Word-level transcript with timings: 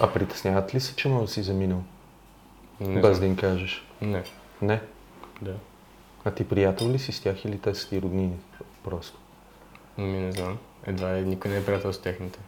А 0.00 0.12
притесняват 0.12 0.74
ли 0.74 0.80
се, 0.80 0.96
че 0.96 1.08
да 1.08 1.28
си 1.28 1.42
заминал? 1.42 1.82
Не 2.80 3.00
без 3.00 3.20
да 3.20 3.26
им 3.26 3.36
кажеш. 3.36 3.86
Не, 4.02 4.22
Не. 4.62 4.80
да. 5.42 5.54
А 6.24 6.30
ти 6.30 6.48
приятел 6.48 6.88
ли 6.88 6.98
си 6.98 7.12
с 7.12 7.20
тях 7.20 7.44
или 7.44 7.58
те 7.58 7.74
са 7.74 7.88
ти 7.88 8.02
роднини? 8.02 8.36
Просто. 8.84 9.18
Ми 9.98 10.18
не 10.18 10.32
знам. 10.32 10.58
Едва 10.86 11.14
ли 11.14 11.24
никой 11.24 11.50
не 11.50 11.56
е 11.56 11.64
приятел 11.64 11.92
с 11.92 12.02
техните. 12.02 12.38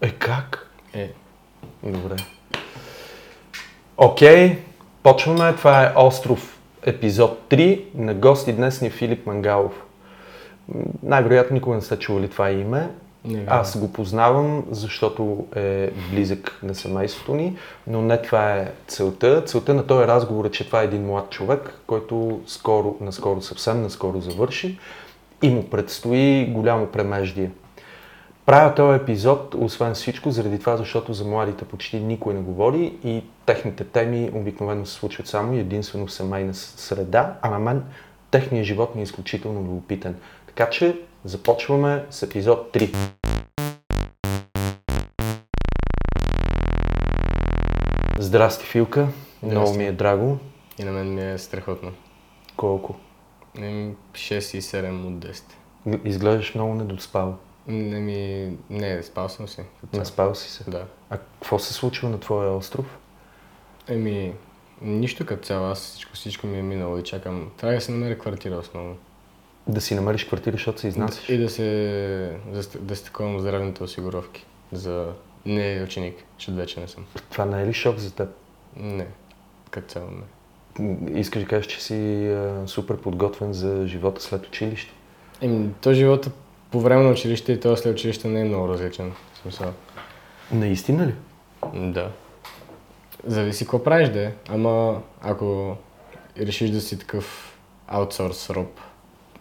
Е, 0.00 0.10
как? 0.10 0.70
Е, 0.94 1.12
Добре. 1.82 2.16
Окей, 3.96 4.58
почваме. 5.02 5.56
Това 5.56 5.84
е 5.84 5.92
Остров 5.96 6.58
епизод 6.82 7.40
3. 7.50 7.84
На 7.94 8.14
гости 8.14 8.52
днес 8.52 8.80
ни 8.80 8.88
е 8.88 8.90
Филип 8.90 9.26
Мангалов. 9.26 9.82
Най-вероятно 11.02 11.54
никога 11.54 11.76
не 11.76 11.82
сте 11.82 11.98
чували 11.98 12.30
това 12.30 12.50
име. 12.50 12.90
Не 13.26 13.44
Аз 13.46 13.78
го 13.78 13.92
познавам, 13.92 14.64
защото 14.70 15.46
е 15.56 15.90
близък 16.10 16.60
на 16.62 16.74
семейството 16.74 17.34
ни, 17.34 17.56
но 17.86 18.02
не 18.02 18.22
това 18.22 18.52
е 18.52 18.72
целта. 18.86 19.44
Целта 19.44 19.74
на 19.74 19.86
този 19.86 20.06
разговор 20.06 20.44
е, 20.44 20.50
че 20.50 20.66
това 20.66 20.80
е 20.80 20.84
един 20.84 21.06
млад 21.06 21.30
човек, 21.30 21.74
който 21.86 22.40
скоро, 22.46 22.96
наскоро, 23.00 23.42
съвсем 23.42 23.82
наскоро 23.82 24.20
завърши 24.20 24.78
и 25.42 25.50
му 25.50 25.70
предстои 25.70 26.46
голямо 26.46 26.86
премеждие. 26.86 27.50
Правя 28.46 28.74
този 28.74 29.02
епизод, 29.02 29.54
освен 29.58 29.94
всичко, 29.94 30.30
заради 30.30 30.58
това, 30.58 30.76
защото 30.76 31.12
за 31.12 31.24
младите 31.24 31.64
почти 31.64 32.00
никой 32.00 32.34
не 32.34 32.40
говори 32.40 32.94
и 33.04 33.24
техните 33.46 33.84
теми 33.84 34.30
обикновено 34.34 34.86
се 34.86 34.94
случват 34.94 35.26
само 35.26 35.54
и 35.54 35.58
единствено 35.58 36.06
в 36.06 36.12
семейна 36.12 36.54
среда, 36.54 37.34
а 37.42 37.50
на 37.50 37.58
мен 37.58 37.82
техният 38.30 38.66
живот 38.66 38.94
ми 38.94 39.00
е 39.00 39.04
изключително 39.04 39.60
любопитен. 39.60 40.16
Така 40.46 40.70
че 40.70 40.96
започваме 41.26 42.04
с 42.10 42.22
епизод 42.22 42.72
3. 42.72 42.94
Здрасти, 48.18 48.66
Филка. 48.66 49.08
Много 49.42 49.66
Здрасти. 49.66 49.78
ми 49.78 49.86
е 49.86 49.92
драго. 49.92 50.38
И 50.78 50.84
на 50.84 50.92
мен 50.92 51.14
ми 51.14 51.32
е 51.32 51.38
страхотно. 51.38 51.92
Колко? 52.56 52.94
Еми, 53.58 53.94
6 54.12 54.56
и 54.56 54.62
7 54.62 55.06
от 55.06 55.24
10. 55.94 56.04
Изглеждаш 56.04 56.54
много 56.54 56.74
недоспал. 56.74 57.36
Не 57.66 58.00
ми... 58.00 58.52
Не, 58.70 59.02
спал 59.02 59.28
съм 59.28 59.48
си. 59.48 59.54
цяло. 59.56 59.66
Наспал 59.92 60.34
си 60.34 60.50
се. 60.50 60.70
Да. 60.70 60.84
А 61.10 61.18
какво 61.18 61.58
се 61.58 61.72
случва 61.72 62.08
на 62.08 62.20
твоя 62.20 62.50
остров? 62.50 62.98
Еми, 63.88 64.34
нищо 64.82 65.26
като 65.26 65.46
цяло. 65.46 65.66
Аз 65.66 65.78
всичко, 65.78 66.12
всичко 66.14 66.46
ми 66.46 66.58
е 66.58 66.62
минало 66.62 66.98
и 66.98 67.04
чакам. 67.04 67.50
Трябва 67.56 67.74
да 67.74 67.80
се 67.80 67.92
намери 67.92 68.18
квартира 68.18 68.56
основно. 68.56 68.96
Да 69.68 69.80
си 69.80 69.94
намериш 69.94 70.24
квартира, 70.24 70.52
защото 70.52 70.80
се 70.80 70.88
изнасяш? 70.88 71.28
И 71.28 71.38
да 71.38 71.50
се... 71.50 71.62
Да, 72.52 72.62
ст- 72.62 72.78
да 72.78 72.96
стъкувам 72.96 73.40
здравните 73.40 73.84
осигуровки. 73.84 74.46
За... 74.72 75.12
Не 75.46 75.82
ученик, 75.84 76.24
защото 76.38 76.56
вече 76.56 76.80
не 76.80 76.88
съм. 76.88 77.06
Това 77.30 77.44
не 77.44 77.62
е 77.62 77.66
ли 77.66 77.72
шок 77.72 77.98
за 77.98 78.14
теб? 78.14 78.28
Не. 78.76 79.06
Като 79.70 79.88
цяло 79.88 80.08
не. 80.10 81.20
Искаш 81.20 81.42
да 81.42 81.48
кажеш, 81.48 81.66
че 81.66 81.82
си 81.84 82.26
а, 82.28 82.62
супер 82.66 82.96
подготвен 82.96 83.52
за 83.52 83.86
живота 83.86 84.22
след 84.22 84.46
училище? 84.46 84.92
Еми, 85.40 85.70
то 85.80 85.92
живота 85.92 86.30
по 86.70 86.80
време 86.80 87.02
на 87.02 87.10
училище 87.10 87.52
и 87.52 87.60
то 87.60 87.76
след 87.76 87.94
училище 87.94 88.28
не 88.28 88.40
е 88.40 88.44
много 88.44 88.68
различен. 88.68 89.12
В 89.34 89.38
смисъл. 89.38 89.72
Наистина 90.52 91.06
ли? 91.06 91.14
Да. 91.74 92.10
Зависи 93.24 93.64
какво 93.64 93.84
правиш 93.84 94.08
да 94.08 94.22
е. 94.22 94.32
Ама 94.48 95.02
ако 95.22 95.76
решиш 96.38 96.70
да 96.70 96.80
си 96.80 96.98
такъв 96.98 97.56
аутсорс 97.88 98.50
роб, 98.50 98.80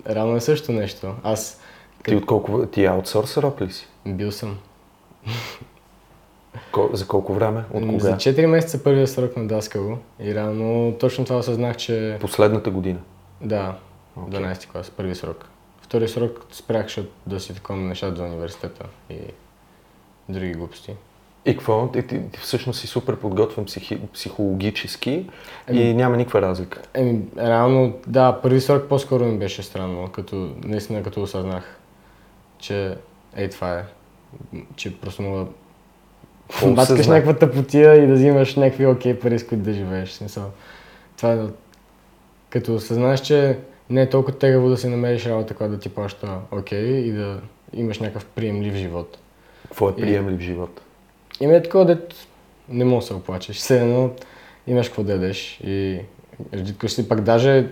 реално 0.10 0.36
е 0.36 0.42
също 0.42 0.72
нещо. 0.72 1.14
Аз 1.24 1.62
Ти 2.04 2.16
от 2.16 2.26
колко... 2.26 2.66
Ти 2.66 2.86
аутсорсър 2.86 3.44
роб 3.44 3.62
ли 3.62 3.72
си? 3.72 3.88
бил 4.06 4.32
съм. 4.32 4.58
За 6.94 7.08
колко 7.08 7.34
време? 7.34 7.64
От 7.74 7.88
кога? 7.88 8.00
За 8.00 8.14
4 8.14 8.46
месеца 8.46 8.84
първия 8.84 9.08
срок 9.08 9.38
на 9.38 9.48
Даскало 9.48 9.98
и 10.20 10.36
реално 10.36 10.98
точно 11.00 11.26
това 11.26 11.38
осъзнах, 11.38 11.78
че 11.78 12.18
Последната 12.22 12.70
година. 12.70 13.00
да, 13.42 13.78
Окей. 14.16 14.40
12 14.40 14.68
клас, 14.72 14.90
първи 14.90 15.16
срок. 15.16 15.46
Втори 15.82 16.08
срок 16.08 16.46
спрях, 16.52 16.88
да 17.28 17.40
си 17.40 17.56
такова 17.56 17.80
нещата 17.80 18.16
за 18.16 18.24
университета 18.24 18.86
и 19.10 19.20
други 20.30 20.54
глупости. 20.54 20.96
И 21.46 21.58
какво? 21.58 21.88
Ти, 21.92 22.08
ти, 22.08 22.22
ти 22.32 22.40
всъщност 22.40 22.80
си 22.80 22.88
супер 22.88 23.16
подготвен 23.16 23.66
психи... 23.66 24.00
психологически 24.14 25.12
и 25.12 25.26
Ами- 25.70 25.94
няма 25.94 26.18
никаква 26.18 26.42
разлика. 26.42 26.82
Еми, 26.94 27.22
реално, 27.38 27.94
да, 28.08 28.40
първи 28.44 28.62
срок 28.62 28.84
по-скоро 28.90 29.26
ми 29.26 29.38
беше 29.38 29.64
странно, 29.64 30.08
като, 30.08 30.50
наистина 30.64 31.04
като 31.04 31.22
осъзнах, 31.22 31.80
че 32.60 32.98
ей 33.36 33.50
това 33.50 33.80
е, 33.80 33.84
че 34.76 35.00
просто 35.00 35.22
мога 35.22 35.46
осъзна? 36.64 37.14
някаква 37.14 37.34
тъпотия 37.34 37.96
и 38.04 38.08
да 38.08 38.14
взимаш 38.14 38.56
някакви 38.56 38.86
окей 38.86 39.20
пари, 39.20 39.40
с 39.40 39.48
които 39.48 39.64
да 39.64 39.74
живееш. 39.74 40.12
Смисъл, 40.12 40.52
това 41.18 41.34
е, 41.34 41.40
като 42.50 42.76
осъзнаеш, 42.76 43.22
че 43.22 43.58
не 43.90 44.02
е 44.02 44.10
толкова 44.10 44.38
тегаво 44.38 44.70
да 44.70 44.78
си 44.78 44.88
намериш 44.88 45.26
работа, 45.26 45.54
която 45.54 45.74
да 45.74 45.80
ти 45.80 45.90
плаща 45.90 46.38
окей 46.52 46.88
и 46.88 47.12
да 47.12 47.40
имаш 47.74 48.00
някакъв 48.00 48.26
приемлив 48.26 48.76
живот. 48.76 49.18
Какво 49.64 49.90
е 49.90 49.94
И- 49.98 50.02
приемлив 50.02 50.40
живот? 50.40 50.82
Има 51.42 51.54
е 51.54 51.64
такова, 51.64 51.86
дет 51.86 52.14
не 52.70 52.86
можеш 52.86 53.08
да 53.10 53.14
се 53.14 53.20
оплачеш. 53.20 53.56
Все 53.56 53.82
едно 53.82 54.10
имаш 54.68 54.88
какво 54.88 55.04
да 55.04 55.12
ядеш 55.12 55.60
и 55.64 56.00
редко 56.54 56.88
си 56.88 57.10
пак 57.10 57.22
даже 57.22 57.68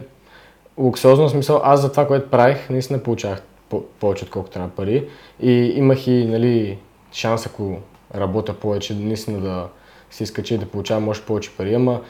луксозно 0.78 1.30
смисъл, 1.30 1.62
аз 1.64 1.82
за 1.82 1.92
това, 1.92 2.08
което 2.08 2.30
правих, 2.30 2.70
наистина 2.70 3.04
получавах 3.04 3.42
по- 3.70 3.84
повече 3.84 4.26
отколкото 4.26 4.54
трябва 4.54 4.70
пари 4.70 5.08
и 5.42 5.52
имах 5.52 6.08
и 6.08 6.26
нали, 6.26 6.78
шанс, 7.12 7.46
ако 7.46 7.78
работя 8.16 8.54
повече, 8.54 8.94
наистина 8.96 9.40
да 9.40 9.68
се 10.12 10.24
изкачи 10.24 10.58
да 10.58 10.66
получавам 10.66 11.10
още 11.10 11.26
повече 11.26 11.52
пари, 11.58 11.74
ама 11.74 12.02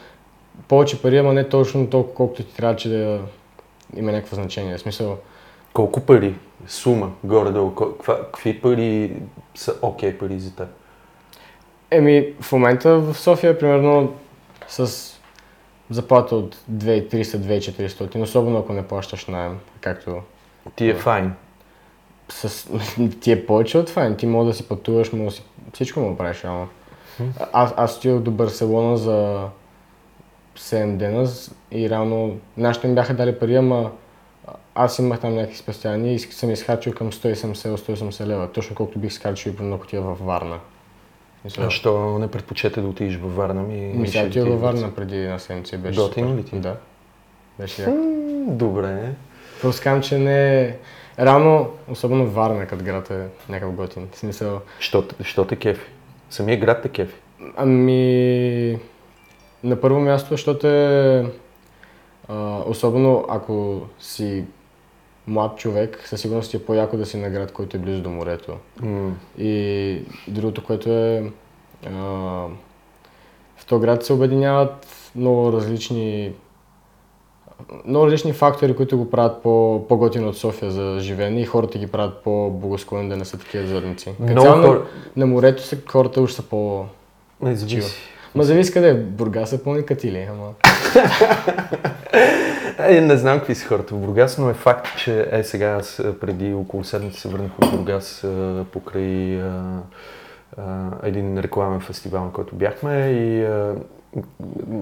повече 0.68 1.02
пари, 1.02 1.18
ама 1.18 1.32
не 1.32 1.48
точно 1.48 1.90
толкова, 1.90 2.14
колкото 2.14 2.42
ти 2.42 2.54
трябва, 2.54 2.76
че 2.76 2.88
да 2.88 3.20
има 3.96 4.12
някакво 4.12 4.36
значение. 4.36 4.76
В 4.76 4.80
смисъл, 4.80 5.18
Колко 5.72 6.00
пари? 6.00 6.34
Сума, 6.66 7.12
горе-долу. 7.24 7.74
Какви 8.04 8.60
пари 8.60 9.16
са 9.54 9.74
окей 9.82 10.18
пари 10.18 10.40
за 10.40 10.54
теб? 10.56 10.68
Еми, 11.94 12.34
в 12.40 12.52
момента 12.52 12.98
в 12.98 13.14
София, 13.14 13.58
примерно, 13.58 14.14
с 14.68 15.10
заплата 15.90 16.36
от 16.36 16.56
2300-2400, 16.72 18.22
особено 18.22 18.58
ако 18.58 18.72
не 18.72 18.86
плащаш 18.86 19.26
найем, 19.26 19.58
както 19.80 20.22
Ти 20.76 20.88
е 20.88 20.94
файн. 20.94 21.34
с... 22.28 22.68
ти 23.20 23.32
е 23.32 23.46
повече 23.46 23.78
от 23.78 23.90
файн, 23.90 24.16
ти 24.16 24.26
мога 24.26 24.44
да 24.44 24.54
си 24.54 24.68
пътуваш, 24.68 25.10
да 25.10 25.30
си... 25.30 25.42
всичко 25.72 26.00
да 26.00 26.16
правиш, 26.16 26.44
ама. 26.44 26.68
Аз, 27.52 27.74
аз 27.76 27.96
отидох 27.96 28.20
до 28.20 28.30
Барселона 28.30 28.96
за 28.96 29.48
7 30.58 30.96
дена 30.96 31.28
и 31.70 31.90
реално 31.90 32.36
нашите 32.56 32.88
ми 32.88 32.94
бяха 32.94 33.14
дали 33.14 33.38
пари, 33.38 33.56
ама 33.56 33.90
аз 34.74 34.98
имах 34.98 35.20
там 35.20 35.34
някакви 35.34 35.56
спестявания 35.56 36.14
и 36.14 36.18
съм 36.18 36.50
изхарчил 36.50 36.94
към 36.94 37.12
170-180 37.12 38.26
лева, 38.26 38.52
точно 38.52 38.76
колкото 38.76 38.98
бих 38.98 39.10
изхарчил 39.10 39.50
и 39.50 39.56
ако 39.56 39.84
отида 39.84 40.02
във 40.02 40.20
Варна. 40.20 40.58
Мисля, 41.44 41.64
А 41.66 41.70
що 41.70 42.18
не 42.18 42.28
предпочете 42.28 42.80
да 42.80 42.88
отидеш 42.88 43.16
във 43.16 43.36
Варна 43.36 43.62
ми? 43.62 43.74
Ми 43.76 44.08
сега 44.08 44.20
ще 44.20 44.28
отидох 44.28 44.48
във 44.48 44.62
отидеш? 44.62 44.80
Варна 44.82 44.94
преди 44.94 45.16
една 45.18 45.38
седмица 45.38 45.78
беше 45.78 46.00
супер. 46.00 46.22
ли 46.22 46.44
ти? 46.44 46.56
Да. 46.56 46.76
Беше 47.58 47.82
яко. 47.82 47.96
Добре. 48.46 49.12
Просто 49.62 49.82
казвам, 49.82 50.02
че 50.02 50.18
не 50.18 50.60
е... 50.62 50.76
Реално, 51.18 51.70
особено 51.88 52.26
Варна 52.26 52.66
като 52.66 52.84
град 52.84 53.10
е 53.10 53.26
някакъв 53.48 53.74
готин. 53.74 54.08
В 54.12 54.18
смисъл, 54.18 54.60
Що, 54.78 55.04
що 55.22 55.44
те 55.44 55.56
кефи? 55.56 55.86
Самия 56.30 56.58
град 56.58 56.82
те 56.82 56.88
кефи. 56.88 57.14
ами... 57.56 58.78
На 59.64 59.80
първо 59.80 60.00
място, 60.00 60.28
защото 60.30 60.66
е... 60.66 61.26
А, 62.28 62.58
особено 62.66 63.24
ако 63.28 63.80
си 64.00 64.44
млад 65.26 65.58
човек, 65.58 66.02
със 66.06 66.20
сигурност 66.20 66.54
е 66.54 66.64
по-яко 66.66 66.96
да 66.96 67.06
си 67.06 67.16
на 67.16 67.30
град, 67.30 67.52
който 67.52 67.76
е 67.76 67.80
близо 67.80 68.02
до 68.02 68.10
морето. 68.10 68.52
М, 68.82 69.12
И 69.38 69.98
другото, 70.28 70.64
което 70.64 70.90
е... 70.90 71.32
А, 71.86 71.90
в 73.56 73.66
този 73.66 73.80
град 73.80 74.04
се 74.04 74.12
обединяват 74.12 74.86
много 75.16 75.52
различни 75.52 76.32
много 77.86 78.06
различни 78.06 78.32
фактори, 78.32 78.76
които 78.76 78.98
го 78.98 79.10
правят 79.10 79.42
по, 79.42 79.84
по-готино 79.88 80.28
от 80.28 80.36
София 80.36 80.70
за 80.70 80.96
живеене 81.00 81.40
и 81.40 81.44
хората 81.46 81.78
ги 81.78 81.86
правят 81.86 82.22
по-благосклонни 82.22 83.08
да 83.08 83.16
не 83.16 83.24
са 83.24 83.38
такива 83.38 83.66
задници. 83.66 84.14
Като 84.28 84.42
цяло 84.42 84.56
на, 84.56 84.80
на 85.16 85.26
морето 85.26 85.62
са, 85.62 85.76
хората 85.86 86.20
уж 86.20 86.32
са 86.32 86.42
по... 86.42 86.84
Не, 87.40 87.56
зависи. 87.56 88.02
Ма 88.34 88.44
зависи 88.44 88.72
къде 88.72 88.90
е. 88.90 88.94
Бургас 88.94 89.50
са 89.50 89.62
пълни 89.62 89.86
катили, 89.86 90.28
ама... 90.30 90.52
Е, 92.78 93.00
не 93.00 93.16
знам 93.16 93.38
какви 93.38 93.54
са 93.54 93.66
хората 93.66 93.94
в 93.94 93.98
Бургас, 93.98 94.38
но 94.38 94.50
е 94.50 94.54
факт, 94.54 94.88
че 94.98 95.28
е 95.30 95.44
сега 95.44 95.66
аз 95.66 95.98
а, 95.98 96.20
преди 96.20 96.54
около 96.54 96.84
седмица 96.84 97.20
се 97.20 97.28
върнах 97.28 97.50
от 97.58 97.70
Бургас 97.70 98.24
а, 98.24 98.64
покрай 98.72 99.42
а, 99.42 99.62
а, 100.58 100.90
един 101.02 101.38
рекламен 101.38 101.80
фестивал, 101.80 102.24
на 102.24 102.32
който 102.32 102.54
бяхме 102.54 103.10
и 103.10 103.44
а, 103.44 103.74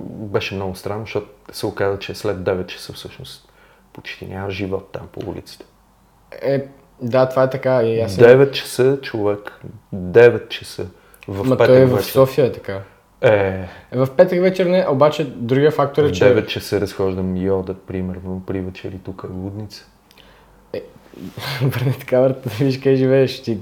беше 0.04 0.54
много 0.54 0.76
странно, 0.76 1.04
защото 1.04 1.26
се 1.52 1.66
оказа, 1.66 1.98
че 1.98 2.14
след 2.14 2.36
9 2.36 2.66
часа 2.66 2.92
всъщност 2.92 3.52
почти 3.92 4.26
няма 4.26 4.50
живот 4.50 4.88
там 4.92 5.08
по 5.12 5.30
улиците. 5.30 5.64
Е, 6.42 6.64
да, 7.02 7.28
това 7.28 7.42
е 7.42 7.50
така 7.50 7.82
и 7.82 8.00
аз... 8.00 8.16
9 8.16 8.50
часа 8.50 8.98
човек, 9.02 9.60
9 9.94 10.48
часа. 10.48 10.86
В 11.28 11.44
Ма 11.44 11.56
той 11.56 11.80
е 11.80 11.86
в. 11.86 12.02
София 12.02 12.46
е 12.46 12.52
така. 12.52 12.80
Е, 13.22 13.68
Е, 13.92 13.96
в 13.96 14.08
петък 14.16 14.40
вечер 14.40 14.66
не, 14.66 14.86
обаче 14.88 15.24
другия 15.24 15.70
фактор 15.70 16.04
в 16.04 16.08
е, 16.08 16.12
че... 16.12 16.24
9 16.24 16.46
часа 16.46 16.80
разхождам 16.80 17.36
йода, 17.36 17.74
примерно, 17.74 18.42
при 18.46 18.60
вечери 18.60 18.98
тук 19.04 19.24
е 19.30 19.32
лудница. 19.32 19.86
Върни 21.62 21.92
така, 21.92 22.20
брат, 22.20 22.42
да 22.44 22.64
виж 22.64 22.80
къде 22.80 22.96
живееш. 22.96 23.42
Ти... 23.42 23.58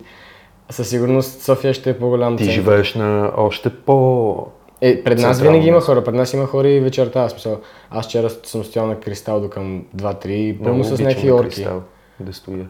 Със 0.70 0.88
сигурност 0.88 1.42
София 1.42 1.74
ще 1.74 1.90
е 1.90 1.98
по-голям 1.98 2.36
Ти 2.36 2.44
център. 2.44 2.54
живееш 2.54 2.94
на 2.94 3.32
още 3.36 3.70
по... 3.70 4.46
Е, 4.80 5.04
пред 5.04 5.18
нас 5.18 5.40
винаги 5.40 5.68
има 5.68 5.80
хора, 5.80 6.04
пред 6.04 6.14
нас 6.14 6.32
има 6.32 6.46
хора 6.46 6.68
и 6.68 6.80
вечерта. 6.80 7.20
Аз, 7.20 7.32
смисъл, 7.32 7.60
аз 7.90 8.06
вчера 8.06 8.30
съм 8.30 8.64
стоял 8.64 8.86
на 8.86 9.00
кристал 9.00 9.40
до 9.40 9.50
към 9.50 9.84
2-3 9.96 10.26
и 10.26 10.58
пълно 10.58 10.84
с 10.84 11.00
някакви 11.00 11.32
орки. 11.32 11.54
Кристал 11.54 11.82
да 12.20 12.32
стоя. 12.32 12.66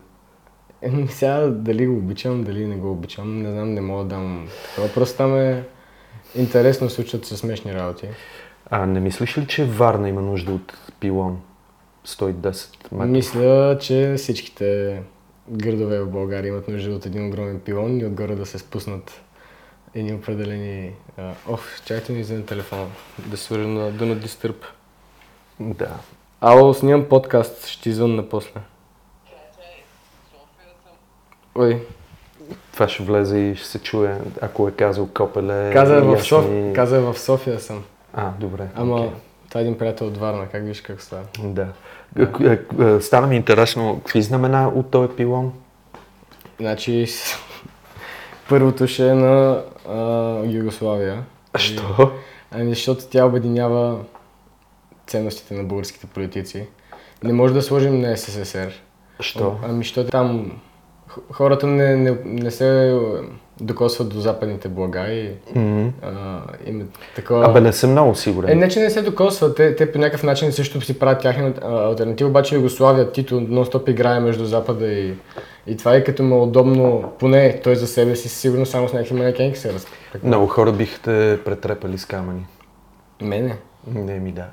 Еми, 0.83 1.09
сега 1.09 1.47
дали 1.47 1.87
го 1.87 1.97
обичам, 1.97 2.45
дали 2.45 2.67
не 2.67 2.77
го 2.77 2.91
обичам, 2.91 3.43
не 3.43 3.51
знам, 3.51 3.75
не 3.75 3.81
мога 3.81 4.03
да 4.03 4.09
дам 4.09 4.49
такова. 4.69 4.95
Просто 4.95 5.17
там 5.17 5.37
е 5.37 5.65
интересно, 6.35 6.91
се 7.27 7.37
смешни 7.37 7.75
работи. 7.75 8.09
А 8.71 8.87
не 8.87 9.01
мислиш 9.01 9.39
ли, 9.39 9.47
че 9.47 9.65
Варна 9.65 10.09
има 10.09 10.23
нужда 10.23 10.53
от 10.53 10.79
пилон? 11.01 11.41
110 12.07 12.93
метра. 12.93 13.07
Мисля, 13.07 13.79
че 13.81 14.15
всичките 14.17 15.03
градове 15.49 16.01
в 16.01 16.11
България 16.11 16.49
имат 16.49 16.69
нужда 16.69 16.91
от 16.91 17.07
един 17.07 17.27
огромен 17.27 17.61
пилон 17.61 18.01
и 18.01 18.05
отгоре 18.05 18.35
да 18.35 18.47
се 18.47 18.59
спуснат 18.59 19.21
едни 19.95 20.15
определени... 20.15 20.93
Оф, 21.49 21.83
чакайте 21.85 22.13
ми 22.13 22.25
за 22.25 22.45
телефона, 22.45 22.87
да 23.27 23.37
се 23.37 23.57
на 23.57 23.93
Do 23.93 24.01
Not 24.01 24.27
Disturb. 24.27 24.65
Да. 25.61 25.99
Ало, 26.41 26.75
снимам 26.75 27.09
подкаст, 27.09 27.67
ще 27.67 27.83
ти 27.83 27.93
звънна 27.93 28.29
после. 28.29 28.61
Ой, 31.55 31.87
Това 32.73 32.89
ще 32.89 33.03
влезе 33.03 33.39
и 33.39 33.57
ще 33.57 33.67
се 33.67 33.79
чуе, 33.79 34.19
ако 34.41 34.69
е 34.69 34.73
казал 34.73 35.09
Копеле. 35.15 35.71
каза 35.73 35.97
е 35.97 36.01
в, 36.01 36.23
Соф... 36.23 36.47
каза 36.75 36.97
е 36.97 37.01
в 37.01 37.19
София 37.19 37.61
съм. 37.61 37.85
А, 38.15 38.31
добре. 38.41 38.67
Ама 38.75 38.97
окей. 38.97 39.11
това 39.49 39.61
е 39.61 39.63
един 39.63 39.79
приятел 39.79 40.07
от 40.07 40.17
Варна, 40.17 40.47
как 40.53 40.65
виж 40.65 40.81
как 40.81 41.03
става? 41.03 41.23
Да. 41.39 41.67
Е, 42.19 42.23
е, 42.23 42.85
е, 42.85 43.01
Стана 43.01 43.27
ми 43.27 43.37
интересно, 43.37 43.97
какви 43.99 44.23
знамена 44.23 44.69
от 44.69 44.91
този 44.91 45.09
пилон? 45.17 45.53
Значи, 46.61 47.07
първото 48.49 48.87
ще 48.87 49.09
е 49.09 49.15
на 49.15 49.63
а, 49.89 49.99
Югославия. 50.45 51.25
А 51.53 51.59
Що? 51.59 52.11
Ами, 52.51 52.69
защото 52.69 53.05
тя 53.11 53.25
обединява 53.25 53.99
ценностите 55.07 55.55
на 55.55 55.65
българските 55.65 56.07
политици. 56.07 56.67
Не 57.23 57.33
може 57.33 57.55
да 57.55 57.63
сложим 57.63 58.01
на 58.01 58.17
СССР. 58.17 58.73
Що? 59.21 59.57
Ами, 59.65 59.79
защото 59.79 60.11
там 60.11 60.53
хората 61.33 61.67
не, 61.67 61.97
не, 61.97 62.17
не 62.25 62.51
се 62.51 62.99
докосват 63.61 64.09
до 64.09 64.21
западните 64.21 64.69
блага 64.69 65.13
и 65.13 65.31
М. 65.55 65.93
а, 66.03 66.41
има 66.67 66.85
такова... 67.17 67.51
Абе, 67.51 67.61
не 67.61 67.73
съм 67.73 67.91
много 67.91 68.15
сигурен. 68.15 68.51
Е, 68.51 68.55
не, 68.55 68.69
че 68.69 68.81
не 68.81 68.91
се 68.91 69.03
докосват, 69.03 69.57
те, 69.57 69.77
те 69.77 69.93
по 69.93 69.99
някакъв 69.99 70.23
начин 70.23 70.53
също 70.53 70.81
си 70.81 70.99
правят 70.99 71.23
тяхна 71.23 71.53
альтернатива, 71.63 72.31
обаче 72.31 72.55
Югославия, 72.55 73.13
Тито 73.13 73.41
нон-стоп 73.41 73.91
играе 73.91 74.21
между 74.21 74.45
Запада 74.45 74.93
и, 74.93 75.15
и 75.67 75.77
това 75.77 75.95
е 75.95 76.05
като 76.05 76.23
му 76.23 76.37
е 76.37 76.41
удобно, 76.41 77.13
поне 77.19 77.61
той 77.63 77.77
за 77.77 77.87
себе 77.87 78.17
си, 78.17 78.29
сигурно 78.29 78.67
само 78.67 78.89
с 78.89 78.93
някакви 78.93 79.15
манекенки 79.15 79.59
се 79.59 79.73
разпреква. 79.73 80.29
Много 80.29 80.47
хора 80.47 80.73
бихте 80.73 81.39
претрепали 81.45 81.99
с 81.99 82.07
камъни. 82.07 82.47
Мене? 83.23 83.57
Не 83.95 84.19
ми 84.19 84.33
да. 84.33 84.47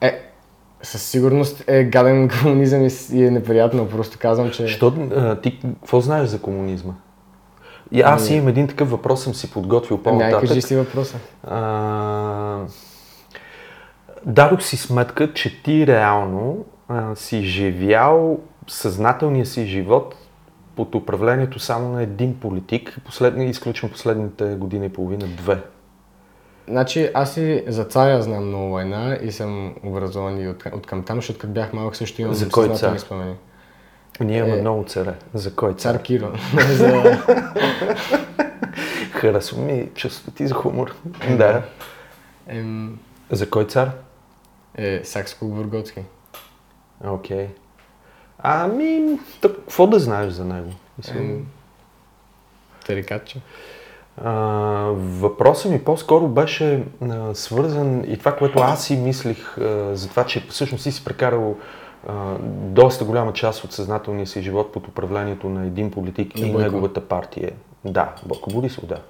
Е, 0.00 0.27
със 0.82 1.02
сигурност 1.02 1.64
е 1.66 1.84
гаден 1.84 2.28
комунизъм 2.42 2.88
и, 3.12 3.24
е 3.24 3.30
неприятно, 3.30 3.88
просто 3.88 4.18
казвам, 4.20 4.50
че... 4.50 4.66
Що, 4.68 4.92
ти 5.42 5.60
какво 5.60 6.00
знаеш 6.00 6.28
за 6.28 6.40
комунизма? 6.40 6.92
И 7.92 8.00
аз 8.00 8.28
Ами- 8.28 8.36
имам 8.36 8.48
един 8.48 8.68
такъв 8.68 8.90
въпрос, 8.90 9.24
съм 9.24 9.34
си 9.34 9.50
подготвил 9.50 9.94
Ами, 9.94 10.02
по-нататък. 10.04 10.48
кажи 10.48 10.62
си 10.62 10.76
въпроса. 10.76 11.18
А, 11.44 12.58
дадох 14.26 14.62
си 14.62 14.76
сметка, 14.76 15.32
че 15.34 15.62
ти 15.62 15.86
реално 15.86 16.64
а, 16.88 17.14
си 17.14 17.42
живял 17.42 18.38
съзнателния 18.68 19.46
си 19.46 19.66
живот 19.66 20.14
под 20.76 20.94
управлението 20.94 21.58
само 21.58 21.88
на 21.88 22.02
един 22.02 22.40
политик, 22.40 22.96
последни, 23.04 23.46
изключвам 23.46 23.90
последните 23.90 24.44
година 24.44 24.86
и 24.86 24.88
половина, 24.88 25.26
две. 25.26 25.58
Значи 26.68 27.10
аз 27.14 27.36
и 27.36 27.64
за 27.66 27.84
царя 27.84 28.22
знам 28.22 28.46
много 28.46 28.68
война 28.68 29.18
и 29.22 29.32
съм 29.32 29.74
образован 29.84 30.40
и 30.40 30.48
от, 30.48 30.66
от 30.66 30.86
към 30.86 31.02
там, 31.02 31.16
защото 31.16 31.38
като 31.38 31.52
бях 31.52 31.72
малък 31.72 31.96
също 31.96 32.22
имам 32.22 32.34
За 32.34 32.48
кой 32.48 32.68
цар? 32.68 32.98
спомени. 32.98 33.34
Ние 34.20 34.38
имаме 34.38 34.56
Е. 34.56 34.60
много 34.60 34.84
царе. 34.84 35.14
За 35.34 35.54
кой 35.54 35.74
цар? 35.74 35.94
Цар 35.94 36.02
Киро. 36.02 36.32
за... 36.70 37.18
Харесва 39.12 39.62
ми 39.62 39.88
чувството 39.94 40.30
ти 40.30 40.46
за 40.46 40.54
хумор. 40.54 40.94
да. 41.30 41.62
Ем, 42.48 42.98
За 43.30 43.50
кой 43.50 43.66
цар? 43.66 43.90
е, 44.74 45.02
Сакско-Бурготски. 45.02 46.02
Окей. 47.04 47.46
Ами, 48.38 49.18
тъп, 49.40 49.56
какво 49.56 49.86
да 49.86 49.98
знаеш 49.98 50.32
за 50.32 50.44
него? 50.44 50.70
Ем, 51.08 51.46
Тарикатче. 52.86 53.40
Въпросът 54.94 55.72
ми 55.72 55.84
по-скоро 55.84 56.28
беше 56.28 56.84
а, 57.02 57.34
свързан 57.34 58.04
и 58.08 58.18
това, 58.18 58.36
което 58.36 58.58
аз 58.58 58.84
си 58.84 58.96
мислих 58.96 59.58
а, 59.58 59.96
за 59.96 60.08
това, 60.08 60.24
че 60.24 60.46
всъщност 60.48 60.82
си 60.82 60.92
си 60.92 61.04
прекарал 61.04 61.56
а, 62.08 62.34
доста 62.50 63.04
голяма 63.04 63.32
част 63.32 63.64
от 63.64 63.72
съзнателния 63.72 64.26
си 64.26 64.42
живот 64.42 64.72
под 64.72 64.88
управлението 64.88 65.48
на 65.48 65.66
един 65.66 65.90
политик 65.90 66.38
и 66.38 66.42
Бойко. 66.42 66.58
неговата 66.58 67.00
партия. 67.00 67.52
Да, 67.84 68.14
Бойко 68.26 68.50
Борисов, 68.50 68.86
да. 68.86 69.00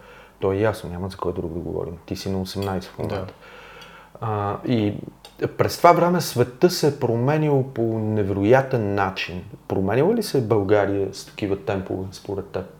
То 0.40 0.52
е 0.52 0.56
ясно, 0.56 0.90
няма 0.90 1.08
за 1.08 1.16
кой 1.16 1.32
друг 1.32 1.52
да 1.52 1.60
говорим. 1.60 1.94
Ти 2.06 2.16
си 2.16 2.30
на 2.30 2.46
18 2.46 2.82
в 2.82 2.98
момента. 2.98 3.26
Да. 3.26 3.32
А, 4.20 4.56
и 4.66 4.94
през 5.56 5.78
това 5.78 5.92
време 5.92 6.20
света 6.20 6.70
се 6.70 6.88
е 6.88 6.98
променил 6.98 7.62
по 7.74 7.82
невероятен 7.82 8.94
начин. 8.94 9.44
Променила 9.68 10.14
ли 10.14 10.22
се 10.22 10.46
България 10.46 11.08
с 11.12 11.26
такива 11.26 11.56
темпове, 11.56 12.06
според 12.12 12.46
теб? 12.46 12.77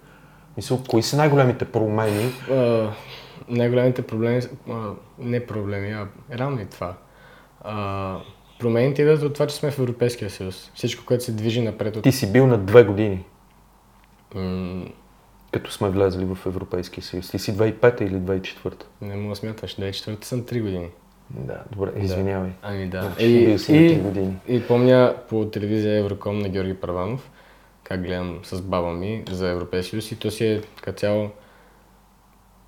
Мисля, 0.59 0.79
кои 0.89 1.03
са 1.03 1.17
най-големите 1.17 1.65
промени? 1.65 2.33
А, 2.51 2.91
най-големите 3.49 4.03
проблеми, 4.03 4.43
а, 4.71 4.91
не 5.19 5.47
проблеми, 5.47 5.91
а 5.91 6.07
реално 6.39 6.61
и 6.61 6.67
това. 6.67 6.95
А, 7.61 8.17
промените 8.59 9.03
идват 9.03 9.23
от 9.23 9.35
това, 9.35 9.47
че 9.47 9.57
сме 9.57 9.71
в 9.71 9.79
Европейския 9.79 10.31
съюз. 10.31 10.71
Всичко, 10.75 11.05
което 11.07 11.25
се 11.25 11.33
движи 11.33 11.61
напред 11.61 11.97
от... 11.97 12.03
Ти 12.03 12.13
си 12.13 12.33
бил 12.33 12.47
на 12.47 12.59
две 12.59 12.85
години, 12.85 13.25
М, 14.35 14.85
като 15.53 15.73
сме 15.73 15.89
влезли 15.89 16.25
в 16.25 16.39
Европейския 16.47 17.05
съюз. 17.05 17.31
Ти 17.31 17.39
си 17.39 17.57
2005 17.57 18.03
или 18.03 18.15
2004? 18.15 18.73
не 19.03 19.17
мога 19.17 19.29
да 19.29 19.37
смяташ, 19.37 19.75
да 19.75 19.87
е 19.87 19.93
четвърта 19.93 20.27
съм 20.27 20.43
3 20.43 20.63
години. 20.63 20.89
Да, 21.31 21.63
добре, 21.73 21.91
извинявай. 21.97 22.51
Ами 22.63 22.87
да. 22.89 23.03
Значи 23.03 23.47
бил 23.47 23.59
си 23.59 23.73
на 23.73 23.79
3 23.79 24.03
години. 24.03 24.35
и 24.49 24.63
помня 24.63 25.15
по 25.29 25.45
телевизия 25.45 25.99
Евроком 25.99 26.39
на 26.39 26.49
Георги 26.49 26.75
Първанов, 26.75 27.31
как 27.89 28.03
гледам 28.03 28.39
с 28.43 28.63
баба 28.63 28.93
ми 28.93 29.25
за 29.31 29.49
Европейския 29.49 29.91
съюз 30.03 30.13
и 30.13 30.19
то 30.19 30.31
си 30.31 30.47
е 30.47 30.63
като 30.83 30.99
цяло... 30.99 31.31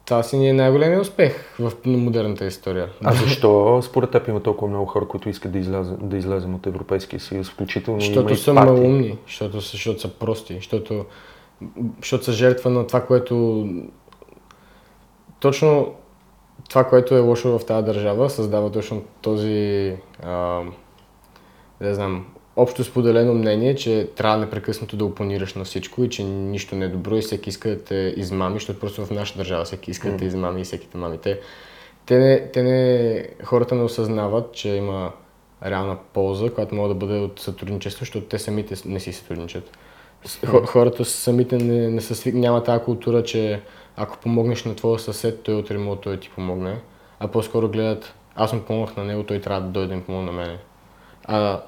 Това 0.05 0.23
си 0.23 0.37
ни 0.37 0.49
е 0.49 0.53
най-големият 0.53 1.03
успех 1.03 1.55
в 1.59 1.73
модерната 1.85 2.47
история. 2.47 2.89
А 3.05 3.13
защо 3.13 3.81
според 3.83 4.11
теб 4.11 4.29
има 4.29 4.41
толкова 4.41 4.69
много 4.69 4.87
хора, 4.87 5.09
които 5.09 5.29
искат 5.29 5.53
да, 5.53 5.59
изляза, 5.59 5.97
да 5.97 6.17
излезем 6.17 6.55
от 6.55 6.67
Европейския 6.67 7.21
съюз, 7.21 7.51
включително 7.51 8.01
има 8.01 8.07
Защото 8.07 8.33
и 8.33 8.37
са 8.37 8.55
партии? 8.55 8.73
малумни, 8.73 9.19
защото, 9.27 9.61
защото 9.61 10.01
са 10.01 10.09
прости, 10.09 10.55
защото, 10.55 11.05
защото 12.01 12.25
са 12.25 12.33
жертва 12.33 12.71
на 12.71 12.87
това, 12.87 13.07
което... 13.07 13.67
Точно 15.41 15.95
това, 16.69 16.85
което 16.85 17.15
е 17.15 17.21
лошо 17.21 17.59
в 17.59 17.67
тази 17.67 17.87
държава, 17.87 18.31
създава 18.31 18.73
точно 18.73 19.03
този, 19.23 19.97
а, 20.23 20.63
не 21.81 21.95
знам, 21.95 22.27
общо 22.61 22.85
споделено 22.85 23.35
мнение, 23.35 23.75
че 23.75 24.09
трябва 24.17 24.39
непрекъснато 24.39 24.97
да 24.97 25.05
опонираш 25.05 25.55
на 25.55 25.65
всичко 25.65 26.05
и 26.05 26.11
че 26.11 26.25
нищо 26.25 26.77
не 26.77 26.85
е 26.85 26.89
добро 26.89 27.17
и 27.17 27.21
всеки 27.21 27.49
иска 27.49 27.69
да 27.69 27.85
те 27.85 28.15
измами, 28.17 28.55
защото 28.55 28.81
просто 28.81 29.07
в 29.07 29.11
нашата 29.11 29.39
държава 29.39 29.65
всеки 29.65 29.91
иска 29.91 30.11
да 30.11 30.17
те 30.17 30.25
измами 30.25 30.61
и 30.61 30.65
всеки 30.65 30.89
те 30.89 30.99
мами. 30.99 31.19
Те, 31.19 31.41
те, 32.07 32.19
не, 32.19 32.49
те 32.53 32.63
не, 32.63 33.29
хората 33.45 33.75
не 33.75 33.83
осъзнават, 33.83 34.53
че 34.53 34.69
има 34.69 35.13
реална 35.67 35.97
полза, 36.13 36.51
която 36.51 36.75
може 36.75 36.89
да 36.89 36.95
бъде 36.95 37.19
от 37.19 37.41
сътрудничество, 37.41 38.01
защото 38.01 38.27
те 38.27 38.39
самите 38.39 38.75
не 38.85 39.01
си 39.01 39.13
сътрудничат. 39.13 39.79
Хората 40.67 41.05
самите 41.05 41.57
не, 41.57 41.91
не 41.91 42.01
са 42.01 42.15
свик... 42.15 42.35
няма 42.35 42.63
тази 42.63 42.85
култура, 42.85 43.23
че 43.23 43.61
ако 43.97 44.19
помогнеш 44.19 44.65
на 44.65 44.75
твоя 44.75 44.99
съсед, 44.99 45.43
той 45.43 45.55
утре 45.55 45.79
може 45.79 46.01
той 46.01 46.21
ти 46.21 46.31
помогне, 46.31 46.81
а 47.21 47.29
по-скоро 47.29 47.69
гледат, 47.69 48.15
аз 48.35 48.53
му 48.53 48.61
помогнах 48.61 48.97
на 48.97 49.05
него, 49.05 49.23
той 49.23 49.41
трябва 49.41 49.61
да 49.61 49.69
дойде 49.69 49.97
ми 49.97 50.03
помогне 50.03 50.27
на 50.27 50.33
мене. 50.33 50.59
А, 51.25 51.61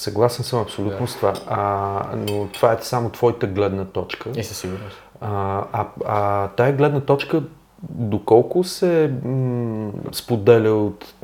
Съгласен 0.00 0.44
съм 0.44 0.60
абсолютно 0.60 1.06
с 1.06 1.16
това, 1.16 1.32
а, 1.48 2.16
но 2.16 2.48
това 2.52 2.72
е 2.72 2.76
само 2.80 3.10
твоята 3.10 3.46
гледна 3.46 3.84
точка. 3.84 4.30
е 4.36 4.42
със 4.42 4.58
сигурност. 4.58 5.02
А, 5.20 5.64
а, 5.72 5.86
а 6.06 6.48
тая 6.48 6.72
гледна 6.72 7.00
точка, 7.00 7.42
доколко 7.82 8.64
се 8.64 9.12
м- 9.24 9.92
споделя 10.12 10.70
от 10.70 11.14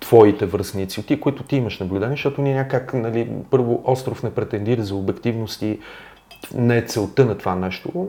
твоите 0.00 0.46
връзници, 0.46 1.00
от 1.00 1.06
ти, 1.06 1.20
които 1.20 1.42
ти 1.42 1.56
имаш 1.56 1.78
наблюдение, 1.78 2.16
защото 2.16 2.42
ние 2.42 2.54
някак, 2.54 2.94
нали, 2.94 3.30
първо, 3.50 3.82
остров 3.84 4.22
не 4.22 4.30
претендира 4.34 4.82
за 4.82 4.94
обективност 4.94 5.62
и 5.62 5.78
не 6.54 6.78
е 6.78 6.82
целта 6.82 7.24
на 7.24 7.38
това 7.38 7.54
нещо. 7.54 8.08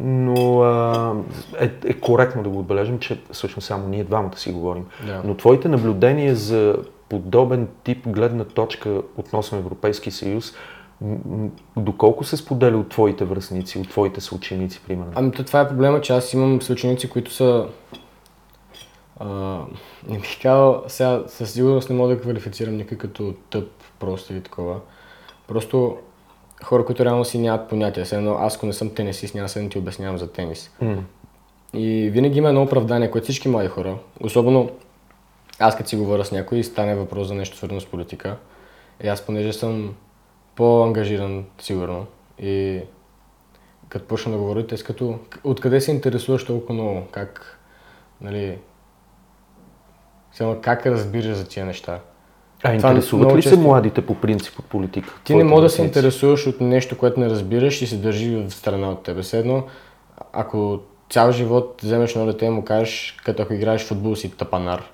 но 0.00 0.60
а, 0.60 1.14
е, 1.60 1.70
е 1.84 1.92
коректно 1.92 2.42
да 2.42 2.48
го 2.48 2.58
отбележим, 2.58 2.98
че 2.98 3.20
всъщност 3.32 3.66
само 3.66 3.88
ние 3.88 4.04
двамата 4.04 4.36
си 4.36 4.52
говорим. 4.52 4.86
Да. 5.06 5.22
Но 5.24 5.34
твоите 5.34 5.68
наблюдения 5.68 6.34
за 6.36 6.76
подобен 7.08 7.68
тип 7.84 8.08
гледна 8.08 8.44
точка 8.44 9.02
относно 9.16 9.58
Европейски 9.58 10.10
съюз, 10.10 10.52
доколко 11.76 12.24
се 12.24 12.36
споделя 12.36 12.78
от 12.78 12.88
твоите 12.88 13.24
връзници, 13.24 13.78
от 13.78 13.90
твоите 13.90 14.20
съученици, 14.20 14.80
примерно? 14.86 15.12
Ами 15.14 15.32
то 15.32 15.44
това 15.44 15.60
е 15.60 15.68
проблема, 15.68 16.00
че 16.00 16.12
аз 16.12 16.32
имам 16.32 16.62
съученици, 16.62 17.10
които 17.10 17.32
са... 17.32 17.68
А, 19.20 19.60
не 20.08 20.18
бих 20.18 20.42
казал, 20.42 20.84
сега 20.86 21.22
със 21.26 21.52
сигурност 21.52 21.90
не 21.90 21.96
мога 21.96 22.14
да 22.14 22.20
квалифицирам 22.20 22.76
никой 22.76 22.98
като 22.98 23.34
тъп, 23.50 23.68
просто 23.98 24.32
или 24.32 24.40
такова. 24.40 24.80
Просто 25.48 25.96
хора, 26.64 26.84
които 26.84 27.04
реално 27.04 27.24
си 27.24 27.38
нямат 27.38 27.68
понятие. 27.68 28.04
Все 28.04 28.16
едно, 28.16 28.36
аз 28.40 28.56
ако 28.56 28.66
не 28.66 28.72
съм 28.72 28.90
тенисист, 28.90 29.34
няма 29.34 29.48
да 29.56 29.68
ти 29.68 29.78
обяснявам 29.78 30.18
за 30.18 30.32
тенис. 30.32 30.70
М. 30.80 30.96
И 31.74 32.10
винаги 32.10 32.38
има 32.38 32.48
едно 32.48 32.62
оправдание, 32.62 33.10
което 33.10 33.24
всички 33.24 33.48
млади 33.48 33.68
хора, 33.68 33.98
особено 34.20 34.70
аз 35.58 35.76
като 35.76 35.88
си 35.88 35.96
говоря 35.96 36.24
с 36.24 36.32
някой 36.32 36.58
и 36.58 36.64
стане 36.64 36.94
въпрос 36.94 37.28
за 37.28 37.34
нещо 37.34 37.56
свързано 37.56 37.80
с 37.80 37.86
политика, 37.86 38.36
и 39.04 39.08
аз 39.08 39.20
понеже 39.20 39.52
съм 39.52 39.94
по-ангажиран, 40.54 41.44
сигурно, 41.58 42.06
и 42.38 42.80
като 43.88 44.06
почна 44.06 44.32
да 44.32 44.38
говоря, 44.38 44.66
те 44.66 44.76
като, 44.76 45.18
откъде 45.44 45.80
се 45.80 45.90
интересуваш 45.90 46.44
толкова 46.44 46.74
много, 46.74 47.02
как, 47.10 47.58
нали, 48.20 48.58
само 50.32 50.58
как 50.60 50.86
разбираш 50.86 51.36
за 51.36 51.48
тия 51.48 51.66
неща. 51.66 52.00
А 52.62 52.78
Това 52.78 52.90
интересуват 52.92 53.36
ли 53.36 53.42
се 53.42 53.48
често- 53.48 53.60
младите 53.60 54.06
по 54.06 54.14
принцип 54.14 54.58
от 54.58 54.64
политика? 54.64 55.08
Ти 55.24 55.34
не 55.34 55.38
Твоите 55.38 55.54
може 55.54 55.62
да 55.62 55.70
се 55.70 55.82
интересуваш 55.82 56.46
от 56.46 56.60
нещо, 56.60 56.98
което 56.98 57.20
не 57.20 57.30
разбираш 57.30 57.82
и 57.82 57.86
се 57.86 57.96
държи 57.96 58.36
в 58.36 58.50
страна 58.50 58.90
от 58.90 59.02
тебе. 59.02 59.22
Все 59.22 59.38
едно, 59.38 59.64
ако 60.32 60.80
цял 61.10 61.32
живот 61.32 61.80
вземеш 61.82 62.14
едно 62.16 62.26
дете 62.26 62.46
и 62.46 62.50
му 62.50 62.64
кажеш, 62.64 63.16
като 63.24 63.42
ако 63.42 63.52
играеш 63.54 63.84
футбол 63.84 64.16
си 64.16 64.30
тапанар, 64.30 64.84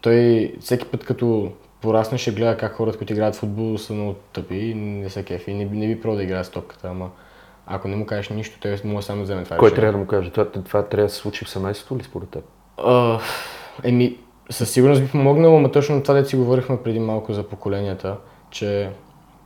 той 0.00 0.54
всеки 0.60 0.86
път 0.86 1.04
като 1.04 1.52
порасне 1.80 2.18
ще 2.18 2.30
гледа 2.30 2.56
как 2.56 2.72
хората, 2.72 2.98
които 2.98 3.12
играят 3.12 3.34
в 3.34 3.38
футбол 3.38 3.78
са 3.78 3.92
много 3.92 4.14
тъпи 4.32 4.56
и 4.56 4.74
не 4.74 5.10
са 5.10 5.22
кефи. 5.22 5.54
Не, 5.54 5.64
не 5.64 5.86
би 5.86 6.00
пробвал 6.00 6.16
да 6.16 6.22
играе 6.22 6.44
с 6.44 6.50
топката, 6.50 6.88
ама 6.88 7.10
ако 7.66 7.88
не 7.88 7.96
му 7.96 8.06
кажеш 8.06 8.28
нищо, 8.28 8.58
той 8.60 8.76
може 8.84 9.06
само 9.06 9.18
да 9.18 9.24
вземе 9.24 9.44
това 9.44 9.56
Кой 9.56 9.68
решение. 9.68 9.80
трябва 9.80 9.92
да 9.92 9.98
му 9.98 10.06
каже? 10.06 10.30
Това, 10.30 10.50
това 10.50 10.82
трябва 10.82 11.06
да 11.06 11.12
се 11.12 11.18
случи 11.18 11.44
в 11.44 11.50
семейството 11.50 11.96
ли 11.98 12.02
според 12.02 12.28
теб? 12.28 12.44
Еми, 13.84 14.18
със 14.50 14.70
сигурност 14.70 15.02
би 15.02 15.08
помогнало, 15.08 15.60
но 15.60 15.70
точно 15.70 16.02
това, 16.02 16.14
да 16.14 16.24
си 16.24 16.36
говорихме 16.36 16.82
преди 16.82 17.00
малко 17.00 17.32
за 17.32 17.42
поколенията, 17.42 18.16
че 18.50 18.90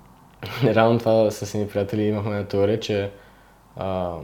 реално 0.64 0.99
това 0.99 1.30
с 1.30 1.54
едни 1.54 1.68
приятели 1.68 2.02
имахме 2.02 2.34
на 2.34 2.44
теория, 2.44 2.80
че 2.80 3.10
а, 3.76 4.14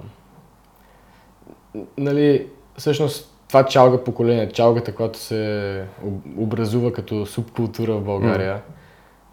нали, 1.99 2.47
всъщност 2.79 3.36
това 3.49 3.65
чалга 3.65 4.05
поколение, 4.05 4.49
чалгата, 4.49 4.95
която 4.95 5.19
се 5.19 5.85
об- 6.05 6.39
образува 6.39 6.93
като 6.93 7.27
субкултура 7.27 7.93
в 7.93 8.01
България, 8.01 8.63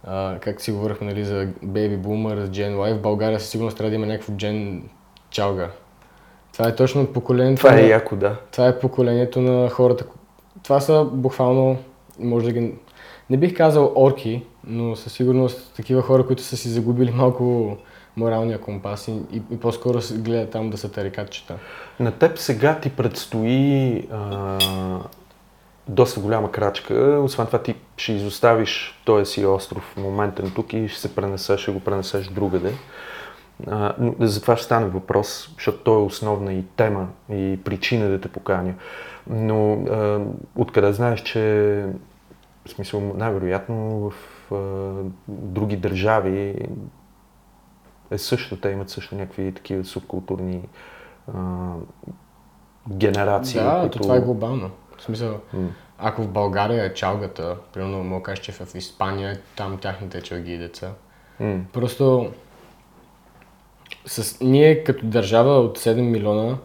а, 0.03 0.37
как 0.39 0.61
си 0.61 0.71
говорихме 0.71 1.07
нали, 1.07 1.25
за 1.25 1.47
Baby 1.65 1.97
Boomer, 1.97 2.47
Gen 2.47 2.75
Y, 2.75 2.93
в 2.93 3.01
България 3.01 3.39
със 3.39 3.49
сигурност 3.49 3.77
трябва 3.77 3.89
да 3.89 3.95
има 3.95 4.05
някакво 4.05 4.33
Gen 4.33 4.81
чалга. 5.29 5.69
Това 6.53 6.67
е 6.67 6.75
точно 6.75 7.05
поколението 7.07 7.59
Това 7.59 7.73
е 7.73 7.81
на- 7.81 7.87
яко, 7.87 8.15
да. 8.15 8.35
това 8.51 8.67
е 8.67 8.79
поколението 8.79 9.41
на 9.41 9.69
хората. 9.69 10.05
Това 10.63 10.79
са 10.79 11.03
буквално, 11.03 11.77
може 12.19 12.45
да 12.45 12.51
ги... 12.51 12.73
Не 13.29 13.37
бих 13.37 13.57
казал 13.57 13.91
орки, 13.95 14.43
но 14.63 14.95
със 14.95 15.13
сигурност 15.13 15.73
такива 15.75 16.01
хора, 16.01 16.25
които 16.27 16.41
са 16.43 16.57
си 16.57 16.69
загубили 16.69 17.11
малко 17.11 17.77
моралния 18.17 18.61
компас 18.61 19.07
и, 19.07 19.11
и, 19.11 19.41
и 19.51 19.59
по-скоро 19.59 20.01
се 20.01 20.17
гледат 20.17 20.49
там 20.49 20.69
да 20.69 20.77
са 20.77 20.91
тарикатчета. 20.91 21.55
На 21.99 22.11
теб 22.11 22.37
сега 22.37 22.79
ти 22.79 22.89
предстои 22.89 24.07
а, 24.11 24.59
доста 25.87 26.19
голяма 26.19 26.51
крачка. 26.51 27.21
Освен 27.23 27.45
това 27.45 27.59
ти 27.59 27.75
ще 27.97 28.13
изоставиш 28.13 29.01
този 29.05 29.25
си 29.25 29.45
остров 29.45 29.97
моментен 29.97 30.51
тук 30.55 30.73
и 30.73 30.87
ще 30.87 30.99
се 30.99 31.15
пренесеш, 31.15 31.59
ще 31.59 31.71
го 31.71 31.79
пренесеш 31.79 32.27
другаде. 32.27 32.73
А, 33.67 33.95
за 34.19 34.41
това 34.41 34.55
ще 34.55 34.65
стане 34.65 34.85
въпрос, 34.85 35.49
защото 35.53 35.77
то 35.77 35.93
е 35.93 36.03
основна 36.03 36.53
и 36.53 36.63
тема 36.75 37.07
и 37.29 37.59
причина 37.63 38.09
да 38.09 38.21
те 38.21 38.27
поканя. 38.27 38.73
Но 39.29 39.73
а, 39.73 40.21
откъде 40.55 40.93
знаеш, 40.93 41.21
че 41.21 41.39
в 42.65 42.69
смисъл 42.69 43.13
най-вероятно 43.17 44.09
в 44.09 44.13
а, 44.51 44.91
други 45.27 45.77
държави 45.77 46.55
е 48.13 48.17
също, 48.17 48.57
те 48.59 48.69
имат 48.69 48.89
също 48.89 49.15
някакви 49.15 49.51
такива 49.51 49.85
субкултурни 49.85 50.61
а, 51.33 51.73
генерации. 52.89 53.59
да, 53.59 53.79
които... 53.81 53.97
то 53.97 54.03
това 54.03 54.15
е 54.15 54.21
глобално. 54.21 54.71
В 54.97 55.03
смисъл, 55.03 55.39
М. 55.53 55.69
ако 55.97 56.21
в 56.21 56.27
България 56.27 56.85
е 56.85 56.93
чалгата, 56.93 57.57
примерно 57.73 58.15
да 58.15 58.23
кажа, 58.23 58.41
че 58.41 58.51
в 58.51 58.75
Испания 58.75 59.39
там 59.55 59.77
тяхните 59.77 60.21
чалги 60.21 60.53
и 60.53 60.57
деца. 60.57 60.91
М. 61.39 61.59
Просто 61.73 62.31
с, 64.05 64.41
ние 64.41 64.83
като 64.83 65.05
държава 65.05 65.59
от 65.59 65.79
7 65.79 66.01
милиона 66.01 66.57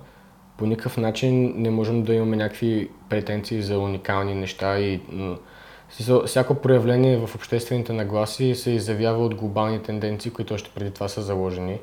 по 0.56 0.66
никакъв 0.66 0.96
начин 0.96 1.54
не 1.56 1.70
можем 1.70 2.02
да 2.02 2.14
имаме 2.14 2.36
някакви 2.36 2.90
претенции 3.08 3.62
за 3.62 3.78
уникални 3.78 4.34
неща 4.34 4.78
и 4.78 5.00
всяко 6.26 6.54
проявление 6.54 7.26
в 7.26 7.34
обществените 7.34 7.92
нагласи 7.92 8.54
се 8.54 8.70
изявява 8.70 9.24
от 9.24 9.34
глобални 9.34 9.82
тенденции, 9.82 10.30
които 10.30 10.54
още 10.54 10.70
преди 10.74 10.90
това 10.90 11.08
са 11.08 11.22
заложени. 11.22 11.78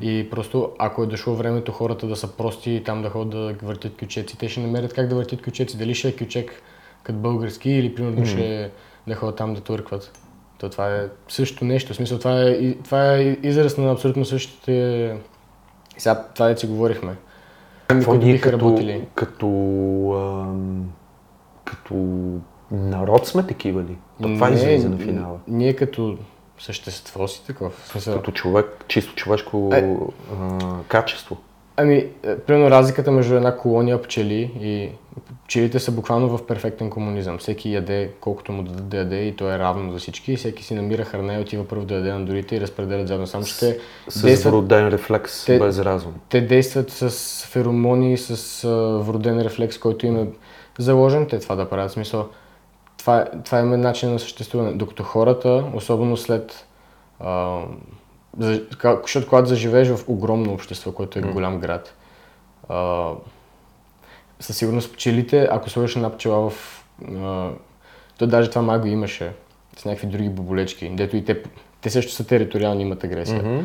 И 0.00 0.28
просто 0.30 0.72
ако 0.78 1.02
е 1.02 1.06
дошло 1.06 1.34
времето 1.34 1.72
хората 1.72 2.06
да 2.06 2.16
са 2.16 2.36
прости 2.36 2.70
и 2.70 2.84
там 2.84 3.02
да 3.02 3.10
ходят 3.10 3.30
да 3.30 3.66
въртят 3.66 3.96
кючеци, 3.96 4.38
те 4.38 4.48
ще 4.48 4.60
намерят 4.60 4.94
как 4.94 5.08
да 5.08 5.14
въртят 5.14 5.42
кючеци. 5.42 5.76
Дали 5.76 5.94
ще 5.94 6.08
е 6.08 6.16
кючек 6.16 6.62
като 7.02 7.18
български 7.18 7.70
или 7.70 7.94
примерно 7.94 8.26
ще 8.26 8.62
е 8.62 8.70
да 9.06 9.14
ходят 9.14 9.36
там 9.36 9.54
да 9.54 9.60
туркват. 9.60 10.18
То 10.58 10.68
това 10.68 10.96
е 10.96 11.08
същото 11.28 11.64
нещо. 11.64 11.92
В 11.92 11.96
смисъл, 11.96 12.18
това 12.18 12.42
е, 12.42 12.74
това 12.74 13.14
е 13.14 13.22
израз 13.42 13.78
на 13.78 13.92
абсолютно 13.92 14.24
същите... 14.24 15.16
Сега 15.98 16.24
това 16.34 16.48
да 16.48 16.56
си 16.56 16.66
говорихме. 16.66 17.16
Какво 17.86 18.10
които 18.10 18.24
ние 18.24 18.34
биха 18.34 18.50
като, 18.50 18.66
работили. 18.66 19.04
като, 19.14 19.46
ам, 20.16 20.92
като 21.64 21.94
народ 22.74 23.26
сме 23.26 23.42
такива 23.42 23.82
ли? 23.82 23.96
То 24.22 24.28
това 24.28 24.48
Не, 24.50 24.56
излиза 24.56 24.88
на 24.88 24.98
финала. 24.98 25.38
Ние 25.48 25.72
като 25.72 26.16
същество 26.58 27.28
си 27.28 27.46
такова. 27.46 27.70
В 27.70 27.88
смисъл, 27.88 28.14
Като 28.14 28.32
човек, 28.32 28.84
чисто 28.88 29.14
човешко 29.14 29.70
Е. 29.74 29.96
а, 30.32 30.58
качество. 30.88 31.36
Ами, 31.76 31.94
е, 32.22 32.38
примерно 32.38 32.70
разликата 32.70 33.10
между 33.10 33.34
една 33.36 33.56
колония 33.56 34.02
пчели 34.02 34.40
и 34.60 34.88
пчелите 35.44 35.78
са 35.78 35.92
буквално 35.92 36.38
в 36.38 36.46
перфектен 36.46 36.90
комунизъм. 36.90 37.38
Всеки 37.38 37.72
яде 37.72 38.10
колкото 38.20 38.52
му 38.52 38.62
дадат 38.62 38.88
да 38.88 38.96
яде 38.96 39.16
и 39.18 39.36
то 39.36 39.50
е 39.50 39.58
равно 39.58 39.92
за 39.92 39.98
всички. 39.98 40.32
И 40.32 40.36
всеки 40.36 40.64
си 40.64 40.74
намира 40.74 41.04
храна 41.04 41.34
и 41.34 41.40
отива 41.40 41.68
първо 41.68 41.84
да 41.84 41.94
яде 41.94 42.12
на 42.12 42.24
другите 42.24 42.56
и 42.56 42.60
разпределят 42.60 43.08
заедно. 43.08 43.26
Само 43.26 43.44
че 43.44 43.58
те 43.58 43.78
С 44.08 44.22
действат, 44.22 44.52
вроден 44.52 44.88
рефлекс, 44.88 45.44
те- 45.44 45.58
без 45.58 45.78
разум. 45.78 46.12
те 46.28 46.40
действат 46.40 46.90
с 46.90 47.10
феромони, 47.46 48.16
с 48.18 48.30
а, 48.64 48.68
вроден 48.98 49.40
рефлекс, 49.40 49.78
който 49.78 50.06
им 50.06 50.16
е 50.16 50.26
заложен. 50.78 51.26
Те 51.26 51.38
това 51.38 51.54
да 51.56 51.68
правят. 51.68 51.92
Смисъл, 51.92 52.28
това, 53.04 53.24
това 53.44 53.58
е 53.58 53.62
начин 53.62 54.12
на 54.12 54.18
съществуване. 54.18 54.72
Докато 54.72 55.02
хората, 55.02 55.64
особено 55.74 56.16
след 56.16 56.66
а, 57.20 57.60
за, 58.38 58.62
защото 59.02 59.28
когато 59.28 59.48
заживееш 59.48 59.88
в 59.88 60.08
огромно 60.08 60.52
общество, 60.52 60.92
което 60.92 61.18
е 61.18 61.22
голям 61.22 61.58
град, 61.58 61.94
а, 62.68 63.10
със 64.40 64.56
сигурност 64.56 64.92
пчелите, 64.92 65.48
ако 65.50 65.70
сложиш 65.70 65.96
една 65.96 66.10
пчела 66.10 66.50
в... 66.50 66.84
А, 67.16 67.50
то 68.18 68.26
даже 68.26 68.50
това 68.50 68.62
май 68.62 68.78
го 68.78 68.86
имаше 68.86 69.32
с 69.76 69.84
някакви 69.84 70.06
други 70.06 70.28
боболечки, 70.28 70.88
дето 70.88 71.16
и 71.16 71.24
те, 71.24 71.42
те 71.80 71.90
също 71.90 72.12
са 72.12 72.26
териториални, 72.26 72.82
имат 72.82 73.04
агресия. 73.04 73.42
Мгм. 73.42 73.64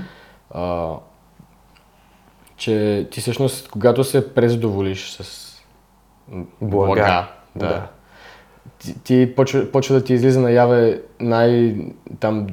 А, 0.52 0.94
че 2.58 3.08
ти 3.12 3.22
всъщност, 3.22 3.70
когато 3.70 4.04
се 4.04 4.34
презадоволиш 4.34 5.10
с 5.10 5.50
Блага. 6.62 6.94
блага 6.96 7.28
да, 7.56 7.68
Да. 7.68 7.88
Ти, 8.80 9.04
ти 9.04 9.34
почва, 9.36 9.66
почва 9.72 9.96
да 9.96 10.04
ти 10.04 10.14
излиза 10.14 10.40
наяве 10.40 11.02
най... 11.20 11.76
там... 12.20 12.48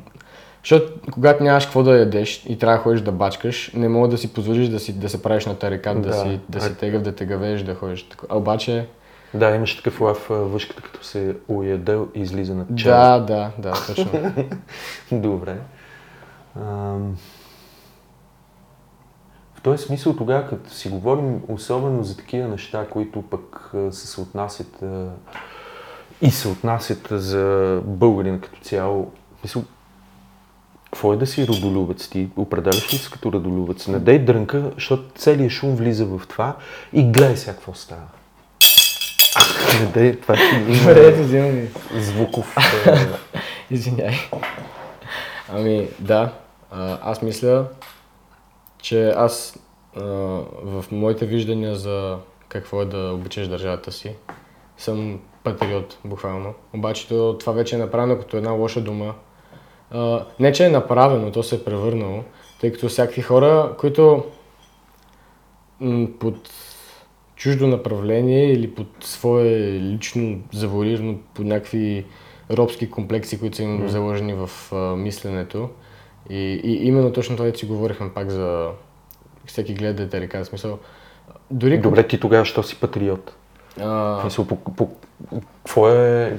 Защото 0.63 0.93
когато 1.13 1.45
нямаш 1.45 1.65
какво 1.65 1.83
да 1.83 1.99
ядеш 1.99 2.47
и 2.49 2.59
трябва 2.59 2.77
да 2.77 2.83
ходиш 2.83 3.01
да 3.01 3.13
бачкаш, 3.13 3.73
не 3.75 3.89
мога 3.89 4.09
да 4.09 4.19
си 4.19 4.35
позволиш 4.35 4.69
да, 4.69 4.81
си, 4.81 4.99
да 4.99 5.09
се 5.09 5.23
правиш 5.23 5.47
на 5.47 5.59
тарикат, 5.59 6.03
да, 6.03 6.09
Да. 6.09 6.15
си, 6.15 6.41
да 6.49 6.61
си 6.61 6.75
тегав, 6.75 7.03
да 7.03 7.15
те 7.15 7.25
гавееш, 7.25 7.63
да 7.63 7.75
ходиш. 7.75 8.09
А 8.29 8.37
обаче, 8.37 8.87
Да, 9.35 9.55
имаш 9.55 9.77
такъв 9.77 10.01
лав 10.01 10.27
въшката, 10.31 10.83
като 10.83 11.05
се 11.05 11.37
уядел 11.49 12.09
и 12.15 12.21
излиза 12.21 12.55
на 12.55 12.67
чело. 12.77 12.95
да, 12.95 13.19
да, 13.19 13.51
да, 13.59 13.73
точно. 13.87 14.33
Добре. 15.13 15.57
Ам... 16.57 17.17
В 19.55 19.61
този 19.63 19.85
смисъл 19.85 20.17
тогава, 20.17 20.49
като 20.49 20.71
си 20.71 20.89
говорим 20.89 21.41
особено 21.49 22.05
за 22.05 22.17
такива 22.17 22.49
неща, 22.49 22.87
които 22.91 23.23
пък 23.23 23.73
се, 23.91 24.07
се 24.07 24.21
отнасят 24.21 24.83
а, 24.83 25.07
и 26.23 26.31
се 26.31 26.49
отнасят 26.49 27.09
за 27.11 27.81
българина 27.85 28.41
като 28.41 28.61
цяло, 28.61 29.13
мисъл, 29.45 29.65
какво 30.85 31.13
е 31.13 31.17
да 31.17 31.27
си 31.27 31.47
родолюбец? 31.47 32.09
Ти 32.09 32.29
определяш 32.37 32.95
ли 32.95 32.99
се 32.99 33.11
като 33.11 33.33
родолюбец? 33.33 33.87
Не 33.87 33.99
дай 33.99 34.19
дрънка, 34.19 34.71
защото 34.75 35.05
целият 35.15 35.53
шум 35.53 35.77
влиза 35.77 36.05
в 36.05 36.23
това 36.29 36.57
и 36.93 37.03
гледай 37.03 37.37
сега 37.37 37.53
какво 37.53 37.75
става. 37.75 38.03
Не 39.81 39.87
дай, 39.87 40.21
това 40.21 40.37
ще 40.37 40.59
Добре, 40.59 41.37
има 41.37 41.49
ми. 41.49 41.69
звуков... 42.01 42.57
е, 42.87 43.09
Извиняй. 43.71 44.15
Ами, 45.49 45.89
да. 45.99 46.33
Аз 47.03 47.23
мисля, 47.23 47.65
че 48.79 49.09
аз 49.11 49.59
а, 49.97 50.03
в 50.63 50.85
моите 50.91 51.27
виждания 51.27 51.75
за 51.75 52.19
какво 52.49 52.83
е 52.83 52.87
да 52.87 53.13
обичаш 53.15 53.49
държавата 53.49 53.93
си, 53.93 54.13
съм 54.79 55.21
патриот, 55.47 55.99
буквално. 56.05 56.55
Обаче 56.75 57.09
то- 57.09 57.37
това 57.41 57.53
вече 57.53 57.75
е 57.75 57.79
направено 57.79 58.19
като 58.19 58.37
една 58.37 58.51
лоша 58.51 58.81
дума. 58.81 59.15
А, 59.91 60.25
не, 60.41 60.53
че 60.53 60.67
е 60.67 60.71
направено, 60.71 61.33
то 61.33 61.43
се 61.43 61.55
е 61.55 61.65
превърнало, 61.65 62.23
тъй 62.61 62.73
като 62.73 62.89
всякакви 62.89 63.23
хора, 63.23 63.75
които 63.79 64.25
м, 65.81 66.09
под 66.21 66.51
чуждо 67.37 67.67
направление 67.67 68.53
или 68.53 68.75
под 68.75 68.87
свое 69.01 69.45
лично 69.73 70.39
заворирано 70.53 71.15
под 71.35 71.47
някакви 71.47 72.05
робски 72.51 72.91
комплекси, 72.91 73.41
които 73.41 73.57
са 73.57 73.63
им 73.63 73.89
заложени 73.89 74.35
в 74.35 74.51
а, 74.73 74.77
мисленето. 74.77 75.69
И, 76.31 76.61
и 76.65 76.87
именно 76.87 77.13
точно 77.13 77.37
това, 77.37 77.49
си 77.59 77.67
говорихме 77.67 78.11
пак 78.15 78.31
за 78.31 78.69
всеки 79.47 79.75
гледа 79.75 80.07
в 80.45 80.49
смисъл. 80.49 80.79
Дори 81.51 81.79
Добре, 81.79 82.07
ти 82.07 82.21
тогава, 82.21 82.45
що 82.45 82.63
си 82.63 82.81
патриот? 82.81 83.37
а, 83.81 83.87
В 83.89 84.21
смисъл, 84.21 84.47
по, 84.47 84.57
по, 84.57 84.91
какво 85.65 85.89
е... 85.89 86.39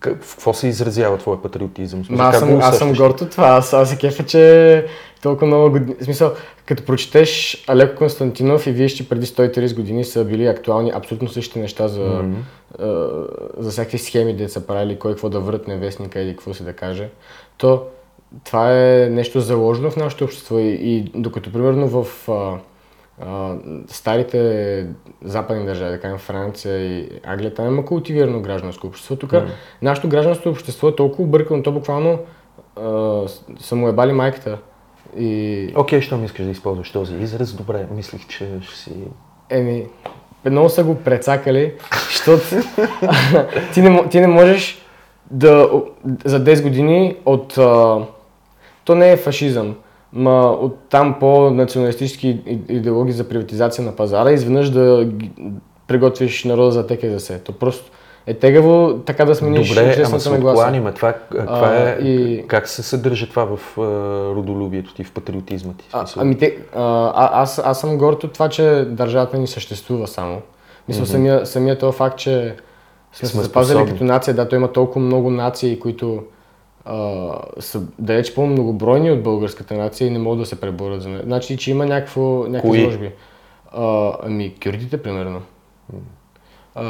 В 0.00 0.04
какво 0.04 0.52
се 0.54 0.68
изразява 0.68 1.18
твоя 1.18 1.42
патриотизъм? 1.42 2.04
Смисъл, 2.04 2.26
аз 2.26 2.38
съм, 2.38 2.60
аз 2.60 2.78
съм 2.78 2.92
горд 2.92 3.20
от 3.20 3.30
това. 3.30 3.48
Аз, 3.48 3.72
аз 3.72 3.90
се 3.90 3.96
кефа, 3.96 4.26
че 4.26 4.86
толкова 5.22 5.46
много 5.46 5.70
години. 5.70 5.96
В 6.00 6.04
смисъл, 6.04 6.32
като 6.66 6.84
прочетеш 6.84 7.64
Алеко 7.66 7.96
Константинов 7.96 8.66
и 8.66 8.72
вие 8.72 8.88
ще 8.88 9.08
преди 9.08 9.26
130 9.26 9.76
години 9.76 10.04
са 10.04 10.24
били 10.24 10.46
актуални 10.46 10.92
абсолютно 10.94 11.28
същите 11.28 11.58
неща 11.58 11.88
за, 11.88 12.00
Мгм. 12.00 12.34
а, 12.78 13.08
за 13.58 13.70
всякакви 13.70 13.98
схеми, 13.98 14.36
де 14.36 14.48
са 14.48 14.66
правили, 14.66 14.98
кой 14.98 15.12
какво 15.12 15.28
да 15.28 15.40
въртне 15.40 15.76
вестника 15.76 16.20
или 16.20 16.30
какво 16.30 16.54
си 16.54 16.64
да 16.64 16.72
каже, 16.72 17.08
то 17.58 17.82
това 18.44 18.72
е 18.72 19.08
нещо 19.10 19.40
заложено 19.40 19.90
в 19.90 19.96
нашето 19.96 20.24
общество 20.24 20.58
и, 20.58 20.68
и 20.68 21.12
докато 21.14 21.52
примерно 21.52 21.88
в 21.88 22.28
а, 22.28 22.58
а, 23.20 23.56
старите 23.86 24.86
западни 25.24 25.66
държави, 25.66 25.90
да 25.90 26.00
кажем 26.00 26.18
Франция 26.18 26.76
и 26.78 27.10
Англия, 27.24 27.54
там 27.54 27.66
има 27.66 27.84
култивирано 27.84 28.40
гражданско 28.40 28.86
общество. 28.86 29.16
Тук 29.16 29.34
нашето 29.82 30.08
гражданско 30.08 30.48
общество 30.48 30.88
е 30.88 30.96
толкова 30.96 31.24
объркано, 31.24 31.62
то 31.62 31.72
буквално 31.72 32.18
а, 32.76 33.22
са 33.60 33.76
му 33.76 33.88
ебали 33.88 34.12
майката. 34.12 34.58
И 35.18 35.72
Окей, 35.76 36.00
що 36.00 36.16
ми 36.16 36.24
искаш 36.24 36.44
да 36.44 36.50
използваш 36.50 36.90
този 36.90 37.16
израз? 37.16 37.54
Добре, 37.54 37.86
мислих, 37.94 38.26
че 38.26 38.50
ще 38.62 38.76
си... 38.76 38.92
Еми, 39.50 39.86
много 40.50 40.68
са 40.68 40.84
го 40.84 40.94
прецакали, 40.94 41.74
защото 42.08 42.42
ти, 43.72 43.82
не, 43.82 44.08
ти 44.08 44.20
не 44.20 44.26
можеш 44.26 44.82
да 45.30 45.70
за 46.24 46.44
10 46.44 46.62
години 46.62 47.16
от... 47.24 47.58
А, 47.58 48.00
то 48.84 48.94
не 48.94 49.12
е 49.12 49.16
фашизъм, 49.16 49.76
ма 50.12 50.56
от 50.60 50.78
там 50.88 51.16
по-националистически 51.20 52.40
идеологии 52.68 53.12
за 53.12 53.28
приватизация 53.28 53.84
на 53.84 53.96
пазара, 53.96 54.30
изведнъж 54.30 54.70
да 54.70 55.08
приготвиш 55.86 56.44
народа 56.44 56.70
за 56.70 56.86
теке 56.86 57.10
за 57.10 57.20
се. 57.20 57.38
То 57.38 57.52
просто 57.52 57.90
е 58.26 58.34
тегаво 58.34 58.98
така 59.06 59.24
да 59.24 59.34
смениш 59.34 59.68
Добре, 59.68 60.02
ама 60.06 60.20
се 60.20 60.30
откланиме. 60.30 60.92
Това, 60.92 61.14
това 61.30 61.46
А, 61.48 61.88
е, 61.88 62.02
и- 62.02 62.46
Как 62.46 62.68
се 62.68 62.82
съдържа 62.82 63.28
това 63.28 63.44
в 63.44 63.78
а, 63.78 63.82
родолюбието 64.34 64.94
ти, 64.94 65.04
в 65.04 65.12
патриотизма 65.12 65.72
ти? 65.72 65.88
А, 65.92 66.06
ами 66.16 66.38
те, 66.38 66.58
а, 66.76 67.12
аз, 67.42 67.58
аз 67.64 67.80
съм 67.80 67.98
горд 67.98 68.24
от 68.24 68.32
това, 68.32 68.48
че 68.48 68.84
държавата 68.88 69.38
ни 69.38 69.46
съществува 69.46 70.06
само. 70.06 70.40
Мисля, 70.88 71.06
самия, 71.06 71.46
самия 71.46 71.78
този 71.78 71.96
факт, 71.96 72.18
че 72.18 72.56
сме 73.12 73.28
се 73.28 73.40
запазили 73.40 73.86
като 73.86 74.04
нация, 74.04 74.34
да, 74.34 74.48
той 74.48 74.58
има 74.58 74.72
толкова 74.72 75.00
много 75.00 75.30
нации, 75.30 75.78
които 75.78 76.22
а, 76.84 77.30
са 77.58 77.82
далеч 77.98 78.34
по-многобройни 78.34 79.10
от 79.10 79.22
българската 79.22 79.74
нация 79.74 80.06
и 80.06 80.10
не 80.10 80.18
могат 80.18 80.38
да 80.38 80.46
се 80.46 80.60
преборят 80.60 81.02
за 81.02 81.08
нея. 81.08 81.22
Значи, 81.24 81.56
че 81.56 81.70
има 81.70 81.86
някакво, 81.86 82.44
някакви 82.48 82.68
Кои? 82.68 82.78
изложби. 82.78 83.10
А, 83.72 84.12
ами, 84.22 84.54
кюрдите, 84.62 85.02
примерно. 85.02 85.42
А, 86.74 86.84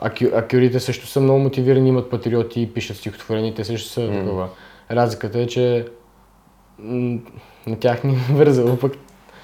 а, 0.00 0.10
кю, 0.10 0.24
а 0.34 0.42
кюрдите 0.42 0.80
също 0.80 1.06
са 1.06 1.20
много 1.20 1.38
мотивирани, 1.38 1.88
имат 1.88 2.10
патриоти, 2.10 2.70
пишат 2.74 2.96
стихотворения, 2.96 3.54
те 3.54 3.64
също 3.64 3.88
са 3.88 4.10
такова. 4.10 4.48
Разликата 4.90 5.38
е, 5.40 5.46
че 5.46 5.86
м, 6.78 7.18
на 7.66 7.78
тях 7.78 8.04
ни 8.04 8.12
е 8.12 8.16
вързало 8.32 8.76
пък. 8.76 8.92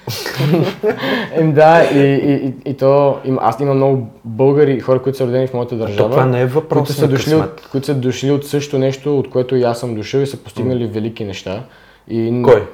Ем 1.33 1.53
да, 1.53 1.83
и, 1.83 1.99
и, 1.99 2.53
и, 2.69 2.73
то, 2.73 3.17
им, 3.25 3.37
аз 3.41 3.59
имам 3.59 3.77
много 3.77 4.07
българи, 4.25 4.79
хора, 4.79 5.01
които 5.01 5.17
са 5.17 5.27
родени 5.27 5.47
в 5.47 5.53
моята 5.53 5.69
то 5.69 5.77
държава, 5.77 6.09
това 6.09 6.25
не 6.25 6.41
е 6.41 6.45
въпрос 6.45 6.79
които, 6.79 6.93
са 6.93 7.07
дошли 7.07 7.35
от, 7.35 7.67
които 7.71 7.85
са 7.85 7.95
дошли 7.95 8.31
от 8.31 8.45
също 8.45 8.77
нещо, 8.77 9.19
от 9.19 9.29
което 9.29 9.55
и 9.55 9.63
аз 9.63 9.79
съм 9.79 9.95
дошъл 9.95 10.19
и 10.19 10.27
са 10.27 10.37
постигнали 10.37 10.85
велики 10.85 11.25
неща. 11.25 11.63
И, 12.07 12.41
Кой? 12.45 12.67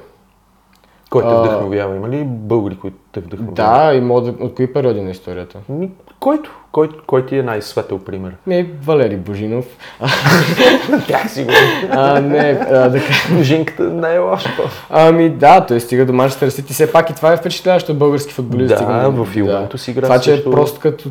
Кой 1.10 1.22
те 1.22 1.28
вдъхновява? 1.28 1.96
Има 1.96 2.08
ли 2.08 2.24
българи, 2.24 2.76
които 2.76 2.96
те 3.12 3.20
вдъхновяват? 3.20 3.54
Да, 3.54 3.94
и 3.94 4.00
мога 4.00 4.32
да, 4.32 4.44
от 4.44 4.54
кои 4.54 4.72
периоди 4.72 5.00
на 5.00 5.10
историята? 5.10 5.58
Ми, 5.68 5.90
който? 6.20 6.54
Кой, 6.72 6.88
кой 7.06 7.26
ти 7.26 7.38
е 7.38 7.42
най-светъл 7.42 7.98
пример? 7.98 8.34
Ми, 8.46 8.70
Валери 8.84 9.16
Божинов. 9.16 9.64
Тях 11.06 11.30
си 11.30 11.44
го. 11.44 11.50
А, 11.90 12.20
не, 12.20 12.66
а, 12.70 12.88
да 12.88 12.98
кажа. 13.00 13.42
Жинката 13.42 13.82
не 13.82 14.14
е 14.14 14.18
лоша. 14.18 14.48
Ами 14.90 15.30
да, 15.30 15.66
той 15.66 15.80
стига 15.80 16.06
до 16.06 16.12
Манчестър 16.12 16.48
Сити. 16.48 16.72
Все 16.72 16.92
пак 16.92 17.10
и 17.10 17.14
това 17.14 17.32
е 17.32 17.36
ввпечатляващо 17.36 17.92
от 17.92 17.98
български 17.98 18.32
футболист. 18.32 18.68
Да, 18.68 19.08
в 19.10 19.36
Ювентус 19.36 19.88
игра 19.88 20.02
Това, 20.02 20.20
че 20.20 20.32
е 20.32 20.34
също. 20.34 20.50
прост 20.50 20.78
като 20.78 21.10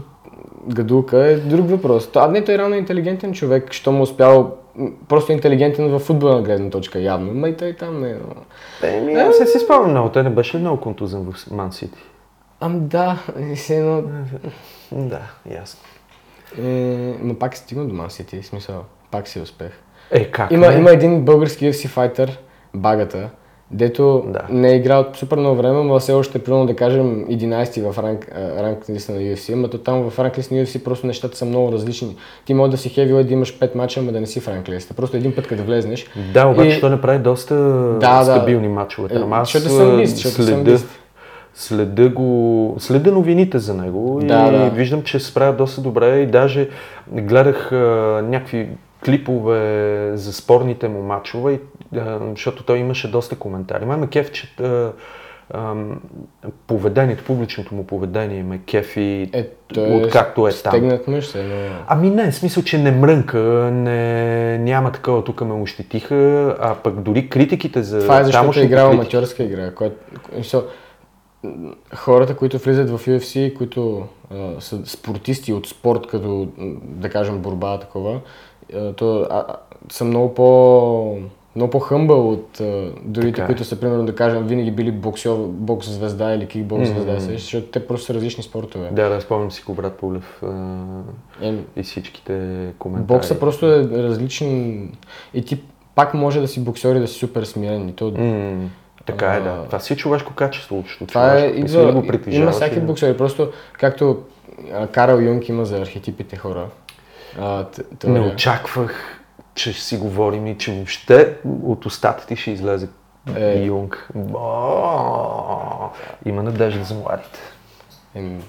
гадулка 0.68 1.18
е 1.18 1.36
друг 1.36 1.70
въпрос. 1.70 2.10
А 2.16 2.28
не, 2.28 2.44
той 2.44 2.56
е 2.56 2.58
реално 2.58 2.76
интелигентен 2.76 3.34
човек, 3.34 3.74
що 3.74 3.92
му 3.92 4.04
успял 4.04 4.56
м, 4.76 4.90
просто 5.10 5.32
интелигентен 5.32 5.90
в 5.90 6.00
футболна 6.00 6.42
гледна 6.42 6.70
точка, 6.70 7.00
явно. 7.00 7.34
Ма 7.34 7.50
и 7.50 7.58
той 7.58 7.74
там 7.74 8.02
не 8.02 8.10
е. 8.10 8.18
Еми, 8.84 9.14
аз 9.14 9.40
не 9.40 9.46
си 9.46 9.60
спомням 9.60 9.92
много. 9.92 10.10
Той 10.10 10.24
не 10.24 10.30
беше 10.30 10.58
много 10.58 10.82
контузен 10.82 11.32
в 11.32 11.52
Ман 11.52 11.72
Сити? 11.72 12.00
Ами 12.60 12.80
да, 12.80 13.18
едно... 13.70 14.04
Да, 14.92 15.20
ясно. 15.52 15.80
Е, 16.60 16.68
но 17.22 17.36
пак 17.36 17.58
стигна 17.58 17.86
до 17.86 17.94
Ман 17.94 18.10
Сити, 18.10 18.44
смисъл, 18.44 18.76
пак 19.12 19.28
си 19.28 19.40
успех. 19.40 19.72
Е, 20.12 20.26
как 20.26 20.52
Има, 20.52 20.68
не? 20.68 20.76
има 20.76 20.92
един 20.92 21.22
български 21.22 21.66
UFC 21.66 21.88
файтър, 21.88 22.38
Багата, 22.74 23.30
дето 23.72 24.24
Да. 24.28 24.40
не 24.50 24.72
е 24.72 24.76
играл 24.76 25.06
супер 25.14 25.38
много 25.38 25.56
време, 25.56 25.84
но 25.84 26.00
все 26.00 26.14
още 26.14 26.40
примерно 26.40 26.66
да 26.66 26.76
кажем 26.76 27.26
11 27.26 27.82
в 27.84 27.98
ранг, 27.98 28.32
ранг 28.36 28.90
листа 28.90 29.12
на 29.12 29.18
UFC, 29.20 29.56
но 29.56 29.68
то 29.68 29.78
там 29.78 30.10
в 30.10 30.20
ранг 30.20 30.38
листа 30.38 30.54
на 30.56 30.62
UFC 30.62 30.84
просто 30.84 31.08
нещата 31.08 31.38
са 31.38 31.46
много 31.46 31.72
различни. 31.72 32.16
Ти 32.46 32.54
може 32.54 32.72
да 32.72 32.78
си 32.78 32.90
хевил 32.90 33.24
да 33.24 33.34
имаш 33.34 33.60
5 33.60 33.76
мача, 33.76 34.00
ама 34.00 34.12
да 34.12 34.20
не 34.22 34.28
си 34.28 34.40
в 34.40 34.48
ранг 34.48 34.70
листа. 34.70 34.94
Просто 34.94 35.18
един 35.18 35.36
път 35.36 35.48
като 35.48 35.64
влезнеш. 35.64 36.06
Да, 36.34 36.48
обаче 36.48 36.78
И- 36.78 36.80
той 36.80 36.90
направи 36.90 37.20
доста 37.20 37.56
да. 38.00 38.24
стабилни 38.24 38.68
мачове. 38.68 39.10
Е, 39.12 39.18
Ама 39.18 39.36
аз 39.38 39.52
защото 39.52 39.74
съм 39.74 39.98
лист, 40.00 40.16
защото 40.16 40.36
съм 40.36 40.46
следя, 40.46 40.72
лист. 40.72 40.88
Следя 41.58 42.10
го, 42.10 42.76
следя 42.80 43.12
новините 43.12 43.60
за 43.60 43.74
него 43.74 44.20
Да, 44.24 44.48
и 44.48 44.52
да. 44.52 44.70
виждам, 44.70 45.04
че 45.04 45.20
се 45.20 45.26
справя 45.26 45.54
доста 45.54 45.82
добре 45.82 46.20
и 46.20 46.26
даже 46.28 46.70
гледах 47.08 47.72
а, 47.72 47.76
някакви 48.24 48.70
клипове 49.06 49.62
за 50.14 50.34
спорните 50.34 50.88
му 50.88 51.04
мачове, 51.04 51.54
и, 51.54 51.60
а, 51.98 52.20
защото 52.30 52.64
той 52.64 52.78
имаше 52.78 53.12
доста 53.12 53.36
коментари. 53.36 53.86
Ма 53.86 53.98
ме 53.98 54.08
кеф, 54.08 54.32
че 54.32 54.48
а, 54.60 54.92
ам, 55.54 56.02
поведението, 56.68 57.24
публичното 57.24 57.76
му 57.76 57.84
поведение 57.84 58.44
ме 58.44 58.60
кефи 58.60 59.30
Е, 59.34 59.50
откакто 59.80 60.48
е 60.48 60.52
там. 60.52 60.72
Стегнат 60.72 61.08
мъж 61.08 61.28
се, 61.28 61.44
но... 61.44 61.56
Ами 61.88 62.10
не, 62.10 62.32
в 62.32 62.36
смисъл, 62.36 62.64
че 62.64 62.78
не 62.78 62.92
мрънка, 62.92 63.38
не, 63.74 64.58
няма 64.58 64.92
такова, 64.92 65.24
тук 65.24 65.42
ме 65.42 65.54
ощетиха, 65.54 66.16
а 66.62 66.76
пък 66.76 67.02
дори 67.02 67.30
критиките 67.30 67.84
за 67.84 68.00
Това 68.00 68.20
е 68.20 68.24
защото 68.24 68.60
е 68.60 68.64
играл 68.64 68.90
критики- 68.90 68.94
аматьорска 68.94 69.44
игра. 69.44 69.72
М, 69.82 69.90
хората, 71.96 72.38
които 72.38 72.58
влизат 72.58 72.90
в 72.90 73.06
UFC, 73.06 73.54
които 73.54 74.04
а, 74.32 74.62
са 74.62 74.86
спортисти 74.86 75.54
от 75.54 75.68
спорт, 75.68 76.08
като 76.08 76.48
да 76.84 77.10
кажем 77.10 77.40
борба 77.40 77.80
такова, 77.80 78.20
а, 78.74 78.94
то, 78.94 79.28
а, 79.30 79.46
са 79.90 80.06
много 80.06 80.34
по 80.34 81.18
много 81.56 81.72
по-хъмбъл 81.72 82.30
от 82.32 82.60
а, 82.62 82.92
другите, 83.04 83.32
Така 83.32 83.44
е. 83.44 83.46
които 83.46 83.64
са, 83.64 83.80
примерно, 83.80 84.06
да 84.06 84.16
кажем, 84.16 84.48
винаги 84.48 84.72
били 84.72 84.92
боксьор, 84.92 85.48
бокс 85.48 85.90
звезда 85.90 86.34
или 86.34 86.48
кикбокс 86.48 86.90
звезда, 86.90 87.12
mm-hmm. 87.12 87.32
защото 87.34 87.68
те 87.68 87.88
просто 87.88 88.06
са 88.06 88.14
различни 88.14 88.44
спортове. 88.44 88.90
Да, 88.92 89.10
да, 89.10 89.22
спомням 89.22 89.52
си 89.52 89.64
го 89.64 89.74
брат 89.74 89.98
Пулев 89.98 90.44
Е, 91.42 91.54
и 91.76 91.84
всичките 91.84 92.66
коментари. 92.80 93.08
бокса 93.18 93.40
просто 93.40 93.66
е 93.66 93.84
различен 93.84 94.82
и 95.34 95.42
ти 95.46 95.62
пак 95.96 96.14
може 96.14 96.42
да 96.42 96.48
си 96.48 96.64
боксер 96.64 96.96
и 96.96 97.00
да 97.00 97.08
си 97.08 97.20
супер 97.20 97.44
смирен. 97.44 97.90
И 97.90 97.94
то, 97.94 98.12
М, 98.12 98.70
така 99.08 99.26
е, 99.28 99.40
да. 99.40 99.64
Това 99.66 99.80
си 99.80 99.94
е 99.94 99.98
човешко 99.98 100.34
качество. 100.34 100.80
общо. 100.80 101.06
Това 101.06 101.34
е, 101.34 101.40
човешко. 101.40 101.56
Ли 101.56 101.60
идва, 101.62 101.92
го 101.94 102.08
има 102.30 102.52
всякакви 102.52 102.82
боксери, 102.82 103.18
просто 103.18 103.52
както 103.74 104.24
Карл 104.92 105.18
Юнг 105.18 105.50
има 105.50 105.66
за 105.66 105.78
архетипите 105.78 106.36
хора. 106.36 106.66
А, 107.40 107.64
т- 107.64 107.82
Не 107.82 107.98
теория. 107.98 108.24
очаквах, 108.24 109.22
че 109.56 109.74
ще 109.74 109.82
си 109.82 109.98
говорим 109.98 110.48
и 110.48 110.58
че 110.58 110.72
въобще 110.74 111.36
от 111.64 111.86
устата 111.86 112.28
ти 112.28 112.36
ще 112.36 112.52
излезе 112.52 112.88
Е. 113.36 113.60
Юнг. 113.60 114.10
Има 116.26 116.44
надежда 116.44 116.84
за 116.84 116.94
младите. 116.94 117.40
Еми, 118.16 118.42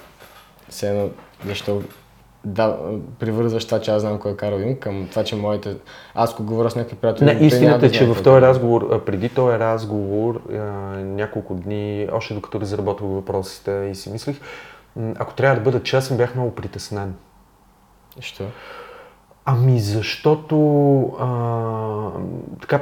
все 0.69 0.89
едно, 0.91 1.09
защо 1.47 1.83
да, 2.45 2.79
привързваш 3.19 3.65
това, 3.65 3.81
че 3.81 3.91
аз 3.91 4.01
знам 4.01 4.19
кой 4.19 4.33
е 4.33 4.37
Карл 4.37 4.57
Юнг 4.57 4.79
към 4.79 5.07
това, 5.11 5.25
че 5.25 5.37
моите... 5.37 5.77
Аз 6.15 6.33
ако 6.33 6.45
говоря 6.45 6.71
с 6.71 6.77
някакви 6.77 6.97
приятели... 6.97 7.35
Не, 7.35 7.47
истината 7.47 7.87
е, 7.87 7.91
че 7.91 8.07
в 8.07 8.11
е 8.11 8.23
този 8.23 8.29
Юнг. 8.29 8.43
разговор, 8.43 9.05
преди 9.05 9.29
този 9.29 9.59
разговор, 9.59 10.41
няколко 10.97 11.55
дни, 11.55 12.09
още 12.13 12.35
докато 12.35 12.61
разработвах 12.61 13.11
въпросите 13.11 13.89
и 13.91 13.95
си 13.95 14.11
мислих, 14.11 14.41
ако 15.19 15.35
трябва 15.35 15.57
да 15.57 15.63
бъда 15.63 15.83
честен, 15.83 16.17
бях 16.17 16.35
много 16.35 16.55
притеснен. 16.55 17.15
Що? 18.21 18.45
Ами 19.45 19.81
защото 19.81 20.57
а, 21.21 22.11
така, 22.61 22.81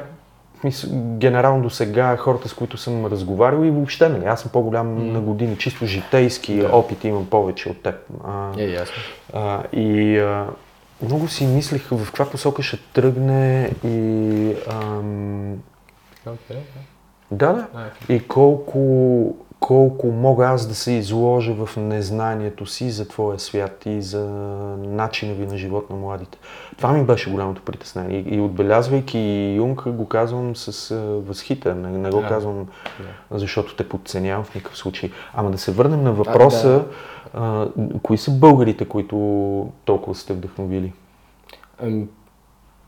генерално 1.19 1.63
до 1.63 1.71
сега 1.71 2.17
хората, 2.17 2.49
с 2.49 2.55
които 2.55 2.77
съм 2.77 3.07
разговарял 3.07 3.65
и 3.65 3.71
въобще, 3.71 4.09
нали, 4.09 4.25
аз 4.25 4.41
съм 4.41 4.51
по-голям 4.51 5.13
на 5.13 5.21
години, 5.21 5.59
чисто 5.59 5.87
житейски 5.87 6.57
Да. 6.57 6.69
опит 6.69 7.05
имам 7.05 7.27
повече 7.27 7.69
от 7.69 7.83
теб. 7.83 7.95
А, 8.25 8.51
Е, 8.59 8.65
ясно. 8.65 8.95
а, 9.33 9.63
и 9.73 10.19
а, 10.19 10.47
много 11.03 11.29
си 11.29 11.47
мислих 11.47 11.89
в 11.91 12.07
каква 12.07 12.25
посока 12.25 12.63
ще 12.63 12.77
тръгне 12.77 13.71
и 13.85 14.55
ам, 14.71 15.53
Окей, 16.27 16.57
да, 17.31 17.53
да. 17.53 17.67
А, 17.75 18.13
И 18.13 18.21
колко, 18.21 18.79
колко 19.61 20.07
мога 20.07 20.47
аз 20.47 20.67
да 20.67 20.75
се 20.75 20.93
изложа 20.93 21.55
в 21.55 21.77
незнанието 21.77 22.67
си 22.67 22.91
за 22.91 23.09
твоя 23.09 23.39
свят 23.39 23.83
и 23.87 24.03
за 24.03 24.29
начина 24.79 25.35
ви 25.35 25.47
на 25.47 25.57
живот 25.57 25.91
на 25.91 25.97
младите. 25.97 26.39
Това 26.77 26.93
ми 26.93 27.05
беше 27.05 27.31
голямото 27.31 27.63
притеснение. 27.63 28.19
И, 28.19 28.35
и 28.37 28.41
отбелязвайки 28.41 29.55
Юнг, 29.57 29.89
го 29.89 30.09
казвам 30.09 30.57
с 30.57 30.91
а, 30.91 30.97
възхита. 31.01 31.75
Не, 31.75 31.89
не 31.99 32.11
го 32.11 32.21
Да. 32.21 32.29
казвам, 32.29 32.67
защото 33.31 33.77
те 33.77 33.89
подценявам 33.89 34.45
в 34.45 34.55
никакъв 34.55 34.79
случай. 34.79 35.11
Ама 35.35 35.51
да 35.51 35.59
се 35.59 35.73
върнем 35.73 36.03
на 36.03 36.13
въпроса, 36.13 36.85
а, 37.35 37.69
кои 38.03 38.19
са 38.19 38.31
българите, 38.31 38.85
които 38.85 39.17
толкова 39.85 40.15
сте 40.15 40.33
вдъхновили? 40.33 40.93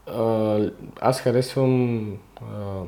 А, 0.06 0.58
аз 1.00 1.20
харесвам 1.20 2.04
а, 2.40 2.80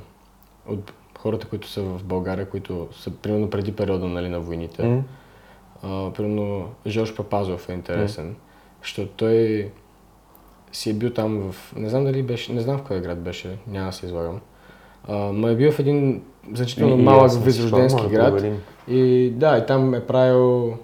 от 0.68 0.92
хората, 1.20 1.46
които 1.46 1.68
са 1.68 1.82
в 1.82 2.04
България, 2.04 2.50
които 2.50 2.88
са 2.92 3.10
примерно 3.10 3.50
преди 3.50 3.72
периода 3.72 4.06
нали, 4.08 4.28
на 4.28 4.40
войните. 4.40 4.82
М? 4.82 5.02
А, 5.82 6.12
примерно 6.12 6.68
Жорж 6.86 7.14
Папазов 7.14 7.68
е 7.68 7.72
интересен, 7.72 8.34
защото 8.82 9.10
той 9.16 9.68
си 10.72 10.90
е 10.90 10.92
бил 10.92 11.10
там 11.10 11.52
в... 11.52 11.72
Не 11.76 11.88
знам 11.88 12.04
дали 12.04 12.22
беше... 12.22 12.52
Не 12.52 12.60
знам 12.60 12.78
в 12.78 12.82
кой 12.82 13.00
град 13.00 13.20
беше, 13.20 13.56
няма 13.66 13.86
да 13.86 13.92
се 13.92 14.06
излагам. 14.06 14.40
А, 15.08 15.16
ма 15.16 15.50
е 15.50 15.56
бил 15.56 15.72
в 15.72 15.78
един 15.78 16.22
значително 16.54 16.98
И- 16.98 17.02
малък 17.02 17.32
възрожденски 17.32 18.08
град. 18.08 18.44
И 18.88 19.32
да, 19.36 19.58
и 19.58 19.66
там 19.66 19.94
е 19.94 20.06
правил 20.06 20.76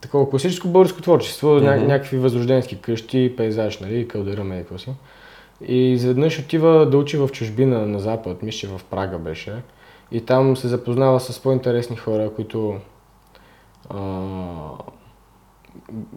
такова 0.00 0.30
класическо 0.30 0.68
българско 0.68 1.02
творчество, 1.02 1.46
ня- 1.48 1.76
Мгм. 1.76 1.86
някакви 1.86 2.18
възрожденски 2.18 2.80
къщи, 2.80 3.34
пейзаж, 3.36 3.78
нали, 3.80 4.08
калдера, 4.08 4.44
ме 4.44 4.58
какво 4.58 4.78
си. 4.78 4.90
И 5.66 5.92
изведнъж 5.92 6.38
отива 6.38 6.90
да 6.90 6.98
учи 6.98 7.16
в 7.16 7.28
чужбина 7.28 7.86
на 7.86 7.98
запад, 7.98 8.42
мисля, 8.42 8.78
в 8.78 8.84
Прага 8.84 9.18
беше. 9.18 9.62
И 10.12 10.20
там 10.20 10.56
се 10.56 10.68
запознава 10.68 11.20
с 11.20 11.42
по-интересни 11.42 11.96
хора, 11.96 12.30
които 12.36 12.76
а, 13.88 14.02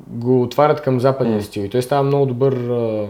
го 0.08 0.42
отварят 0.42 0.82
към 0.82 1.00
западния 1.00 1.36
М. 1.36 1.42
стил. 1.44 1.62
И 1.62 1.70
той 1.70 1.82
става 1.82 2.04
много 2.04 2.26
добър 2.26 2.54
а, 2.54 3.08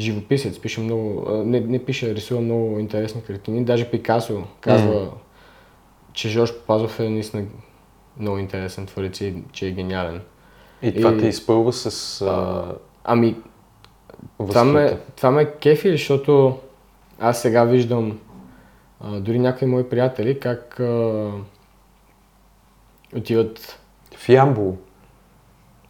живописец, 0.00 0.58
пише 0.58 0.80
много, 0.80 1.26
а, 1.28 1.32
не, 1.32 1.60
не 1.60 1.84
пише, 1.84 2.14
рисува 2.14 2.40
много 2.40 2.78
интересни 2.78 3.22
картини. 3.22 3.64
Даже 3.64 3.90
Пикасо 3.90 4.42
казва, 4.60 5.10
че 6.12 6.28
Жорж 6.28 6.52
Папазов 6.52 7.00
е 7.00 7.08
наистина 7.08 7.44
много 8.20 8.38
интересен 8.38 8.86
творец 8.86 9.20
и 9.20 9.34
че 9.52 9.66
е 9.66 9.70
гениален. 9.70 10.20
И 10.82 10.94
това 10.94 11.12
И- 11.12 11.18
те 11.18 11.26
изпълва 11.26 11.72
с 11.72 12.20
а, 12.22 12.64
Ами, 13.04 13.36
това 14.48 14.64
ме, 14.64 14.98
това 15.16 15.30
ме 15.30 15.50
кефи, 15.50 15.90
защото 15.90 16.58
аз 17.20 17.42
сега 17.42 17.64
виждам 17.64 18.18
а, 19.00 19.20
дори 19.20 19.38
някои 19.38 19.68
мои 19.68 19.88
приятели 19.88 20.40
как 20.40 20.80
а, 20.80 21.30
отиват... 23.16 23.78
В 24.16 24.28
Ямбол. 24.28 24.76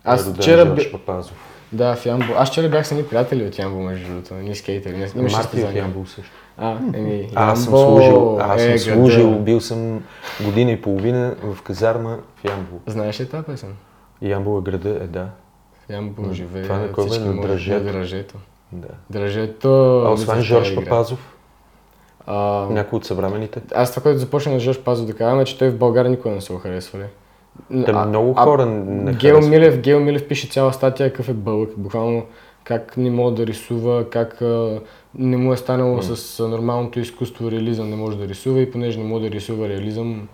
Аз 0.05 0.23
е 0.23 0.25
роден 0.25 0.43
вчера... 0.43 0.67
Бе-. 0.67 1.31
Да, 1.73 1.97
в 1.97 2.07
Ямбол. 2.07 2.35
Аз 2.37 2.51
вчера 2.51 2.69
бях 2.69 2.87
с 2.87 2.93
едни 2.93 3.07
приятели 3.07 3.47
от 3.47 3.59
Ямбол, 3.59 3.83
между 3.83 4.09
другото. 4.09 4.35
Ние 4.35 4.55
скейтери. 4.55 4.97
Не, 4.97 4.99
имаше 4.99 5.19
Марти 5.19 5.33
в 5.37 5.43
състезание. 5.43 5.81
Ямбол 5.81 6.07
също. 6.07 6.33
А, 6.57 6.79
еми, 6.95 7.31
Аз 7.35 7.65
съм 7.65 7.73
служил, 7.73 8.39
аз 8.41 8.63
съм 8.63 8.73
е 8.73 8.79
служил, 8.79 9.31
града. 9.31 9.43
бил 9.43 9.61
съм 9.61 10.03
година 10.45 10.71
и 10.71 10.83
половина 10.83 11.37
в 11.43 11.63
казарма 11.63 12.19
в 12.37 12.45
Ямбол. 12.45 12.81
Знаеш 12.87 13.21
ли 13.21 13.29
тази 13.29 13.45
песен? 13.45 13.77
Ямбол 14.23 14.59
е 14.59 14.63
града, 14.63 14.89
е 14.89 15.07
да. 15.07 15.29
В 15.89 15.93
Ямбол 15.93 16.25
М, 16.25 16.33
живее 16.33 16.63
това 16.63 16.79
на 16.79 16.93
кой 16.93 17.07
всички 17.07 17.29
На 17.29 17.41
Дръжето? 17.43 17.85
Дръжето. 17.85 18.35
да. 18.73 18.89
Дръжето... 19.11 19.69
А 20.07 20.11
освен 20.11 20.37
че 20.37 20.43
Жорж. 20.43 20.75
Папазов, 20.75 21.35
А, 22.27 22.67
някой 22.71 22.97
от 22.97 23.05
съвременните. 23.05 23.61
Аз 23.75 23.91
това, 23.91 24.03
което 24.03 24.19
започна 24.19 24.53
на 24.53 24.61
Жорж 24.61 24.79
Пазов 24.79 25.07
да 25.07 25.15
казвам 25.15 25.41
е, 25.41 25.45
че 25.45 25.59
той 25.59 25.71
в 25.71 25.79
България 25.79 26.11
никога 26.11 26.35
не 26.35 26.41
са 26.41 26.53
го 26.53 26.59
харесвали. 26.59 27.05
Те 27.85 27.91
А- 27.95 28.07
много 28.07 28.35
а 28.37 28.45
хора 28.45 28.67
не 28.67 29.13
Гео 29.13 29.35
харесват. 29.35 29.51
Милев, 29.51 29.81
Гео 29.81 30.01
Милев 30.01 30.29
пише 30.29 30.49
цяла 30.49 30.73
статия 30.73 31.11
какъв 31.13 31.29
е 31.29 31.33
бълък, 31.33 31.71
буквално 31.77 32.27
как 32.65 32.97
не 32.97 33.11
може 33.11 33.35
да 33.37 33.47
рисува, 33.47 34.11
как 34.11 34.43
а, 34.43 34.81
не 35.15 35.37
му 35.37 35.53
е 35.53 35.57
станало 35.57 36.03
с 36.03 36.41
а, 36.41 36.49
нормалното 36.49 37.01
изкуство 37.01 37.51
реализъм, 37.51 37.91
не 37.91 37.97
може 37.97 38.19
да 38.19 38.29
рисува 38.29 38.61
и 38.61 38.71
понеже 38.71 38.99
не 38.99 39.05
може 39.05 39.25
да 39.25 39.31
рисува 39.31 39.69
реализъм, 39.69 40.29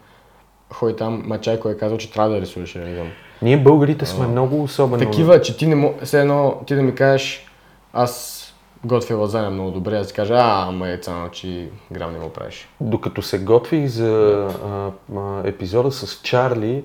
ходи 0.72 0.96
там, 0.96 1.22
Мачайко 1.26 1.68
е 1.68 1.76
казал, 1.76 1.98
че 1.98 2.12
трябва 2.12 2.30
да 2.30 2.40
рисуваш 2.40 2.76
реализъм. 2.76 3.08
Ние 3.42 3.56
българите 3.56 4.06
сме 4.06 4.26
много 4.26 4.62
особено. 4.62 4.98
Такива, 4.98 5.40
че 5.40 5.56
ти 5.56 5.66
не 5.66 5.74
мо... 5.74 5.94
все 6.02 6.20
едно 6.20 6.60
ти 6.66 6.74
да 6.74 6.82
ми 6.82 6.94
кажеш, 6.94 7.46
аз 7.92 8.40
готвя 8.84 9.16
лазаня 9.16 9.50
много 9.50 9.70
добре, 9.70 9.96
аз 9.96 10.06
ти 10.06 10.14
кажа, 10.14 10.34
а, 10.34 10.68
ама 10.68 10.88
е 10.88 10.98
цано, 10.98 11.28
че 11.28 11.68
грам 11.92 12.12
не 12.12 12.18
го 12.18 12.28
правиш. 12.28 12.68
Докато 12.80 13.22
се 13.22 13.38
готвих 13.38 13.86
за 13.86 14.48
а, 14.64 14.90
а, 15.16 15.40
епизода 15.44 15.90
с 15.90 16.20
Чарли, 16.22 16.84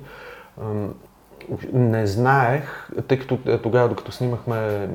ам, 0.61 0.93
не 1.73 2.07
знаех, 2.07 2.89
тъй 3.07 3.19
като 3.19 3.37
е, 3.45 3.57
тогава, 3.57 3.89
докато 3.89 4.11
снимахме, 4.11 4.89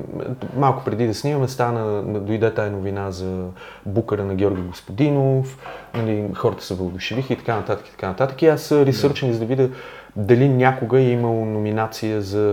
малко 0.55 0.83
преди 0.83 1.07
да 1.07 1.13
снимаме, 1.13 1.47
стана, 1.47 2.03
дойде 2.03 2.53
тая 2.53 2.71
новина 2.71 3.11
за 3.11 3.45
букара 3.85 4.25
на 4.25 4.35
Георги 4.35 4.61
Господинов, 4.61 5.57
нали, 5.93 6.29
хората 6.35 6.63
се 6.63 6.75
въодушевиха 6.75 7.33
и 7.33 7.37
така 7.37 7.55
нататък, 7.55 7.87
и 7.87 7.91
така 7.91 8.07
нататък. 8.07 8.41
И 8.41 8.47
аз 8.47 8.71
ресърчам 8.71 9.33
за 9.33 9.39
да 9.39 9.45
видя 9.45 9.69
дали 10.15 10.49
някога 10.49 10.99
е 10.99 11.09
имало 11.09 11.45
номинация 11.45 12.21
за 12.21 12.47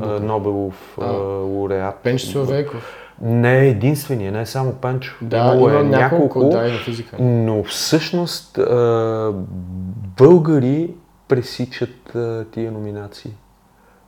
а, 0.00 0.20
Нобелов 0.20 0.98
а, 1.00 1.04
лауреат. 1.12 1.94
Пенчо 2.02 2.26
Словейков. 2.26 2.96
Не 3.22 3.58
е 3.58 3.68
единствения, 3.68 4.32
не 4.32 4.40
е 4.40 4.46
само 4.46 4.72
Пенчо. 4.72 5.16
Да, 5.22 5.36
Имало 5.36 5.68
има 5.68 5.80
е 5.80 5.82
няколко, 5.82 6.48
да, 6.48 6.68
и 6.68 6.72
на 6.72 6.78
физика. 6.78 7.16
но 7.20 7.64
всъщност 7.64 8.58
а, 8.58 9.32
българи 10.18 10.90
пресичат 11.28 12.14
а, 12.14 12.44
тия 12.50 12.72
номинации 12.72 13.30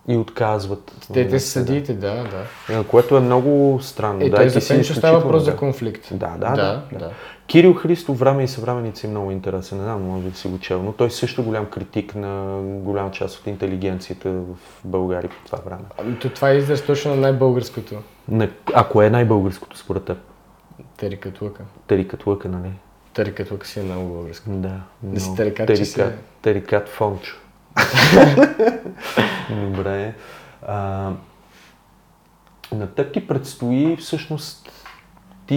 и 0.09 0.17
отказват. 0.17 0.93
Те, 1.13 1.29
те 1.29 1.41
са 1.41 1.51
съдиите, 1.51 1.95
да, 1.95 2.15
да. 2.15 2.75
да. 2.77 2.85
Което 2.85 3.17
е 3.17 3.21
много 3.21 3.79
странно. 3.83 4.21
Е, 4.21 4.31
да, 4.31 4.37
той 4.37 4.49
за 4.49 4.69
Пенчо 4.69 4.95
става 4.95 5.19
въпрос 5.19 5.45
за 5.45 5.57
конфликт. 5.57 6.09
Да, 6.11 6.35
да, 6.39 6.51
да. 6.51 6.83
да. 6.93 6.99
да. 6.99 7.11
Кирил 7.53 7.75
Христов, 7.75 8.19
време 8.19 8.45
и 8.45 8.49
съвременници 8.49 9.07
е 9.07 9.11
много 9.11 9.31
интересен. 9.31 9.79
Не 9.79 9.85
знам, 9.85 10.03
може 10.03 10.29
би 10.29 10.37
си 10.37 10.49
го 10.49 10.59
чел, 10.59 10.83
но 10.83 10.93
той 10.93 11.11
също 11.11 11.41
е 11.41 11.45
голям 11.45 11.67
критик 11.67 12.15
на 12.15 12.61
голяма 12.63 13.11
част 13.11 13.39
от 13.41 13.47
интелигенцията 13.47 14.31
в 14.31 14.57
България 14.85 15.31
по 15.31 15.47
това 15.47 15.59
време. 15.59 15.83
Ами, 15.99 16.19
то 16.19 16.31
това 16.31 16.51
е 16.51 16.57
израз 16.57 16.87
точно 16.87 17.11
на 17.11 17.17
най-българското. 17.21 17.95
На, 18.29 18.49
ако 18.75 19.03
е 19.03 19.11
най-българското 19.11 19.79
според 19.79 20.05
теб, 20.05 20.19
Терикатлъка. 20.97 21.63
Терикат 21.87 22.27
Лъка, 22.27 22.49
нали? 22.49 22.71
Терикатлъка 23.15 23.67
си 23.67 23.81
е 23.81 23.83
много 23.83 24.09
българска. 24.09 24.51
Да. 24.51 24.81
Да 25.03 25.21
си 25.21 25.29
но 25.31 25.37
терикат, 25.37 25.77
че 25.77 25.85
си- 25.85 26.05
терикат 26.43 26.89
Фончо. 26.89 27.37
Добре. 29.51 30.15
А, 30.67 31.11
на 32.73 32.87
теб 32.95 33.13
ти 33.13 33.27
предстои 33.27 33.97
всъщност 33.97 34.82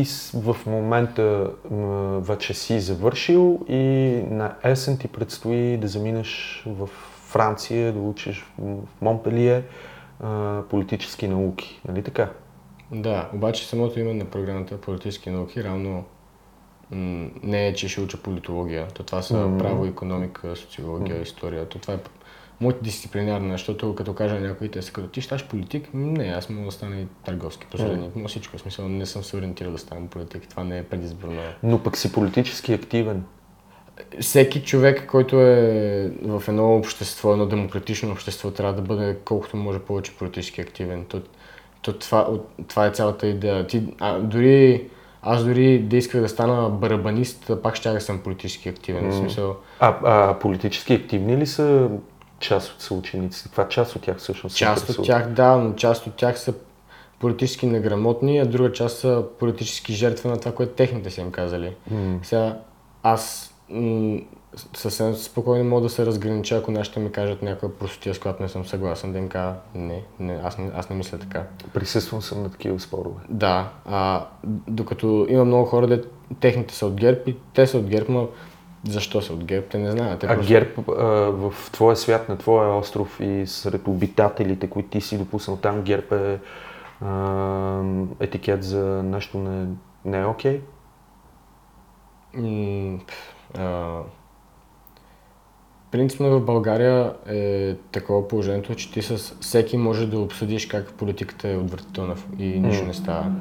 ти 0.03 0.05
в 0.33 0.55
момента 0.65 1.51
вече 2.19 2.53
си 2.53 2.79
завършил 2.79 3.59
и 3.69 3.75
на 4.29 4.55
есен 4.63 4.97
ти 4.97 5.07
предстои 5.07 5.77
да 5.77 5.87
заминеш 5.87 6.63
в 6.67 6.87
Франция, 7.27 7.93
да 7.93 7.99
учиш 7.99 8.45
в 8.59 9.01
Монпелие 9.01 9.63
политически 10.69 11.27
науки, 11.27 11.81
нали 11.87 12.03
така? 12.03 12.29
Да, 12.91 13.29
обаче 13.33 13.67
самото 13.67 13.99
име 13.99 14.13
на 14.13 14.25
програмата 14.25 14.81
политически 14.81 15.29
науки 15.29 15.63
равно 15.63 16.03
м, 16.91 17.29
не 17.43 17.67
е, 17.67 17.73
че 17.73 17.89
ще 17.89 18.01
уча 18.01 18.17
политология. 18.17 18.87
То 18.87 19.03
това 19.03 19.21
са 19.21 19.51
право, 19.59 19.85
економика, 19.85 20.55
социология, 20.55 21.21
история. 21.21 21.65
То 21.65 21.79
това 21.79 21.93
е 21.93 21.99
мултидисциплинарна, 22.61 23.51
защото 23.51 23.95
като 23.95 24.13
кажа 24.13 24.39
някой, 24.39 24.67
те 24.67 24.81
са 24.81 24.91
като 24.91 25.07
ти 25.07 25.21
щаш 25.21 25.47
политик, 25.47 25.89
не, 25.93 26.23
аз 26.23 26.49
мога 26.49 26.65
да 26.65 26.71
стана 26.71 26.95
и 26.95 27.07
търговски 27.25 27.67
посредник, 27.71 28.15
мога 28.15 28.27
всичко, 28.27 28.57
в 28.57 28.61
смисъл 28.61 28.89
не 28.89 29.05
съм 29.05 29.23
се 29.23 29.37
ориентирал 29.37 29.71
да 29.71 29.77
ставам 29.77 30.07
политик, 30.07 30.47
това 30.49 30.63
не 30.63 30.77
е 30.77 30.83
предизборно. 30.83 31.41
Но 31.63 31.83
пък 31.83 31.97
си 31.97 32.11
политически 32.11 32.73
активен. 32.73 33.23
Всеки 34.21 34.63
човек, 34.63 35.07
който 35.07 35.41
е 35.41 36.11
в 36.21 36.43
едно 36.47 36.75
общество, 36.75 37.33
едно 37.33 37.45
демократично 37.45 38.11
общество, 38.11 38.51
трябва 38.51 38.73
да 38.73 38.81
бъде 38.81 39.17
колкото 39.25 39.57
може 39.57 39.79
повече 39.79 40.17
политически 40.17 40.61
активен. 40.61 41.05
То, 41.05 41.21
то 41.81 41.93
това, 41.93 42.29
това 42.67 42.85
е 42.85 42.91
цялата 42.91 43.27
идея. 43.27 43.67
Ти, 43.67 43.83
а, 43.99 44.19
дори 44.19 44.89
аз 45.21 45.45
дори 45.45 45.79
да 45.79 45.97
исках 45.97 46.21
да 46.21 46.29
стана 46.29 46.69
барабанист, 46.69 47.51
пак 47.63 47.75
ще 47.75 47.89
да 47.89 48.01
съм 48.01 48.19
политически 48.19 48.69
активен. 48.69 49.11
Mm. 49.11 49.19
Смисъл... 49.19 49.55
А, 49.79 49.95
а 50.03 50.39
политически 50.39 50.93
активни 50.93 51.37
ли 51.37 51.45
са 51.45 51.89
част 52.39 52.71
от 52.71 52.81
съучениците? 52.81 53.49
Каква 53.49 53.67
част 53.67 53.95
от 53.95 54.01
тях 54.01 54.17
всъщност 54.17 54.57
Част 54.57 54.89
от 54.89 55.05
тях, 55.05 55.29
да, 55.29 55.55
но 55.57 55.73
част 55.73 56.07
от 56.07 56.13
тях 56.13 56.39
са 56.39 56.53
политически 57.19 57.65
неграмотни, 57.65 58.39
а 58.39 58.45
друга 58.45 58.71
част 58.71 58.99
са 58.99 59.23
политически 59.39 59.93
жертва 59.93 60.29
на 60.29 60.39
това, 60.39 60.51
което 60.51 60.73
техните 60.73 61.11
са 61.11 61.21
им 61.21 61.31
казали. 61.31 61.75
Mm. 61.93 62.23
Сега, 62.23 62.57
аз 63.03 63.53
м- 63.69 64.19
съвсем 64.73 65.15
спокойно 65.15 65.69
мога 65.69 65.81
да 65.81 65.89
се 65.89 66.05
разгранича, 66.05 66.55
ако 66.55 66.71
нашите 66.71 66.99
ми 66.99 67.11
кажат 67.11 67.41
някаква 67.41 67.69
простотия, 67.69 68.15
с 68.15 68.19
която 68.19 68.43
не 68.43 68.49
съм 68.49 68.65
съгласен, 68.65 69.11
да 69.11 69.17
им 69.17 69.29
кажа 69.29 69.55
не, 69.75 70.03
не 70.19 70.39
аз, 70.43 70.57
не 70.57 70.71
аз 70.75 70.89
не 70.89 70.95
мисля 70.95 71.17
така. 71.17 71.43
Присъствам 71.73 72.21
съм 72.21 72.43
на 72.43 72.51
такива 72.51 72.79
спорове. 72.79 73.21
Да, 73.29 73.69
а, 73.85 74.25
докато 74.67 75.25
има 75.29 75.45
много 75.45 75.65
хора, 75.65 75.87
де 75.87 76.03
техните 76.39 76.73
са 76.75 76.85
от 76.85 76.93
ГЕРБ 76.93 77.19
и 77.27 77.35
те 77.53 77.67
са 77.67 77.77
от 77.77 77.85
ГЕРБ, 77.85 78.05
но 78.09 78.27
защо 78.89 79.21
са 79.21 79.33
от 79.33 79.43
ГЕРБ, 79.43 79.67
те 79.67 79.77
не 79.77 79.91
знаят. 79.91 80.19
Те 80.19 80.25
а 80.25 80.35
просто... 80.35 80.47
ГЕРБ 80.47 80.69
а, 80.87 81.03
в 81.31 81.53
твоя 81.71 81.95
свят, 81.95 82.29
на 82.29 82.37
твоя 82.37 82.77
остров 82.77 83.19
и 83.19 83.47
сред 83.47 83.87
обитателите, 83.87 84.69
които 84.69 84.89
ти 84.89 85.01
си 85.01 85.17
допуснал 85.17 85.57
там, 85.57 85.81
ГЕРБ 85.81 86.15
е 86.15 86.39
а, 87.05 87.81
етикет 88.19 88.63
за 88.63 89.03
нещо 89.03 89.37
не, 89.37 89.67
не 90.05 90.19
е 90.19 90.25
окей? 90.25 90.59
Okay? 90.59 90.61
Принципно 95.91 96.39
в 96.39 96.45
България 96.45 97.13
е 97.27 97.75
такова 97.91 98.27
положението, 98.27 98.75
че 98.75 98.91
ти 98.91 99.01
с 99.01 99.17
всеки 99.39 99.77
може 99.77 100.07
да 100.07 100.19
обсъдиш 100.19 100.65
как 100.65 100.93
политиката 100.93 101.49
е 101.49 101.57
отвратителна 101.57 102.15
и 102.39 102.59
нищо 102.59 102.85
не 102.85 102.93
става. 102.93 103.31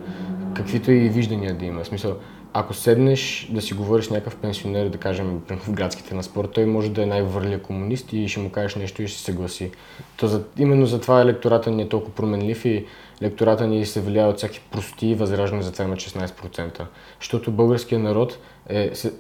Каквито 0.54 0.90
и 0.90 1.08
виждания 1.08 1.54
да 1.54 1.64
има. 1.64 1.84
В 1.84 1.86
смисъл, 1.86 2.16
ако 2.56 2.74
седнеш 2.74 3.48
да 3.50 3.62
си 3.62 3.74
говориш 3.74 4.04
с 4.04 4.10
някакъв 4.10 4.36
пенсионер, 4.36 4.88
да 4.88 4.98
кажем 4.98 5.42
в 5.48 5.72
градските 5.72 6.14
на 6.14 6.22
спорт, 6.22 6.50
той 6.52 6.66
може 6.66 6.90
да 6.90 7.02
е 7.02 7.06
най-върлия 7.06 7.62
комунист 7.62 8.12
и 8.12 8.28
ще 8.28 8.40
му 8.40 8.50
кажеш 8.50 8.74
нещо 8.74 9.02
и 9.02 9.08
ще 9.08 9.18
се 9.18 9.24
съгласи. 9.24 9.70
То 10.16 10.26
за, 10.26 10.44
именно 10.58 10.86
затова 10.86 11.20
електората 11.20 11.70
ни 11.70 11.82
е 11.82 11.88
толкова 11.88 12.14
променлив 12.14 12.64
и 12.64 12.86
електората 13.20 13.66
ни 13.66 13.86
се 13.86 14.00
влияе 14.00 14.26
от 14.26 14.36
всяки 14.36 14.60
прости 14.70 15.06
и 15.06 15.14
възраждане 15.14 15.62
за 15.62 15.72
това 15.72 15.84
има 15.84 15.96
16%. 15.96 16.82
Защото 17.20 17.50
българският 17.50 18.02
народ 18.02 18.38
е, 18.68 18.94
се, 18.94 19.12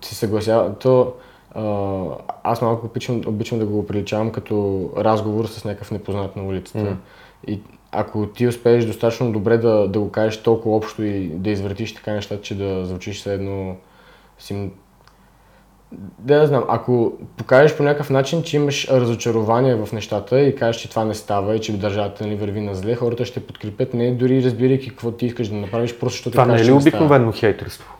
се 0.00 0.14
съгласява. 0.14 0.78
То, 0.78 1.12
аз 2.42 2.62
малко 2.62 2.86
обичам, 2.86 3.22
обичам 3.26 3.58
да 3.58 3.66
го 3.66 3.86
приличавам 3.86 4.32
като 4.32 4.88
разговор 4.96 5.46
с 5.46 5.64
някакъв 5.64 5.90
непознат 5.90 6.36
на 6.36 6.44
улицата. 6.44 6.78
Mm. 6.78 6.96
И 7.46 7.60
ако 7.92 8.26
ти 8.26 8.46
успееш 8.46 8.84
достатъчно 8.84 9.32
добре 9.32 9.58
да, 9.58 9.88
да 9.88 10.00
го 10.00 10.10
кажеш 10.10 10.42
толкова 10.42 10.76
общо 10.76 11.02
и 11.02 11.28
да 11.28 11.50
извъртиш 11.50 11.94
така 11.94 12.12
нещата, 12.12 12.42
че 12.42 12.54
да 12.54 12.84
звучиш 12.84 13.20
все 13.20 13.34
едно 13.34 13.76
си... 14.38 14.70
Да, 16.18 16.40
да 16.40 16.46
знам, 16.46 16.64
ако 16.68 17.12
покажеш 17.36 17.76
по 17.76 17.82
някакъв 17.82 18.10
начин, 18.10 18.42
че 18.42 18.56
имаш 18.56 18.88
разочарование 18.88 19.74
в 19.74 19.92
нещата 19.92 20.40
и 20.40 20.56
кажеш, 20.56 20.82
че 20.82 20.90
това 20.90 21.04
не 21.04 21.14
става 21.14 21.56
и 21.56 21.60
че 21.60 21.78
държавата 21.78 22.24
нали, 22.24 22.36
върви 22.36 22.60
на 22.60 22.74
зле, 22.74 22.94
хората 22.94 23.24
ще 23.24 23.46
подкрепят, 23.46 23.94
не 23.94 24.10
дори 24.10 24.42
разбирайки 24.42 24.88
какво 24.88 25.10
ти 25.10 25.26
искаш 25.26 25.48
да 25.48 25.54
направиш, 25.54 25.98
просто 25.98 26.16
защото 26.16 26.30
Това 26.30 26.46
не 26.46 26.60
е 26.60 26.64
ли 26.64 26.72
обикновено 26.72 27.32
хейтерство? 27.32 27.91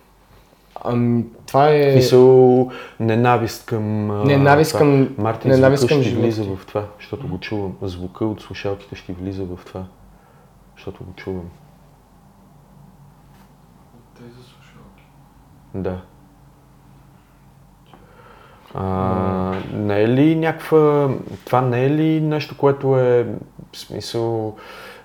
Ами, 0.85 1.25
това 1.47 1.71
е... 1.71 1.93
Мисъл, 1.95 2.71
ненавист 3.01 3.67
към... 3.67 4.07
Ненавист 4.27 4.79
към... 4.79 5.15
Мартин 5.19 5.51
ненавист 5.51 5.89
към 5.89 6.03
ще 6.03 6.15
влиза 6.15 6.45
в 6.45 6.67
това, 6.67 6.85
защото 6.99 7.29
го 7.29 7.39
чувам. 7.39 7.77
Звука 7.83 8.25
от 8.25 8.41
слушалките 8.41 8.97
ще 8.97 9.13
влиза 9.13 9.45
в 9.45 9.59
това, 9.67 9.85
защото 10.77 11.05
го 11.05 11.13
чувам. 11.13 11.51
Тези 14.19 14.35
слушалки? 14.35 15.03
Да. 15.75 16.01
А, 18.75 19.55
не 19.73 20.03
е 20.03 20.09
ли 20.09 20.37
някаква... 20.37 21.11
Това 21.45 21.61
не 21.61 21.85
е 21.85 21.91
ли 21.91 22.21
нещо, 22.21 22.57
което 22.57 22.99
е 22.99 23.27
в 23.73 23.79
смисъл 23.79 24.57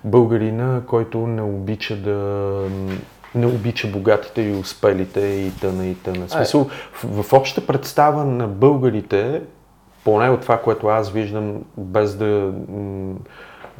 българина, 0.04 0.82
който 0.86 1.26
не 1.26 1.42
обича 1.42 1.96
да 1.96 2.62
не 3.34 3.46
обича 3.46 3.88
богатите 3.88 4.42
и 4.42 4.52
успелите 4.52 5.20
и 5.20 5.52
тъна 5.60 5.86
и 5.86 5.94
тъна. 5.94 6.28
Смисъл, 6.28 6.68
в, 6.92 7.22
в 7.22 7.32
общата 7.32 7.66
представа 7.66 8.24
на 8.24 8.48
българите, 8.48 9.42
поне 10.04 10.30
от 10.30 10.40
това, 10.40 10.60
което 10.60 10.86
аз 10.86 11.10
виждам, 11.10 11.62
без 11.76 12.16
да 12.16 12.52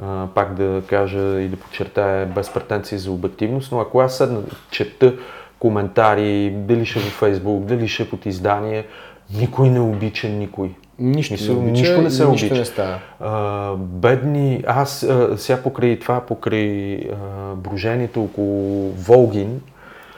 а, 0.02 0.26
пак 0.34 0.54
да 0.54 0.82
кажа 0.86 1.40
и 1.40 1.48
да 1.48 1.56
подчертая 1.56 2.26
без 2.26 2.50
претенции 2.50 2.98
за 2.98 3.12
обективност, 3.12 3.72
но 3.72 3.80
ако 3.80 4.00
аз 4.00 4.16
седна 4.16 4.42
чета 4.70 5.14
коментари, 5.58 6.50
дали 6.50 6.86
ще 6.86 7.00
в 7.00 7.02
Фейсбук, 7.02 7.64
дали 7.64 7.88
ще 7.88 8.10
под 8.10 8.26
издание, 8.26 8.86
никой 9.34 9.68
не 9.68 9.80
обича 9.80 10.28
никой. 10.28 10.74
Нищо, 10.98 11.52
не 11.52 11.58
обича, 11.58 11.80
нищо 11.80 12.02
не 12.02 12.10
се 12.10 12.26
нищо 12.26 12.46
обича. 12.46 12.60
Не 12.60 12.64
става. 12.64 12.98
А, 13.20 13.74
бедни, 13.76 14.64
аз 14.66 15.02
а, 15.02 15.38
сега 15.38 15.62
покрай 15.62 15.98
това, 15.98 16.20
покрай 16.20 16.96
а, 16.96 17.54
брожението 17.54 18.22
около 18.22 18.90
Волгин 18.90 19.60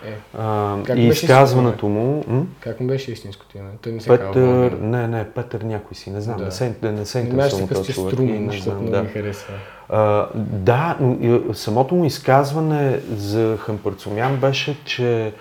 е. 0.06 0.38
а, 0.38 0.76
и 0.96 1.06
изказването 1.06 1.88
му... 1.88 2.24
М? 2.28 2.46
Как 2.60 2.80
му 2.80 2.86
беше 2.86 3.12
истинското 3.12 3.58
име? 3.58 3.68
Той 3.82 3.92
не 3.92 4.00
се 4.00 4.08
Петър, 4.08 4.72
не, 4.80 5.08
не, 5.08 5.24
Петър 5.24 5.60
някой 5.60 5.94
си, 5.94 6.10
не 6.10 6.20
знам, 6.20 6.36
да. 6.36 6.44
не 6.44 6.50
се, 6.50 6.74
не 6.82 7.06
се 7.06 7.18
интересувам 7.18 7.68
този 7.68 7.92
човек. 7.92 8.14
Струм, 8.14 8.46
не 8.46 8.58
знам, 8.58 8.86
да. 8.86 9.02
ми 9.02 9.08
харесва. 9.08 9.54
А, 9.88 10.26
да, 10.34 10.96
но 11.00 11.54
самото 11.54 11.94
му 11.94 12.04
изказване 12.04 13.00
за 13.16 13.56
Хампарцумян 13.56 14.36
беше, 14.36 14.76
че 14.84 15.32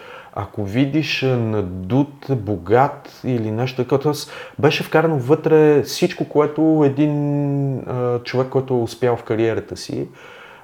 ако 0.42 0.64
видиш 0.64 1.22
надут, 1.22 2.28
богат 2.30 3.22
или 3.24 3.52
нещо 3.52 3.84
такова, 3.84 4.02
т.е. 4.02 4.12
беше 4.60 4.84
вкарано 4.84 5.18
вътре 5.18 5.82
всичко, 5.84 6.26
което 6.26 6.84
един 6.86 7.78
а, 7.78 8.20
човек, 8.24 8.48
който 8.50 8.74
е 8.74 8.78
успял 8.78 9.16
в 9.16 9.24
кариерата 9.24 9.78
си, 9.78 10.08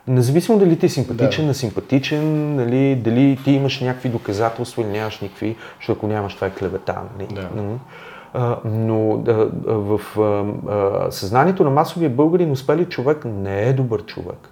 независимо 0.08 0.58
дали 0.58 0.80
ти 0.80 0.86
е 0.86 0.90
симпатичен, 0.90 1.44
да. 1.44 1.48
несимпатичен, 1.48 2.56
нали, 2.56 2.96
дали 2.96 3.40
ти 3.44 3.52
имаш 3.52 3.82
някакви 3.82 4.10
доказателства 4.10 4.82
или 4.82 4.90
нямаш 4.90 5.20
никакви, 5.20 5.56
защото 5.80 5.98
ако 5.98 6.08
нямаш, 6.08 6.36
това 6.36 6.48
е 6.48 6.54
клевета. 6.54 6.96
Нали? 7.20 7.28
Да. 7.34 7.50
А, 8.34 8.58
но 8.66 9.18
да, 9.18 9.50
в 9.66 10.02
а, 10.20 11.12
съзнанието 11.12 11.64
на 11.64 11.70
масовия 11.70 12.10
българин 12.10 12.52
успели 12.52 12.86
човек 12.86 13.26
не 13.26 13.62
е 13.64 13.74
добър 13.74 14.06
човек. 14.06 14.50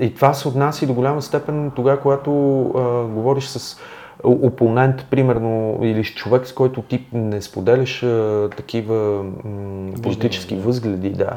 И 0.00 0.14
това 0.14 0.34
се 0.34 0.48
отнася 0.48 0.84
и 0.84 0.88
до 0.88 0.94
голяма 0.94 1.22
степен 1.22 1.72
тогава, 1.76 2.00
когато 2.00 2.60
а, 2.60 3.04
говориш 3.04 3.46
с 3.46 3.78
опонент, 4.24 5.06
примерно, 5.10 5.78
или 5.82 6.04
с 6.04 6.14
човек, 6.14 6.46
с 6.46 6.52
който 6.52 6.82
ти 6.82 7.06
не 7.12 7.42
споделяш 7.42 8.02
а, 8.02 8.48
такива 8.56 9.24
м, 9.44 9.92
политически 10.02 10.56
да. 10.56 10.62
възгледи, 10.62 11.10
да. 11.10 11.36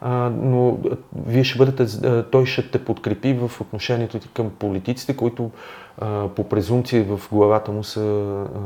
А, 0.00 0.30
но 0.42 0.78
вие 1.26 1.44
ще 1.44 1.58
бъдете, 1.58 1.86
той 2.30 2.46
ще 2.46 2.70
те 2.70 2.84
подкрепи 2.84 3.32
в 3.32 3.60
отношението 3.60 4.18
ти 4.18 4.28
към 4.28 4.50
политиците, 4.58 5.16
които 5.16 5.50
а, 5.98 6.28
по 6.28 6.44
презумпция 6.44 7.04
в 7.04 7.20
главата 7.32 7.72
му 7.72 7.84
са 7.84 8.00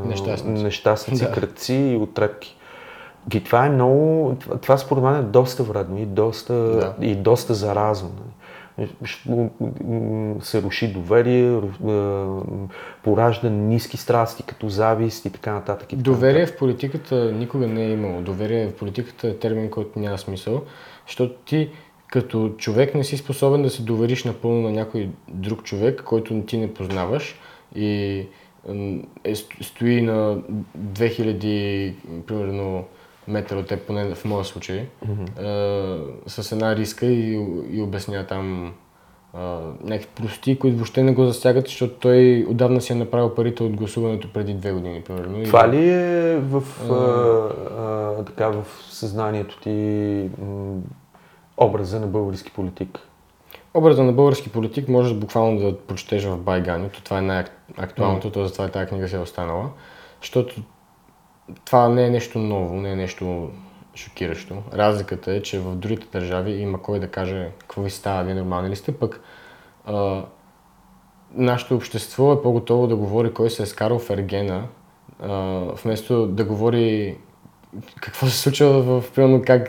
нещастници, 0.07 0.63
нещастници 0.63 1.25
да. 1.25 1.33
кръци 1.33 1.75
и 1.75 1.97
отрепки. 1.97 2.57
И 3.35 3.45
това 3.45 3.67
е 3.67 3.71
много, 3.71 4.37
това 4.63 4.79
според 4.79 5.05
мен 5.05 5.15
е 5.15 5.23
доста 5.23 5.63
вредно 5.63 5.99
и 5.99 6.07
доста, 6.07 6.55
да. 6.55 6.95
и 7.01 7.15
доста 7.15 7.55
заразно. 7.55 8.09
Нали 8.09 8.44
се 10.41 10.63
руши 10.63 10.93
доверие, 10.93 11.61
поражда 13.03 13.51
ниски 13.51 13.97
страсти, 13.97 14.43
като 14.43 14.69
завист 14.69 15.25
и 15.25 15.31
така 15.31 15.53
нататък. 15.53 15.93
И 15.93 15.97
така 15.97 16.03
доверие 16.03 16.41
нататък. 16.41 16.57
в 16.57 16.59
политиката 16.59 17.33
никога 17.33 17.67
не 17.67 17.85
е 17.85 17.91
имало. 17.91 18.23
Доверие 18.23 18.69
в 18.69 18.77
политиката 18.77 19.29
е 19.29 19.37
термин, 19.37 19.71
който 19.71 19.99
няма 19.99 20.19
смисъл, 20.19 20.63
защото 21.07 21.35
ти 21.35 21.71
като 22.07 22.55
човек 22.59 22.95
не 22.95 23.05
си 23.05 23.17
способен 23.17 23.63
да 23.63 23.71
се 23.71 23.83
довериш 23.83 24.25
напълно 24.25 24.63
на 24.63 24.71
някой 24.71 25.09
друг 25.29 25.63
човек, 25.63 26.03
който 26.05 26.43
ти 26.43 26.59
не 26.59 26.75
познаваш 26.75 27.35
и 27.75 28.27
е, 29.25 29.35
стои 29.61 30.03
на 30.03 30.39
2000, 30.79 31.95
примерно, 32.27 32.85
метър 33.29 33.57
от 33.57 33.67
теб, 33.67 33.87
поне 33.87 34.15
в 34.15 34.25
моя 34.25 34.45
случай, 34.45 34.87
mm-hmm. 35.07 35.41
а, 36.27 36.31
с 36.31 36.53
една 36.53 36.77
риска 36.77 37.07
и, 37.07 37.33
и 37.71 37.83
обясня 37.83 38.27
там 38.27 38.73
а, 39.35 39.61
някакви 39.85 40.09
прости, 40.15 40.59
които 40.59 40.77
въобще 40.77 41.03
не 41.03 41.13
го 41.13 41.27
засягат, 41.27 41.67
защото 41.67 41.95
той 41.95 42.47
отдавна 42.49 42.81
си 42.81 42.93
е 42.93 42.97
направил 42.97 43.35
парите 43.35 43.63
от 43.63 43.73
гласуването 43.77 44.33
преди 44.33 44.55
две 44.55 44.73
години, 44.73 45.01
примерно. 45.01 45.41
И- 45.41 45.45
Това 45.45 45.69
ли 45.69 45.89
е 45.89 46.37
в, 46.37 46.63
а, 46.91 46.95
а, 47.81 48.25
така, 48.25 48.49
в 48.49 48.67
съзнанието 48.91 49.61
ти 49.61 49.71
м, 50.39 50.75
образа 51.57 52.01
на 52.01 52.07
български 52.07 52.51
политик? 52.51 52.99
Образа 53.75 54.05
на 54.05 54.13
български 54.13 54.51
политик 54.51 54.89
можеш 54.89 55.15
буквално 55.15 55.61
да 55.61 55.79
прочетеш 55.79 56.25
в 56.25 56.37
Байгани, 56.37 56.89
то 56.89 57.03
това 57.03 57.19
е 57.19 57.23
най-актуалното, 57.23 58.31
то 58.31 58.45
затова 58.45 58.69
тази 58.69 58.87
книга 58.87 59.09
се 59.09 59.17
е 59.17 59.21
останала, 59.21 59.71
защото 60.21 60.55
това 61.65 61.89
не 61.89 62.07
е 62.07 62.11
нещо 62.11 62.39
ново, 62.39 62.75
не 62.75 62.93
е 62.93 62.97
нещо 62.97 63.51
шокиращо. 63.95 64.63
Разликата 64.73 65.33
е, 65.33 65.43
че 65.43 65.59
в 65.59 65.77
другите 65.77 66.07
държави 66.13 66.53
има 66.53 66.83
кой 66.83 67.01
да 67.01 67.09
каже 67.09 67.51
какво 67.59 67.83
ви 67.83 67.91
става, 67.91 68.25
вие 68.25 68.35
нормални 68.35 68.71
ли 68.71 68.77
сте, 68.77 68.93
пък 68.93 69.21
а, 69.87 70.25
нашето 71.35 71.77
общество 71.77 72.33
е 72.33 72.43
по-готово 72.43 72.87
да 72.87 72.97
говори 72.97 73.33
кой 73.33 73.51
се 73.51 73.63
е 73.63 73.67
скарал 73.67 73.99
в 73.99 74.11
Ергена, 74.11 74.67
а, 75.21 75.33
вместо 75.85 76.27
да 76.27 76.45
говори 76.45 77.19
какво 78.01 78.27
се 78.27 78.39
случва 78.39 78.83
в 78.83 79.13
примерно 79.15 79.43
как 79.47 79.69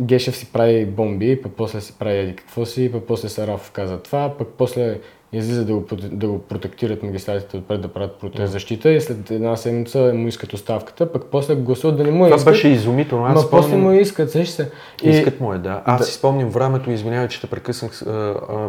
Гешев 0.00 0.36
си 0.36 0.52
прави 0.52 0.86
бомби, 0.86 1.42
пък 1.42 1.52
после 1.56 1.80
си 1.80 1.98
прави 1.98 2.18
еди 2.18 2.36
какво 2.36 2.66
си, 2.66 2.92
пък 2.92 3.04
после 3.06 3.28
Сарафов 3.28 3.70
каза 3.70 4.02
това, 4.02 4.34
пък 4.38 4.48
после 4.58 5.00
излиза 5.32 5.64
да 5.64 5.74
го, 5.74 5.86
да 6.02 6.28
го 6.28 6.38
протектират 6.38 7.02
магистратите 7.02 7.56
отпред 7.56 7.80
да 7.80 7.88
правят 7.88 8.14
протест 8.14 8.52
защита 8.52 8.90
и 8.90 9.00
след 9.00 9.30
една 9.30 9.56
седмица 9.56 10.12
му 10.14 10.28
искат 10.28 10.52
оставката, 10.52 11.12
пък 11.12 11.24
после 11.24 11.54
гласуват 11.54 11.96
да 11.96 12.04
не 12.04 12.10
му 12.10 12.24
я 12.24 12.28
Това 12.28 12.36
искат. 12.36 12.52
беше 12.52 12.68
изумително. 12.68 13.24
Аз 13.24 13.34
Ма 13.34 13.50
после 13.50 13.68
спомням- 13.68 13.80
му 13.80 13.92
я 13.92 14.00
искат, 14.00 14.30
сещаш 14.30 14.54
се. 14.56 14.70
И, 15.02 15.10
Искат 15.10 15.40
му 15.40 15.52
е, 15.52 15.58
да. 15.58 15.82
Аз 15.84 15.98
Да. 15.98 16.04
си 16.04 16.12
спомням 16.12 16.48
времето, 16.48 16.90
извинявай, 16.90 17.28
че 17.28 17.40
те 17.40 17.46
прекъснах, 17.46 18.02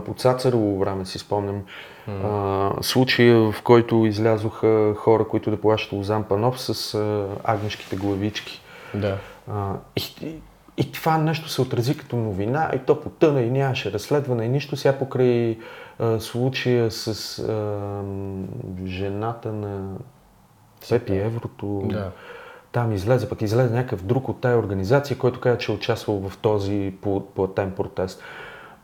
по 0.05 0.13
Цацарово 0.17 0.79
време 0.79 1.05
си 1.05 1.19
спомням 1.19 1.61
а, 2.23 2.69
случая, 2.81 3.51
в 3.51 3.61
който 3.63 4.05
излязоха 4.05 4.93
хора, 4.95 5.25
които 5.25 5.51
да 5.51 5.57
плащат 5.57 5.91
Лозан 5.91 6.23
Панов 6.23 6.61
с 6.61 6.97
агнешките 7.43 7.95
главички. 7.95 8.61
да. 8.93 9.17
А, 9.47 9.73
и, 9.95 10.01
и, 10.77 10.91
това 10.91 11.17
нещо 11.17 11.49
се 11.49 11.61
отрази 11.61 11.97
като 11.97 12.15
новина, 12.15 12.71
и 12.75 12.79
то 12.79 13.01
потъна, 13.01 13.41
и 13.41 13.49
нямаше 13.49 13.91
разследване, 13.91 14.45
и 14.45 14.49
нищо. 14.49 14.75
Сега 14.75 14.93
покрай 14.93 15.57
случая 16.19 16.91
с 16.91 17.39
а, 17.39 18.03
жената 18.85 19.53
на 19.53 19.97
Пепи 20.89 21.17
Еврото, 21.17 21.83
Да. 21.85 22.11
там 22.71 22.91
излезе, 22.91 23.29
пък 23.29 23.41
излезе 23.41 23.73
някакъв 23.73 24.03
друг 24.05 24.29
от 24.29 24.41
тая 24.41 24.57
организация, 24.57 25.17
който 25.17 25.39
каза, 25.39 25.57
че 25.57 25.71
е 25.71 25.75
участвал 25.75 26.29
в 26.29 26.37
този 26.37 26.93
пл- 27.01 27.25
платен 27.25 27.71
протест. 27.71 28.23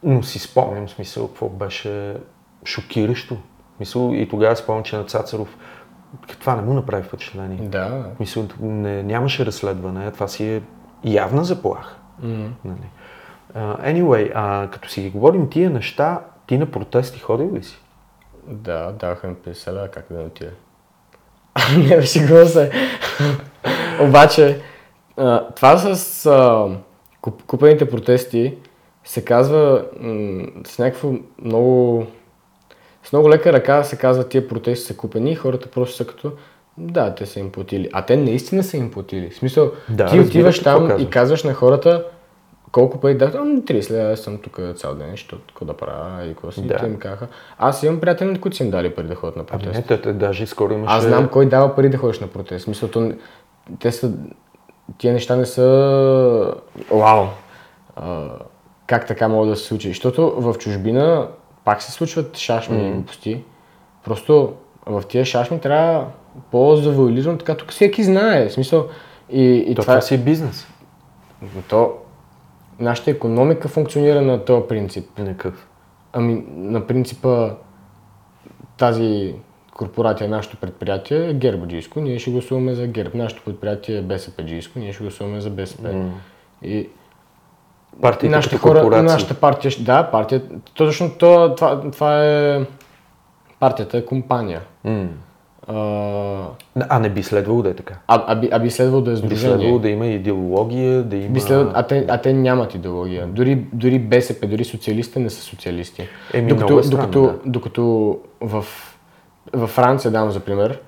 Но 0.04 0.24
си 0.24 0.40
спомням, 0.40 0.88
в 0.88 0.90
смисъл, 0.90 1.28
какво 1.28 1.50
беше 1.50 2.18
шокиращо. 2.66 3.36
В 3.36 3.76
Смисъл, 3.78 4.12
и 4.14 4.30
тогава 4.30 4.56
спомням, 4.56 4.84
че 4.84 4.98
на 4.98 5.04
Цацаров 5.04 5.58
това 6.40 6.56
не 6.56 6.62
му 6.62 6.74
направи 6.74 7.04
впечатление. 7.04 7.68
Да. 7.70 7.88
В 7.90 8.16
Смисъл, 8.18 8.48
не, 8.62 9.04
нямаше 9.04 9.46
разследване, 9.46 10.12
това 10.12 10.28
си 10.28 10.48
е 10.48 10.62
явна 11.04 11.44
заплаха. 11.44 11.96
М. 12.22 12.50
Нали? 12.66 12.90
Uh, 13.56 13.94
anyway, 13.94 14.32
а, 14.36 14.70
като 14.72 14.90
си 14.90 15.02
ги 15.02 15.10
говорим 15.10 15.50
тия 15.50 15.70
неща, 15.70 16.22
ти 16.48 16.58
на 16.58 16.72
протести 16.72 17.20
ходил 17.20 17.56
ли 17.56 17.64
си? 17.64 17.78
Да, 18.48 18.92
даваха 18.92 19.28
ми 19.28 19.36
50 19.36 19.74
лева, 19.74 19.88
как 19.88 20.06
да 20.12 20.18
не 20.18 20.26
отида. 20.26 20.52
не, 21.78 21.98
бе, 21.98 22.02
шегувам 22.02 22.48
се. 22.48 22.72
Обаче, 24.02 24.62
а, 25.18 25.48
това 25.56 25.78
с 25.78 26.26
а, 26.26 26.68
куп, 27.22 27.44
купените 27.44 27.90
протести 27.90 28.58
се 29.04 29.26
казва 29.26 29.86
м- 30.00 30.46
с 30.66 30.80
някакво 30.80 31.14
много... 31.42 32.06
С 33.04 33.12
много 33.12 33.30
лека 33.30 33.54
ръка 33.54 33.84
се 33.84 33.98
казва, 33.98 34.30
тия 34.30 34.48
протести 34.48 34.86
са 34.86 34.98
купени 34.98 35.32
и 35.32 35.36
хората 35.36 35.72
просто 35.72 35.96
са 35.96 36.08
като 36.08 36.32
да, 36.78 37.16
те 37.16 37.26
са 37.26 37.40
им 37.40 37.52
платили. 37.52 37.90
А 37.94 38.06
те 38.06 38.18
наистина 38.18 38.64
са 38.64 38.78
им 38.78 38.92
платили. 38.92 39.30
В 39.30 39.36
смисъл, 39.36 39.72
Да, 39.90 40.06
ти 40.06 40.20
отиваш 40.20 40.64
там 40.64 41.00
и 41.00 41.10
казваш 41.10 41.44
на 41.44 41.54
хората 41.54 42.06
колко 42.76 42.98
пари 42.98 43.18
да, 43.18 43.32
ами 43.38 43.62
30 43.62 43.92
лева, 43.92 44.18
съм 44.18 44.38
тук 44.38 44.60
цял 44.76 44.96
ден, 44.96 45.12
защото 45.12 45.42
какво 45.48 45.66
да 45.66 45.74
правя 45.74 46.26
и 46.26 46.30
какво 46.30 46.52
си. 46.52 46.62
Да. 46.62 46.78
Те 46.78 46.88
ми 46.88 47.00
казаха. 47.00 47.28
Аз 47.58 47.84
имам 47.84 48.00
приятели, 48.00 48.42
които 48.42 48.58
са 48.58 48.64
им 48.64 48.72
дали 48.72 48.96
пари 48.96 49.08
да 49.08 49.16
ходят 49.16 49.36
на 49.36 49.44
Ами 49.52 49.64
протест. 49.64 49.90
не, 49.90 49.98
те, 49.98 50.14
даже 50.14 50.46
скоро 50.46 50.74
имаше... 50.74 50.96
Аз 50.96 51.04
знам 51.04 51.28
кой 51.28 51.46
дава 51.46 51.76
пари 51.76 51.90
да 51.90 51.98
ходиш 51.98 52.20
на 52.20 52.28
протест. 52.28 52.92
То, 52.92 53.02
не- 53.02 53.18
те 53.80 53.92
са, 53.92 54.12
тия 54.98 55.14
неща 55.14 55.36
не 55.36 55.46
са... 55.46 56.56
Вау! 56.92 57.26
А, 57.96 58.30
как 58.88 59.08
така 59.08 59.28
мога 59.28 59.48
да 59.48 59.56
се 59.56 59.64
случи? 59.64 59.88
Защото 59.88 60.32
в 60.38 60.54
чужбина 60.58 61.28
пак 61.66 61.82
се 61.82 61.92
случват 61.92 62.38
шашми 62.38 62.88
и 62.88 62.92
глупости. 62.92 63.44
Просто 64.06 64.54
в 64.86 65.04
тия 65.08 65.26
шашми 65.26 65.60
трябва 65.60 66.08
по-завуализъм, 66.52 67.38
така 67.38 67.56
тук 67.58 67.72
всеки 67.72 68.04
знае. 68.04 68.50
В 68.50 68.54
смисъл, 68.54 68.88
и, 69.30 69.56
и 69.56 69.76
То, 69.76 69.82
това, 69.82 69.94
това 69.94 70.02
си 70.02 70.16
е 70.16 70.18
бизнес. 70.18 70.68
то, 71.70 71.94
нашата 72.80 73.12
економика 73.12 73.68
функционира 73.68 74.22
на 74.22 74.46
този 74.46 74.68
принцип. 74.68 75.10
Някакъв. 75.18 75.68
Ами, 76.14 76.44
на 76.56 76.88
принципа 76.88 77.50
тази 78.78 79.36
корпорация, 79.76 80.30
нашето 80.30 80.58
предприятие 80.58 81.30
е 81.30 81.34
гербаджийско, 81.34 82.02
ние 82.02 82.20
ще 82.20 82.32
гласуваме 82.32 82.74
за 82.76 82.88
герб. 82.88 83.14
Нашето 83.14 83.44
предприятие 83.44 83.98
е 83.98 84.02
БСП-джийско, 84.02 84.80
ние 84.80 84.94
ще 84.94 85.04
гласуваме 85.04 85.42
за 85.42 85.50
БСП. 85.50 86.10
И 86.62 86.90
Партиите 88.02 88.36
нашите 88.36 88.58
хора, 88.58 89.04
нашата 89.04 89.34
партия, 89.34 89.72
да, 89.80 90.04
партия, 90.12 90.42
точно 90.74 91.12
това, 91.20 91.56
това, 91.56 91.92
това 91.92 92.26
е, 92.26 92.66
партията 93.60 93.98
е 93.98 94.06
компания. 94.06 94.62
М. 94.84 95.08
А, 95.68 96.48
А 96.90 97.00
не 97.00 97.10
би 97.10 97.24
следвало 97.24 97.62
да 97.62 97.70
е 97.70 97.74
така. 97.74 97.94
а, 98.08 98.24
а, 98.28 98.36
би, 98.36 98.50
а 98.52 98.60
би 98.60 98.70
следвало 98.70 99.02
да 99.02 99.12
е 99.12 99.14
Би 99.14 99.18
сдружение. 99.18 99.56
следвало 99.58 99.80
да 99.80 99.90
има 99.90 100.06
идеология, 100.08 101.04
да 101.04 101.16
има... 101.16 101.30
Би 101.34 101.40
следвало, 101.40 101.72
а, 101.74 101.84
те, 101.84 102.06
а 102.10 102.18
те 102.18 102.34
нямат 102.34 102.76
идеология. 102.76 103.28
Дори, 103.28 103.56
дори 103.74 104.00
БСП, 104.00 104.48
дори 104.48 104.64
социалистите 104.66 105.20
не 105.20 105.30
са 105.30 105.42
социалисти. 105.42 106.08
Еми, 106.34 106.48
докато, 106.50 106.66
много 106.66 106.80
е 106.80 106.84
странно, 106.84 107.02
докато, 107.02 107.22
да. 107.22 107.40
докато 107.46 108.18
в, 108.42 108.66
във 109.54 109.70
Франция, 109.70 110.12
давам 110.12 110.32
за 110.32 110.40
пример, 110.40 110.80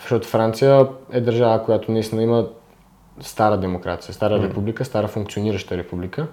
защото 0.00 0.28
Франция 0.28 0.86
е 1.12 1.20
държава, 1.20 1.64
която 1.64 1.92
наистина 1.92 2.22
има 2.22 2.46
стара 3.20 3.56
демокрация, 3.56 4.14
стара 4.14 4.42
република, 4.42 4.84
стара 4.84 5.08
функционираща 5.08 5.76
република, 5.76 6.26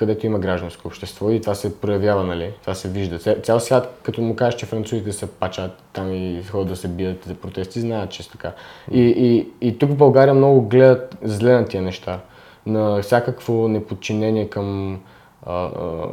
където 0.00 0.26
има 0.26 0.38
гражданско 0.38 0.88
общество 0.88 1.30
и 1.30 1.40
това 1.40 1.54
се 1.54 1.80
проявява, 1.80 2.24
нали? 2.24 2.52
Това 2.60 2.74
се 2.74 2.88
вижда. 2.88 3.18
Ця- 3.18 3.42
Цял 3.42 3.60
свят, 3.60 3.98
като 4.02 4.20
му 4.20 4.36
кажеш, 4.36 4.60
че 4.60 4.66
французите 4.66 5.12
са 5.12 5.26
пачат 5.26 5.82
там 5.92 6.12
и 6.12 6.42
ходят 6.50 6.68
да 6.68 6.76
се 6.76 6.88
бият 6.88 7.24
за 7.24 7.34
протести, 7.34 7.80
знаят, 7.80 8.10
че 8.10 8.22
е 8.22 8.26
така. 8.32 8.52
И, 8.90 9.00
и, 9.00 9.48
и 9.68 9.78
тук 9.78 9.90
в 9.90 9.96
България 9.96 10.34
много 10.34 10.62
гледат 10.62 11.16
зле 11.22 11.52
на 11.52 11.64
тия 11.64 11.82
неща. 11.82 12.20
На 12.66 13.02
всякакво 13.02 13.68
неподчинение 13.68 14.48
към 14.48 15.00
а, 15.46 15.54
а, 15.54 16.06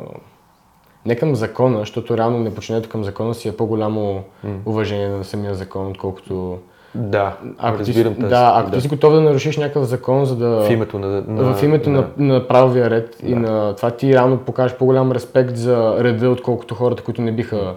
не 1.06 1.16
към 1.16 1.36
закона, 1.36 1.80
защото 1.80 2.18
реално 2.18 2.40
неподчинението 2.40 2.90
към 2.90 3.04
закона 3.04 3.34
си 3.34 3.48
е 3.48 3.58
по-голямо 3.58 4.24
уважение 4.66 5.10
на 5.10 5.24
самия 5.24 5.56
закон, 5.56 5.88
отколкото... 5.88 6.60
Да, 6.98 7.38
Ако 7.58 7.80
разбирам 7.80 8.14
ти, 8.14 8.20
тази. 8.20 8.30
да, 8.30 8.54
ако 8.56 8.72
ти 8.72 8.82
си 8.82 8.88
готов 8.88 9.14
да 9.14 9.22
нарушиш 9.22 9.58
някакъв 9.58 9.84
закон, 9.84 10.26
за 10.26 10.36
да... 10.36 10.62
В 10.62 10.72
името 10.72 11.00
на... 11.00 11.24
на 11.28 11.54
в 11.54 11.64
името 11.64 11.92
да. 11.92 11.92
на, 11.92 12.08
на 12.18 12.48
правовия 12.48 12.90
ред 12.90 13.18
и 13.24 13.36
на 13.36 13.76
това 13.76 13.92
ти 13.92 14.14
реално 14.14 14.38
покажеш 14.38 14.78
по-голям 14.78 15.12
респект 15.12 15.56
за 15.56 16.04
реда, 16.04 16.30
отколкото 16.30 16.76
хората, 16.76 17.04
които 17.04 17.22
не 17.22 17.32
биха, 17.32 17.76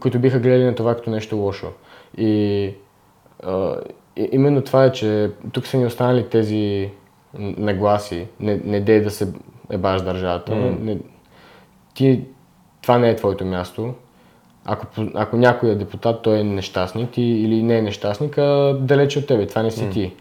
които 0.00 0.18
биха 0.18 0.38
гледали 0.38 0.64
на 0.64 0.74
това 0.74 0.94
като 0.94 1.10
нещо 1.10 1.36
лошо. 1.36 1.66
И, 2.18 2.70
а, 3.42 3.76
и 4.16 4.28
именно 4.32 4.62
това 4.62 4.84
е, 4.84 4.92
че 4.92 5.30
тук 5.52 5.66
са 5.66 5.76
ни 5.76 5.86
останали 5.86 6.28
тези 6.28 6.90
нагласи. 7.38 8.26
Не, 8.40 8.60
не 8.64 8.80
дей 8.80 9.00
да 9.00 9.10
се 9.10 9.28
ебаш 9.70 10.02
държавата. 10.02 10.54
Не, 10.54 10.98
ти, 11.94 12.24
това 12.82 12.98
не 12.98 13.10
е 13.10 13.16
твоето 13.16 13.44
място. 13.44 13.94
Ако, 14.64 14.86
ако 15.14 15.36
някой 15.36 15.70
е 15.70 15.74
депутат, 15.74 16.22
той 16.22 16.38
е 16.38 16.44
нещастник 16.44 17.10
ти, 17.10 17.22
или 17.22 17.62
не 17.62 17.78
е 17.78 17.82
нещастник, 17.82 18.38
а 18.38 18.76
далече 18.80 19.18
от 19.18 19.26
тебе. 19.26 19.46
Това 19.46 19.62
не 19.62 19.70
си 19.70 19.90
ти. 19.90 20.12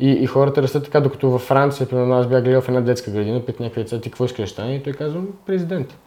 И, 0.00 0.10
и 0.10 0.26
хората 0.26 0.62
растат 0.62 0.84
така, 0.84 1.00
докато 1.00 1.30
във 1.30 1.42
Франция, 1.42 1.88
примерно 1.88 2.14
аз 2.14 2.26
бях 2.26 2.44
гледал 2.44 2.60
в 2.60 2.68
една 2.68 2.80
детска 2.80 3.10
градина, 3.10 3.46
пет 3.46 3.60
някакви 3.60 3.82
деца, 3.82 4.00
ти 4.00 4.10
какво 4.10 4.24
искаш 4.24 4.44
да 4.44 4.52
стане? 4.52 4.74
И 4.74 4.82
той 4.82 4.92
казва, 4.92 5.22
президент. 5.46 5.98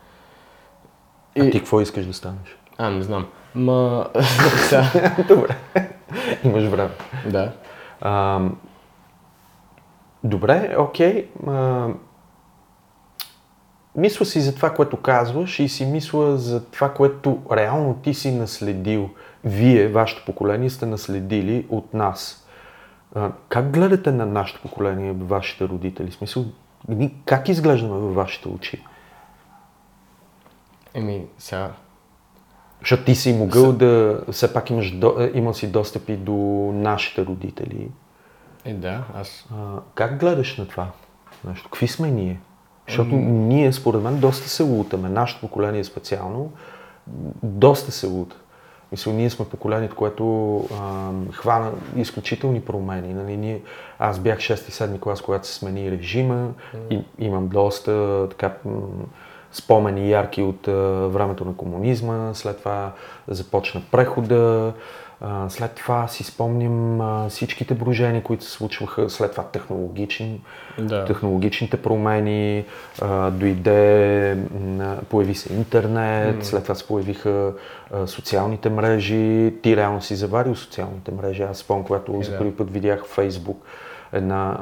А 1.40 1.50
ти 1.50 1.60
какво 1.60 1.82
искаш 1.82 2.06
да 2.06 2.14
станеш? 2.14 2.58
А, 2.78 2.90
не 2.90 3.02
знам. 3.02 3.28
Ма... 3.56 4.08
Добре. 5.28 5.56
Имаш 6.44 6.64
време. 6.64 6.90
да. 7.26 7.52
А, 8.02 8.42
добре, 10.24 10.76
окей. 10.78 11.28
А, 11.48 11.88
мисля 13.96 14.26
си 14.26 14.42
за 14.42 14.56
това, 14.56 14.74
което 14.74 14.98
казваш 14.98 15.60
и 15.60 15.70
си 15.70 15.86
мисля 15.86 16.38
за 16.38 16.66
това, 16.66 16.94
което 16.94 17.42
реално 17.52 17.94
ти 17.94 18.14
си 18.14 18.32
наследил. 18.32 19.10
Вие, 19.44 19.88
вашето 19.88 20.26
поколение, 20.26 20.70
сте 20.70 20.86
наследили 20.86 21.66
от 21.70 21.94
нас. 21.94 22.48
А, 23.16 23.32
как 23.50 23.72
гледате 23.72 24.12
на 24.12 24.26
нашето 24.26 24.62
поколение, 24.62 25.14
вашите 25.14 25.68
родители? 25.68 26.12
В 26.12 26.16
смисъл, 26.16 26.46
как 27.26 27.50
изглеждаме 27.50 27.94
във 27.94 28.16
вашите 28.16 28.48
очи? 28.48 28.84
Еми, 30.94 31.26
сега, 31.38 31.72
Защото 32.80 33.04
ти 33.04 33.16
си 33.16 33.34
могъл 33.34 33.74
да, 33.74 34.22
все 34.32 34.54
пак 34.54 34.70
имаш, 34.70 34.92
до, 34.92 35.16
е, 35.20 35.32
имал 35.34 35.54
си 35.54 35.72
достъпи 35.72 36.18
до 36.18 36.34
нашите 36.74 37.26
родители. 37.26 37.92
е 38.66 38.74
да, 38.74 39.04
аз 39.16 39.46
А, 39.54 39.80
как 39.96 40.20
гледаш 40.20 40.58
на 40.58 40.68
това 40.68 40.88
нещо? 41.44 41.70
Какви 41.70 41.88
сме 41.88 42.12
ние? 42.12 42.40
Защото 42.92 43.16
ние, 43.16 43.74
според 43.74 44.02
мен, 44.02 44.20
доста 44.20 44.50
се 44.50 44.64
лутаме. 44.64 45.10
Нашето 45.10 45.42
поколение 45.42 45.84
специално, 45.84 46.52
доста 47.44 47.92
се 47.92 48.08
лута. 48.08 48.36
Мисля, 48.92 49.14
ние 49.14 49.30
сме 49.30 49.46
поколението, 49.46 49.96
което 49.96 50.56
а, 50.58 51.10
хвана 51.32 51.72
изключителни 51.96 52.62
промени. 52.62 53.14
Нали, 53.14 53.38
ние, 53.38 53.62
аз 54.00 54.20
бях 54.20 54.40
6-7 54.40 55.00
клас, 55.00 55.22
когато 55.22 55.48
се 55.48 55.54
смени 55.54 55.92
режима 55.92 56.50
и 56.90 57.04
имам 57.20 57.48
доста 57.48 58.28
така, 58.30 58.54
спомени 59.52 60.12
ярки 60.12 60.42
от 60.42 60.68
а, 60.68 60.72
времето 61.08 61.46
на 61.46 61.56
комунизма. 61.56 62.34
След 62.34 62.58
това 62.58 62.92
започна 63.28 63.82
прехода. 63.92 64.74
А, 65.22 65.50
след 65.50 65.72
това 65.72 66.08
си 66.08 66.24
спомням 66.24 67.02
а, 67.02 67.30
всичките 67.30 67.74
брожения, 67.74 68.24
които 68.24 68.44
се 68.44 68.52
случваха. 68.52 69.10
След 69.10 69.32
това 69.32 69.44
технологични, 69.44 70.42
Да. 70.80 71.06
технологичните 71.06 71.82
промени, 71.82 72.66
а, 73.02 73.32
дойде, 73.32 74.38
появи 75.10 75.36
се 75.36 75.54
интернет, 75.54 76.46
след 76.46 76.64
това 76.64 76.76
се 76.76 76.88
появиха 76.88 77.54
социалните 78.06 78.70
мрежи. 78.70 79.54
Ти 79.62 79.78
реално 79.78 80.02
си 80.02 80.16
заварил 80.16 80.56
социалните 80.56 81.12
мрежи. 81.12 81.44
Аз 81.44 81.58
спомням, 81.58 81.86
когато 81.86 82.22
за 82.22 82.32
да. 82.32 82.38
първи 82.38 82.56
път 82.56 82.72
видях 82.72 83.06
Фейсбук, 83.06 83.66
една 84.14 84.58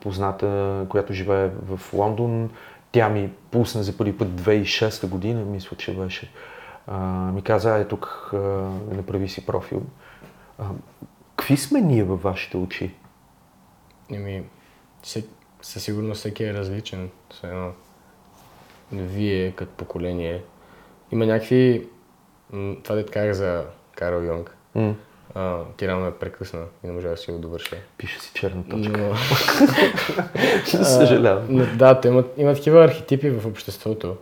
позната, 0.00 0.80
която 0.88 1.12
живее 1.12 1.48
в 1.68 1.92
Лондон, 1.92 2.50
тя 2.92 3.08
ми 3.08 3.30
пусна 3.50 3.82
за 3.82 3.96
първи 3.96 4.18
път 4.18 4.28
2006 4.28 5.06
година, 5.06 5.44
мисля, 5.44 5.76
че 5.76 5.94
беше. 5.94 6.30
А, 6.86 6.98
ми 7.32 7.42
каза, 7.42 7.76
е 7.76 7.88
тук 7.88 8.30
а, 8.32 8.36
направи 8.94 9.28
си 9.28 9.46
профил. 9.46 9.82
А, 10.58 10.64
какви 11.36 11.56
сме 11.56 11.80
ние 11.80 12.04
във 12.04 12.22
вашите 12.22 12.56
очи? 12.56 12.94
Еми, 14.12 14.44
със 15.62 15.82
сигурност 15.82 16.18
всеки 16.20 16.44
е 16.44 16.54
различен. 16.54 17.10
Едно, 17.42 17.72
вие 18.92 19.52
като 19.52 19.72
поколение. 19.72 20.42
Има 21.12 21.26
някакви... 21.26 21.88
Това 22.82 22.94
да 22.94 23.06
казах 23.06 23.32
за 23.32 23.64
Карл 23.96 24.22
Йонг. 24.22 24.56
М, 24.74 24.94
А, 25.34 25.58
ти 25.76 25.88
рано 25.88 26.04
ме 26.04 26.14
прекъсна 26.14 26.60
и 26.84 26.86
не 26.86 26.92
можа 26.92 27.08
да 27.08 27.16
си 27.16 27.32
го 27.32 27.38
довърша. 27.38 27.76
Пише 27.98 28.20
си 28.20 28.30
черна 28.34 28.64
точка. 28.68 29.00
Но, 30.78 30.84
Съжалявам. 30.84 31.76
да, 31.76 32.00
те 32.00 32.08
имат, 32.08 32.34
има 32.36 32.54
такива 32.54 32.84
архетипи 32.84 33.30
в 33.30 33.46
обществото, 33.46 34.16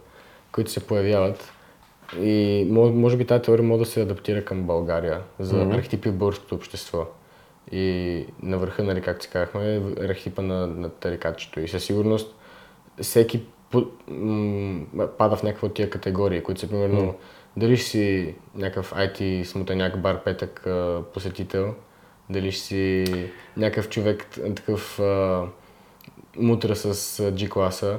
които 0.53 0.71
се 0.71 0.87
появяват. 0.87 1.52
И 2.21 2.67
може, 2.71 3.17
би 3.17 3.25
тази 3.25 3.43
теория 3.43 3.63
може 3.63 3.79
да 3.79 3.87
се 3.87 4.03
адаптира 4.03 4.45
към 4.45 4.63
България 4.63 5.21
за 5.39 5.57
Мгм. 5.57 5.75
архетипи 5.75 6.09
в 6.09 6.17
българското 6.17 6.55
общество. 6.55 7.07
И 7.73 8.27
на 8.43 8.59
върха, 8.59 8.83
нали, 8.83 9.01
както 9.01 9.25
си 9.25 9.31
казахме, 9.31 9.75
е 9.75 10.05
архетипа 10.05 10.43
на, 10.43 10.67
на 10.67 10.89
тарикатчето. 10.89 11.61
И 11.61 11.69
със 11.69 11.85
сигурност 11.85 12.35
всеки 13.03 13.43
пада 15.19 15.37
в 15.37 15.43
някаква 15.43 15.67
от 15.67 15.75
тия 15.75 15.91
категории, 15.91 16.43
които 16.43 16.61
са 16.61 16.69
примерно 16.69 17.15
дали 17.57 17.77
ще 17.77 17.87
си 17.87 18.35
някакъв 18.55 18.93
IT 18.93 19.45
смутаняк, 19.45 20.01
бар 20.01 20.25
петък 20.25 20.67
а, 20.67 21.03
посетител, 21.15 21.75
дали 22.31 22.53
ще 22.53 22.65
си 22.65 23.05
някакъв 23.57 23.89
човек 23.89 24.27
такъв 24.57 25.01
а, 25.01 25.43
мутра 26.37 26.77
с 26.77 26.95
G-класа 27.33 27.99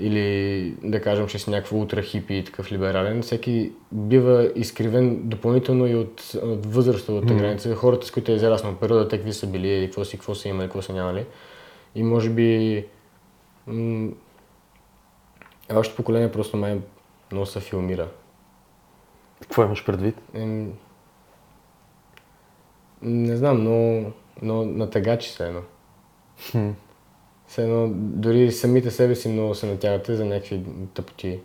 или 0.00 0.74
да 0.82 1.02
кажем, 1.02 1.26
че 1.26 1.38
си 1.38 1.50
някакво 1.50 1.76
ултра 1.76 2.02
хипи 2.02 2.34
и 2.34 2.44
такъв 2.44 2.72
либерален, 2.72 3.22
всеки 3.22 3.72
бива 3.92 4.52
изкривен 4.56 5.28
допълнително 5.28 5.86
и 5.86 5.94
от, 5.94 6.20
от 6.42 6.66
възрастовата 6.66 7.34
граница. 7.34 7.74
Хората, 7.74 8.06
с 8.06 8.10
които 8.10 8.32
е 8.32 8.34
израснал 8.34 8.74
периода, 8.74 9.08
те 9.08 9.16
какви 9.16 9.32
са 9.32 9.46
били, 9.46 9.68
или 9.68 9.86
какво 9.86 10.04
си, 10.04 10.16
какво 10.16 10.34
са 10.34 10.48
имали, 10.48 10.66
какво 10.66 10.82
са 10.82 10.92
нямали. 10.92 11.26
И 11.94 12.02
може 12.02 12.30
би 12.30 12.84
м- 13.66 14.10
още 15.74 15.96
поколение 15.96 16.32
просто 16.32 16.56
май 16.56 16.78
много 17.32 17.46
се 17.46 17.60
филмира. 17.60 18.08
Какво 19.40 19.62
имаш 19.62 19.84
предвид? 19.84 20.16
Ем, 20.34 20.72
не 23.02 23.36
знам, 23.36 23.64
но, 23.64 24.04
но 24.42 24.64
натъгачи 24.64 25.30
се 25.30 25.46
едно. 25.46 25.60
Все 27.50 27.62
едно, 27.62 27.88
дори 27.94 28.52
самите 28.52 28.90
себе 28.90 29.14
си 29.14 29.28
много 29.28 29.54
се 29.54 29.66
натягате 29.66 30.14
за 30.14 30.24
някакви 30.24 30.62
тъпоти. 30.94 31.40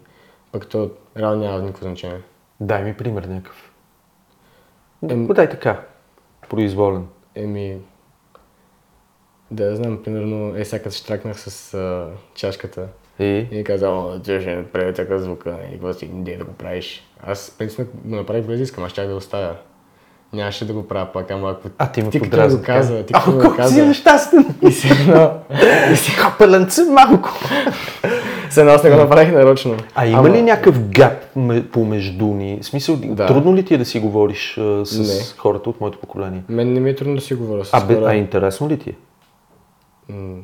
Пък 0.51 0.67
то 0.67 0.91
реално 1.17 1.43
няма 1.43 1.59
никакво 1.59 1.83
значение. 1.83 2.21
Дай 2.59 2.83
ми 2.83 2.97
пример 2.97 3.23
някакъв. 3.23 3.71
Ем- 5.03 5.27
Да, 5.27 5.33
дай 5.33 5.49
така. 5.49 5.85
Произволен. 6.49 7.07
Еми, 7.35 7.77
да 9.51 9.75
знам, 9.75 10.03
примерно, 10.03 10.55
е 10.55 10.65
сега 10.65 10.83
като 10.83 10.95
штракнах 10.95 11.39
с 11.39 11.73
а, 11.73 12.09
чашката 12.35 12.87
И? 13.19 13.47
и 13.51 13.63
каза, 13.63 13.89
о, 13.89 14.19
ти 14.19 14.41
ще 14.41 14.55
направи 14.55 14.93
така 14.93 15.17
звука, 15.19 15.59
и 15.69 15.71
какво 15.71 15.93
си, 15.93 16.05
иди 16.05 16.37
да 16.37 16.45
го 16.45 16.53
правиш. 16.53 17.03
Аз, 17.23 17.55
принципно, 17.57 17.85
го 18.05 18.15
направих 18.15 18.45
без 18.45 18.59
искам, 18.59 18.83
аз 18.83 18.91
щях 18.91 19.07
да 19.07 19.15
оставя. 19.15 19.57
Нямаше 20.35 20.67
да 20.67 20.73
го 20.73 20.87
правя 20.87 21.11
пак, 21.13 21.31
ама 21.31 21.49
ако 21.49 21.69
А, 21.77 21.87
ти 21.87 22.09
ти 22.09 22.19
като 22.19 22.57
го 22.57 22.63
каза, 22.63 23.05
ти 23.05 23.13
като 23.13 23.31
го 23.31 23.39
колко 23.39 23.63
си 23.63 23.81
нещастен! 23.81 24.55
и 24.61 24.71
си 24.71 24.87
едно, 24.91 25.31
И 25.93 25.95
си 25.95 26.11
хапеленце 26.11 26.81
малко. 26.83 27.29
се 28.49 28.59
едно 28.59 28.71
аз 28.71 28.83
не 28.83 28.89
го 28.89 28.95
направих 28.95 29.31
нарочно. 29.31 29.77
А 29.95 30.05
има 30.07 30.19
Ама- 30.19 30.29
ли 30.29 30.41
някакъв 30.41 30.89
гап 30.89 31.13
помежду 31.71 32.25
ни? 32.25 32.59
В 32.61 32.65
смисъл, 32.65 32.95
Да. 32.97 33.25
трудно 33.25 33.55
ли 33.55 33.65
ти 33.65 33.73
е 33.73 33.77
да 33.77 33.85
си 33.85 33.99
говориш 33.99 34.57
а, 34.57 34.85
с 34.85 34.97
Не. 34.99 35.37
хората 35.37 35.69
от 35.69 35.81
моето 35.81 35.99
поколение? 35.99 36.43
Мен 36.49 36.73
не 36.73 36.79
ми 36.79 36.89
е 36.89 36.95
трудно 36.95 37.15
да 37.15 37.21
си 37.21 37.35
говоря 37.35 37.65
с 37.65 37.73
А, 37.73 37.85
бе, 37.85 37.95
хора, 37.95 38.05
а 38.05 38.15
интересно 38.15 38.69
ли 38.69 38.79
ти 38.79 38.89
е? 38.89 38.95
м, 40.09 40.35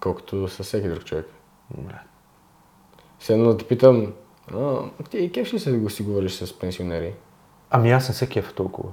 колкото 0.00 0.48
с 0.48 0.62
всеки 0.62 0.88
друг 0.88 1.04
човек. 1.04 1.26
Добре. 1.70 1.94
Все 3.18 3.32
едно 3.32 3.44
да 3.44 3.56
те 3.56 3.64
питам, 3.64 4.06
а, 4.54 4.74
ти 5.10 5.32
кеф 5.32 5.54
ли 5.54 5.58
се 5.58 5.70
да 5.70 5.76
го 5.76 5.90
си 5.90 6.02
говориш 6.02 6.32
с 6.32 6.58
пенсионери? 6.58 7.12
Ами 7.70 7.90
аз 7.92 8.08
не 8.08 8.14
се 8.14 8.26
кефа 8.26 8.52
толкова. 8.52 8.88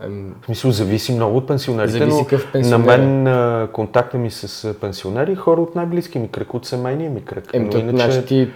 В 0.00 0.44
смисъл, 0.44 0.70
зависи 0.70 1.14
много 1.14 1.36
от 1.36 1.46
пенсионерите, 1.46 1.98
Зависи 1.98 2.18
но 2.18 2.24
какъв 2.24 2.44
на 2.46 2.52
пенсионер 2.52 2.94
е. 2.94 2.98
мен 2.98 3.26
а, 3.26 3.68
контакта 3.72 4.18
ми 4.18 4.30
с 4.30 4.74
пенсионери, 4.80 5.34
хора 5.34 5.60
от 5.60 5.74
най-близки 5.74 6.18
ми 6.18 6.28
кръг, 6.28 6.54
от 6.54 6.66
семейния 6.66 7.10
ми 7.10 7.24
кръг. 7.24 7.50
Ем, 7.52 7.64
Но 7.64 7.70
то, 7.70 7.78
иначе, 7.78 8.10
значи 8.10 8.26
ти, 8.26 8.50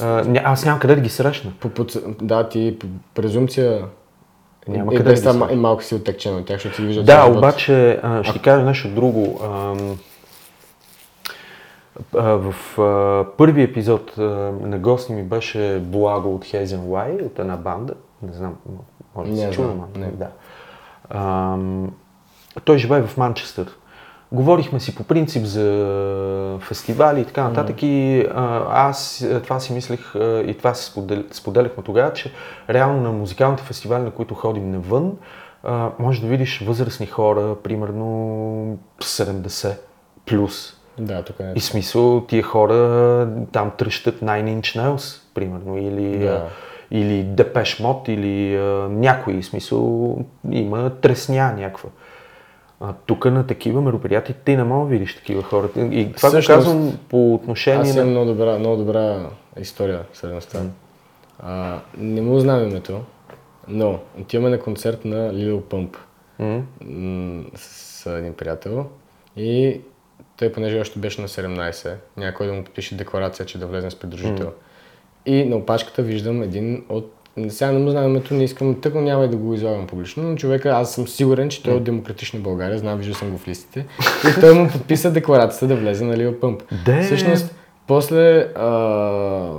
а, 0.00 0.24
аз 0.44 0.64
нямам 0.64 0.80
къде 0.80 0.94
да 0.94 1.00
ги 1.00 1.08
срещна. 1.08 1.52
по, 1.60 1.68
по, 1.68 1.86
да, 2.22 2.48
ти 2.48 2.76
по 2.80 2.86
презумпция 3.14 3.84
Няма 4.68 4.94
е, 4.94 4.96
къде 4.96 5.10
без 5.10 5.22
да 5.22 5.46
ги 5.46 5.52
е 5.52 5.56
малко 5.56 5.82
си 5.82 5.94
оттекчен 5.94 6.36
от 6.36 6.46
тях, 6.46 6.56
защото 6.56 6.76
ти 6.76 6.82
виждат 6.82 7.06
Да, 7.06 7.26
обаче 7.26 8.00
а, 8.02 8.24
ще 8.24 8.32
ти 8.32 8.38
кажа 8.38 8.64
нещо 8.64 8.88
друго. 8.88 9.40
А, 9.42 9.74
в 12.14 12.54
а, 12.78 13.24
първи 13.36 13.62
епизод 13.62 14.18
а, 14.18 14.22
на 14.60 14.78
гости 14.78 15.12
ми 15.12 15.22
беше 15.22 15.82
Благо 15.84 16.34
от 16.34 16.44
Хейзен 16.44 16.88
Лай, 16.88 17.12
от 17.12 17.38
една 17.38 17.56
банда. 17.56 17.94
Не 18.22 18.32
знам, 18.32 18.54
може 19.16 19.30
да 19.30 19.36
се 19.36 19.50
чува, 19.50 19.74
да. 19.96 20.28
Ам, 21.10 21.92
той 22.64 22.78
живее 22.78 23.02
в 23.02 23.16
Манчестър. 23.16 23.66
Говорихме 24.32 24.80
си 24.80 24.94
по 24.94 25.04
принцип 25.04 25.44
за 25.44 26.58
фестивали 26.60 27.20
и 27.20 27.24
така 27.24 27.44
нататък 27.44 27.82
и 27.82 28.26
а, 28.34 28.64
аз 28.88 29.26
това 29.42 29.60
си 29.60 29.72
мислех 29.72 30.14
а, 30.16 30.42
и 30.46 30.54
това 30.58 30.74
си 30.74 30.84
сподел, 30.84 31.24
споделяхме 31.30 31.82
тогава, 31.82 32.12
че 32.12 32.32
реално 32.70 33.00
на 33.00 33.12
музикалните 33.12 33.62
фестивали, 33.62 34.02
на 34.02 34.10
които 34.10 34.34
ходим 34.34 34.70
навън, 34.70 35.12
а, 35.62 35.90
може 35.98 36.20
да 36.20 36.26
видиш 36.26 36.60
възрастни 36.66 37.06
хора, 37.06 37.56
примерно 37.62 38.78
70 39.00 39.76
плюс. 40.26 40.74
Да, 40.98 41.22
тук 41.22 41.36
е. 41.40 41.52
И 41.56 41.60
смисъл, 41.60 42.26
тия 42.28 42.42
хора 42.42 43.28
там 43.52 43.70
тръщат 43.78 44.20
Nine 44.20 44.60
Inch 44.60 44.78
Nails, 44.78 45.20
примерно, 45.34 45.78
или, 45.78 46.18
Да. 46.18 46.48
Или 46.90 47.24
Depeche 47.24 47.82
Mode, 47.82 48.08
или 48.08 48.56
а, 48.56 48.88
някой, 48.88 49.42
смисъл, 49.42 50.16
има 50.50 50.90
тресня 50.90 51.52
някаква. 51.52 51.90
А, 52.80 52.92
тук 53.06 53.24
на 53.24 53.46
такива 53.46 53.82
мероприятия 53.82 54.36
ти 54.44 54.56
не 54.56 54.64
мога 54.64 54.84
да 54.84 54.90
видиш 54.90 55.16
такива 55.16 55.42
хора. 55.42 55.68
И 55.76 56.12
това 56.16 56.28
Всъщност, 56.28 56.48
го 56.48 56.54
казвам 56.54 56.98
по 57.08 57.34
отношение 57.34 57.80
Аз 57.80 57.94
на... 57.94 58.00
имам 58.00 58.10
много 58.10 58.26
добра, 58.26 58.58
много 58.58 58.76
добра 58.76 59.26
история 59.60 60.04
с 60.12 60.46
това. 60.46 60.62
А, 61.38 61.78
не 61.98 62.20
му 62.20 62.38
знам 62.38 62.68
името, 62.68 63.00
но 63.68 63.98
отиваме 64.20 64.50
на 64.50 64.60
концерт 64.60 65.04
на 65.04 65.32
Pump 65.34 65.96
М? 66.38 66.62
м, 66.84 67.44
с 67.56 68.06
един 68.18 68.34
приятел 68.34 68.86
и 69.36 69.80
той, 70.36 70.52
понеже 70.52 70.80
още 70.80 70.98
беше 70.98 71.20
на 71.20 71.28
17, 71.28 71.94
някой 72.16 72.46
да 72.46 72.52
му 72.52 72.64
подпише 72.64 72.96
декларация, 72.96 73.46
че 73.46 73.58
да 73.58 73.66
влезе 73.66 73.90
с 73.90 73.94
придружител. 73.94 74.52
И 75.28 75.44
на 75.44 75.56
опашката 75.56 76.02
виждам 76.02 76.42
един 76.42 76.82
от 76.88 77.12
сега 77.48 77.72
не 77.72 77.78
му 77.78 77.90
знам 77.90 78.04
името, 78.04 78.34
не 78.34 78.44
искам, 78.44 78.74
тъкно 78.74 79.00
няма 79.00 79.24
и 79.24 79.28
да 79.28 79.36
го 79.36 79.54
излагам 79.54 79.86
публично, 79.86 80.22
но 80.22 80.36
човека, 80.36 80.70
аз 80.70 80.94
съм 80.94 81.08
сигурен, 81.08 81.48
че 81.48 81.62
той 81.62 81.72
е 81.72 81.76
от 81.76 81.84
Демократична 81.84 82.40
България, 82.40 82.78
знам, 82.78 82.98
виждал 82.98 83.14
съм 83.14 83.30
го 83.30 83.38
в 83.38 83.48
листите. 83.48 83.86
И 84.28 84.40
той 84.40 84.54
му 84.54 84.68
подписа 84.68 85.10
декларацията 85.10 85.66
да 85.66 85.76
влезе 85.76 86.04
на 86.04 86.16
Лил 86.16 86.40
Пъмп. 86.40 86.62
Де? 86.84 87.02
Всъщност, 87.02 87.54
после 87.86 88.38
а, 88.40 89.50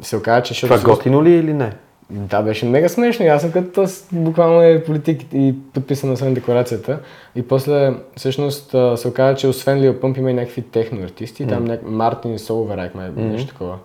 се 0.00 0.16
оказа, 0.16 0.42
че... 0.42 0.66
Това 0.66 0.78
готино 0.78 1.24
ли 1.24 1.32
е 1.32 1.38
или 1.38 1.54
не? 1.54 1.72
Да, 2.10 2.42
беше 2.42 2.66
мега 2.66 2.88
смешно. 2.88 3.26
Аз 3.26 3.42
съм 3.42 3.52
като 3.52 3.86
буквално 4.12 4.62
е 4.62 4.82
политик 4.84 5.22
и 5.34 5.54
подписана 5.74 6.16
съм 6.16 6.34
декларацията. 6.34 6.98
И 7.36 7.42
после, 7.42 7.94
всъщност, 8.16 8.74
се 8.96 9.08
оказа, 9.08 9.36
че 9.36 9.48
освен 9.48 9.80
Лил 9.80 10.00
Пъмп 10.00 10.16
има 10.16 10.30
и 10.30 10.34
някакви 10.34 10.62
техно 10.62 11.02
артисти. 11.04 11.46
Там 11.46 11.64
няк... 11.64 11.80
Мартин 11.86 12.38
Солверайк, 12.38 12.94
май 12.94 13.10
нещо 13.16 13.52
такова. 13.52 13.78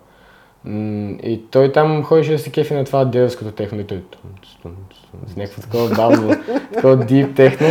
И 1.22 1.40
той 1.50 1.72
там 1.72 2.02
ходеше 2.02 2.32
да 2.32 2.38
се 2.38 2.50
кефи 2.50 2.74
на 2.74 2.84
това 2.84 3.04
девското 3.04 3.50
техно 3.50 3.80
и 3.80 3.84
той 3.84 4.02
с 5.26 5.36
някакво 5.36 5.62
такова 5.62 5.88
бавно, 5.88 6.34
такова 6.74 6.96
дип 6.96 7.36
техно. 7.36 7.66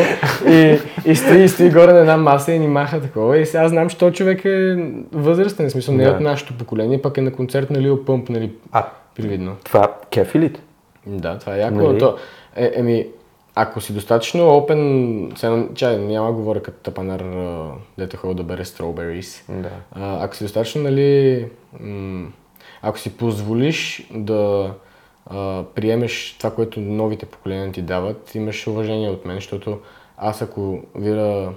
И, 0.47 0.79
и 1.05 1.15
стои, 1.15 1.43
и 1.43 1.49
стои 1.49 1.69
горе 1.69 1.93
на 1.93 1.99
една 1.99 2.17
маса 2.17 2.51
и 2.51 2.59
ни 2.59 2.67
маха 2.67 3.01
такова. 3.01 3.37
И 3.37 3.45
сега 3.45 3.69
знам, 3.69 3.89
че 3.89 3.97
този 3.97 4.15
човек 4.15 4.45
е 4.45 4.75
възрастен, 5.11 5.67
в 5.67 5.71
смисъл 5.71 5.95
не 5.95 6.03
е 6.03 6.07
Да. 6.07 6.11
от 6.11 6.19
нашето 6.19 6.53
поколение, 6.53 7.01
пък 7.01 7.17
е 7.17 7.21
на 7.21 7.31
концерт 7.31 7.69
на 7.69 7.81
Лил 7.81 8.05
Пъмп, 8.05 8.29
нали, 8.29 8.51
А, 8.71 8.85
привидно. 9.15 9.55
това 9.63 9.93
кефи 10.11 10.39
ли? 10.39 10.53
Да, 11.05 11.39
това 11.39 11.55
е 11.55 11.59
яко. 11.59 11.75
Нали? 11.75 11.99
То, 11.99 12.15
е, 12.55 12.71
еми, 12.75 13.07
ако 13.55 13.81
си 13.81 13.93
достатъчно 13.93 14.41
open, 14.41 15.37
сега, 15.37 15.63
чай, 15.75 15.97
няма 15.97 16.31
говоря 16.31 16.61
като 16.61 16.77
тапанар, 16.77 17.23
дето 17.97 18.17
ходи 18.17 18.35
да 18.35 18.43
бере 18.43 18.65
strawberries. 18.65 19.51
Да. 19.61 19.69
А, 19.91 20.23
ако 20.25 20.35
си 20.35 20.43
достатъчно, 20.43 20.81
нали, 20.83 21.45
м- 21.79 22.27
ако 22.87 22.99
си 22.99 23.17
позволиш 23.17 24.07
да 24.11 24.73
а, 25.25 25.63
приемеш 25.75 26.35
това, 26.37 26.51
което 26.51 26.79
новите 26.79 27.25
поколения 27.25 27.71
ти 27.71 27.81
дават, 27.81 28.35
имаш 28.35 28.67
уважение 28.67 29.09
от 29.09 29.25
мен, 29.25 29.35
защото 29.35 29.79
аз 30.17 30.41
ако 30.41 30.79
вира 30.95 31.53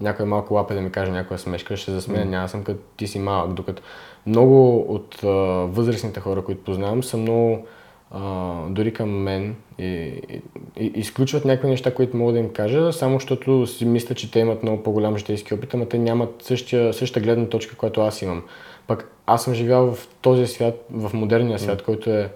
някой 0.00 0.26
малко 0.26 0.54
лапе 0.54 0.74
да 0.74 0.80
ми 0.80 0.90
каже 0.90 1.12
някоя 1.12 1.38
смешка, 1.38 1.76
ще 1.76 1.84
се 1.84 1.92
засмея, 1.92 2.24
няма 2.24 2.48
съм 2.48 2.64
като 2.64 2.80
ти 2.96 3.06
си 3.06 3.18
малък, 3.18 3.52
докато 3.52 3.82
много 4.26 4.78
от 4.94 5.24
а, 5.24 5.28
възрастните 5.66 6.20
хора, 6.20 6.44
които 6.44 6.64
познавам, 6.64 7.04
са 7.04 7.16
много 7.16 7.66
а, 8.10 8.52
дори 8.68 8.92
към 8.92 9.10
мен 9.10 9.56
и, 9.78 9.84
и, 9.84 10.42
и 10.76 10.92
изключват 10.94 11.44
някакви 11.44 11.68
неща, 11.68 11.94
които 11.94 12.16
мога 12.16 12.32
да 12.32 12.38
им 12.38 12.52
кажа, 12.52 12.92
само 12.92 13.14
защото 13.14 13.66
си 13.66 13.84
мисля, 13.84 14.14
че 14.14 14.30
те 14.30 14.38
имат 14.38 14.62
много 14.62 14.82
по-голям 14.82 15.16
житейски 15.16 15.54
опит, 15.54 15.74
ама 15.74 15.88
те 15.88 15.98
нямат 15.98 16.42
същия, 16.42 16.92
същата 16.92 17.24
гледна 17.24 17.48
точка, 17.48 17.76
която 17.76 18.00
аз 18.00 18.22
имам. 18.22 18.42
Пък 18.86 19.13
аз 19.26 19.44
съм 19.44 19.54
живял 19.54 19.94
в 19.94 20.08
този 20.20 20.46
свят, 20.46 20.86
в 20.90 21.14
модерния 21.14 21.58
свят, 21.58 21.82
който 21.82 22.10
е... 22.10 22.32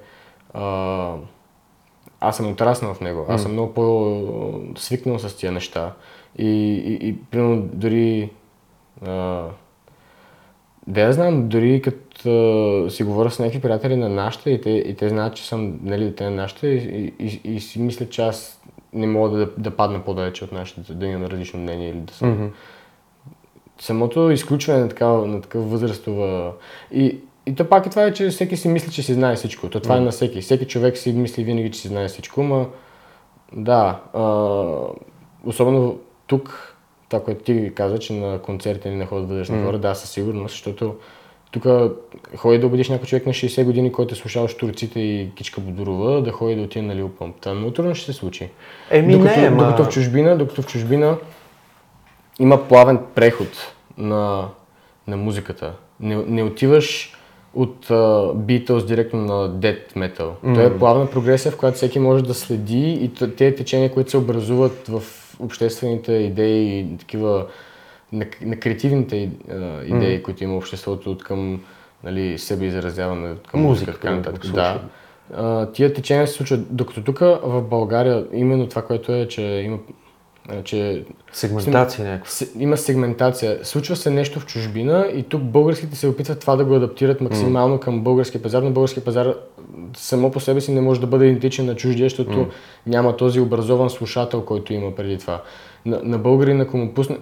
А, 0.55 1.14
аз 2.20 2.36
съм 2.36 2.53
отраснал 2.53 2.95
в 2.95 3.01
него. 3.01 3.26
Аз 3.28 3.43
съм 3.43 3.53
много 3.53 3.74
по-свикнал 3.74 5.18
с 5.18 5.36
тия 5.36 5.53
неща. 5.53 5.93
И, 6.39 6.47
и, 6.47 7.09
и 7.09 7.16
примерно, 7.30 7.62
дори... 7.72 8.30
А, 9.07 9.45
да 10.86 11.01
я 11.01 11.12
знам, 11.12 11.49
дори 11.49 11.82
като 11.82 12.86
си 12.91 13.05
говоря 13.05 13.30
с 13.30 13.39
някакви 13.39 13.61
приятели 13.61 13.97
на 13.97 14.09
нашата 14.09 14.51
и 14.51 14.61
те, 14.61 14.70
и 14.70 14.97
те 14.97 15.09
знаят, 15.09 15.36
че 15.36 15.49
съм 15.49 15.78
нали, 15.82 16.05
дете 16.05 16.24
на 16.24 16.30
нашата 16.30 16.68
и, 16.68 16.76
и, 17.18 17.41
и, 17.45 17.55
и 17.55 17.61
си 17.61 17.80
мисля, 17.80 18.09
че 18.09 18.22
аз 18.22 18.62
не 18.93 19.07
мога 19.07 19.39
да, 19.39 19.51
да 19.59 19.70
падна 19.70 20.05
по-далече 20.05 20.45
от 20.45 20.53
нашата, 20.53 20.95
да 20.95 21.07
имам 21.07 21.26
различно 21.26 21.61
мнение 21.61 21.91
или 21.91 21.99
да 21.99 22.12
съм. 22.12 22.30
Мгм. 22.30 22.47
Самото 23.80 24.30
изключване 24.30 24.80
на, 24.80 24.88
такава, 24.88 25.26
на 25.26 25.40
такъв 25.40 25.70
възрастова... 25.70 26.52
И, 26.92 27.18
и 27.46 27.54
то 27.54 27.64
пак 27.68 27.86
е 27.86 27.90
това, 27.90 28.04
е, 28.04 28.12
че 28.12 28.28
всеки 28.28 28.56
си 28.56 28.68
мисли, 28.68 28.92
че 28.92 29.02
си 29.02 29.14
знае 29.14 29.36
всичко. 29.36 29.70
То 29.70 29.80
това 29.80 29.96
е 29.96 30.00
на 30.00 30.10
всеки. 30.10 30.40
Всеки 30.40 30.66
човек 30.66 30.98
си 30.98 31.12
мисли 31.12 31.44
винаги, 31.44 31.70
че 31.70 31.80
си 31.80 31.88
знае 31.88 32.08
всичко, 32.08 32.42
но 32.42 32.66
да, 33.52 34.00
а, 34.14 34.22
особено 35.44 35.98
тук, 36.26 36.76
това, 37.08 37.24
което 37.24 37.44
ти 37.44 37.72
каза, 37.74 37.98
че 37.98 38.12
на 38.12 38.38
концерти 38.38 38.88
не 38.88 39.06
ходят 39.06 39.28
възрастни 39.28 39.64
хора, 39.64 39.78
да, 39.78 39.94
със 39.94 40.10
сигурност, 40.10 40.52
защото 40.52 40.94
тук 41.50 41.66
ходи 42.36 42.58
да 42.58 42.66
убедиш 42.66 42.88
някой 42.88 43.06
човек 43.06 43.26
на 43.26 43.32
60 43.32 43.64
години, 43.64 43.92
който 43.92 44.14
е 44.14 44.16
слушал 44.16 44.48
штурците 44.48 45.00
и 45.00 45.30
Кичка 45.34 45.60
Бодурова, 45.60 46.22
да 46.22 46.32
ходи 46.32 46.56
да 46.56 46.62
отиде 46.62 46.86
на 46.86 46.96
Лил 46.96 47.08
Пъмп. 47.08 47.36
Това 47.40 47.54
много 47.54 47.72
трудно 47.72 47.94
ще 47.94 48.12
се 48.12 48.18
случи. 48.18 48.48
Еми 48.90 49.12
докато, 49.12 49.40
не, 49.40 49.50
ма... 49.50 49.64
докато 49.64 49.84
в 49.84 49.88
чужбина, 49.88 50.38
докато 50.38 50.62
в 50.62 50.66
чужбина 50.66 51.16
има 52.39 52.68
плавен 52.68 52.99
преход 53.14 53.74
на, 53.99 54.49
на 55.07 55.16
музиката. 55.16 55.72
Не, 56.01 56.16
не 56.16 56.43
отиваш 56.43 57.14
от 57.55 57.86
uh, 57.86 58.34
Beatles 58.34 58.86
директно 58.86 59.20
на 59.20 59.51
Death 59.51 59.93
Metal. 59.97 60.30
Mm. 60.45 60.55
То 60.55 60.61
е 60.61 60.78
плавна 60.78 61.11
прогресия, 61.11 61.53
в 61.53 61.57
която 61.57 61.76
всеки 61.76 61.99
може 61.99 62.24
да 62.24 62.34
следи 62.34 62.91
и 62.91 63.12
тези 63.36 63.57
течения, 63.57 63.93
които 63.93 64.11
се 64.11 64.16
образуват 64.16 64.89
в 64.89 65.03
обществените 65.41 66.12
идеи 66.12 66.78
и 66.78 66.97
такива 66.99 67.47
на, 68.12 68.26
на 68.43 68.57
креативните 68.57 69.30
uh, 69.49 69.84
идеи, 69.84 70.18
mm. 70.18 70.22
които 70.22 70.45
има 70.45 70.57
обществото 70.57 71.11
от 71.11 71.24
към 71.24 71.61
нали, 72.05 72.39
себе 72.39 72.66
изразяване, 72.66 73.30
от 73.30 73.49
към 73.49 73.61
Музика, 73.61 73.93
така 73.93 74.11
нататък. 74.11 74.53
да, 74.53 74.80
тия 75.72 75.93
течения 75.93 76.26
се 76.26 76.32
случват, 76.32 76.76
докато 76.76 77.03
тук 77.03 77.18
в 77.18 77.62
България 77.62 78.26
именно 78.32 78.68
това, 78.68 78.82
което 78.82 79.12
е, 79.12 79.28
че 79.28 79.43
има 79.43 79.78
че 80.64 81.05
Сегментация 81.32 82.05
някаква. 82.11 82.46
има 82.59 82.76
сегментация. 82.76 83.59
Случва 83.62 83.96
се 83.96 84.11
нещо 84.11 84.40
в 84.40 84.46
чужбина 84.46 85.09
и 85.14 85.22
тук 85.22 85.42
българските 85.42 85.96
се 85.96 86.09
опитват 86.09 86.40
това 86.40 86.57
да 86.57 86.64
го 86.64 86.74
адаптират 86.74 87.20
максимално 87.20 87.80
към 87.80 88.01
българския 88.03 88.42
пазар, 88.42 88.62
но 88.62 88.70
българския 88.70 89.05
пазар 89.05 89.34
само 89.96 90.30
по 90.30 90.40
себе 90.40 90.61
си 90.61 90.72
не 90.72 90.80
може 90.80 91.01
да 91.01 91.07
бъде 91.07 91.26
идентичен 91.26 91.66
на 91.66 91.76
чуждия, 91.76 92.05
защото 92.05 92.46
няма 92.86 93.16
този 93.16 93.40
образован 93.40 93.90
слушател, 93.90 94.42
който 94.42 94.72
има 94.72 94.94
преди 94.94 95.18
това. 95.18 95.42
На, 95.86 96.01
на 96.03 96.18
българин, 96.18 96.61
ако 96.61 96.76
му 96.76 96.94
пусне... 96.94 97.16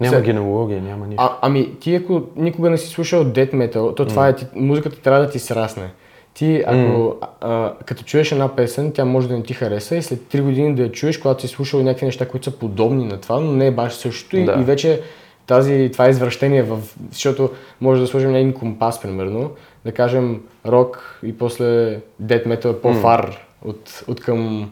Няма 0.00 0.16
Се- 0.16 0.22
генеалогия, 0.22 0.82
няма 0.82 1.06
нищо. 1.06 1.22
а, 1.22 1.38
ами, 1.42 1.74
ти 1.80 1.94
ако 1.94 2.22
никога 2.36 2.70
не 2.70 2.78
си 2.78 2.88
слушал 2.88 3.24
Death 3.24 3.54
Metal, 3.54 3.96
то 3.96 4.06
това 4.06 4.28
е, 4.28 4.36
ти, 4.36 4.46
музиката 4.54 5.00
трябва 5.00 5.20
да 5.20 5.30
ти 5.30 5.38
срасне. 5.38 5.90
Ти, 6.34 6.62
ако 6.66 7.16
а, 7.20 7.26
а, 7.40 7.72
като 7.86 8.04
чуеш 8.04 8.32
една 8.32 8.56
песен, 8.56 8.92
тя 8.92 9.04
може 9.04 9.28
да 9.28 9.36
не 9.36 9.42
ти 9.42 9.54
хареса 9.54 9.96
и 9.96 10.02
след 10.02 10.20
3 10.20 10.42
години 10.42 10.74
да 10.74 10.82
я 10.82 10.92
чуеш, 10.92 11.18
когато 11.18 11.40
си 11.40 11.48
слушал 11.48 11.82
някакви 11.82 12.06
неща, 12.06 12.28
които 12.28 12.44
са 12.44 12.58
подобни 12.58 13.04
на 13.04 13.20
това, 13.20 13.40
но 13.40 13.52
не 13.52 13.66
е 13.66 13.70
баш 13.70 13.92
същото 13.92 14.36
и, 14.36 14.44
Да. 14.44 14.56
и 14.60 14.64
вече 14.64 15.02
тази, 15.46 15.90
това 15.92 16.08
извращение, 16.08 16.62
в, 16.62 16.78
защото 17.10 17.50
може 17.80 18.00
да 18.00 18.06
сложим 18.06 18.34
един 18.34 18.52
компас, 18.52 19.02
примерно, 19.02 19.50
да 19.84 19.92
кажем 19.92 20.42
рок 20.66 21.20
и 21.22 21.38
после 21.38 22.00
Metal 22.22 22.70
е 22.70 22.80
по-фар 22.80 23.46
от, 23.64 24.04
от, 24.08 24.20
към, 24.20 24.70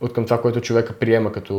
от 0.00 0.12
към 0.12 0.24
това, 0.24 0.40
което 0.40 0.60
човека 0.60 0.92
приема 0.92 1.32
като 1.32 1.54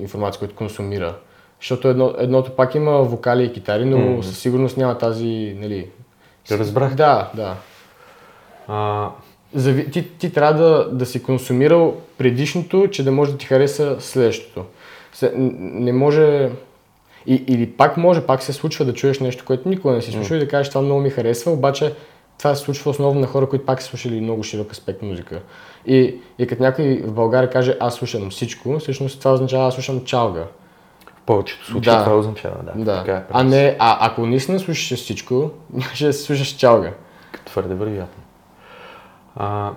информация, 0.00 0.38
което 0.38 0.54
консумира. 0.54 1.14
Защото 1.60 1.88
едно, 1.88 2.14
едното 2.18 2.50
пак 2.50 2.74
има 2.74 2.92
вокали 2.92 3.44
и 3.44 3.52
китари, 3.52 3.84
но 3.84 4.22
със 4.22 4.38
сигурност 4.38 4.76
няма 4.76 4.98
тази, 4.98 5.56
нали... 5.60 5.88
Разбрах. 6.50 6.94
Да, 6.94 7.30
да. 7.34 7.56
А, 8.68 9.08
Зави... 9.54 9.90
Ти, 9.90 10.08
ти 10.08 10.32
трябва 10.32 10.62
да, 10.62 10.88
да 10.92 11.06
си 11.06 11.22
консумирал 11.22 11.96
предишното, 12.18 12.88
че 12.90 13.04
да 13.04 13.12
може 13.12 13.32
да 13.32 13.38
ти 13.38 13.46
хареса 13.46 13.96
следващото. 13.98 14.64
Не 15.32 15.92
може... 15.92 16.50
И, 17.26 17.44
или 17.48 17.70
пак 17.70 17.96
може, 17.96 18.20
пак 18.20 18.42
се 18.42 18.52
случва 18.52 18.84
да 18.84 18.94
чуеш 18.94 19.20
нещо, 19.20 19.44
което 19.44 19.68
никога 19.68 19.94
не 19.94 20.02
си 20.02 20.12
слушал 20.12 20.34
и 20.36 20.38
да 20.38 20.48
кажеш 20.48 20.68
това 20.68 20.82
много 20.82 21.00
ми 21.00 21.10
харесва, 21.10 21.52
обаче 21.52 21.94
това 22.38 22.54
се 22.54 22.64
случва 22.64 22.90
основно 22.90 23.20
на 23.20 23.26
хора, 23.26 23.48
които 23.48 23.66
пак 23.66 23.82
са 23.82 23.88
слушали 23.88 24.20
много 24.20 24.42
широк 24.42 24.72
аспект 24.72 25.02
музика. 25.02 25.40
И, 25.86 26.14
и 26.38 26.46
като 26.46 26.62
някой 26.62 27.02
в 27.04 27.12
България 27.12 27.50
каже 27.50 27.76
аз 27.80 27.94
слушам 27.94 28.30
всичко, 28.30 28.78
всъщност 28.78 29.18
това 29.18 29.32
означава 29.32 29.66
аз 29.66 29.74
слушам 29.74 30.04
чалга. 30.04 30.44
в 31.06 31.22
повечето 31.26 31.66
случаи 31.66 31.92
Да. 31.92 32.04
това 32.04 32.18
означава, 32.18 32.56
да. 32.62 32.84
Да. 32.84 32.98
Така 32.98 33.16
е, 33.16 33.22
а 33.30 33.44
не, 33.44 33.76
а 33.78 34.06
ако 34.06 34.26
наистина 34.26 34.58
слушаш 34.58 34.98
всичко, 34.98 35.50
ще 35.94 36.12
слушаш 36.12 36.48
чалга. 36.48 36.92
Твърде 37.44 37.74
вероятно. 37.74 38.21
А, 39.36 39.72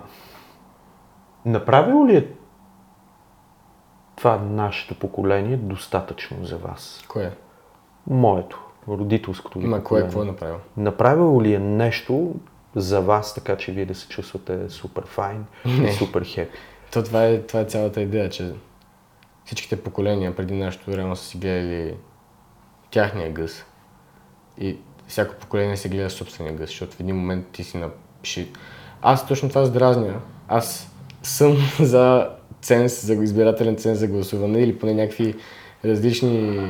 направило 1.44 2.06
ли 2.06 2.16
е 2.16 2.28
това 4.16 4.36
нашето 4.36 4.94
поколение 4.94 5.56
достатъчно 5.56 6.44
за 6.44 6.56
вас? 6.56 7.04
Кое? 7.08 7.32
Моето, 8.06 8.60
родителското 8.88 9.58
ви 9.58 9.66
Ма 9.66 9.84
кое, 9.84 10.02
какво 10.02 10.22
е 10.22 10.24
направил? 10.24 10.56
Направило 10.76 11.42
ли 11.42 11.54
е 11.54 11.58
нещо 11.58 12.34
за 12.74 13.00
вас, 13.00 13.34
така 13.34 13.56
че 13.56 13.72
вие 13.72 13.86
да 13.86 13.94
се 13.94 14.08
чувствате 14.08 14.70
супер 14.70 15.02
файн 15.06 15.44
и 15.64 15.92
супер 15.92 16.24
хепи? 16.24 16.58
То 16.92 17.02
това 17.02 17.24
е, 17.24 17.42
това 17.42 17.60
е 17.60 17.64
цялата 17.64 18.00
идея, 18.00 18.30
че 18.30 18.54
всичките 19.44 19.82
поколения 19.82 20.36
преди 20.36 20.54
нашето 20.54 20.96
реално 20.96 21.16
са 21.16 21.24
си 21.24 21.38
гледали 21.38 21.96
тяхния 22.90 23.32
гъс. 23.32 23.64
И 24.58 24.78
всяко 25.06 25.34
поколение 25.34 25.76
се 25.76 25.88
гледа 25.88 26.10
собствения 26.10 26.54
гъс, 26.54 26.70
защото 26.70 26.96
в 26.96 27.00
един 27.00 27.16
момент 27.16 27.46
ти 27.52 27.64
си 27.64 27.78
напиши. 27.78 28.52
Аз 29.08 29.26
точно 29.28 29.48
това 29.48 29.64
здразня. 29.64 30.14
Аз 30.48 30.90
съм 31.22 31.56
за 31.80 32.28
ценз, 32.62 33.06
за 33.06 33.14
избирателен 33.14 33.76
ценз 33.76 33.98
за 33.98 34.06
гласуване 34.06 34.58
или 34.58 34.78
поне 34.78 34.94
някакви 34.94 35.34
различни 35.84 36.60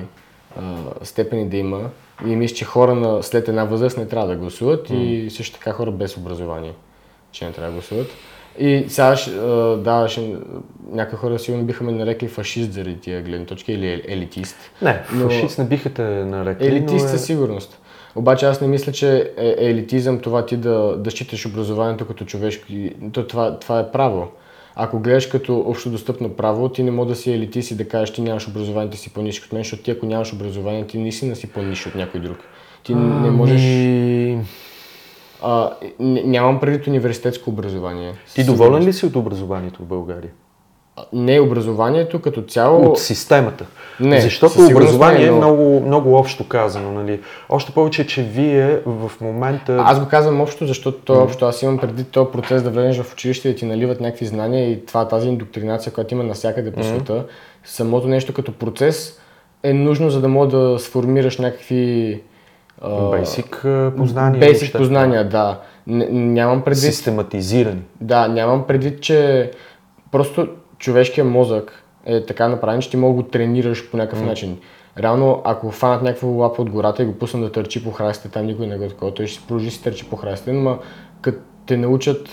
а, 0.56 0.62
степени 1.02 1.48
да 1.48 1.56
има. 1.56 1.80
И 2.26 2.36
мисля, 2.36 2.56
че 2.56 2.64
хора 2.64 2.94
на, 2.94 3.22
след 3.22 3.48
една 3.48 3.64
възраст 3.64 3.98
не 3.98 4.06
трябва 4.06 4.28
да 4.28 4.36
гласуват 4.36 4.90
и 4.90 5.28
също 5.30 5.58
така 5.58 5.72
хора 5.72 5.90
без 5.90 6.16
образование, 6.16 6.72
че 7.32 7.44
не 7.44 7.52
трябва 7.52 7.68
да 7.68 7.72
гласуват. 7.72 8.06
И 8.58 8.84
сега, 8.88 9.16
да, 9.76 10.06
ще, 10.08 10.34
някои 10.92 11.18
хора 11.18 11.38
сигурно 11.38 11.64
биха 11.64 11.84
ме 11.84 11.92
нарекли 11.92 12.28
фашист 12.28 12.72
заради 12.72 13.00
тия 13.00 13.22
гледни 13.22 13.46
точки 13.46 13.72
или 13.72 13.86
е- 13.86 14.02
елитист. 14.08 14.56
Не, 14.82 15.02
Но- 15.12 15.30
фашист 15.30 15.58
не 15.58 15.64
биха 15.64 15.94
те 15.94 16.02
нарекли, 16.02 16.66
Елитист 16.66 17.06
е... 17.06 17.08
със 17.08 17.24
сигурност. 17.24 17.78
Обаче 18.16 18.46
аз 18.46 18.60
не 18.60 18.66
мисля, 18.66 18.92
че 18.92 19.32
е, 19.36 19.46
е 19.58 19.70
елитизъм 19.70 20.18
това 20.18 20.46
ти 20.46 20.56
да, 20.56 20.96
да 20.98 21.10
считаш 21.10 21.46
образованието 21.46 22.06
като 22.06 22.24
човешко. 22.24 22.64
То, 23.12 23.26
това, 23.26 23.58
това 23.58 23.80
е 23.80 23.90
право. 23.90 24.28
Ако 24.74 24.98
гледаш 24.98 25.26
като 25.26 25.58
общодостъпно 25.58 26.28
право, 26.28 26.68
ти 26.68 26.82
не 26.82 26.90
може 26.90 27.08
да 27.08 27.16
си 27.16 27.32
елитист 27.32 27.70
и 27.70 27.74
да 27.74 27.88
кажеш, 27.88 28.14
ти 28.14 28.22
нямаш 28.22 28.48
образование, 28.48 28.90
ти 28.90 28.98
си 28.98 29.12
по-нисък 29.12 29.44
от 29.44 29.52
мен, 29.52 29.62
защото 29.62 29.82
ти 29.82 29.90
ако 29.90 30.06
нямаш 30.06 30.32
образование, 30.32 30.86
ти 30.86 30.98
наистина 30.98 31.36
си 31.36 31.52
по-нисък 31.52 31.86
от 31.86 31.94
някой 31.94 32.20
друг. 32.20 32.38
Ти 32.82 32.94
не 32.94 33.30
можеш... 33.30 33.62
Ами, 33.62 34.44
А, 35.42 35.70
н- 36.00 36.22
нямам 36.24 36.60
предвид 36.60 36.86
университетско 36.86 37.50
образование. 37.50 38.14
Ти 38.34 38.44
доволен 38.44 38.82
ли 38.84 38.92
си 38.92 39.06
от 39.06 39.16
образованието 39.16 39.82
в 39.82 39.86
България? 39.86 40.30
Не 41.12 41.40
образованието 41.40 42.20
като 42.20 42.42
цяло. 42.42 42.90
От 42.90 42.98
системата. 42.98 43.66
Не, 44.00 44.20
Защото 44.20 44.66
образование 44.66 45.18
не 45.18 45.24
е 45.24 45.28
е, 45.28 45.30
но- 45.30 45.36
много, 45.36 45.82
много 45.86 46.14
общо 46.14 46.48
казано. 46.48 46.92
Нали? 46.92 47.20
Още 47.48 47.72
повече, 47.72 48.06
че 48.06 48.22
вие 48.22 48.80
в 48.86 49.10
момента... 49.20 49.82
Аз 49.86 50.00
го 50.00 50.08
казвам 50.08 50.40
общо, 50.40 50.66
защото 50.66 50.98
то 50.98 51.14
е 51.14 51.18
общо. 51.18 51.44
Аз 51.44 51.62
имам 51.62 51.78
преди 51.78 52.04
този 52.04 52.30
процес 52.30 52.62
да 52.62 52.70
влезеш 52.70 53.02
в 53.02 53.12
училище 53.12 53.48
и 53.48 53.52
да 53.52 53.58
ти 53.58 53.64
наливат 53.64 54.00
някакви 54.00 54.26
знания 54.26 54.70
и 54.70 54.86
това, 54.86 55.08
тази 55.08 55.28
индоктринация, 55.28 55.92
която 55.92 56.14
има 56.14 56.24
навсякъде 56.24 56.72
по 56.72 56.82
света. 56.82 57.24
Самото 57.64 58.08
нещо 58.08 58.34
като 58.34 58.52
процес 58.52 59.20
е 59.62 59.72
нужно, 59.72 60.10
за 60.10 60.20
да 60.20 60.28
мога 60.28 60.46
да 60.46 60.78
сформираш 60.78 61.38
някакви 61.38 62.22
а, 62.80 63.10
познания. 63.96 64.40
въобще. 64.40 64.78
познания, 64.78 65.28
да. 65.28 65.60
Н- 65.86 66.08
нямам 66.10 66.62
предвид 66.62 66.94
Систематизирани. 66.94 67.82
Да, 68.00 68.28
нямам 68.28 68.64
предвид, 68.66 69.00
че 69.00 69.50
просто 70.12 70.48
човешкия 70.86 71.24
мозък 71.24 71.82
е 72.06 72.26
така 72.26 72.48
направен, 72.48 72.80
че 72.80 72.90
ти 72.90 72.96
мога 72.96 73.16
да 73.16 73.22
го 73.22 73.28
тренираш 73.28 73.90
по 73.90 73.96
някакъв 73.96 74.22
начин. 74.22 74.58
Реално, 74.98 75.42
ако 75.44 75.70
фанат 75.70 76.02
някаква 76.02 76.28
лапа 76.28 76.62
от 76.62 76.70
гората 76.70 77.02
и 77.02 77.06
го 77.06 77.12
пуснат 77.12 77.42
да 77.42 77.52
търчи 77.52 77.84
по 77.84 77.90
храстите, 77.90 78.28
там 78.28 78.46
никой 78.46 78.66
не 78.66 78.76
го 78.78 78.84
е 78.84 78.88
такова, 78.88 79.14
той 79.14 79.26
ще 79.26 79.46
продължи 79.46 79.70
си 79.70 79.82
търчи 79.82 80.04
по 80.10 80.16
храстите, 80.16 80.52
но 80.52 80.78
като 81.20 81.38
те 81.66 81.76
научат 81.76 82.28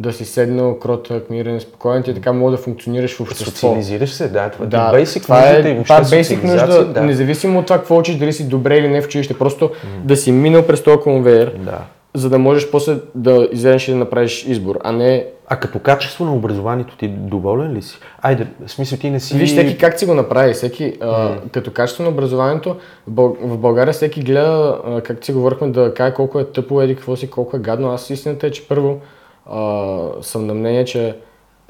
да 0.00 0.12
си 0.12 0.24
седнал, 0.24 0.78
кротък, 0.78 1.30
мирен, 1.30 1.60
спокоен, 1.60 2.02
ти 2.02 2.14
така 2.14 2.32
мога 2.32 2.50
да 2.50 2.56
функционираш 2.56 3.16
в 3.16 3.20
общество. 3.20 3.50
Социализираш 3.50 4.10
се, 4.10 4.28
да. 4.28 4.50
Това, 4.50 4.66
Да, 4.66 4.92
basic 4.92 5.22
това 5.22 5.50
и 5.50 5.70
е, 5.70 5.74
въобще 5.74 5.84
това 5.84 5.96
е 5.96 6.22
basic 6.22 6.44
нужда, 6.44 6.84
да. 6.84 7.00
независимо 7.02 7.58
от 7.58 7.66
това 7.66 7.78
какво 7.78 7.98
учиш, 7.98 8.16
дали 8.16 8.32
си 8.32 8.48
добре 8.48 8.78
или 8.78 8.88
не 8.88 9.02
в 9.02 9.06
училище, 9.06 9.38
просто 9.38 9.70
да 10.04 10.16
си 10.16 10.32
минал 10.32 10.66
през 10.66 10.82
този 10.82 11.00
конвейер, 11.00 11.54
да. 11.58 11.78
За 12.14 12.30
да 12.30 12.38
можеш 12.38 12.70
после 12.70 12.96
да 13.14 13.48
излезеш 13.52 13.88
и 13.88 13.90
да 13.90 13.96
направиш 13.96 14.44
избор, 14.46 14.78
а 14.84 14.92
не 14.92 15.26
А 15.48 15.56
като 15.56 15.78
качество 15.78 16.24
на 16.24 16.34
образованието 16.34 16.96
ти 16.96 17.08
доволен 17.08 17.72
ли 17.72 17.82
си? 17.82 17.98
Айде, 18.22 18.46
в 18.66 18.70
смисъл 18.70 18.98
ти 18.98 19.10
не 19.10 19.20
си... 19.20 19.36
Виж 19.36 19.50
всеки 19.50 19.78
как 19.78 19.98
си 19.98 20.06
го 20.06 20.14
направи. 20.14 20.52
Всеки, 20.52 20.96
а, 21.00 21.36
като 21.52 21.72
качество 21.72 22.02
на 22.04 22.08
образованието, 22.08 22.76
в, 23.06 23.10
Бъл... 23.10 23.36
в 23.40 23.58
България 23.58 23.92
всеки 23.92 24.20
гледа, 24.22 24.80
а, 24.86 25.00
как 25.00 25.24
си 25.24 25.32
говорихме, 25.32 25.68
да 25.68 25.94
каже 25.94 26.14
колко 26.14 26.40
е 26.40 26.44
тъпо, 26.44 26.82
еди 26.82 26.96
какво 26.96 27.16
си, 27.16 27.30
колко 27.30 27.56
е 27.56 27.60
гадно. 27.60 27.90
Аз 27.90 28.10
истината 28.10 28.46
е, 28.46 28.50
че 28.50 28.68
първо 28.68 29.00
а, 29.46 29.98
съм 30.22 30.46
на 30.46 30.54
мнение, 30.54 30.84
че 30.84 31.16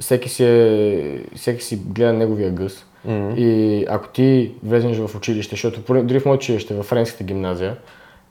всеки 0.00 0.28
си, 0.28 0.44
е, 0.44 1.20
всеки 1.36 1.64
си 1.64 1.76
гледа 1.76 2.12
неговия 2.12 2.50
гъс. 2.50 2.84
И 3.36 3.84
ако 3.88 4.08
ти 4.08 4.52
влезеш 4.62 4.96
в 4.96 5.16
училище, 5.16 5.50
защото 5.50 6.02
дори 6.02 6.20
в 6.20 6.24
моето 6.24 6.40
училище, 6.40 6.74
в 6.74 6.82
френската 6.82 7.24
гимназия, 7.24 7.76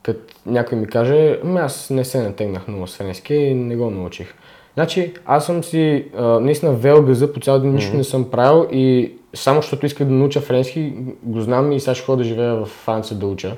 като 0.08 0.34
някой 0.46 0.78
ми 0.78 0.86
каже, 0.86 1.38
ами 1.44 1.58
аз 1.58 1.90
не 1.90 2.04
се 2.04 2.22
натегнах 2.22 2.68
много 2.68 2.86
с 2.86 2.96
френски 2.96 3.34
и 3.34 3.54
не 3.54 3.76
го 3.76 3.90
научих. 3.90 4.34
Значи, 4.74 5.14
аз 5.26 5.46
съм 5.46 5.64
си 5.64 6.04
а, 6.16 6.22
наистина 6.22 6.72
вел 6.72 7.02
гъза, 7.02 7.32
по 7.32 7.40
цял 7.40 7.60
ден 7.60 7.74
нищо 7.74 7.96
не 7.96 8.04
съм 8.04 8.30
правил 8.30 8.68
и 8.72 9.12
само 9.34 9.62
защото 9.62 9.86
исках 9.86 10.06
да 10.06 10.12
науча 10.12 10.40
френски, 10.40 10.92
го 11.22 11.40
знам 11.40 11.72
и 11.72 11.80
сега 11.80 11.94
ще 11.94 12.04
ходя 12.04 12.16
да 12.16 12.24
живея 12.24 12.54
в 12.54 12.66
Франция 12.66 13.16
да 13.16 13.26
уча. 13.26 13.56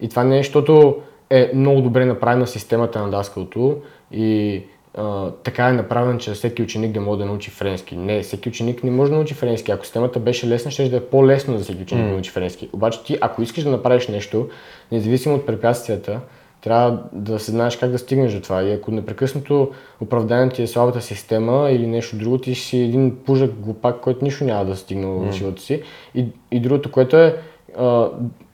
И 0.00 0.08
това 0.08 0.24
не 0.24 0.38
е, 0.38 0.42
защото 0.42 0.96
е 1.30 1.50
много 1.54 1.80
добре 1.80 2.04
направена 2.04 2.46
системата 2.46 3.02
на 3.02 3.10
даскалото 3.10 3.76
и 4.12 4.62
а, 4.94 5.30
така 5.30 5.68
е 5.68 5.72
направен, 5.72 6.18
че 6.18 6.32
всеки 6.32 6.62
ученик 6.62 6.92
да 6.92 7.00
може 7.00 7.18
да 7.18 7.26
научи 7.26 7.50
френски. 7.50 7.96
Не, 7.96 8.22
всеки 8.22 8.48
ученик 8.48 8.84
не 8.84 8.90
може 8.90 9.10
да 9.10 9.16
научи 9.16 9.34
френски. 9.34 9.72
Ако 9.72 9.84
системата 9.84 10.18
беше 10.18 10.48
лесна, 10.48 10.70
ще 10.70 10.88
да 10.88 10.96
е 10.96 11.00
по-лесно 11.00 11.58
за 11.58 11.64
всеки 11.64 11.82
ученик 11.82 12.04
да 12.04 12.12
научи 12.12 12.30
френски. 12.30 12.68
Обаче 12.72 13.04
ти, 13.04 13.18
ако 13.20 13.42
искаш 13.42 13.64
да 13.64 13.70
направиш 13.70 14.08
нещо, 14.08 14.48
независимо 14.92 15.34
от 15.34 15.46
препятствията, 15.46 16.20
трябва 16.60 17.02
да 17.12 17.38
се 17.38 17.50
знаеш 17.50 17.76
как 17.76 17.90
да 17.90 17.98
стигнеш 17.98 18.32
до 18.32 18.40
това. 18.40 18.62
И 18.62 18.72
ако 18.72 18.90
непрекъснато 18.90 19.70
оправданието 20.00 20.56
ти 20.56 20.62
е 20.62 20.66
слабата 20.66 21.00
система 21.00 21.70
или 21.70 21.86
нещо 21.86 22.16
друго, 22.16 22.38
ти 22.38 22.54
си 22.54 22.78
един 22.78 23.16
пужък 23.24 23.54
глупак, 23.54 24.00
който 24.00 24.24
нищо 24.24 24.44
няма 24.44 24.64
да 24.64 24.76
стигне 24.76 25.06
в 25.06 25.32
живота 25.32 25.62
си. 25.62 25.82
И, 26.14 26.26
и 26.50 26.60
другото, 26.60 26.92
което 26.92 27.16
е, 27.16 27.36
а, 27.78 28.08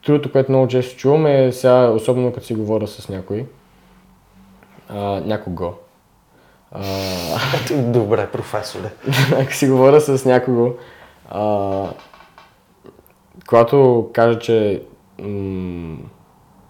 другото, 0.05 0.31
което 0.31 0.51
много 0.51 0.67
често 0.67 0.97
чувам 0.97 1.25
е 1.25 1.51
сега, 1.51 1.89
особено 1.89 2.33
като 2.33 2.45
си 2.45 2.53
говоря 2.53 2.87
с 2.87 3.09
някой, 3.09 3.45
а, 4.89 5.21
някого. 5.25 5.73
А, 6.71 6.83
Добре, 7.91 8.27
професоре. 8.31 8.91
ако 9.41 9.53
си 9.53 9.67
говоря 9.67 10.01
с 10.01 10.25
някого, 10.25 10.71
а, 11.29 11.83
когато 13.47 14.09
кажа, 14.13 14.39
че 14.39 14.81
м- 15.21 15.97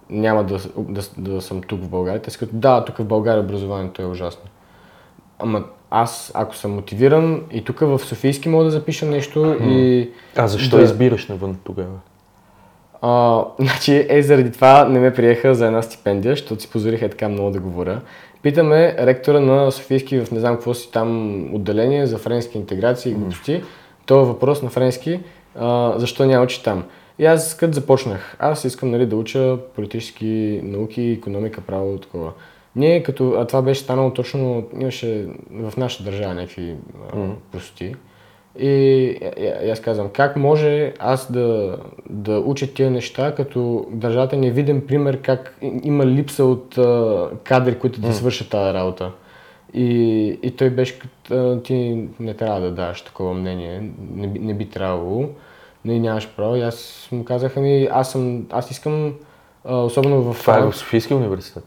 няма 0.09 0.43
да, 0.43 0.59
да, 0.77 1.01
да 1.17 1.41
съм 1.41 1.61
тук 1.61 1.81
в 1.81 1.89
България, 1.89 2.21
те 2.21 2.31
казват, 2.31 2.59
да, 2.59 2.85
тук 2.85 2.97
в 2.97 3.05
България 3.05 3.43
образованието 3.43 4.01
е 4.01 4.05
ужасно. 4.05 4.43
Ама 5.39 5.63
аз, 5.91 6.31
ако 6.35 6.55
съм 6.55 6.71
мотивиран 6.71 7.41
и 7.51 7.63
тук 7.63 7.79
в 7.79 7.99
Софийски 7.99 8.49
мога 8.49 8.63
да 8.63 8.71
запиша 8.71 9.05
нещо 9.05 9.55
и... 9.63 10.09
А 10.35 10.47
защо 10.47 10.77
Да. 10.77 10.83
избираш 10.83 11.27
навън 11.27 11.57
тогава? 11.63 11.95
А, 13.01 13.43
значи, 13.59 14.05
е, 14.09 14.21
заради 14.21 14.51
това 14.51 14.85
не 14.85 14.99
ме 14.99 15.13
приеха 15.13 15.55
за 15.55 15.65
една 15.65 15.81
стипендия, 15.81 16.31
защото 16.31 16.61
си 16.61 16.69
позволих 16.69 17.01
е 17.01 17.09
така 17.09 17.29
много 17.29 17.49
да 17.49 17.59
говоря. 17.59 18.01
Питаме 18.41 18.95
ректора 18.99 19.39
на 19.39 19.71
Софийски 19.71 20.19
в 20.19 20.31
не 20.31 20.39
знам 20.39 20.55
какво 20.55 20.73
си 20.73 20.91
там 20.91 21.39
отделение 21.55 22.05
за 22.07 22.17
френски 22.17 22.57
интеграция 22.57 23.11
и 23.11 23.13
глупости. 23.15 23.63
Това 24.05 24.21
е 24.21 24.25
въпрос 24.25 24.61
на 24.61 24.69
френски, 24.69 25.19
а, 25.59 25.93
защо 25.97 26.25
няма 26.25 26.43
учи 26.43 26.63
там. 26.63 26.83
И 27.19 27.25
аз 27.25 27.57
като 27.57 27.73
започнах, 27.73 28.35
аз 28.39 28.65
искам 28.65 28.91
нали, 28.91 29.05
да 29.05 29.15
уча 29.15 29.57
политически 29.75 30.59
науки, 30.63 31.01
економика, 31.01 31.61
право, 31.61 31.97
такова. 31.97 32.31
Ние 32.75 33.03
като, 33.03 33.31
а 33.31 33.47
това 33.47 33.61
беше 33.61 33.81
станало 33.81 34.13
точно, 34.13 34.67
имаше 34.79 35.27
в 35.51 35.77
нашата 35.77 36.03
държава 36.03 36.33
някакви 36.33 36.75
а, 37.13 37.27
простоти. 37.51 37.95
И, 38.59 38.67
и, 38.67 39.65
и 39.65 39.69
аз 39.69 39.81
казвам, 39.81 40.09
как 40.09 40.35
може 40.35 40.93
аз 40.99 41.31
да, 41.31 41.77
да 42.09 42.39
уча 42.39 42.73
тия 42.73 42.91
неща, 42.91 43.35
като 43.35 43.87
държавата 43.91 44.35
ни 44.35 44.47
е 44.47 44.51
виден 44.51 44.81
пример 44.87 45.21
как 45.21 45.57
има 45.83 46.05
липса 46.05 46.45
от 46.45 46.77
а, 46.77 47.29
кадри, 47.43 47.79
които 47.79 48.01
да 48.01 48.13
свършат 48.13 48.49
тази 48.49 48.73
работа. 48.73 49.11
И, 49.73 49.89
и 50.43 50.51
той 50.51 50.69
беше 50.69 50.99
като, 50.99 51.61
ти 51.63 52.07
не 52.19 52.33
трябва 52.33 52.61
да 52.61 52.71
даваш 52.71 53.01
такова 53.01 53.33
мнение, 53.33 53.89
не, 54.15 54.27
не 54.27 54.53
би 54.53 54.65
трябвало, 54.65 55.29
не 55.85 55.99
нямаш 55.99 56.29
право. 56.37 56.55
И 56.55 56.61
аз 56.61 57.07
му 57.11 57.25
казах, 57.25 57.57
ами 57.57 57.87
аз, 57.91 58.11
съм, 58.11 58.45
аз 58.51 58.71
искам, 58.71 59.13
а, 59.65 59.77
особено 59.77 60.33
в 60.33 60.39
Това 60.39 60.57
е 60.57 60.61
в 60.61 60.73
Софийския 60.73 61.17
университет. 61.17 61.63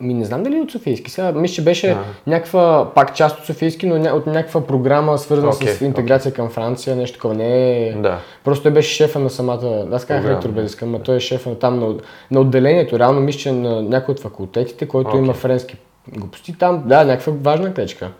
ми 0.00 0.14
не 0.14 0.24
знам 0.24 0.42
дали 0.42 0.56
е 0.56 0.60
от 0.60 0.70
Софийски. 0.70 1.10
Сега 1.10 1.32
мисля, 1.32 1.54
че 1.54 1.64
беше 1.64 1.96
някаква, 2.26 2.92
пак 2.94 3.14
част 3.14 3.38
от 3.38 3.44
Софийски, 3.44 3.86
но 3.86 3.98
ня, 3.98 4.10
от 4.10 4.26
някаква 4.26 4.66
програма, 4.66 5.18
свързана 5.18 5.52
Окей, 5.52 5.68
с 5.68 5.80
интеграция 5.80 6.32
към 6.32 6.50
Франция, 6.50 6.96
нещо 6.96 7.16
такова. 7.16 7.34
Не 7.34 7.88
е... 7.88 7.92
Да. 7.92 8.18
Просто 8.44 8.62
той 8.62 8.72
беше 8.72 8.94
шефа 8.94 9.18
на 9.18 9.30
самата... 9.30 9.86
Аз 9.92 10.04
казах 10.04 10.38
искам, 10.64 10.90
но 10.90 10.98
той 10.98 11.16
е 11.16 11.20
шефа 11.20 11.50
на, 11.50 11.58
там 11.58 11.78
на, 11.78 11.94
на 12.30 12.40
отделението. 12.40 12.98
Реално 12.98 13.20
мисля, 13.20 13.38
че 13.38 13.52
на 13.52 13.82
някой 13.82 14.12
от 14.12 14.20
факултетите, 14.20 14.88
който 14.88 15.08
Окей. 15.08 15.20
има 15.20 15.34
френски 15.34 15.76
глупости. 16.08 16.58
Там, 16.58 16.82
да, 16.86 17.04
някаква 17.04 17.32
важна 17.42 17.74
клечка. 17.74 18.10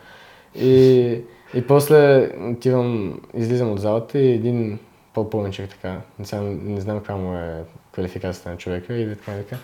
И, 0.61 1.21
и 1.55 1.63
после 1.69 2.29
отивам, 2.53 3.21
излизам 3.35 3.73
от 3.73 3.81
залата 3.81 4.19
и 4.19 4.33
един 4.33 4.79
по-пълничък 5.23 5.71
така, 5.71 6.01
не, 6.19 6.25
знам, 6.25 6.75
не 6.75 6.81
знам 6.81 6.99
каква 6.99 7.17
му 7.17 7.35
е 7.37 7.63
квалификацията 7.93 8.51
на 8.51 8.57
човека 8.57 8.95
и 8.95 9.17
така 9.17 9.33
и 9.33 9.45
така. 9.45 9.57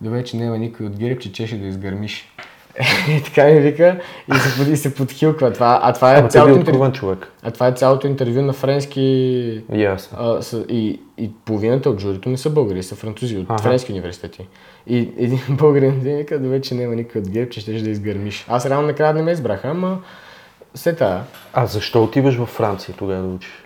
Добре, 0.00 0.24
че 0.24 0.36
няма 0.36 0.58
никой 0.58 0.86
от 0.86 0.96
ГЕРБ, 0.98 1.20
че 1.20 1.32
чеше 1.32 1.58
да 1.58 1.66
изгърмиш. 1.66 2.32
И 3.08 3.22
така 3.22 3.44
ми 3.44 3.60
вика 3.60 4.00
и 4.34 4.38
се, 4.38 4.70
и 4.70 4.76
се 4.76 4.94
подхилква. 4.94 5.52
Това, 5.52 5.80
а, 5.82 5.92
това 5.92 6.12
е 6.14 6.18
Ама 6.18 6.26
е 6.26 6.30
цялото 6.30 6.58
интервю, 6.58 6.92
човек. 6.92 7.32
а 7.42 7.50
това 7.50 7.68
е 7.68 7.72
цялото 7.72 8.06
интервю 8.06 8.42
на 8.42 8.52
френски 8.52 9.62
Ясно. 9.72 10.18
а, 10.20 10.42
с, 10.42 10.64
и, 10.68 11.00
и 11.18 11.30
половината 11.44 11.90
от 11.90 12.00
журито 12.00 12.28
не 12.28 12.36
са 12.36 12.50
българи, 12.50 12.82
са 12.82 12.94
французи 12.94 13.38
от 13.38 13.50
Аха. 13.50 13.62
френски 13.62 13.92
университети. 13.92 14.46
И 14.86 14.96
един 14.96 15.40
българин 15.56 15.94
ми 16.04 16.16
вика, 16.16 16.38
добре, 16.38 16.60
че 16.60 16.74
няма 16.74 16.94
никой 16.94 17.20
от 17.20 17.28
ГЕРБ, 17.28 17.50
че 17.50 17.60
ще 17.60 17.72
да 17.72 17.90
изгърмиш. 17.90 18.46
Аз 18.48 18.66
реално 18.66 18.86
накрая 18.86 19.14
не 19.14 19.22
ме 19.22 19.30
избраха, 19.32 19.68
ама 19.68 19.98
се 20.74 20.94
тая. 20.94 21.22
А 21.52 21.66
защо 21.66 22.04
отиваш 22.04 22.36
във 22.36 22.48
Франция 22.48 22.94
тогава 22.98 23.22
да 23.22 23.34
учиш? 23.34 23.65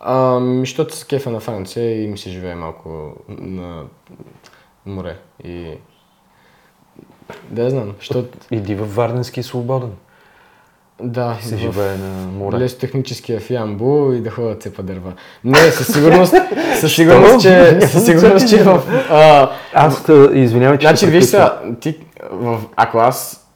Ами, 0.00 0.60
защото 0.60 0.96
се 0.96 1.06
кефа 1.06 1.30
на 1.30 1.40
Франция 1.40 2.02
и 2.02 2.06
ми 2.06 2.18
се 2.18 2.30
живее 2.30 2.54
малко 2.54 3.12
на 3.28 3.84
море. 4.86 5.16
И 5.44 5.72
да 7.50 7.70
знам, 7.70 7.94
защото 7.98 8.38
Иди 8.50 8.74
във 8.74 8.94
Варденски 8.94 9.42
свободен. 9.42 9.90
Да, 11.02 11.36
се 11.40 11.56
в 11.56 11.58
живее 11.58 11.96
на 11.96 12.26
море. 12.26 12.58
лесотехническия 12.58 13.40
в 13.40 13.50
Ямбо 13.50 14.12
и 14.12 14.20
да 14.20 14.30
ходят 14.30 14.62
цепа 14.62 14.82
дърва. 14.82 15.12
Не, 15.44 15.70
със 15.70 15.92
сигурност, 15.92 16.34
със 16.80 16.94
сигурност, 16.94 17.42
че, 17.42 17.80
със 17.80 18.04
сигурност, 18.04 18.48
че 18.48 18.64
в... 18.64 18.82
А, 19.10 19.50
Аз, 19.72 20.04
та, 20.04 20.28
извинявай, 20.32 20.78
че 20.78 20.86
Значи, 20.86 21.06
виж 21.06 21.24
са, 21.24 21.52
ти, 21.80 21.96
в, 22.30 22.60
ако 22.76 22.98
аз, 22.98 23.48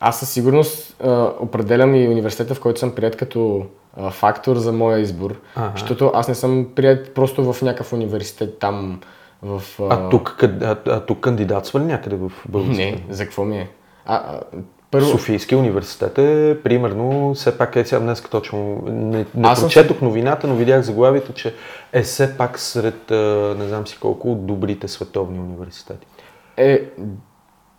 аз 0.00 0.18
със 0.18 0.30
сигурност 0.30 0.96
а, 1.02 1.30
определям 1.40 1.94
и 1.94 2.08
университета, 2.08 2.54
в 2.54 2.60
който 2.60 2.80
съм 2.80 2.94
прият 2.94 3.16
като 3.16 3.66
фактор 4.10 4.56
за 4.56 4.72
моя 4.72 4.98
избор, 4.98 5.36
Ага. 5.54 5.70
защото 5.74 6.10
аз 6.14 6.28
не 6.28 6.34
съм 6.34 6.66
прият 6.74 7.14
просто 7.14 7.52
в 7.52 7.62
някакъв 7.62 7.92
университет 7.92 8.58
там 8.58 9.00
в... 9.42 9.62
А 9.90 10.08
тук, 10.08 10.36
къд- 10.40 10.62
а, 10.86 10.90
а 10.90 11.00
тук 11.00 11.20
кандидатства 11.20 11.80
ли 11.80 11.84
някъде 11.84 12.16
в 12.16 12.32
България? 12.48 12.90
Не, 12.92 13.04
за 13.14 13.24
какво 13.24 13.44
ми 13.44 13.58
е? 13.58 13.68
А, 14.06 14.14
а, 14.16 14.40
първо, 14.90 15.06
Софийския 15.06 15.58
университет 15.58 16.18
е, 16.18 16.58
примерно, 16.64 17.34
все 17.34 17.58
пак 17.58 17.76
е 17.76 17.84
сега 17.84 18.00
днес 18.00 18.22
точно, 18.22 18.82
не, 18.86 19.26
не 19.34 19.48
Аз 19.48 19.58
съм 19.58 19.66
прочетох 19.68 20.00
новината, 20.00 20.46
но 20.46 20.54
видях 20.54 20.82
заглавието, 20.82 21.32
че 21.32 21.54
е 21.92 22.02
все 22.02 22.36
пак 22.36 22.58
сред, 22.58 23.10
а, 23.10 23.14
не 23.58 23.68
знам 23.68 23.86
си 23.86 23.98
колко, 24.00 24.34
добрите 24.34 24.88
световни 24.88 25.38
университети. 25.38 26.06
е, 26.56 26.82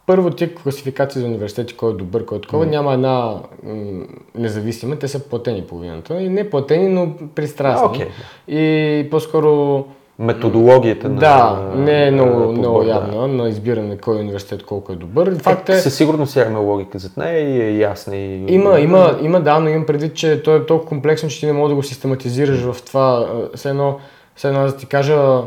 първо 0.08 0.30
ти 0.30 0.55
класификации 0.55 1.22
за 1.22 1.28
университети, 1.28 1.74
кой 1.78 1.91
е 1.91 1.93
добър, 1.93 2.26
кой 2.26 2.38
е 2.38 2.41
такова, 2.41 2.66
няма 2.66 2.93
една 2.93 3.36
м, 3.64 4.05
независима, 4.36 4.95
те 4.95 5.08
са 5.08 5.20
платени 5.20 5.62
половината. 5.62 6.22
И 6.22 6.30
не 6.30 6.49
платени, 6.49 6.89
но 6.89 7.14
пристрастни. 7.36 7.88
Окей. 7.88 8.08
И 8.47 9.08
по-скоро 9.12 9.86
Методологията 10.20 11.10
на 11.10 11.20
Да, 11.20 11.70
не 11.76 12.08
е 12.08 12.12
много, 12.12 12.39
на 12.39 12.45
много 12.45 12.78
подбор, 12.78 12.84
да. 12.84 12.89
явна 12.89 13.28
на 13.28 13.49
избиране 13.49 13.97
кой 13.97 14.20
университет 14.20 14.64
колко 14.66 14.91
е 14.91 14.95
добър. 14.95 15.36
Факт 15.38 15.70
е, 15.70 15.80
Със 15.80 15.95
сигурност 15.95 16.32
сега 16.32 16.45
има 16.45 16.60
логика 16.60 16.99
зад 16.99 17.18
нея 17.18 17.39
и 17.39 17.62
е 17.62 17.78
ясна. 17.78 18.16
И... 18.16 18.45
има, 18.47 18.80
има, 18.80 19.18
има, 19.22 19.41
да, 19.41 19.60
но 19.60 19.70
имам 19.70 19.86
предвид, 19.86 20.14
че 20.14 20.43
той 20.43 20.58
е 20.58 20.66
толкова 20.66 20.89
комплексно, 20.89 21.30
че 21.30 21.39
ти 21.39 21.45
не 21.45 21.53
мога 21.53 21.70
да 21.70 21.76
го 21.76 21.84
систематизираш 21.84 22.60
в 22.60 22.84
това. 22.86 23.28
а, 23.53 23.58
Все 23.58 23.70
едно, 23.70 23.97
все 24.36 24.47
едно 24.47 24.66
да 24.66 24.78
ти 24.78 24.86
кажа 24.86 25.41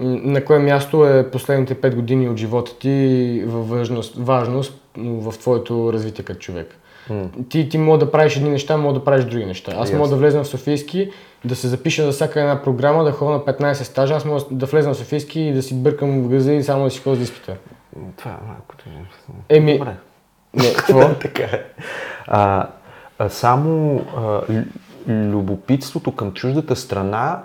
на 0.00 0.44
кое 0.44 0.58
място 0.58 1.06
е 1.06 1.30
последните 1.30 1.74
5 1.74 1.94
години 1.94 2.28
от 2.28 2.36
живота 2.36 2.78
ти 2.78 3.44
във 3.46 3.68
важност, 3.68 4.16
важност 4.16 4.80
в 4.96 5.34
твоето 5.38 5.92
развитие 5.92 6.24
като 6.24 6.40
човек. 6.40 6.76
Ти, 7.48 7.68
ти 7.68 7.78
мога 7.78 7.98
да 7.98 8.10
правиш 8.10 8.36
едни 8.36 8.50
неща, 8.50 8.76
мога 8.76 8.98
да 8.98 9.04
правиш 9.04 9.24
други 9.24 9.44
неща. 9.46 9.72
Аз 9.76 9.92
мога 9.92 10.08
да 10.08 10.16
влезна 10.16 10.44
в 10.44 10.48
Софийски, 10.48 11.10
да 11.44 11.56
се 11.56 11.68
запиша 11.68 12.04
за 12.04 12.12
всяка 12.12 12.40
една 12.40 12.62
програма, 12.62 13.04
да 13.04 13.12
ходя 13.12 13.30
на 13.30 13.40
15 13.40 13.72
стажа, 13.72 14.14
аз 14.14 14.24
мога 14.24 14.40
да 14.50 14.66
влезна 14.66 14.94
в 14.94 14.96
Софийски 14.96 15.40
и 15.40 15.52
да 15.52 15.62
си 15.62 15.74
бъркам 15.74 16.22
в 16.22 16.28
газа 16.28 16.52
и 16.52 16.62
само 16.62 16.84
да 16.84 16.90
си 16.90 17.00
ходя 17.00 17.16
за 17.16 17.22
изпита. 17.22 17.56
Това 18.16 18.30
е 18.30 18.46
малко... 18.46 18.74
Еми, 19.48 19.78
Добре. 19.78 19.94
не, 20.54 20.72
какво? 20.76 21.14
така 21.14 21.42
е. 21.42 21.62
А, 22.26 22.66
а 23.18 23.28
само 23.28 24.04
а, 24.16 24.20
лю- 24.20 24.66
любопитството 25.08 26.12
към 26.12 26.32
чуждата 26.32 26.76
страна 26.76 27.44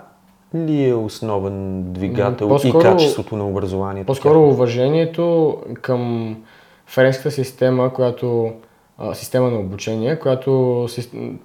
ли 0.56 0.88
е 0.88 0.94
основен 0.94 1.82
двигател 1.92 2.48
по-скоро- 2.48 2.80
и 2.80 2.82
качеството 2.82 3.36
на 3.36 3.48
образованието? 3.48 4.06
По-скоро 4.06 4.42
уважението 4.42 5.56
към 5.82 6.36
френската 6.86 7.30
система, 7.30 7.92
която 7.92 8.52
а, 8.98 9.14
система 9.14 9.50
на 9.50 9.58
обучение, 9.58 10.18
която 10.18 10.84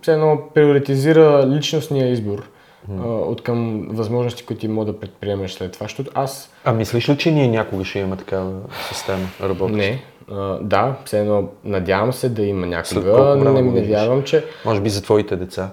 все 0.02 0.14
едно 0.14 0.40
приоритизира 0.54 1.48
личностния 1.48 2.12
избор 2.12 2.50
а, 2.90 3.04
от 3.08 3.44
към 3.44 3.88
възможности, 3.90 4.46
които 4.46 4.60
ти 4.60 4.68
мога 4.68 4.86
да 4.86 5.00
предприемеш 5.00 5.52
след 5.52 5.72
това. 5.72 5.84
Защото 5.84 6.12
аз 6.14 6.54
А 6.66 6.74
мислиш 6.74 7.10
ли, 7.10 7.18
че 7.18 7.32
ние 7.32 7.48
някога 7.48 7.86
ще 7.86 8.00
имаме 8.00 8.18
такава 8.18 8.52
система 8.90 9.28
работеща? 9.42 9.78
не. 9.78 10.04
А, 10.32 10.60
да, 10.62 10.96
все 11.06 11.20
едно 11.20 11.48
надявам 11.64 12.14
се 12.14 12.30
да 12.30 12.44
има 12.44 12.68
някога, 12.68 13.36
не, 13.36 13.62
не 13.62 13.82
вярвам, 13.82 14.24
че... 14.24 14.46
Може 14.66 14.82
би 14.82 14.90
за 14.90 15.04
твоите 15.04 15.36
деца. 15.36 15.70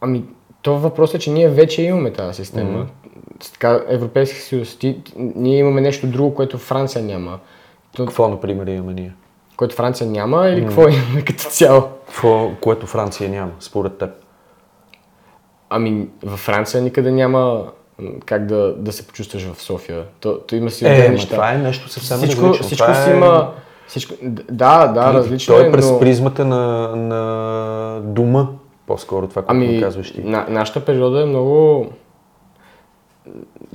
Ами, 0.00 0.24
то 0.62 0.78
въпрос 0.78 1.14
е, 1.14 1.18
че 1.18 1.30
ние 1.30 1.48
вече 1.48 1.82
имаме 1.82 2.12
тази 2.12 2.34
система. 2.34 2.86
Така, 3.52 3.80
Европейски 3.88 4.40
съюз. 4.40 4.78
Ти, 4.78 5.00
ние 5.16 5.58
имаме 5.58 5.80
нещо 5.80 6.06
друго, 6.06 6.34
което 6.34 6.58
Франция 6.58 7.02
няма. 7.04 7.38
То, 7.96 8.06
Какво, 8.06 8.28
например, 8.28 8.66
имаме 8.66 8.94
ние? 8.94 9.12
което 9.56 9.76
Франция 9.76 10.06
няма 10.06 10.48
или 10.48 10.66
какво 10.66 10.88
имаме 10.88 11.22
като 11.24 11.42
цяло? 11.42 11.82
Какво, 12.06 12.50
което 12.60 12.86
Франция 12.86 13.30
няма, 13.30 13.50
според 13.60 13.98
теб? 13.98 14.10
Ами, 15.70 16.08
във 16.22 16.40
Франция 16.40 16.82
никъде 16.82 17.10
няма 17.10 17.64
как 18.26 18.46
да, 18.46 18.74
да 18.76 18.92
се 18.92 19.06
почувстваш 19.06 19.42
в 19.42 19.62
София. 19.62 20.04
То, 20.20 20.38
то 20.38 20.56
има 20.56 20.70
си 20.70 20.86
Е, 20.86 21.08
неща. 21.08 21.34
това 21.34 21.52
е 21.52 21.58
нещо 21.58 21.88
съвсем 21.88 22.18
всичко, 22.18 22.42
различно. 22.42 22.66
всичко 22.66 22.86
това 22.86 22.94
си 22.94 23.10
е... 23.10 23.14
има... 23.14 23.52
Всичко, 23.86 24.14
да, 24.50 24.86
да, 24.86 25.14
различно 25.14 25.54
Той 25.54 25.64
е, 25.64 25.68
е 25.68 25.72
през 25.72 25.90
но... 25.90 26.00
призмата 26.00 26.44
на, 26.44 26.96
на 26.96 28.00
дума, 28.04 28.48
по-скоро 28.92 29.28
това, 29.28 29.42
което 29.42 29.52
Ами, 29.56 29.66
ми 29.66 29.80
казваш 29.80 30.12
ти. 30.12 30.20
на, 30.20 30.46
нашата 30.48 30.84
природа 30.84 31.22
е 31.22 31.24
много... 31.24 31.86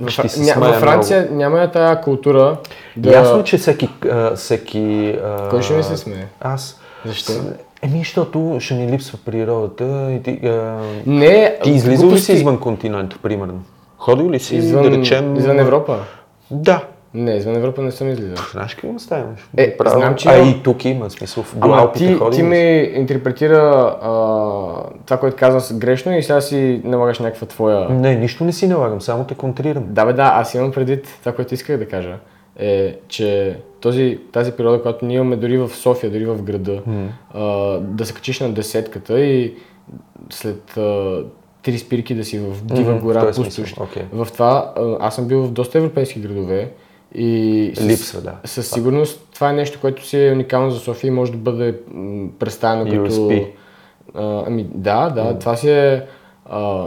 Ще 0.06 0.22
ня, 0.22 0.54
във 0.56 0.76
Франция 0.76 1.28
няма 1.30 1.58
я 1.58 1.70
тая 1.70 2.00
култура 2.00 2.56
да... 2.96 3.12
Ясно 3.12 3.44
че 3.44 3.58
всеки... 3.58 3.88
А, 4.10 4.34
всеки 4.36 5.16
а, 5.24 5.48
Кой 5.48 5.62
ще 5.62 5.76
ми 5.76 5.82
се 5.82 5.96
смее? 5.96 6.26
Аз. 6.40 6.80
Защо? 7.04 7.32
Еми, 7.82 7.98
защото 7.98 8.56
ще 8.60 8.74
ни 8.74 8.92
липсва 8.92 9.18
природата 9.24 10.12
и 10.12 10.22
ти... 10.22 10.46
А, 10.46 10.80
Не, 11.06 11.58
ти 11.62 11.70
излизал 11.70 12.10
ли 12.10 12.18
си 12.18 12.32
извън 12.32 12.60
континента, 12.60 13.18
примерно? 13.22 13.62
Ходил 13.98 14.30
ли 14.30 14.40
си, 14.40 14.56
извън, 14.56 14.82
да 14.82 14.90
речем... 14.90 15.36
извън 15.36 15.58
Европа? 15.58 15.98
Да. 16.50 16.84
Не, 17.14 17.36
извън 17.36 17.56
Европа 17.56 17.82
не 17.82 17.90
съм 17.90 18.08
излизал. 18.08 18.36
Знаеш 18.52 18.74
какво 18.74 18.88
има 18.88 19.00
стая? 19.00 19.26
Е, 19.56 19.76
знам, 19.86 20.14
че 20.14 20.28
А 20.28 20.38
и 20.38 20.62
тук 20.62 20.84
има, 20.84 21.10
смисъл, 21.10 21.42
в 21.42 21.56
Ама 21.60 21.92
ти, 21.92 22.16
ти 22.30 22.36
си? 22.36 22.92
интерпретира 22.94 23.58
а, 24.02 24.10
това, 25.06 25.16
което 25.20 25.36
казвам 25.36 25.78
грешно 25.78 26.16
и 26.16 26.22
сега 26.22 26.40
си 26.40 26.80
налагаш 26.84 27.18
някаква 27.18 27.46
твоя... 27.46 27.88
Не, 27.88 28.14
нищо 28.14 28.44
не 28.44 28.52
си 28.52 28.68
налагам, 28.68 29.00
само 29.00 29.24
те 29.24 29.34
контрирам. 29.34 29.84
Да, 29.88 30.04
бе, 30.04 30.12
да, 30.12 30.32
аз 30.34 30.54
имам 30.54 30.72
предвид 30.72 31.18
това, 31.20 31.32
което 31.32 31.54
исках 31.54 31.78
да 31.78 31.88
кажа. 31.88 32.16
Е, 32.58 32.96
че 33.08 33.58
този, 33.80 34.18
тази 34.32 34.52
природа, 34.52 34.82
която 34.82 35.04
ние 35.04 35.16
имаме 35.16 35.36
дори 35.36 35.58
в 35.58 35.68
София, 35.68 36.10
дори 36.12 36.26
в 36.26 36.42
града, 36.42 36.82
а, 37.34 37.42
да 37.78 38.06
се 38.06 38.14
качиш 38.14 38.40
на 38.40 38.52
десетката 38.52 39.20
и 39.20 39.54
след 40.30 40.76
а, 40.76 41.22
три 41.62 41.78
спирки 41.78 42.14
да 42.14 42.24
си 42.24 42.38
в 42.38 42.64
дива 42.64 42.94
в 42.94 43.02
гора, 43.02 43.32
пустош. 43.32 43.74
окей. 43.80 44.02
В 44.12 44.28
това, 44.32 44.72
а, 44.76 44.96
аз 45.00 45.14
съм 45.14 45.28
бил 45.28 45.42
в 45.42 45.52
доста 45.52 45.78
европейски 45.78 46.20
градове 46.20 46.70
и 47.14 47.72
с- 47.76 47.84
Липсва, 47.84 48.20
да. 48.20 48.32
със 48.44 48.70
сигурност 48.70 49.28
това 49.34 49.50
е 49.50 49.54
нещо, 49.54 49.78
което 49.80 50.06
си 50.06 50.26
е 50.26 50.32
уникално 50.32 50.70
за 50.70 50.78
София 50.80 51.08
и 51.08 51.12
може 51.12 51.32
да 51.32 51.38
бъде 51.38 51.74
представено 52.38 52.84
като... 52.84 53.14
USP. 53.14 53.46
А, 54.14 54.42
ами 54.46 54.66
да, 54.74 55.08
да, 55.08 55.38
това 55.38 55.56
си 55.56 55.70
е... 55.70 56.02
А, 56.50 56.86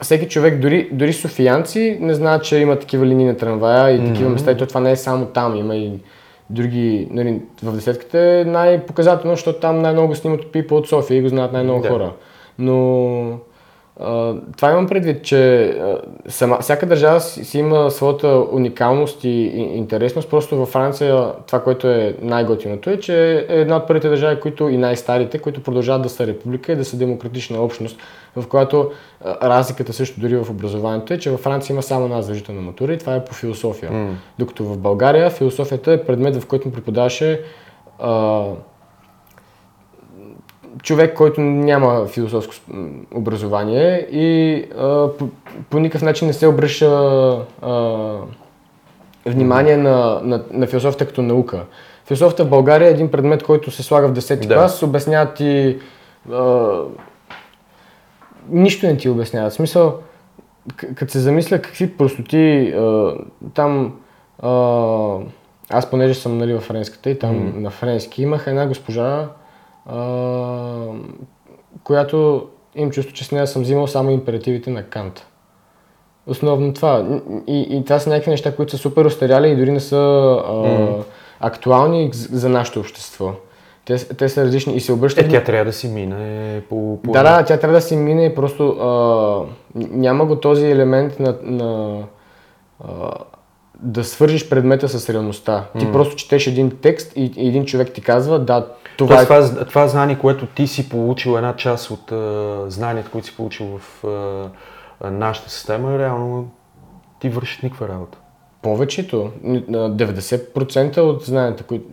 всеки 0.00 0.28
човек, 0.28 0.58
дори, 0.58 0.88
дори 0.92 1.12
софиянци 1.12 1.98
не 2.00 2.14
знаят, 2.14 2.44
че 2.44 2.56
има 2.58 2.78
такива 2.78 3.06
линии 3.06 3.26
на 3.26 3.36
трамвая 3.36 3.94
и 3.94 4.04
такива 4.04 4.30
места. 4.30 4.50
И 4.50 4.56
то 4.56 4.66
това 4.66 4.80
не 4.80 4.90
е 4.90 4.96
само 4.96 5.26
там, 5.26 5.56
има 5.56 5.76
и 5.76 5.92
други... 6.50 7.08
Нали, 7.10 7.40
в 7.62 7.72
десетката 7.72 8.18
е 8.20 8.44
най-показателно, 8.44 9.36
защото 9.36 9.60
там 9.60 9.78
най-много 9.78 10.14
снимат 10.14 10.40
от 10.40 10.52
People 10.52 10.72
от 10.72 10.88
София 10.88 11.18
и 11.18 11.22
го 11.22 11.28
знаят 11.28 11.52
най-много 11.52 11.82
Да. 11.82 11.88
хора. 11.88 12.12
Но 12.58 13.38
това 14.56 14.70
имам 14.70 14.86
предвид, 14.86 15.22
че 15.22 15.74
сама, 16.28 16.58
всяка 16.60 16.86
държава 16.86 17.20
си, 17.20 17.44
си 17.44 17.58
има 17.58 17.90
своята 17.90 18.44
уникалност 18.52 19.24
и, 19.24 19.28
интересност. 19.56 20.30
Просто 20.30 20.56
във 20.56 20.68
Франция 20.68 21.32
това, 21.46 21.62
което 21.62 21.88
е 21.88 22.16
най-готиното 22.22 22.90
е, 22.90 23.00
че 23.00 23.46
е 23.48 23.60
една 23.60 23.76
от 23.76 23.86
първите 23.86 24.08
държави, 24.08 24.40
които 24.40 24.68
и 24.68 24.76
най-старите, 24.76 25.38
които 25.38 25.62
продължават 25.62 26.02
да 26.02 26.08
са 26.08 26.26
република 26.26 26.72
и 26.72 26.76
да 26.76 26.84
са 26.84 26.96
демократична 26.96 27.62
общност, 27.62 28.00
в 28.36 28.48
която 28.48 28.90
разликата 29.42 29.92
също 29.92 30.20
дори 30.20 30.36
в 30.36 30.50
образованието 30.50 31.14
е, 31.14 31.18
че 31.18 31.30
във 31.30 31.40
Франция 31.40 31.74
има 31.74 31.82
само 31.82 32.04
една 32.04 32.22
задължителна 32.22 32.60
матура 32.60 32.92
и 32.92 32.98
това 32.98 33.14
е 33.14 33.24
по 33.24 33.34
философия. 33.34 34.16
Докато 34.38 34.64
в 34.64 34.78
България 34.78 35.30
философията 35.30 35.92
е 35.92 36.04
предмет, 36.04 36.36
в 36.36 36.46
който 36.46 36.68
му 36.68 36.74
преподаваше 36.74 37.40
човек, 40.82 41.14
който 41.14 41.40
няма 41.40 42.06
философско 42.06 42.54
образование 43.14 44.08
и 44.10 44.54
а, 44.78 45.08
по, 45.18 45.28
по 45.70 45.78
никакъв 45.78 46.02
начин 46.02 46.26
не 46.26 46.32
се 46.32 46.46
обръща 46.46 46.86
а, 47.62 48.16
внимание 49.26 49.76
на, 49.76 50.20
на, 50.24 50.44
на 50.50 50.66
философията 50.66 51.06
като 51.06 51.22
наука. 51.22 51.64
Философията 52.04 52.44
в 52.44 52.48
България 52.48 52.88
е 52.88 52.92
един 52.92 53.10
предмет, 53.10 53.42
който 53.42 53.70
се 53.70 53.82
слага 53.82 54.08
в 54.08 54.12
10 54.12 54.46
Да. 54.46 54.54
клас, 54.54 54.82
обясняват 54.82 55.34
ти... 55.34 55.78
А, 56.32 56.70
нищо 58.48 58.86
не 58.86 58.96
ти 58.96 59.08
обясняват. 59.08 59.52
В 59.52 59.56
смисъл, 59.56 59.98
като 60.94 61.12
се 61.12 61.18
замисля 61.18 61.62
какви 61.62 61.96
простоти 61.96 62.72
а, 62.76 63.14
там... 63.54 63.94
А, 64.42 65.16
аз 65.70 65.90
понеже 65.90 66.14
съм 66.14 66.38
нали, 66.38 66.54
в 66.54 66.60
френската 66.60 67.10
и 67.10 67.18
там 67.18 67.62
на 67.62 67.70
френски 67.70 68.22
имах 68.22 68.46
една 68.46 68.66
госпожа, 68.66 69.28
а, 69.90 70.86
която 71.84 72.46
им 72.74 72.90
чувство, 72.90 73.14
че 73.14 73.24
с 73.24 73.32
нея 73.32 73.46
съм 73.46 73.62
взимал 73.62 73.86
само 73.86 74.10
императивите 74.10 74.70
на 74.70 74.82
Кант. 74.82 75.26
Основно 76.26 76.74
това. 76.74 77.20
И, 77.46 77.60
и 77.70 77.84
това 77.84 77.98
са 77.98 78.10
някакви 78.10 78.30
неща, 78.30 78.56
които 78.56 78.72
са 78.72 78.78
супер 78.78 79.04
остаряли 79.04 79.48
и 79.48 79.56
дори 79.56 79.70
не 79.70 79.80
са 79.80 79.96
а, 79.96 80.88
актуални 81.40 82.10
за 82.12 82.48
нашето 82.48 82.80
общество. 82.80 83.32
Те, 83.84 84.08
те 84.08 84.28
са 84.28 84.44
различни 84.44 84.76
и 84.76 84.80
се 84.80 84.92
обръщат... 84.92 85.26
Е, 85.26 85.28
тя 85.28 85.44
трябва 85.44 85.64
да 85.64 85.72
си 85.72 85.88
мине 85.88 86.62
по... 86.68 86.98
по 87.02 87.12
Да, 87.12 87.22
да, 87.22 87.44
тя 87.44 87.56
трябва 87.56 87.76
да 87.76 87.82
си 87.82 87.96
мине 87.96 88.24
и 88.24 88.34
просто 88.34 88.68
а, 88.68 89.42
няма 89.74 90.24
го 90.24 90.36
този 90.36 90.66
елемент 90.66 91.20
на, 91.20 91.36
на 91.42 92.02
а, 92.84 93.10
да 93.82 94.04
свържиш 94.04 94.48
предмета 94.48 94.88
с 94.88 95.10
реалността. 95.10 95.64
Ти 95.78 95.92
просто 95.92 96.16
четеш 96.16 96.46
един 96.46 96.70
текст 96.82 97.12
и, 97.16 97.32
и 97.36 97.48
един 97.48 97.64
човек 97.64 97.92
ти 97.92 98.00
казва, 98.00 98.38
да, 98.38 98.66
това 99.06 99.26
Тоест, 99.26 99.52
е... 99.52 99.54
това, 99.54 99.64
това 99.64 99.88
знание, 99.88 100.18
което 100.18 100.46
ти 100.46 100.66
си 100.66 100.88
получил, 100.88 101.36
една 101.36 101.56
част 101.56 101.90
от 101.90 102.12
а, 102.12 102.64
знанията, 102.68 103.10
които 103.10 103.26
си 103.26 103.36
получил 103.36 103.78
в 103.78 104.04
а, 105.04 105.10
нашата 105.10 105.50
система, 105.50 105.98
реално 105.98 106.50
ти 107.20 107.28
вършиш 107.28 107.62
никаква 107.62 107.88
работа. 107.88 108.18
Повечето, 108.62 109.30
н- 109.42 109.62
на 109.68 109.90
90% 109.96 110.98
от 110.98 111.22
знанията, 111.22 111.62
които 111.62 111.84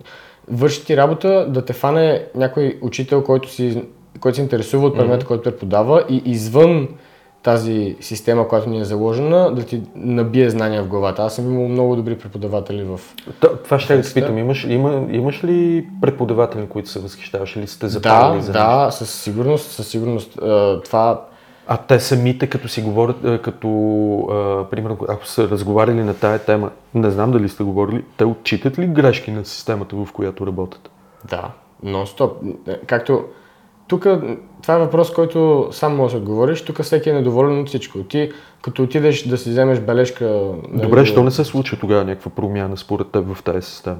върши 0.47 0.86
ти 0.86 0.97
работа, 0.97 1.45
да 1.49 1.66
те 1.66 1.74
фане 1.74 2.26
някой 2.36 2.80
учител, 2.82 3.24
който, 3.24 3.49
си, 3.49 3.84
който 4.20 4.36
се 4.36 4.41
интересува 4.41 4.88
от 4.88 4.95
предмета, 4.95 5.26
който 5.26 5.43
преподава 5.43 6.03
и 6.10 6.22
извън 6.26 6.88
тази 7.47 7.95
система, 8.01 8.47
която 8.47 8.69
ни 8.69 8.79
е 8.79 8.83
заложена, 8.85 9.55
да 9.55 9.63
ти 9.63 9.81
набие 9.95 10.49
знания 10.49 10.83
в 10.83 10.87
главата. 10.87 11.21
Аз 11.23 11.35
съм 11.35 11.53
имал 11.53 11.67
много 11.67 11.95
добри 11.95 12.17
преподаватели 12.17 12.83
в... 12.83 12.99
Това 13.63 13.79
ще 13.79 13.95
да 13.95 14.01
Текста. 14.01 14.13
питам. 14.13 14.37
Имаш, 14.37 14.63
има, 14.69 15.05
имаш 15.11 15.43
ли 15.43 15.87
преподаватели, 16.01 16.67
които 16.69 16.89
се 16.89 16.99
възхищаваш 16.99 17.55
или 17.55 17.67
сте 17.67 17.87
запалили 17.87 18.37
Да, 18.37 18.41
за 18.43 18.51
нещо? 18.51 18.67
да, 18.67 18.91
със 18.91 19.13
сигурност, 19.13 19.71
със 19.71 19.87
сигурност. 19.87 20.39
Това 20.85 21.21
А 21.67 21.77
те 21.77 21.99
самите, 21.99 22.47
като 22.47 22.67
си 22.67 22.81
говорят, 22.81 23.41
като, 23.41 23.67
а, 24.31 24.63
примерно, 24.69 24.97
ако 25.09 25.27
са 25.27 25.49
разговаряли 25.49 26.03
на 26.03 26.13
тая 26.13 26.39
тема, 26.39 26.69
не 26.93 27.11
знам 27.11 27.31
дали 27.31 27.49
сте 27.49 27.63
говорили, 27.63 28.03
те 28.17 28.25
отчитат 28.25 28.79
ли 28.79 28.87
грешки 28.87 29.31
на 29.31 29.45
системата, 29.45 29.95
в 29.95 30.07
която 30.13 30.47
работят? 30.47 30.89
Да, 31.29 31.51
нон-стоп. 31.85 32.31
Както 32.87 33.23
тук, 33.88 34.07
това 34.61 34.73
е 34.75 34.79
въпрос, 34.79 35.13
който 35.13 35.67
сам 35.71 35.95
можеш 35.95 36.13
да 36.13 36.19
отговориш. 36.19 36.61
Тук 36.61 36.81
всеки 36.81 37.09
е 37.09 37.13
недоволен 37.13 37.59
от 37.59 37.67
всичко. 37.67 38.03
Ти, 38.03 38.31
като 38.61 38.83
отидеш 38.83 39.23
да 39.23 39.38
си 39.38 39.49
вземеш 39.49 39.79
бележка... 39.79 40.25
нали, 40.69 40.81
Добре, 40.81 40.99
да- 40.99 41.05
що 41.05 41.23
не 41.23 41.31
се 41.31 41.43
случва 41.43 41.77
тогава 41.79 42.03
някаква 42.03 42.31
промяна 42.31 42.77
според 42.77 43.07
теб 43.07 43.33
в 43.33 43.43
тази 43.43 43.61
система? 43.61 43.97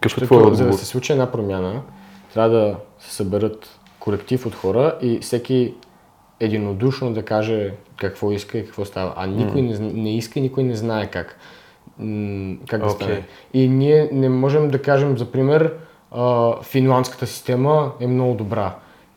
Какъв 0.00 0.22
е 0.22 0.26
твой 0.26 0.38
за 0.38 0.44
да 0.44 0.52
отговор? 0.52 0.72
се 0.72 0.86
случи 0.86 1.12
една 1.12 1.32
промяна, 1.32 1.82
трябва 2.34 2.50
да 2.50 2.76
се 2.98 3.14
съберат 3.14 3.78
колектив 4.00 4.46
от 4.46 4.54
хора 4.54 4.98
и 5.02 5.18
всеки 5.18 5.74
единодушно 6.40 7.12
да 7.12 7.22
каже 7.22 7.72
какво 7.96 8.32
иска 8.32 8.58
и 8.58 8.64
какво 8.64 8.84
става. 8.84 9.12
А 9.16 9.26
никой 9.26 9.62
не, 9.62 9.78
не 9.78 10.16
иска 10.16 10.38
и 10.38 10.42
никой 10.42 10.62
не 10.62 10.74
знае 10.74 11.06
как. 11.06 11.38
Как 12.68 12.80
да 12.80 12.86
Окей. 12.86 13.06
стане. 13.06 13.22
И 13.54 13.68
ние 13.68 14.08
не 14.12 14.28
можем 14.28 14.70
да 14.70 14.82
кажем, 14.82 15.18
за 15.18 15.24
пример, 15.32 15.74
финландската 16.62 17.26
система 17.26 17.92
е 18.00 18.06
много 18.06 18.34
добра. 18.34 18.74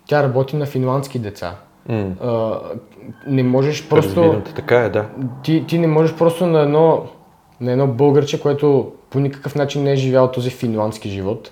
Тя 0.08 0.24
работи 0.24 0.56
на 0.56 0.66
финландски 0.66 1.20
деца. 1.20 1.56
М. 1.90 2.06
А, 2.24 2.60
не 3.28 3.44
можеш 3.44 3.90
просто 3.90 4.22
Разбирам 4.24 4.42
така 4.56 4.78
е, 4.78 4.90
да. 4.90 5.06
ти, 5.44 5.64
ти 5.68 5.78
не 5.80 5.88
можеш 5.88 6.16
просто 6.16 6.46
на 6.46 6.60
едно, 6.62 7.04
на 7.62 7.72
едно 7.72 7.88
българче, 7.88 8.42
което 8.42 8.92
по 9.10 9.20
никакъв 9.20 9.56
начин 9.56 9.84
не 9.84 9.92
е 9.92 9.96
живял 9.96 10.32
този 10.32 10.50
финландски 10.50 11.10
живот, 11.10 11.52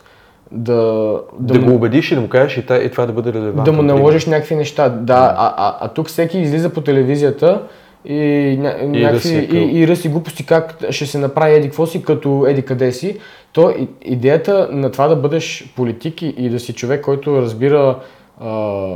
да, 0.52 1.20
Да, 1.39 1.60
му, 1.60 1.66
го 1.66 1.76
убедиш 1.76 2.12
и 2.12 2.16
да 2.16 2.22
му 2.22 2.30
кажеш 2.30 2.58
и, 2.58 2.66
та, 2.66 2.78
и 2.78 2.91
това 2.91 3.06
да 3.06 3.14
бъде 3.14 3.34
релевантно. 3.34 3.64
да 3.64 3.72
му 3.72 3.82
наложиш 3.82 4.26
някакви 4.26 4.56
неща. 4.56 4.89
Да, 4.89 5.36
а, 5.38 5.54
а, 5.58 5.78
а 5.82 5.88
тук 5.88 6.08
всеки 6.08 6.39
излиза 6.39 6.70
по 6.70 6.82
телевизията 6.82 7.62
и, 8.06 8.16
ня, 8.60 8.76
някакви, 8.84 9.04
ръси 9.04 9.36
е 9.36 9.39
и, 9.58 9.82
и 9.82 9.88
ръси 9.88 10.10
глупости 10.10 10.45
как 10.45 10.78
ще 10.89 11.06
се 11.06 11.18
направи 11.18 11.54
еди 11.56 11.68
какво 11.68 11.86
си, 11.86 12.04
като 12.04 12.45
еди 12.47 12.62
къде 12.62 12.91
си. 12.91 13.18
То 13.54 13.70
и- 13.70 13.88
идеята 14.02 14.70
на 14.72 14.91
това 14.91 15.08
да 15.08 15.16
бъдеш 15.16 15.74
политик 15.76 16.22
и, 16.22 16.28
и 16.38 16.49
да 16.49 16.60
си 16.60 16.74
човек, 16.74 17.02
който 17.02 17.41
разбира 17.41 17.99
а, 18.42 18.50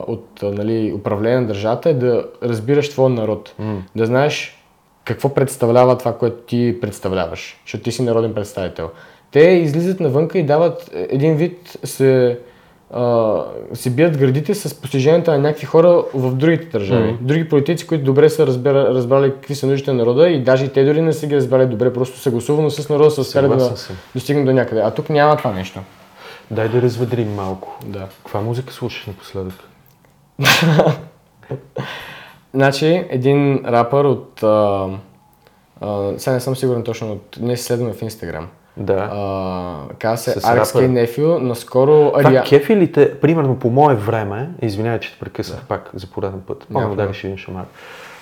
от 0.08 0.28
нали, 0.44 0.94
управление 0.96 1.40
на 1.40 1.48
държавата 1.48 1.90
е 1.90 1.94
да 1.94 2.26
разбираш 2.44 2.90
твоя 2.90 3.10
народ. 3.10 3.54
Да 3.96 4.06
знаеш 4.06 4.62
какво 5.04 5.34
представлява 5.34 5.98
това, 5.98 6.18
което 6.18 6.36
ти 6.36 6.78
представляваш, 6.82 7.60
защото 7.66 7.84
ти 7.84 7.92
си 7.92 8.04
народен 8.04 8.34
представител. 8.34 8.90
Те 9.32 9.40
излизат 9.40 10.00
навънка 10.00 10.38
и 10.38 10.44
дават 10.44 10.92
е, 10.94 11.08
един 11.10 11.36
вид, 11.36 11.78
се, 11.84 12.40
а, 12.92 13.36
се 13.74 13.90
бият 13.90 14.18
градите 14.18 14.56
с 14.56 14.82
постиженията 14.82 15.32
на 15.32 15.38
някакви 15.38 15.66
хора 15.66 16.04
в 16.14 16.36
другите 16.36 16.66
държави. 16.66 17.18
Други 17.22 17.50
политици, 17.50 17.88
които 17.88 18.04
добре 18.04 18.30
са 18.30 18.48
разбира, 18.48 18.86
разбрали 18.94 19.32
какви 19.32 19.56
са 19.56 19.68
нуждите 19.68 19.92
на 19.92 19.98
народа 19.98 20.30
и 20.30 20.44
даже 20.44 20.66
и 20.66 20.70
те 20.70 20.86
дори 20.86 21.02
не 21.02 21.14
са 21.14 21.28
ги 21.28 21.36
разбрали 21.36 21.66
добре, 21.66 21.94
просто 21.94 22.20
съгласувано 22.20 22.70
с 22.70 22.90
народа 22.90 23.12
са 23.12 23.22
успяли 23.22 23.48
да 23.48 23.76
достигнат 24.16 24.46
до 24.46 24.54
някъде. 24.54 24.82
А 24.82 24.92
тук 24.92 25.10
няма 25.10 25.38
това 25.38 25.52
нещо. 25.52 25.80
Дай 26.52 26.70
да 26.70 26.82
разведрим 26.82 27.36
малко. 27.36 27.80
Да. 27.86 28.08
Каква 28.18 28.42
музика 28.42 28.74
слушаш 28.74 29.06
напоследък? 29.06 29.54
Значи, 32.54 33.06
един 33.10 33.66
рапър 33.66 34.06
от... 34.06 34.44
А, 34.44 34.88
а, 35.82 36.14
сега 36.18 36.34
не 36.34 36.40
съм 36.40 36.56
сигурен 36.56 36.84
точно, 36.84 37.12
от... 37.12 37.38
ние 37.42 37.58
следваме 37.58 37.94
в 37.94 38.02
Инстаграм. 38.02 38.48
Да. 38.78 39.10
А, 39.12 39.96
казва 40.00 40.18
се 40.18 40.40
С 40.40 40.46
Аркс 40.46 40.70
рапъра. 40.70 40.82
Кей 40.82 40.88
Нефю, 40.88 41.40
наскоро... 41.40 42.12
Това 42.18 42.32
Ria- 42.32 42.50
кефи 42.50 42.76
ли 42.76 42.92
те, 42.92 43.20
примерно 43.20 43.60
по 43.60 43.70
мое 43.70 43.96
време, 43.96 44.50
извинявай, 44.62 45.00
че 45.00 45.14
те 45.14 45.20
прекъснах 45.20 45.66
пак 45.68 45.90
за 45.94 46.08
пореден 46.08 46.42
път, 46.48 46.68
да 46.70 46.80
проблем. 46.80 47.14
ще 47.14 47.28
един 47.28 47.38
шамар. 47.38 47.66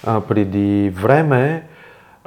А, 0.05 0.21
преди 0.21 0.89
време, 0.89 1.67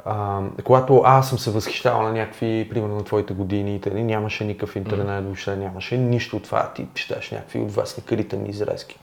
а, 0.09 0.39
когато 0.63 1.01
аз 1.05 1.29
съм 1.29 1.39
се 1.39 1.51
възхищавал 1.51 2.01
на 2.01 2.11
някакви, 2.11 2.67
примерно 2.69 2.95
на 2.95 3.03
твоите 3.03 3.33
години, 3.33 3.81
тъй, 3.81 4.03
нямаше 4.03 4.43
никакъв 4.43 4.75
интернет, 4.75 5.23
въобще 5.23 5.55
нямаше 5.55 5.97
нищо 5.97 6.37
от 6.37 6.43
това, 6.43 6.71
ти 6.75 6.87
четеш 6.93 7.31
някакви 7.31 7.59
от 7.59 7.75
вас 7.75 8.01
ритъми 8.11 8.49
израелски, 8.49 8.99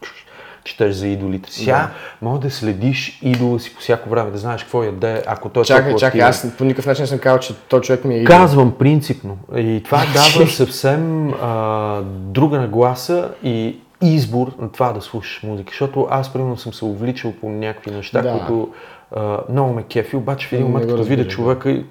четеш 0.65 0.95
за 0.95 1.07
идолите. 1.07 1.53
Сега 1.53 1.91
може 2.23 2.41
да 2.41 2.51
следиш 2.51 3.19
идола 3.23 3.61
си 3.61 3.75
по 3.75 3.81
всяко 3.81 4.09
време, 4.09 4.31
да 4.31 4.39
знаеш 4.39 4.63
какво 4.63 4.85
яде, 4.85 5.23
ако 5.27 5.49
той 5.49 5.63
е 5.63 5.65
Чакай, 5.65 5.83
толкова 5.83 6.01
чакай, 6.01 6.23
активен. 6.23 6.51
аз 6.51 6.57
по 6.57 6.65
никакъв 6.65 6.87
начин 6.87 7.03
не 7.03 7.07
съм 7.07 7.19
казал, 7.19 7.39
че 7.39 7.55
той 7.69 7.81
човек 7.81 8.05
ми 8.05 8.15
е 8.15 8.19
идол. 8.19 8.37
Казвам 8.37 8.73
принципно. 8.79 9.39
И 9.57 9.83
това 9.85 9.99
дава 10.15 10.47
съвсем 10.47 11.33
а, 11.43 12.01
друга 12.05 12.61
нагласа 12.61 13.31
и 13.43 13.79
избор 14.05 14.53
на 14.59 14.73
това 14.73 14.93
да 14.93 15.01
слушаш 15.01 15.43
музика. 15.43 15.71
Защото 15.71 16.07
аз, 16.11 16.33
примерно, 16.33 16.57
съм 16.57 16.73
се 16.73 16.85
увличал 16.85 17.33
по 17.41 17.49
някакви 17.49 17.91
неща, 17.91 18.23
Да. 18.23 18.33
които 18.33 18.69
а, 19.13 19.39
много 19.51 19.73
ме 19.73 19.83
кефи, 19.83 20.17
обаче 20.17 20.49
в 20.49 20.53
един 20.53 20.67
момент, 20.67 20.91
като 20.91 21.03
видя 21.05 21.29
човека 21.29 21.71
и, 21.71 21.85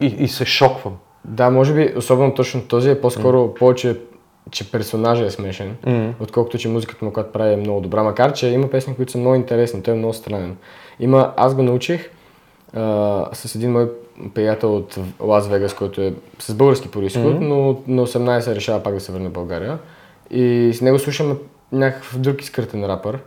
и, 0.00 0.06
и 0.06 0.28
се 0.28 0.44
шоквам. 0.44 0.96
Да, 1.24 1.50
може 1.50 1.74
би, 1.74 1.92
особено 1.96 2.34
точно 2.34 2.62
този 2.62 2.90
е 2.90 3.00
по-скоро 3.00 3.54
повече, 3.54 3.96
че 4.50 4.70
персонажа 4.70 5.24
е 5.24 5.30
смешен, 5.30 5.76
отколкото, 6.20 6.58
че 6.58 6.68
музиката 6.68 7.04
му, 7.04 7.12
която 7.12 7.32
прави 7.32 7.52
е 7.52 7.56
много 7.56 7.80
добра. 7.80 8.02
Макар, 8.02 8.32
че 8.32 8.48
има 8.48 8.70
песни, 8.70 8.96
които 8.96 9.12
са 9.12 9.18
много 9.18 9.34
интересни, 9.34 9.82
той 9.82 9.94
е 9.94 9.96
много 9.96 10.12
странен. 10.12 10.56
Има, 11.00 11.32
аз 11.36 11.54
го 11.54 11.62
научих 11.62 12.10
а, 12.74 13.24
с 13.32 13.54
един 13.54 13.72
мой 13.72 13.90
приятел 14.34 14.76
от 14.76 14.98
Лас 15.20 15.48
Вегас, 15.48 15.74
който 15.74 16.00
е 16.00 16.14
с 16.38 16.54
български 16.54 16.90
происход, 16.90 17.40
но 17.40 17.56
на 17.86 18.06
18 18.06 18.54
решава 18.54 18.82
пак 18.82 18.94
да 18.94 19.00
се 19.00 19.12
върне 19.12 19.28
в 19.28 19.32
България. 19.32 19.78
И 20.30 20.72
с 20.74 20.80
него 20.80 20.98
слушаме 20.98 21.34
някакъв 21.72 22.18
друг 22.18 22.42
изкъртен 22.42 22.84
рапър. 22.84 23.18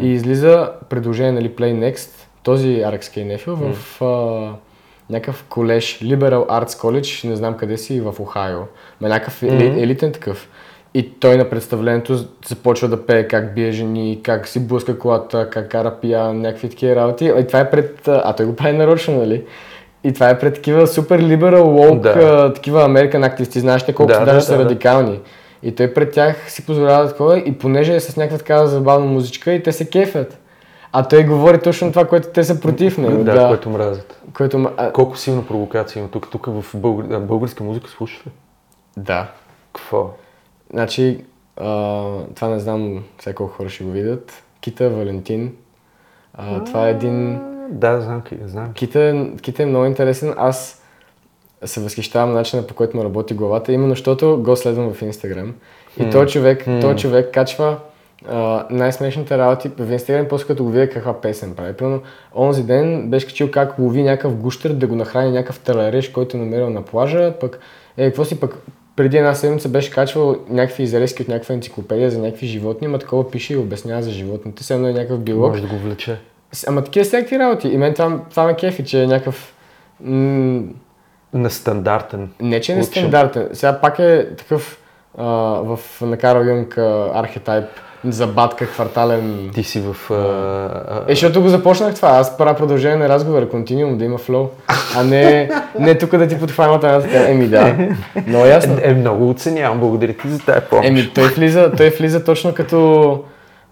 И 0.00 0.12
излиза 0.12 0.70
предложение, 0.88 1.32
нали, 1.32 1.50
Play 1.50 1.92
Next, 1.92 2.10
този 2.42 2.68
RXK 2.68 3.36
Nephew 3.36 3.50
в 3.72 4.02
а, 4.04 4.54
някакъв 5.10 5.44
колеж, 5.48 5.98
Liberal 6.02 6.48
Arts 6.48 6.68
College, 6.68 7.28
не 7.28 7.36
знам 7.36 7.54
къде 7.56 7.76
си, 7.76 8.00
в 8.00 8.14
Охайо. 8.20 8.60
Ма 9.00 9.08
някакъв 9.08 9.42
ели, 9.42 9.82
елитен 9.82 10.12
такъв. 10.12 10.48
И 10.94 11.10
той 11.10 11.36
на 11.36 11.50
представлението 11.50 12.16
започва 12.48 12.88
да 12.88 13.06
пее 13.06 13.28
как 13.28 13.54
бие 13.54 13.72
жени, 13.72 14.20
как 14.22 14.48
си 14.48 14.66
блъска 14.66 14.98
колата, 14.98 15.50
как 15.50 15.70
кара 15.70 15.94
пиян, 16.00 16.40
някакви 16.40 16.68
такива 16.68 16.96
работи. 16.96 17.32
И 17.40 17.46
това 17.46 17.60
е 17.60 17.70
пред... 17.70 18.08
А 18.08 18.32
той 18.32 18.46
го 18.46 18.56
прави 18.56 18.76
нарочно, 18.76 19.16
нали? 19.18 19.44
И 20.04 20.12
това 20.12 20.30
е 20.30 20.38
пред 20.38 20.54
такива 20.54 20.86
супер 20.86 21.22
liberal, 21.22 21.62
woke, 21.62 22.00
Да. 22.00 22.52
такива 22.52 22.84
американ 22.84 23.24
активисти, 23.24 23.60
знаеш 23.60 23.82
те 23.82 23.94
колко 23.94 24.12
Да, 24.12 24.18
да, 24.18 24.24
да, 24.24 24.32
даже 24.32 24.46
са 24.46 24.56
да, 24.56 24.64
да. 24.64 25.18
И 25.62 25.74
той 25.74 25.94
пред 25.94 26.12
тях 26.12 26.50
си 26.50 26.66
позволява 26.66 27.02
да 27.02 27.10
такова 27.10 27.38
и 27.38 27.58
понеже 27.58 27.94
е 27.94 28.00
с 28.00 28.16
някаква 28.16 28.38
такава 28.38 28.66
забавна 28.66 29.06
музичка 29.06 29.52
и 29.52 29.62
те 29.62 29.72
се 29.72 29.90
кефят. 29.90 30.38
А 30.92 31.08
той 31.08 31.24
говори 31.24 31.60
точно 31.60 31.90
това, 31.90 32.04
което 32.08 32.28
те 32.28 32.44
са 32.44 32.60
против 32.60 32.98
него. 32.98 33.24
да, 33.24 33.34
Да, 33.34 33.48
което 33.48 33.70
мразят. 33.70 34.22
което... 34.36 34.70
Колко 34.92 35.16
силна 35.16 35.46
провокация 35.46 36.00
има 36.00 36.08
тук. 36.08 36.30
Тук 36.30 36.46
в 36.46 36.64
българ... 36.74 37.20
българска 37.20 37.64
музика 37.64 37.90
слушаш 37.90 38.26
ли? 38.26 38.30
да. 38.96 39.30
Какво? 39.72 40.10
Значи, 40.72 41.24
а, 41.56 41.66
това 42.34 42.48
не 42.48 42.58
знам 42.58 43.04
сега 43.18 43.34
колко 43.34 43.52
хора 43.52 43.68
ще 43.68 43.84
го 43.84 43.90
видят. 43.90 44.42
Кита 44.60 44.90
Валентин. 44.90 45.56
А, 46.34 46.64
това 46.64 46.88
е 46.88 46.90
един... 46.90 47.40
Да, 47.70 48.00
знам, 48.00 48.22
знам. 48.44 48.72
Кита, 48.72 49.26
Кита 49.42 49.62
е 49.62 49.66
много 49.66 49.84
интересен. 49.84 50.34
Аз 50.36 50.77
се 51.64 51.80
възхищавам 51.80 52.34
начина 52.34 52.66
по 52.66 52.74
който 52.74 52.96
му 52.96 53.04
работи 53.04 53.34
главата, 53.34 53.72
именно 53.72 53.90
защото 53.90 54.42
го 54.42 54.56
следвам 54.56 54.92
в 54.92 55.02
Инстаграм. 55.02 55.54
И 56.00 56.10
този 56.10 56.32
човек, 56.32 56.64
този 56.80 56.96
човек 56.96 57.34
качва 57.34 57.76
а, 58.28 58.66
най-смешните 58.70 59.38
работи 59.38 59.70
в 59.78 59.92
Инстаграм, 59.92 60.26
после 60.28 60.46
като 60.46 60.64
го 60.64 60.70
видя 60.70 60.90
каква 60.90 61.20
песен 61.20 61.54
прави. 61.54 61.72
Примерно, 61.72 62.00
онзи 62.36 62.62
ден 62.62 63.10
беше 63.10 63.26
качил 63.26 63.50
как 63.50 63.78
лови 63.78 64.02
някакъв 64.02 64.34
гущер 64.34 64.70
да 64.70 64.86
го 64.86 64.94
нахрани 64.94 65.30
някакъв 65.30 65.58
талареш, 65.58 66.08
който 66.08 66.36
е 66.36 66.40
намерил 66.40 66.70
на 66.70 66.82
плажа, 66.82 67.34
пък 67.40 67.58
е, 67.96 68.06
какво 68.06 68.24
си 68.24 68.40
пък 68.40 68.58
преди 68.96 69.16
една 69.16 69.34
седмица 69.34 69.68
беше 69.68 69.90
качвал 69.90 70.36
някакви 70.48 70.82
изрезки 70.82 71.22
от 71.22 71.28
някаква 71.28 71.54
енциклопедия 71.54 72.10
за 72.10 72.18
някакви 72.18 72.46
животни, 72.46 72.86
ама 72.86 72.98
такова 72.98 73.30
пише 73.30 73.52
и 73.52 73.56
обяснява 73.56 74.02
за 74.02 74.10
животните, 74.10 74.62
все 74.62 74.74
едно 74.74 74.88
е 74.88 74.92
някакъв 74.92 75.18
биолог. 75.18 75.50
Може 75.50 75.62
да 75.62 75.68
го 75.68 75.78
влече. 75.78 76.18
Ама 76.66 76.84
такива 76.84 77.04
всякакви 77.04 77.38
работи. 77.38 77.68
И 77.68 77.76
мен 77.76 77.94
това, 77.94 78.20
това 78.30 78.44
ме 78.46 78.54
кефи, 78.54 78.84
че 78.84 79.02
е 79.02 79.06
някакъв... 79.06 79.54
М- 80.00 80.62
Нестандартен. 81.34 82.28
не, 82.40 82.60
че 82.60 82.72
е 82.72 82.74
Учен. 82.74 82.84
стандартен. 82.84 83.48
Сега 83.52 83.80
пак 83.80 83.98
е 83.98 84.28
такъв 84.38 84.78
а, 85.18 85.24
в 85.64 85.78
на 86.00 86.16
Карл 86.16 86.44
Юнг 86.44 86.78
архетайп, 87.14 87.64
забатка, 88.04 88.66
квартален. 88.66 89.50
Ти 89.54 89.62
си 89.62 89.80
в... 89.92 90.10
А, 90.10 91.02
Е, 91.08 91.14
защото 91.14 91.42
го 91.42 91.48
започнах 91.48 91.94
това. 91.94 92.08
Аз 92.08 92.36
правя 92.38 92.54
продължение 92.56 92.96
на 92.96 93.08
разговора, 93.08 93.48
континуум, 93.48 93.98
да 93.98 94.04
има 94.04 94.18
флоу. 94.18 94.46
А 94.96 95.02
не, 95.04 95.50
не 95.78 95.98
тук 95.98 96.10
да 96.16 96.28
ти 96.28 96.38
подхванат 96.40 96.84
една 96.84 97.00
така. 97.00 97.30
Еми 97.30 97.48
да, 97.48 97.74
много 98.26 98.46
ясно. 98.46 98.76
е, 98.82 98.94
много 98.94 99.30
оценявам. 99.30 99.80
Благодаря 99.80 100.12
ти 100.12 100.28
за 100.28 100.38
тази 100.38 100.60
помощ. 100.70 100.88
Еми, 100.88 101.10
той 101.14 101.24
влиза, 101.28 101.72
той 101.76 101.90
влиза 101.90 102.24
точно 102.24 102.54
като 102.54 103.10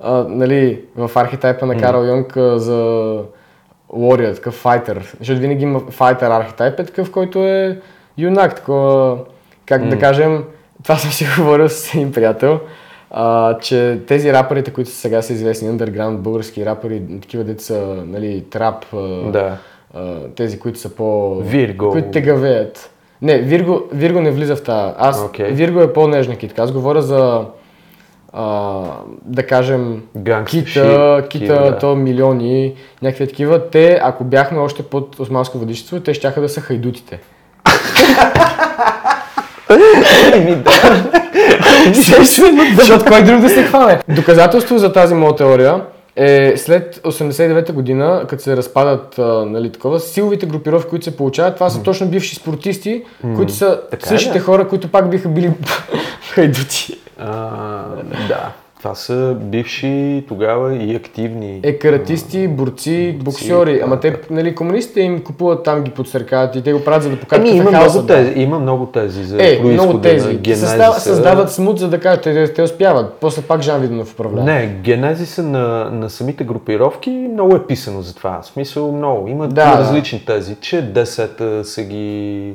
а, 0.00 0.24
нали, 0.28 0.80
в 0.96 1.10
архетайпа 1.14 1.66
на 1.66 1.76
Карл 1.76 2.04
Юнг 2.04 2.36
а, 2.36 2.58
за 2.58 3.12
warrior, 3.96 4.34
такъв 4.34 4.54
файтер. 4.54 5.14
Защото 5.18 5.40
винаги 5.40 5.62
има 5.62 5.80
файтер 5.80 6.30
архетайп, 6.30 6.80
е 6.80 6.84
такъв, 6.84 7.10
който 7.10 7.38
е 7.38 7.78
юнак, 8.18 8.54
такова, 8.56 9.18
как 9.66 9.88
да 9.88 9.98
кажем, 9.98 10.44
това 10.82 10.96
съм 10.96 11.10
си 11.10 11.26
говорил 11.38 11.68
с 11.68 11.94
един 11.94 12.12
приятел, 12.12 12.60
а, 13.10 13.58
че 13.58 14.00
тези 14.06 14.32
рапърите, 14.32 14.72
които 14.72 14.90
сега 14.90 15.22
са 15.22 15.32
известни, 15.32 15.68
underground, 15.68 16.16
български 16.16 16.66
рапъри, 16.66 17.02
такива 17.20 17.44
деца, 17.44 17.78
нали, 18.06 18.44
трап, 18.50 18.84
Да. 19.32 19.56
а, 19.94 20.18
тези, 20.36 20.58
които 20.58 20.78
са 20.78 20.94
по... 20.94 21.34
Вирго. 21.34 21.90
Които 21.90 22.10
те 22.10 22.20
гавеят. 22.20 22.90
Не, 23.22 23.38
Вирго, 23.38 23.82
Вирго 23.92 24.20
не 24.20 24.30
влиза 24.30 24.56
в 24.56 24.62
тази. 24.62 24.94
Аз, 24.98 25.24
Окей. 25.24 25.50
Вирго 25.50 25.80
е 25.80 25.92
по-нежна 25.92 26.36
китка. 26.36 26.62
Аз 26.62 26.72
говоря 26.72 27.02
за, 27.02 27.44
а, 28.38 28.82
да 29.24 29.46
кажем, 29.46 30.02
Гангста 30.16 30.58
кита, 30.58 31.24
кита, 31.28 31.54
да. 31.54 31.78
то 31.78 31.96
милиони, 31.96 32.74
някакви 33.02 33.26
такива. 33.26 33.70
Те, 33.70 34.00
ако 34.02 34.24
бяхме 34.24 34.58
още 34.58 34.82
под 34.82 35.20
османско 35.20 35.58
владичество, 35.58 36.00
те 36.00 36.14
щяха 36.14 36.40
да 36.40 36.48
са 36.48 36.60
хайдутите. 36.60 37.18
Еми, 40.32 40.56
да. 40.56 40.70
Защото 42.76 43.04
кой 43.04 43.22
друг 43.22 43.40
да 43.40 43.48
се 43.48 43.62
хване? 43.62 44.00
Доказателство 44.08 44.78
за 44.78 44.92
тази 44.92 45.14
моя 45.14 45.36
теория 45.36 45.82
е 46.16 46.56
след 46.56 46.96
89-та 46.96 47.72
година, 47.72 48.24
като 48.28 48.42
се 48.42 48.56
разпадат 48.56 49.18
а, 49.18 49.44
нали, 49.46 49.72
такова, 49.72 50.00
силовите 50.00 50.46
групировки, 50.46 50.88
които 50.88 51.04
се 51.04 51.16
получават, 51.16 51.54
това 51.54 51.70
са 51.70 51.82
точно 51.82 52.06
бивши 52.06 52.34
спортисти, 52.34 53.04
които 53.36 53.52
са 53.52 53.80
Така 53.90 54.06
е, 54.06 54.08
същите 54.08 54.38
да. 54.38 54.44
хора, 54.44 54.68
които 54.68 54.88
пак 54.88 55.10
биха 55.10 55.28
били 55.28 55.52
хайдути. 56.34 56.98
А, 57.18 57.50
да. 58.28 58.52
Това 58.78 58.94
са 58.94 59.36
бивши 59.40 60.24
тогава 60.28 60.76
и 60.76 60.96
активни. 60.96 61.60
Е, 61.62 61.78
каратисти, 61.78 62.48
борци, 62.48 63.18
боксьори. 63.22 63.80
Ама 63.84 64.00
те, 64.00 64.16
нали, 64.30 64.54
комунистите 64.54 65.00
им 65.00 65.22
купуват 65.22 65.64
там, 65.64 65.82
ги 65.82 65.90
подсъркават 65.90 66.56
и 66.56 66.62
те 66.62 66.72
го 66.72 66.84
правят 66.84 67.02
за 67.02 67.10
да 67.10 67.20
покажат 67.20 67.46
Ами, 67.48 67.56
има 67.56 67.70
хаосът, 67.70 67.92
много, 67.92 68.06
да. 68.06 68.14
тези, 68.14 68.40
има 68.40 68.58
много 68.58 68.86
тези 68.86 69.24
за 69.24 69.36
Е, 69.44 69.60
много 69.62 70.00
тези. 70.00 70.40
Създава, 70.54 70.94
създават 70.94 71.52
смут, 71.52 71.78
за 71.78 71.88
да 71.88 72.00
кажат, 72.00 72.22
те, 72.22 72.52
те 72.52 72.62
успяват. 72.62 73.16
После 73.20 73.42
пак 73.42 73.62
Жан 73.62 73.80
Виденов 73.80 74.12
управлява. 74.12 74.44
Не, 74.44 74.66
генезиса 74.82 75.42
на, 75.42 75.90
на 75.90 76.10
самите 76.10 76.44
групировки 76.44 77.10
много 77.10 77.56
е 77.56 77.66
писано 77.66 78.02
за 78.02 78.14
това. 78.14 78.40
В 78.42 78.46
смисъл 78.46 78.92
много. 78.92 79.28
Има 79.28 79.48
Да, 79.48 79.54
да, 79.54 79.76
да. 79.76 79.78
различни 79.78 80.22
тези, 80.26 80.56
че 80.60 80.92
10 80.92 81.62
са 81.62 81.82
ги 81.82 82.54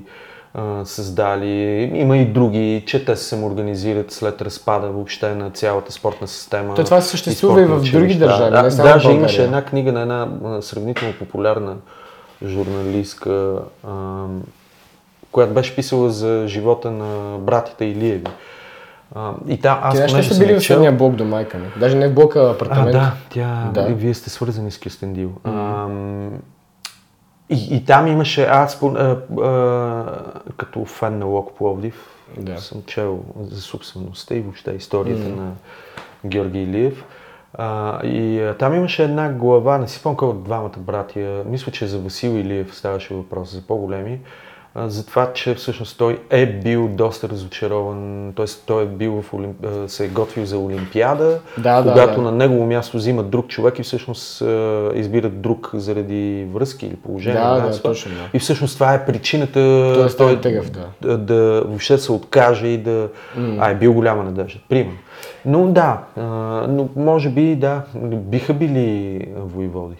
а, 0.53 0.85
създали. 0.85 1.91
Има 1.93 2.17
и 2.17 2.25
други, 2.25 2.83
че 2.87 3.05
те 3.05 3.15
се 3.15 3.23
самоорганизират 3.23 4.11
след 4.11 4.41
разпада 4.41 4.87
въобще 4.87 5.35
на 5.35 5.49
цялата 5.51 5.91
спортна 5.91 6.27
система. 6.27 6.73
То 6.73 6.83
това 6.83 7.01
съществува 7.01 7.61
и 7.61 7.65
спортни 7.65 7.89
в 7.89 7.91
други 7.91 8.15
държави, 8.15 8.51
Да, 8.51 8.63
не 8.63 8.71
само 8.71 8.89
даже 8.89 9.11
имаше 9.11 9.43
една 9.43 9.65
книга 9.65 9.91
на 9.91 10.01
една 10.01 10.27
сравнително 10.61 11.13
популярна 11.19 11.75
журналистка, 12.45 13.59
а, 13.87 14.25
която 15.31 15.53
беше 15.53 15.75
писала 15.75 16.09
за 16.09 16.43
живота 16.47 16.91
на 16.91 17.37
братята 17.37 17.85
Илиеви. 17.85 18.23
А, 19.15 19.31
и 19.47 19.57
та, 19.59 19.79
аз 19.83 19.95
Те 19.95 20.01
нещо 20.01 20.13
понеже 20.13 20.29
са 20.29 20.35
съм 20.35 20.45
били 20.45 20.53
в 20.53 20.63
същия 20.63 20.91
блок 20.91 21.15
до 21.15 21.25
майка 21.25 21.57
ми. 21.57 21.67
Даже 21.79 21.95
не 21.95 22.07
в 22.07 22.13
блока, 22.13 22.39
а 22.39 22.43
а, 22.43 22.51
апартамент. 22.51 22.91
да, 22.91 23.13
тя, 23.29 23.69
Да. 23.73 23.83
вие 23.83 24.13
сте 24.13 24.29
свързани 24.29 24.71
с 24.71 24.79
Кюстендил. 24.79 25.31
Ам, 25.43 26.31
и, 27.51 27.75
и 27.75 27.85
там 27.85 28.07
имаше, 28.07 28.43
аз 28.43 28.81
а, 28.83 29.17
а, 29.41 30.05
като 30.57 30.85
фен 30.85 31.19
на 31.19 31.25
Лок 31.25 31.57
Пловдив, 31.57 32.07
Да. 32.37 32.57
съм 32.57 32.83
чел 32.85 33.19
за 33.41 33.61
собствеността 33.61 34.35
и 34.35 34.41
въобще 34.41 34.71
историята 34.71 35.29
на 35.29 35.51
Георги 36.25 36.59
Илиев. 36.59 37.05
А, 37.53 37.99
и 38.05 38.41
а, 38.41 38.57
там 38.57 38.75
имаше 38.75 39.03
една 39.03 39.29
глава, 39.29 39.77
не 39.77 39.87
си 39.87 39.99
спомням 39.99 40.17
кой 40.17 40.27
от 40.27 40.43
двамата 40.43 40.77
братия, 40.77 41.43
мисля, 41.45 41.71
че 41.71 41.87
за 41.87 41.99
Васил 41.99 42.29
Илиев 42.29 42.75
ставаше 42.75 43.13
въпрос, 43.13 43.51
за 43.51 43.61
по-големи, 43.61 44.19
за 44.75 45.05
това, 45.05 45.33
че 45.33 45.55
всъщност 45.55 45.97
той 45.97 46.19
е 46.29 46.45
бил 46.45 46.87
доста 46.87 47.29
разочарован, 47.29 48.33
т.е. 48.35 48.45
той 48.65 48.83
е 48.83 48.85
бил 48.85 49.21
в 49.21 49.33
Олимп... 49.33 49.65
се 49.87 50.05
е 50.05 50.07
готвил 50.07 50.45
за 50.45 50.57
Олимпиада, 50.57 51.39
Да, 51.57 51.81
да, 51.81 51.91
когато 51.91 52.15
да. 52.15 52.21
на 52.21 52.31
негово 52.31 52.65
място 52.65 52.97
взимат 52.97 53.29
друг 53.29 53.47
човек 53.47 53.79
и 53.79 53.83
всъщност 53.83 54.43
избират 54.95 55.41
друг 55.41 55.69
заради 55.73 56.47
връзки 56.53 56.85
или 56.85 56.95
положение. 56.95 57.41
Да, 57.41 57.59
да, 57.59 57.81
точно, 57.81 58.11
да. 58.11 58.29
И 58.33 58.39
всъщност 58.39 58.73
това 58.73 58.93
е 58.93 59.05
причината 59.05 59.59
Той 60.17 60.33
е 60.33 60.41
тегъв, 60.41 60.69
да. 60.69 60.87
да, 61.01 61.17
да 61.17 61.61
въобще 61.65 61.97
се 61.97 62.11
откаже 62.11 62.67
и 62.67 62.77
да... 62.77 63.09
А, 63.59 63.69
е 63.69 63.75
бил 63.75 63.93
голяма 63.93 64.23
надежда, 64.23 64.59
примерно. 64.69 64.97
Но 65.45 65.67
да, 65.67 66.01
а, 66.17 66.21
но 66.69 66.89
може 66.95 67.29
би 67.29 67.55
да, 67.55 67.81
биха 67.95 68.53
били 68.53 69.19
войводи. 69.37 69.95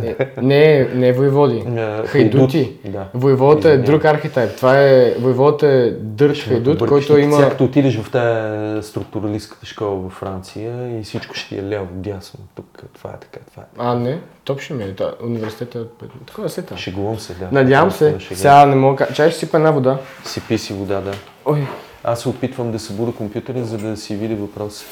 Не, 0.00 0.16
не, 0.42 0.88
не 0.94 1.08
е 1.08 1.12
войводи. 1.12 1.56
Е, 1.56 2.06
Хайдути. 2.06 2.64
хайдут, 2.64 2.92
да. 2.92 3.06
Войводата 3.14 3.70
е 3.70 3.78
друг 3.78 4.04
архетайп. 4.04 4.56
Това 4.56 4.80
е, 4.80 5.14
войводата 5.20 5.66
е 5.66 5.90
дърт 5.90 6.38
хайдут, 6.38 6.78
Бъркаш 6.78 7.06
който 7.06 7.18
има... 7.18 7.36
Сега 7.36 7.50
като 7.50 7.64
отидеш 7.64 7.98
в 7.98 8.10
тази 8.10 8.88
структуралистката 8.88 9.66
школа 9.66 9.96
във 9.96 10.12
Франция 10.12 10.98
и 11.00 11.02
всичко 11.02 11.34
ще 11.34 11.48
ти 11.48 11.58
е 11.58 11.70
ляво, 11.70 11.86
дясно. 11.92 12.40
Тук 12.54 12.82
това 12.94 13.10
е 13.10 13.18
така, 13.20 13.44
това 13.50 13.62
е. 13.62 13.66
А, 13.78 13.94
не, 13.94 14.18
топ 14.44 14.60
ще 14.60 14.74
ми 14.74 14.84
е. 14.84 14.94
Та, 14.94 15.12
университета 15.24 15.78
е... 15.78 16.06
Такова 16.26 16.48
се 16.48 16.62
там. 16.62 16.78
Шегувам 16.78 17.18
се, 17.18 17.34
да. 17.34 17.48
Надявам 17.52 17.90
се. 17.90 18.16
Сега 18.20 18.66
не 18.66 18.76
мога... 18.76 19.06
Чай 19.14 19.30
ще 19.30 19.38
сипа 19.38 19.56
една 19.56 19.70
вода. 19.70 19.98
Сипи 20.24 20.58
си 20.58 20.72
вода, 20.72 21.00
да. 21.00 21.12
Ой. 21.44 21.66
Аз 22.08 22.20
се 22.20 22.28
опитвам 22.28 22.72
да 22.72 22.78
събуда 22.78 23.12
компютъра, 23.12 23.64
за 23.64 23.78
да 23.78 23.96
си 23.96 24.16
видя 24.16 24.36
въпрос. 24.36 24.84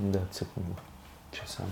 Да, 0.00 0.18
цъкни 0.30 0.62
го. 0.62 0.74
Че 1.32 1.42
само. 1.46 1.68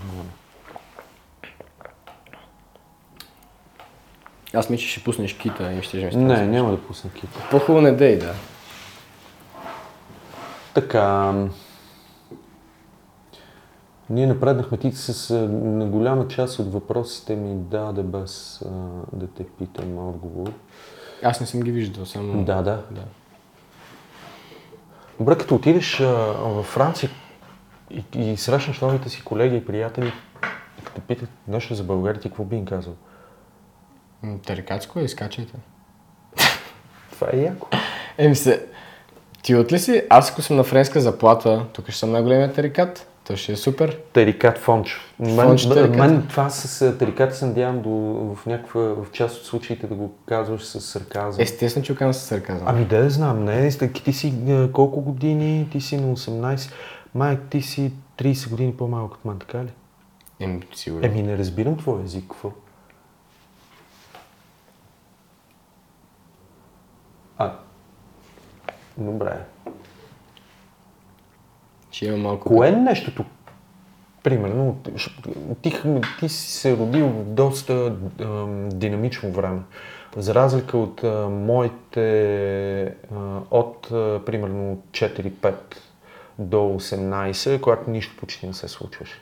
Аз 4.55 4.71
мисля, 4.71 4.83
че 4.83 4.91
ще 4.91 5.05
пуснеш 5.05 5.35
кита 5.35 5.73
и 5.73 5.83
ще 5.83 5.97
вземеш 5.97 6.15
Не, 6.15 6.47
няма 6.47 6.71
да 6.71 6.83
пусна 6.83 7.11
кита. 7.11 7.49
По-хубаво 7.51 7.81
не 7.81 7.93
дей, 7.93 8.19
да. 8.19 8.35
Така. 10.75 11.35
Ние 14.11 14.27
напреднахме 14.27 14.79
ти 14.79 14.93
с 14.93 15.31
а, 15.31 15.35
на 15.49 15.87
голяма 15.87 16.29
част 16.29 16.59
от 16.59 16.73
въпросите 16.73 17.37
ми 17.37 17.55
даде 17.55 18.03
без 18.03 18.63
а, 18.63 18.69
да 19.13 19.27
те 19.27 19.47
питам 19.47 20.09
отговор. 20.09 20.53
Аз 21.23 21.41
не 21.41 21.47
съм 21.47 21.61
ги 21.61 21.73
виждал, 21.73 22.07
само... 22.07 22.45
Да, 22.45 22.63
да. 22.63 22.83
да. 22.91 23.03
Добре, 25.19 25.39
като 25.39 25.55
отидеш 25.55 26.01
а, 26.01 26.07
във 26.45 26.67
Франция 26.67 27.11
и, 27.91 28.05
и 28.15 28.37
срещнеш 28.37 28.81
новите 28.81 29.09
си 29.09 29.25
колеги 29.25 29.57
и 29.57 29.65
приятели, 29.65 30.13
и 30.81 30.85
като 30.85 31.01
питат 31.01 31.31
нещо 31.49 31.75
за 31.75 31.85
България, 31.85 32.21
ти 32.21 32.29
какво 32.29 32.45
би 32.45 32.57
им 32.57 32.65
казал? 32.65 32.95
Тарикатско 34.47 34.99
е, 34.99 35.03
изкачайте. 35.03 35.55
Това 37.11 37.29
е 37.33 37.37
яко. 37.37 37.69
Еми 38.19 38.37
се, 38.37 38.67
ти 39.43 39.55
от 39.55 39.73
ли 39.73 39.79
си? 39.79 40.03
Аз 40.11 40.31
ако 40.31 40.43
съм 40.43 40.57
на 40.57 40.65
френска 40.65 41.01
заплата, 41.01 41.67
тук 41.73 41.89
ще 41.89 41.99
съм 41.99 42.13
най-големият 42.13 42.55
тарикат. 42.55 43.07
То 43.29 43.37
ще 43.37 43.53
е 43.53 43.57
супер. 43.57 43.99
Тарикат 44.13 44.59
Фонч. 44.59 45.01
Мен, 45.19 45.37
Фонч 45.37 45.67
мен, 45.67 45.75
тарикат. 45.75 45.97
мен 45.97 46.27
това 46.29 46.51
с 46.51 46.99
тариката 46.99 47.35
се 47.35 47.47
надявам 47.47 47.83
до, 47.83 47.91
в 48.35 48.47
някаква, 48.47 48.81
в 48.81 49.07
част 49.13 49.37
от 49.37 49.47
случаите 49.47 49.87
да 49.87 49.95
го 49.95 50.13
казваш 50.27 50.65
с 50.65 50.81
сарказъм. 50.81 51.43
Естествено, 51.43 51.87
че 51.87 51.93
го 51.93 51.99
казвам 51.99 52.15
със 52.15 52.23
сарказъм. 52.23 52.69
Ами 52.69 52.85
да, 52.85 53.03
да 53.03 53.11
знам, 53.11 53.45
не, 53.45 53.71
ти 53.71 54.13
си 54.13 54.35
а, 54.49 54.73
колко 54.73 55.01
години, 55.01 55.69
ти 55.73 55.81
си 55.81 55.97
на 55.97 56.17
18, 56.17 56.73
май 57.15 57.39
ти 57.51 57.63
си 57.63 57.93
30 58.19 58.51
години 58.51 58.77
по-малко 58.77 59.15
от 59.15 59.25
мен, 59.25 59.39
така 59.39 59.65
ли? 59.65 59.73
Еми, 60.41 60.61
сигурно. 60.75 61.07
Еми 61.07 61.23
не 61.23 61.39
разбирам 61.39 61.77
твой 61.77 62.03
език, 62.03 62.25
какво? 62.29 62.51
А, 67.39 67.53
добре. 68.99 69.39
Ще 71.99 72.07
има 72.07 72.17
малко... 72.17 72.49
Кое 72.49 72.69
е 72.69 72.73
нещото, 72.73 73.25
Примерно, 74.23 74.77
ти, 75.63 75.75
ти 76.21 76.29
си 76.29 76.53
се 76.53 76.77
родил 76.77 77.09
в 77.09 77.25
доста 77.25 77.97
а, 78.21 78.47
динамично 78.73 79.31
време. 79.31 79.61
За 80.17 80.35
разлика 80.35 80.79
от 80.79 81.05
а, 81.05 81.29
моите 81.29 82.83
а, 82.85 83.41
от 83.51 83.89
а, 83.93 84.21
примерно 84.27 84.83
4-5 84.91 85.55
до 86.39 86.57
18, 86.57 87.61
когато 87.61 87.91
нищо 87.91 88.17
почти 88.17 88.47
не 88.47 88.55
се 88.55 88.69
случваше 88.69 89.21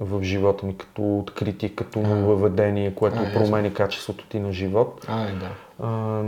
в 0.00 0.22
живота 0.22 0.66
ми, 0.66 0.76
като 0.78 1.18
откритие, 1.18 1.68
като 1.68 1.98
нововведение, 1.98 2.94
което 2.94 3.18
А, 3.18 3.32
промени 3.32 3.74
качеството 3.74 4.26
ти 4.28 4.40
на 4.40 4.52
живот. 4.52 5.04
А, 5.08 5.26
да. 5.26 5.50
А, 5.82 6.22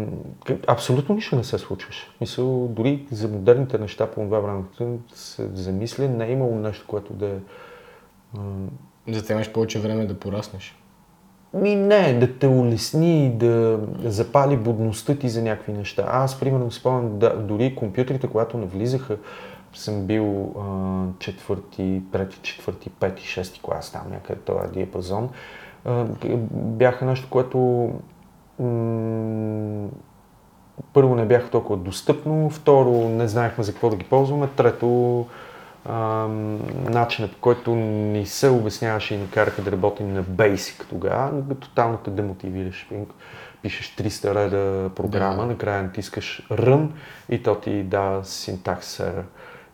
абсолютно 0.66 1.14
нищо 1.14 1.36
не 1.36 1.44
се 1.44 1.59
случваше. 1.59 2.11
Мисъл, 2.20 2.68
дори 2.68 3.07
за 3.11 3.28
модерните 3.28 3.78
неща 3.78 4.07
по 4.07 4.20
това 4.20 4.40
време, 4.40 4.62
се 5.14 5.49
замисля, 5.55 6.09
не 6.09 6.26
е 6.26 6.32
имало 6.32 6.55
нещо, 6.55 6.84
което 6.88 7.12
да 7.12 7.26
е... 7.26 7.38
За 9.09 9.22
да 9.22 9.32
имаш 9.32 9.53
повече 9.53 9.80
време 9.80 10.07
да 10.07 10.18
пораснеш. 10.18 10.78
Ми 11.55 11.74
не, 11.74 12.18
да 12.18 12.38
те 12.38 12.47
улесни, 12.47 13.32
да 13.36 13.80
запали 14.05 14.57
будността 14.57 15.14
ти 15.14 15.28
за 15.28 15.42
някакви 15.42 15.72
неща. 15.72 16.05
Аз, 16.09 16.40
примерно, 16.40 16.70
спомням, 16.70 17.18
да, 17.18 17.36
дори 17.36 17.76
компютрите, 17.76 18.28
когато 18.28 18.59
навлизаха, 18.59 19.16
съм 19.74 20.07
бил 20.07 20.55
а, 20.59 21.05
четвърти, 21.18 22.03
трети, 22.12 22.38
четвърти, 22.42 22.90
пети, 22.90 23.26
шести 23.26 23.61
клас, 23.62 23.92
там 23.92 24.03
някъде 24.11 24.40
този 24.40 24.72
диапазон, 24.72 25.28
а, 25.84 26.05
бяха 26.51 27.05
нещо, 27.05 27.26
което 27.30 27.90
м- 28.59 29.88
първо 30.92 31.14
не 31.14 31.24
бяха 31.24 31.50
толкова 31.50 31.76
достъпно, 31.76 32.50
второ 32.50 33.09
не 33.09 33.28
знаехме 33.28 33.64
за 33.64 33.72
какво 33.72 33.90
да 33.90 33.96
ги 33.96 34.04
ползваме, 34.04 34.48
трето 34.57 35.26
начинът 36.84 37.32
по 37.32 37.38
който 37.40 37.74
ни 37.74 38.26
се 38.26 38.48
обясняваше 38.48 39.14
и 39.14 39.18
ни 39.18 39.30
караха 39.30 39.62
да 39.62 39.72
работим 39.72 40.14
на 40.14 40.24
Basic 40.24 40.84
тогава, 40.84 41.30
тотално 41.61 41.96
те 41.96 42.11
демотивираш. 42.11 42.88
Пишеш 43.62 43.96
300 43.96 44.34
реда 44.34 44.90
програма, 44.90 45.36
Да. 45.36 45.46
накрая 45.46 45.82
натискаш 45.82 46.46
Run 46.50 46.88
и 47.28 47.42
то 47.42 47.54
ти 47.54 47.82
дава 47.82 48.24
синтакс 48.24 48.98
error 48.98 49.22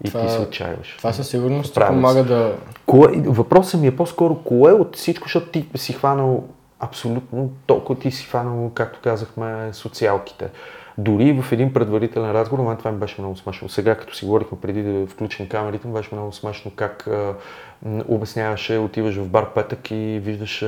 и 0.05 0.09
Това- 0.09 0.27
ти 0.27 0.33
се 0.33 0.39
отчаиваш. 0.39 0.95
Това 0.99 1.13
със 1.13 1.29
сигурност 1.29 1.75
ти 1.75 1.81
помага 1.81 2.25
да... 2.25 2.55
Кое, 2.87 3.09
въпросът 3.17 3.81
ми 3.81 3.87
е 3.87 3.97
по-скоро 3.97 4.35
кое 4.37 4.73
от 4.73 4.97
всичко, 4.97 5.25
защото 5.25 5.49
ти 5.49 5.69
си 5.75 5.93
хванал 5.93 6.45
абсолютно 6.83 7.51
толкова 7.67 8.01
ти 8.01 8.11
си 8.11 8.25
хванал, 8.27 8.71
както 8.75 9.01
казахме, 9.03 9.73
социалките. 9.73 10.51
Дори 10.99 11.43
в 11.43 11.53
един 11.53 11.73
предварителен 11.73 12.33
разговор, 12.33 12.65
мен 12.65 12.77
това 12.77 12.93
ми 12.93 12.99
беше 12.99 13.21
много 13.21 13.37
смешно. 13.37 13.69
Сега, 13.69 13.95
като 13.95 14.15
си 14.15 14.25
говорихме 14.25 14.59
преди 14.61 14.83
да 14.83 15.07
включим 15.07 15.49
камерите, 15.49 15.89
ми 15.89 15.95
беше 15.95 16.09
много 16.13 16.33
смешно 16.33 16.73
как 16.77 17.07
а, 17.07 17.35
м, 17.83 18.05
обясняваше, 18.09 18.79
отиваш 18.79 19.17
в 19.17 19.29
бар 19.29 19.55
петък 19.55 19.91
и 19.91 20.21
виждаш 20.23 20.63
а, 20.63 20.67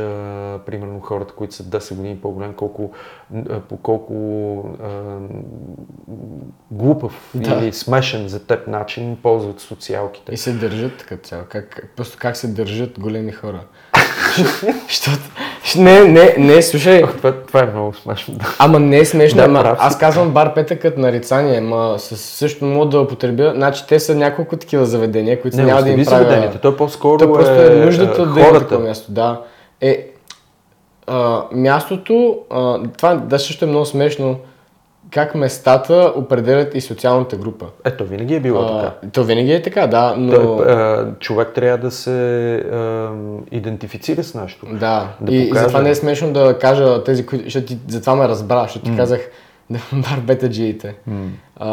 примерно 0.67 1.01
хората, 1.01 1.35
които 1.35 1.55
са 1.55 1.63
10 1.63 1.95
години 1.95 2.21
по-големи, 2.21 2.55
колко, 2.55 2.93
а, 3.51 3.61
по 3.61 3.77
колко 3.77 4.15
а, 4.83 5.19
глупав 6.71 7.31
Да. 7.35 7.55
или 7.55 7.73
смешен 7.73 8.29
за 8.29 8.47
теб 8.47 8.67
начин 8.67 9.19
ползват 9.23 9.61
социалките. 9.61 10.33
И 10.35 10.37
се 10.37 10.53
държат 10.53 11.07
като 11.07 11.29
цяло. 11.29 11.43
Как, 11.49 11.93
просто 11.97 12.19
как 12.21 12.37
се 12.37 12.49
държат 12.49 13.01
големи 13.01 13.33
хора. 13.33 13.61
Защото... 14.89 15.19
Не, 15.77 16.05
не, 16.05 16.35
не, 16.39 16.63
слушай, 16.63 17.03
Това, 17.03 17.33
това 17.33 17.61
е 17.61 17.67
много 17.67 17.95
смешно. 17.95 18.35
Ама 18.59 18.81
не 18.81 18.99
е 18.99 19.05
смешно, 19.05 19.37
Да, 19.37 19.45
ама 19.45 19.77
аз 19.79 19.99
казвам 19.99 20.31
бар 20.31 20.55
петък 20.55 20.83
като 20.83 21.01
нарицание, 21.01 21.59
ама 21.59 21.95
със 21.99 22.21
също 22.21 22.65
мога 22.65 22.87
да 22.87 23.01
употребя. 23.01 23.53
Значи 23.57 23.85
те 23.89 24.01
са 24.01 24.15
няколко 24.15 24.57
такива 24.57 24.87
заведения, 24.87 25.43
които 25.43 25.57
Не, 25.57 25.63
няма 25.63 25.83
да 25.83 25.91
им 25.91 26.05
правя... 26.05 26.19
заведенията. 26.19 26.59
То 26.59 26.77
по-скоро 26.77 27.19
То 27.19 27.33
просто 27.33 27.53
е 27.53 27.85
нуждата 27.85 28.23
е, 28.23 28.27
да 28.27 28.41
има 28.41 28.59
такова 28.59 28.81
място. 28.81 29.13
Да. 29.13 29.41
Е, 29.81 30.07
а, 31.07 31.43
мястото, 31.53 32.39
а, 32.51 32.79
това 32.97 33.15
да 33.15 33.39
също 33.39 33.65
е 33.65 33.69
много 33.69 33.87
смешно, 33.87 34.37
как 35.15 35.35
местата 35.35 36.13
определят 36.17 36.75
и 36.75 36.81
социалната 36.81 37.37
група. 37.37 37.67
Ето, 37.85 38.05
винаги 38.05 38.35
е 38.35 38.41
било 38.41 38.63
А, 38.63 38.83
така. 38.83 39.11
то 39.13 39.25
винаги 39.25 39.53
е 39.53 39.63
така, 39.63 39.87
да, 39.87 40.15
но... 40.19 40.33
Той, 40.33 40.73
а, 40.73 41.15
човек 41.19 41.49
трябва 41.55 41.79
да 41.79 41.91
се 41.91 42.55
а, 42.55 43.11
идентифицира 43.51 44.25
с 44.25 44.35
нещо. 44.35 44.67
Да, 44.73 45.09
да 45.21 45.35
и, 45.35 45.43
и 45.43 45.53
затова 45.55 45.83
не 45.83 45.91
е 45.91 45.95
смешно 45.95 46.33
да 46.33 46.59
кажа 46.59 47.05
тези, 47.05 47.27
които... 47.27 47.45
Защото 47.45 47.67
ти, 47.67 47.79
затова 47.89 48.15
ме 48.17 48.29
разбра, 48.29 48.63
защото 48.63 48.85
ти 48.85 48.97
казах 48.97 49.21
да 49.71 49.79
бар 49.93 50.21
бета-джиите. 50.21 50.95
А, 51.57 51.69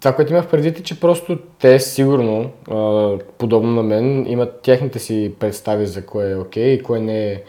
това, 0.00 0.12
което 0.12 0.32
имах 0.32 0.46
предвид 0.46 0.78
е, 0.78 0.82
че 0.82 1.00
просто 1.00 1.38
те 1.58 1.80
сигурно, 1.80 2.50
а, 2.70 3.12
подобно 3.38 3.70
на 3.70 3.82
мен, 3.82 4.26
имат 4.26 4.60
техните 4.62 4.98
си 4.98 5.34
представи 5.38 5.86
за 5.86 6.06
кое 6.06 6.30
е 6.30 6.36
окей 6.36 6.72
и 6.72 6.82
кое 6.82 7.00
не 7.00 7.32
е 7.32 7.42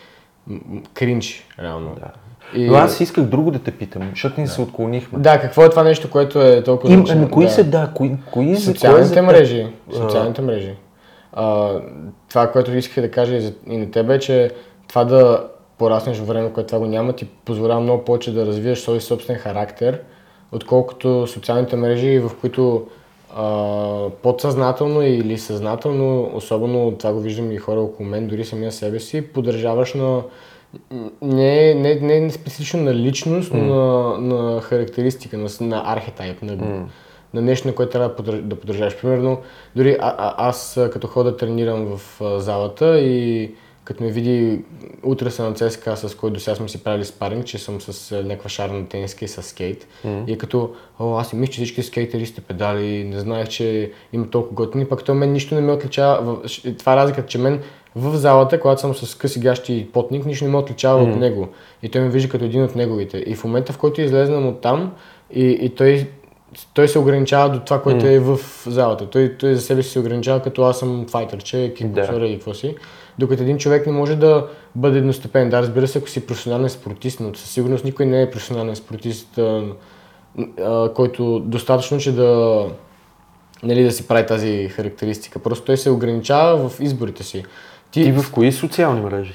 кринч, 0.94 1.48
реално. 1.60 1.96
Да. 2.00 2.29
И... 2.56 2.68
Но 2.68 2.76
аз 2.76 3.00
исках 3.00 3.24
друго 3.24 3.52
да 3.52 3.60
те 3.60 3.72
питам, 3.72 4.10
защото 4.10 4.42
ни 4.42 4.48
се 4.48 4.62
отклонихме. 4.62 5.20
Да, 5.20 5.40
какво 5.40 5.66
е 5.66 5.70
това 5.70 5.84
нещо, 5.84 6.10
което 6.10 6.42
е 6.42 6.64
толкова 6.64 6.94
Им, 6.94 7.06
ами, 7.10 7.30
кои 7.30 7.46
да. 7.46 7.52
са, 7.52 7.64
да, 7.64 7.92
кои, 7.96 8.10
кои 8.32 8.46
кое 8.46 8.56
Социалните 8.56 9.14
теб? 9.14 9.24
мрежи. 9.24 9.68
Социалните 9.94 10.42
мрежи. 10.42 10.74
А, 11.34 11.74
това, 12.30 12.52
което 12.52 12.76
исках 12.78 13.04
да 13.04 13.12
кажа 13.12 13.36
и, 13.36 13.42
за, 13.42 13.54
и 13.68 13.78
на 13.78 13.92
теб 13.92 14.10
е, 14.10 14.20
че 14.20 14.52
това 14.88 15.04
да 15.04 15.48
пораснеш 15.78 16.18
в 16.18 16.28
време, 16.28 16.54
което 16.54 16.68
това 16.68 16.80
го 16.80 16.86
няма, 16.86 17.14
ти 17.14 17.26
позволява 17.26 17.82
много 17.82 18.06
повече 18.06 18.34
да 18.34 18.46
развиеш 18.46 18.80
свой 18.80 19.02
собствен 19.02 19.38
характер, 19.38 20.02
отколкото 20.52 21.28
социалните 21.28 21.76
мрежи, 21.76 22.20
в 22.20 22.32
които 22.42 22.88
а, 23.36 24.10
подсъзнателно 24.24 25.02
или 25.02 25.38
съзнателно, 25.38 26.32
особено 26.34 26.92
това 26.92 27.14
го 27.14 27.20
виждам 27.20 27.52
и 27.52 27.58
хора 27.58 27.80
около 27.80 28.10
мен, 28.10 28.28
дори 28.28 28.46
самия 28.46 28.72
себе 28.72 29.00
си, 29.00 29.22
поддържаваш 29.22 29.94
на 29.94 30.22
не, 31.22 31.74
не, 31.74 31.96
не, 31.96 32.20
не 32.20 32.32
специфично 32.32 32.82
на 32.82 32.96
личност, 32.96 33.54
но 33.54 33.64
на, 33.64 34.18
на 34.18 34.62
характеристика, 34.62 35.38
на, 35.38 35.50
на 35.62 35.84
архетайп, 35.86 36.42
на, 36.42 36.86
на 37.34 37.42
нещо, 37.42 37.68
на 37.68 37.76
което 37.76 37.92
трябва 37.92 38.10
да, 38.10 38.16
поддърж, 38.16 38.42
да 38.42 38.56
поддържаш. 38.56 39.02
Примерно, 39.02 39.42
дори 39.76 39.98
а, 40.00 40.16
а, 40.18 40.48
аз 40.48 40.80
като 40.94 41.08
хода 41.08 41.38
тренирам 41.38 41.98
в 41.98 42.22
а, 42.22 42.40
залата 42.40 43.00
и 43.00 43.52
като 43.84 44.04
ме 44.04 44.12
види 44.12 44.62
утре 45.04 45.32
съм 45.32 45.46
на 45.46 45.54
ЦСКА, 45.54 45.98
с 45.98 46.16
който 46.16 46.34
до 46.34 46.40
сега 46.40 46.56
сме 46.56 46.70
си 46.70 46.84
правили 46.84 47.06
спаринг, 47.06 47.46
че 47.46 47.58
съм 47.58 47.82
с 47.82 48.24
някаква 48.24 48.50
шарна 48.50 48.88
тениска 48.88 49.26
и 49.26 49.28
с 49.28 49.44
скейт. 49.44 49.88
И 50.28 50.34
е 50.34 50.38
като, 50.38 50.76
о, 51.00 51.18
аз 51.18 51.30
си 51.30 51.36
мисля, 51.36 51.52
че 51.54 51.62
всички 51.62 51.84
скейтери 51.84 52.26
сте 52.26 52.42
педали, 52.42 53.04
не 53.04 53.20
знаех, 53.20 53.48
че 53.48 53.92
има 54.14 54.30
толкова 54.30 54.56
готини, 54.56 54.86
пък 54.86 55.04
то 55.04 55.14
мен 55.14 55.32
нищо 55.32 55.56
не 55.56 55.62
ме 55.62 55.72
отличава. 55.72 56.38
Това 56.80 56.94
е 56.94 56.96
разликата, 56.96 57.28
че 57.28 57.38
мен 57.38 57.62
в 57.96 58.18
залата, 58.18 58.60
когато 58.60 58.82
съм 58.82 58.96
с 58.96 59.16
къси 59.16 59.40
гащи 59.40 59.74
и 59.74 59.92
потник, 59.92 60.26
нищо 60.26 60.46
не 60.46 60.52
ме 60.52 60.58
отличава 60.58 61.04
от 61.04 61.16
него. 61.16 61.48
И 61.84 61.90
той 61.90 62.02
ме 62.02 62.10
вижда 62.10 62.30
като 62.30 62.46
един 62.46 62.64
от 62.64 62.76
неговите. 62.76 63.24
И 63.28 63.36
в 63.36 63.44
момента, 63.44 63.74
в 63.74 63.78
който 63.78 64.02
излезнем 64.02 64.48
от 64.48 64.62
там, 64.62 64.92
и, 65.34 65.46
и 65.62 65.70
той, 65.70 66.08
той 66.74 66.88
се 66.88 67.00
ограничава 67.00 67.50
до 67.50 67.60
това, 67.60 67.82
което 67.82 68.08
е 68.08 68.20
в 68.20 68.40
залата. 68.68 69.10
Той, 69.10 69.38
той 69.40 69.56
за 69.56 69.62
себе 69.62 69.84
си 69.84 69.90
се 69.90 70.00
ограничава 70.00 70.42
като 70.42 70.64
аз 70.64 70.80
съм 70.80 71.06
файтърче, 71.10 71.74
кикбоксер 71.78 72.22
или 72.22 72.34
какво 72.34 72.54
си. 72.54 72.76
Докато 73.20 73.44
един 73.44 73.58
човек 73.58 73.86
не 73.86 73.92
може 73.92 74.16
да 74.16 74.48
бъде 74.76 74.98
едностепен. 74.98 75.50
Да, 75.50 75.62
разбира 75.62 75.88
се, 75.88 75.98
ако 75.98 76.10
си 76.10 76.28
професионален 76.28 76.70
спортист, 76.70 77.20
но 77.20 77.36
със 77.36 77.50
сигурност 77.50 77.86
никой 77.86 78.06
не 78.06 78.22
е 78.22 78.32
професионален 78.32 78.76
спортист, 78.76 79.38
а, 79.38 79.64
а, 80.62 80.94
който 80.94 81.40
достатъчно, 81.40 81.98
че 81.98 82.12
да, 82.12 82.66
нали, 83.64 83.84
да 83.84 83.92
си 83.92 84.08
прави 84.08 84.26
тази 84.26 84.70
характеристика. 84.70 85.40
Просто 85.40 85.66
той 85.66 85.78
се 85.78 85.90
ограничава 85.90 86.70
в 86.70 86.80
изборите 86.80 87.24
си. 87.24 87.44
Ти, 87.92 88.04
Ти 88.04 88.12
в 88.12 88.32
кои 88.32 88.52
социални 88.52 89.02
мрежи 89.02 89.34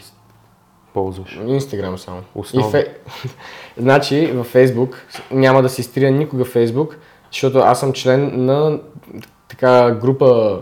ползваш? 0.94 1.40
Инстаграм 1.46 1.98
само. 1.98 2.20
Основно. 2.34 2.70
Фе... 2.70 2.94
значи 3.76 4.26
във 4.26 4.46
Фейсбук 4.46 5.06
няма 5.30 5.62
да 5.62 5.68
си 5.68 5.80
изтрия 5.80 6.12
никога 6.12 6.44
Фейсбук, 6.44 6.96
защото 7.32 7.58
аз 7.58 7.80
съм 7.80 7.92
член 7.92 8.44
на 8.44 8.78
така 9.48 9.90
група, 9.90 10.60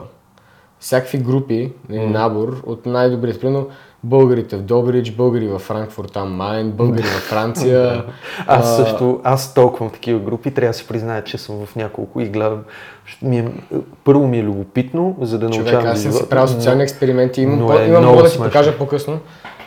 всякакви 0.80 1.18
групи, 1.18 1.72
mm. 1.90 2.06
набор 2.06 2.62
от 2.66 2.86
най-добрите. 2.86 3.40
Примерно 3.40 3.68
българите 4.04 4.56
в 4.56 4.62
Добрич, 4.62 5.10
българи 5.10 5.48
във 5.48 5.62
Франкфурт 5.62 6.12
am 6.12 6.36
Main, 6.36 6.70
българи 6.70 7.02
във 7.02 7.22
Франция. 7.22 8.04
Аз 8.46 8.76
също, 8.76 9.20
аз 9.24 9.54
толкова 9.54 9.88
в 9.88 9.92
такива 9.92 10.20
групи, 10.20 10.54
трябва 10.54 10.70
да 10.70 10.74
си 10.74 10.88
призная, 10.88 11.24
че 11.24 11.38
съм 11.38 11.66
в 11.66 11.76
няколко 11.76 12.20
и 12.20 12.28
гледам. 12.28 12.64
Ми 13.22 13.38
е, 13.38 13.48
първо 14.04 14.26
ми 14.26 14.38
е 14.38 14.42
любопитно, 14.42 15.16
за 15.20 15.38
да 15.38 15.50
Човек, 15.50 15.72
научавам 15.72 15.92
аз 15.92 16.02
съм 16.02 16.12
си 16.12 16.28
правил 16.28 16.54
социални 16.54 16.82
експерименти. 16.82 17.42
Имам, 17.42 17.66
по, 17.66 17.78
е 17.78 17.86
имам 17.86 18.02
много 18.02 18.22
да 18.22 18.28
си 18.28 18.36
смешно. 18.36 18.50
покажа 18.50 18.78
по-късно. 18.78 19.18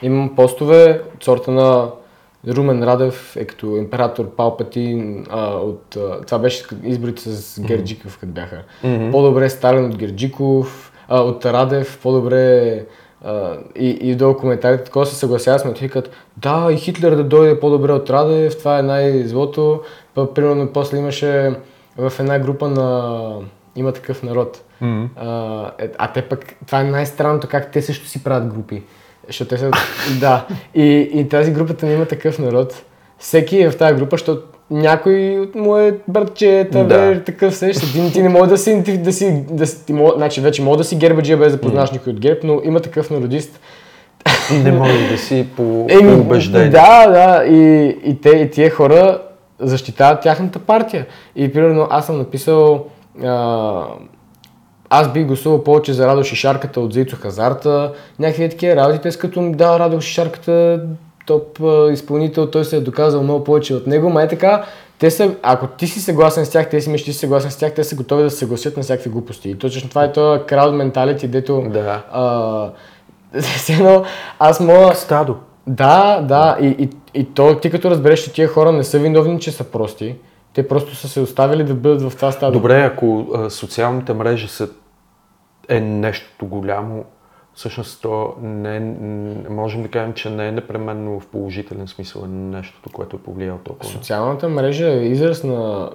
Имам 0.02 0.36
постове 0.36 1.02
от 1.16 1.24
сорта 1.24 1.52
на 1.52 1.88
Румен 2.48 2.84
Радев 2.84 3.36
е 3.36 3.46
като 3.46 3.78
император 3.78 4.30
Палпатин 4.30 5.26
а, 5.30 5.48
от... 5.48 5.96
А, 5.96 6.22
това 6.22 6.40
беше 6.40 6.66
изборите 6.84 7.22
с 7.22 7.62
Герджиков, 7.62 8.18
като 8.20 8.32
бяха. 8.32 8.64
По-добре 9.12 9.50
Сталин 9.50 9.86
от 9.86 9.98
Герджиков, 9.98 10.92
а, 11.08 11.22
от 11.22 11.46
Радев, 11.46 12.00
по-добре... 12.04 12.86
А, 13.24 13.54
и, 13.76 13.90
и 13.90 14.16
долу 14.16 14.38
коментарите 14.38 14.84
такова 14.84 15.06
се 15.06 15.16
съгласяват 15.16 15.62
с 15.62 15.66
мен, 15.66 15.74
викат, 15.74 16.10
да, 16.38 16.68
и 16.72 16.78
Хитлер 16.78 17.16
да 17.16 17.24
дойде 17.24 17.60
по-добре 17.60 17.92
от 17.92 18.10
Радев, 18.10 18.58
това 18.58 18.80
е 18.80 18.82
най-злото. 18.82 19.82
Примерно, 20.36 20.68
после 20.74 20.98
имаше 20.98 21.54
в 21.98 22.14
една 22.20 22.40
група 22.40 22.68
на 22.68 23.30
има 23.76 23.92
такъв 23.92 24.24
народ. 24.24 24.64
Мгм. 24.82 25.06
А, 25.16 25.72
е, 25.80 25.90
а 25.98 26.14
те 26.14 26.22
пък, 26.22 26.56
това 26.68 26.80
е 26.80 26.84
най-странното 26.84 27.48
как 27.48 27.72
те 27.72 27.82
също 27.82 28.08
си 28.08 28.24
правят 28.24 28.54
групи. 28.54 28.84
Защото 29.28 29.50
те 29.50 29.58
са, 29.58 29.72
да. 30.20 30.46
И, 30.76 31.10
и 31.14 31.30
тази 31.30 31.52
групата 31.52 31.86
не 31.86 31.94
има 31.94 32.06
такъв 32.06 32.40
народ. 32.40 32.84
Всеки 33.20 33.62
е 33.62 33.72
в 33.72 33.78
тази 33.78 33.96
група, 33.96 34.18
защото 34.18 34.42
някой 34.72 35.40
от 35.40 35.56
му 35.56 35.78
е 35.78 35.98
братчета, 36.08 36.84
Да. 36.84 37.24
такъв 37.24 37.56
сещ, 37.56 37.80
ти, 37.94 38.14
ти 38.14 38.22
не 38.22 38.30
може 38.30 38.50
да 38.50 38.58
си, 38.58 38.84
да 38.98 39.12
си, 39.12 39.44
да 39.52 39.68
си 39.68 39.86
ти 39.86 39.94
мога, 39.94 40.14
значи 40.18 40.42
вече 40.42 40.62
мога 40.62 40.78
да 40.78 40.84
си 40.84 40.96
гербаджия 40.96 41.38
без 41.38 41.52
да 41.54 41.62
познаваш 41.62 41.92
никой 41.92 42.14
от 42.14 42.20
герб, 42.20 42.44
но 42.44 42.62
има 42.64 42.80
такъв 42.80 43.10
народист. 43.10 43.60
Не 44.64 44.72
може 44.72 45.10
да 45.12 45.18
си 45.18 45.48
по, 45.56 45.86
Еми, 45.90 46.14
по 46.14 46.20
убеждение. 46.20 46.70
Да, 46.70 47.08
да, 47.08 47.46
и, 47.46 47.88
и, 48.04 48.22
те, 48.22 48.30
и 48.30 48.52
тия 48.52 48.70
хора 48.70 49.22
защитават 49.60 50.22
тяхната 50.22 50.60
партия. 50.60 51.06
И 51.36 51.54
примерно 51.54 51.88
аз 51.90 52.06
съм 52.06 52.18
написал, 52.18 52.86
а, 53.24 53.84
аз 54.90 55.14
бих 55.14 55.26
гласувал 55.26 55.64
повече 55.64 55.94
за 55.94 56.08
Радо 56.08 56.24
Шишарката 56.24 56.82
от 56.82 56.94
Зейцо 56.94 57.16
Хазарта, 57.16 57.94
някакви 58.20 58.50
такива 58.50 58.76
работи, 58.76 59.00
те 59.02 59.18
като 59.18 59.42
ми 59.42 59.56
да, 59.56 59.80
Радо 59.80 60.02
Шишарката, 60.02 60.82
топ 61.26 61.62
а, 61.64 61.92
изпълнител, 61.92 62.52
той 62.52 62.66
се 62.66 62.78
е 62.78 62.82
доказал 62.82 63.24
много 63.24 63.44
повече 63.44 63.74
от 63.76 63.88
него, 63.88 64.10
май 64.10 64.28
така, 64.28 64.66
те 65.00 65.12
са, 65.12 65.36
ако 65.44 65.68
ти 65.68 65.88
си 65.88 66.02
съгласен 66.02 66.46
с 66.46 66.50
тях, 66.50 66.70
те 66.70 66.82
си 66.82 66.90
мислиш, 66.90 67.06
че 67.06 67.14
си 67.14 67.20
съгласен 67.20 67.52
с 67.52 67.58
тях, 67.58 67.74
те 67.74 67.84
са 67.84 67.96
готови 67.96 68.24
да 68.24 68.30
се 68.30 68.38
съгласят 68.38 68.78
на 68.78 68.84
всякакви 68.84 69.10
глупости. 69.10 69.50
И 69.50 69.58
точно 69.58 69.90
това 69.90 70.04
е 70.04 70.12
този 70.12 70.44
крауд 70.44 70.76
менталити, 70.76 71.28
дето 71.28 71.64
Да. 71.70 72.04
а, 72.12 72.70
едно, 73.70 74.04
аз 74.40 74.60
мога... 74.60 74.96
Стадо. 74.96 75.36
Да, 75.68 76.22
да, 76.22 76.58
и, 76.62 76.68
и, 76.68 76.90
и 77.16 77.34
то, 77.34 77.60
ти 77.60 77.70
като 77.70 77.92
разбереш, 77.92 78.24
че 78.24 78.34
тия 78.34 78.48
хора 78.48 78.72
не 78.72 78.84
са 78.84 79.00
виновни, 79.00 79.40
че 79.40 79.52
са 79.52 79.64
прости, 79.64 80.16
те 80.54 80.68
просто 80.68 80.96
са 80.96 81.10
се 81.10 81.20
оставили 81.20 81.64
да 81.64 81.74
бъдат 81.74 82.12
в 82.12 82.16
това 82.16 82.32
стадо. 82.32 82.52
Добре, 82.52 82.82
ако 82.82 83.28
а, 83.34 83.50
социалните 83.50 84.14
мрежи 84.14 84.48
са 84.48 84.70
е 85.70 85.80
нещото 85.80 86.46
голямо, 86.46 87.06
всъщност 87.56 88.02
то 88.02 88.34
не, 88.42 88.78
е- 88.78 89.50
можем 89.50 89.84
да 89.84 89.88
кажем, 89.88 90.14
че 90.14 90.30
не 90.30 90.48
е 90.48 90.52
непременно 90.52 91.20
в 91.20 91.28
положителен 91.28 91.88
смисъл 91.88 92.22
е 92.26 92.28
нещото, 92.28 92.90
което 92.90 93.16
е 93.16 93.20
повлияло 93.20 93.60
толкова. 93.60 93.92
Социалната 93.92 94.50
мрежа 94.50 94.88
е 94.88 95.06
израз 95.06 95.44
на 95.44 95.90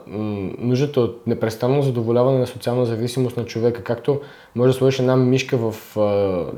нуждата 0.58 1.00
от 1.00 1.26
непрестанно 1.26 1.82
задоволяване 1.82 2.38
на 2.38 2.46
социална 2.46 2.86
зависимост 2.86 3.36
на 3.36 3.44
човека. 3.44 3.84
Както 3.84 4.20
може 4.54 4.72
да 4.72 4.78
сложиш 4.78 4.98
една 4.98 5.16
мишка 5.16 5.56
в, 5.56 5.70
в, 5.96 6.52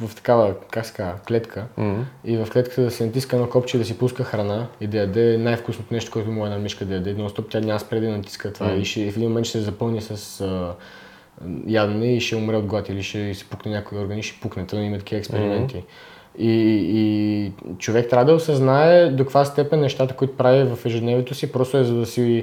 в 0.00 0.14
такава, 0.16 0.54
как 0.70 0.86
се 0.86 0.94
казва, 0.94 1.14
клетка 1.28 1.66
Мгм. 1.76 2.00
и 2.24 2.36
в 2.36 2.48
клетката 2.52 2.82
да 2.82 2.90
се 2.90 3.06
натиска 3.06 3.36
едно 3.36 3.48
копче 3.48 3.78
да 3.78 3.84
си 3.84 3.98
пуска 3.98 4.24
храна 4.24 4.66
и 4.80 4.86
да 4.86 4.98
яде 4.98 5.38
най-вкусното 5.38 5.94
нещо, 5.94 6.10
което 6.10 6.30
му 6.30 6.44
една 6.44 6.58
мишка 6.58 6.84
да 6.84 6.94
яде. 6.94 7.14
Но 7.18 7.28
стоп 7.28 7.46
тя 7.50 7.60
няма 7.60 7.80
спре 7.80 8.00
да 8.00 8.08
натиска 8.08 8.52
това 8.52 8.72
и 8.72 8.84
ще, 8.84 9.10
в 9.10 9.16
един 9.16 9.28
момент 9.28 9.46
ще 9.46 9.58
се 9.58 9.64
запълни 9.64 10.00
с 10.00 10.44
ядене 11.66 12.16
и 12.16 12.20
ще 12.20 12.36
умре 12.36 12.56
от 12.56 12.66
глад 12.66 12.88
или 12.88 13.02
ще 13.02 13.34
се 13.34 13.44
пукне 13.44 13.72
някой 13.72 13.98
орган 13.98 14.18
и 14.18 14.22
ще 14.22 14.40
пукне. 14.40 14.66
Това 14.66 14.82
има 14.82 14.98
такива 14.98 15.18
експерименти. 15.18 15.82
И, 16.38 16.50
и 16.94 17.52
човек 17.78 18.10
трябва 18.10 18.24
да 18.24 18.34
осъзнае 18.34 19.10
до 19.10 19.24
каква 19.24 19.44
степен 19.44 19.80
нещата, 19.80 20.14
които 20.14 20.36
прави 20.36 20.64
в 20.64 20.86
ежедневието 20.86 21.34
си, 21.34 21.52
просто 21.52 21.78
е 21.78 21.84
за 21.84 21.94
да 21.94 22.06
си 22.06 22.42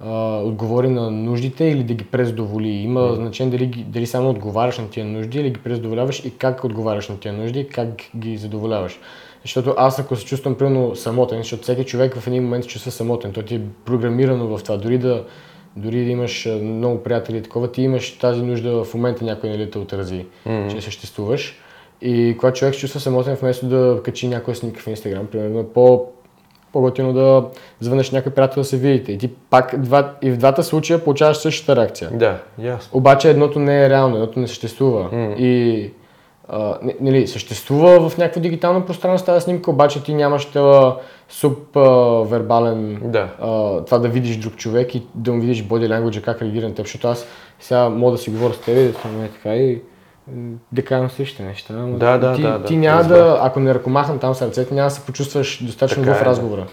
а, 0.00 0.38
отговори 0.38 0.88
на 0.88 1.10
нуждите 1.10 1.64
или 1.64 1.82
да 1.82 1.94
ги 1.94 2.04
презадоволи. 2.04 2.68
Има 2.68 3.14
значение 3.14 3.58
дали, 3.58 3.66
дали 3.66 4.06
само 4.06 4.30
отговаряш 4.30 4.78
на 4.78 4.90
тия 4.90 5.06
нужди 5.06 5.40
или 5.40 5.50
ги 5.50 5.60
презадоволяваш 5.60 6.24
и 6.24 6.38
как 6.38 6.64
отговаряш 6.64 7.08
на 7.08 7.20
тия 7.20 7.34
нужди 7.34 7.60
и 7.60 7.68
как 7.68 7.88
ги 8.16 8.36
задоволяваш. 8.36 9.00
Защото 9.42 9.74
аз 9.76 9.98
ако 9.98 10.16
се 10.16 10.24
чувствам 10.24 10.54
примерно 10.54 10.96
самотен, 10.96 11.38
защото 11.38 11.62
всеки 11.62 11.84
човек 11.84 12.16
в 12.16 12.26
един 12.26 12.42
момент 12.42 12.64
се 12.64 12.70
чувства 12.70 12.90
самотен, 12.90 13.32
то 13.32 13.42
ти 13.42 13.54
е 13.54 13.60
програмирано 13.84 14.46
в 14.46 14.62
това. 14.62 14.76
Дори 14.76 14.98
да, 14.98 15.24
дори 15.76 16.04
да 16.04 16.10
имаш 16.10 16.48
много 16.62 17.02
приятели 17.02 17.36
и 17.36 17.42
такова, 17.42 17.72
ти 17.72 17.82
имаш 17.82 18.18
тази 18.18 18.42
нужда 18.42 18.84
в 18.84 18.94
момента 18.94 19.24
някой 19.24 19.50
нали, 19.50 19.70
те 19.70 19.78
отрази, 19.78 20.26
че 20.70 20.80
съществуваш. 20.80 21.56
И 22.02 22.36
когато 22.38 22.58
човек 22.58 22.74
се 22.74 22.80
чувства 22.80 23.00
самотен, 23.00 23.34
вместо 23.34 23.66
да 23.66 24.00
качи 24.04 24.28
някоя 24.28 24.54
снимка 24.54 24.80
в 24.80 24.86
Инстаграм, 24.86 25.26
примерно, 25.26 25.60
е 25.60 25.66
по, 25.66 26.06
по-готино 26.72 27.12
да 27.12 27.44
звънеш 27.80 28.10
някой 28.10 28.32
приятел 28.32 28.60
да 28.60 28.64
се 28.64 28.76
видите. 28.76 29.12
И 29.12 29.18
ти 29.18 29.28
пак 29.28 29.80
два, 29.80 30.14
и 30.22 30.30
в 30.30 30.36
двата 30.36 30.62
случая 30.62 31.04
получаваш 31.04 31.36
същата 31.36 31.76
реакция. 31.76 32.10
Да, 32.12 32.42
ясно. 32.58 32.98
Обаче 32.98 33.30
едното 33.30 33.58
не 33.58 33.84
е 33.84 33.90
реално, 33.90 34.16
едното 34.16 34.40
не 34.40 34.48
съществува. 34.48 35.08
И 35.38 35.90
а, 36.52 36.78
нали, 37.00 37.26
съществува 37.26 38.08
в 38.10 38.18
някакво 38.18 38.40
дигитално 38.40 38.86
пространство 38.86 39.26
тази 39.26 39.44
снимка, 39.44 39.70
обаче 39.70 40.02
ти 40.02 40.14
нямаш 40.14 40.44
това 40.44 40.96
суб 41.28 41.76
а, 41.76 41.80
вербален 42.24 43.00
Да. 43.04 43.28
а, 43.40 43.80
това 43.84 43.98
да 43.98 44.08
видиш 44.08 44.36
друг 44.36 44.56
човек 44.56 44.94
и 44.94 45.02
да 45.14 45.32
му 45.32 45.40
видиш 45.40 45.64
body 45.64 45.88
language, 45.88 46.20
как 46.24 46.42
реагира 46.42 46.68
на 46.68 46.74
теб, 46.74 46.86
защото 46.86 47.08
аз 47.08 47.26
сега 47.60 47.88
мога 47.88 48.12
да 48.12 48.18
си 48.18 48.30
говоря 48.30 48.54
с 48.54 48.58
теб 48.60 48.76
и 48.76 48.92
да 48.92 48.98
съм 48.98 49.24
е 49.24 49.28
така 49.28 49.54
и 49.54 49.82
да 50.72 50.84
кажем 50.84 51.10
същите 51.10 51.42
неща. 51.42 51.74
Да, 51.74 52.18
да, 52.18 52.34
ти, 52.34 52.42
да, 52.42 52.58
да, 52.58 52.64
ти 52.64 52.76
няма 52.76 53.00
разбрах. 53.00 53.18
да, 53.18 53.38
ако 53.42 53.60
не 53.60 53.74
ръкомахам 53.74 54.18
там 54.18 54.34
сърцето, 54.34 54.74
няма 54.74 54.86
да 54.88 54.94
се 54.94 55.06
почувстваш 55.06 55.64
достатъчно 55.64 56.02
Така 56.02 56.14
в 56.14 56.20
е, 56.20 56.24
да. 56.24 56.30
разговора. 56.30 56.66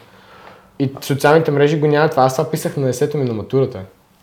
И 0.80 0.92
социалните 1.02 1.52
мрежи 1.52 1.80
го 1.80 1.88
няма 1.88 2.10
това. 2.10 2.24
Аз 2.24 2.36
това 2.38 2.52
писах 2.52 2.78
на 2.78 2.90
есето 2.90 3.18
ми 3.18 3.24
на 3.26 3.34
матурата. 3.34 3.80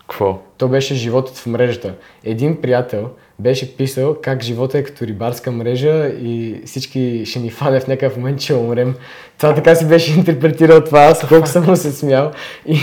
Какво? 0.07 0.39
То 0.57 0.67
беше 0.67 0.95
животът 0.95 1.37
в 1.37 1.45
мрежата. 1.45 1.93
Един 2.23 2.61
приятел 2.61 3.09
беше 3.39 3.77
писал 3.77 4.15
как 4.21 4.43
живота 4.43 4.77
е 4.77 4.83
като 4.83 5.05
рибарска 5.05 5.51
мрежа 5.51 6.07
и 6.07 6.61
всички 6.65 7.25
ще 7.25 7.39
ни 7.39 7.49
фане 7.49 7.79
в 7.79 7.87
някакъв 7.87 8.17
момент, 8.17 8.39
че 8.39 8.53
умрем. 8.53 8.95
Това 9.37 9.55
така 9.55 9.75
си 9.75 9.87
беше 9.87 10.19
интерпретирал 10.19 10.83
това, 10.83 10.99
аз 10.99 11.27
колко 11.27 11.47
съм 11.47 11.65
му 11.65 11.75
се 11.75 11.91
смял. 11.91 12.31
И 12.65 12.77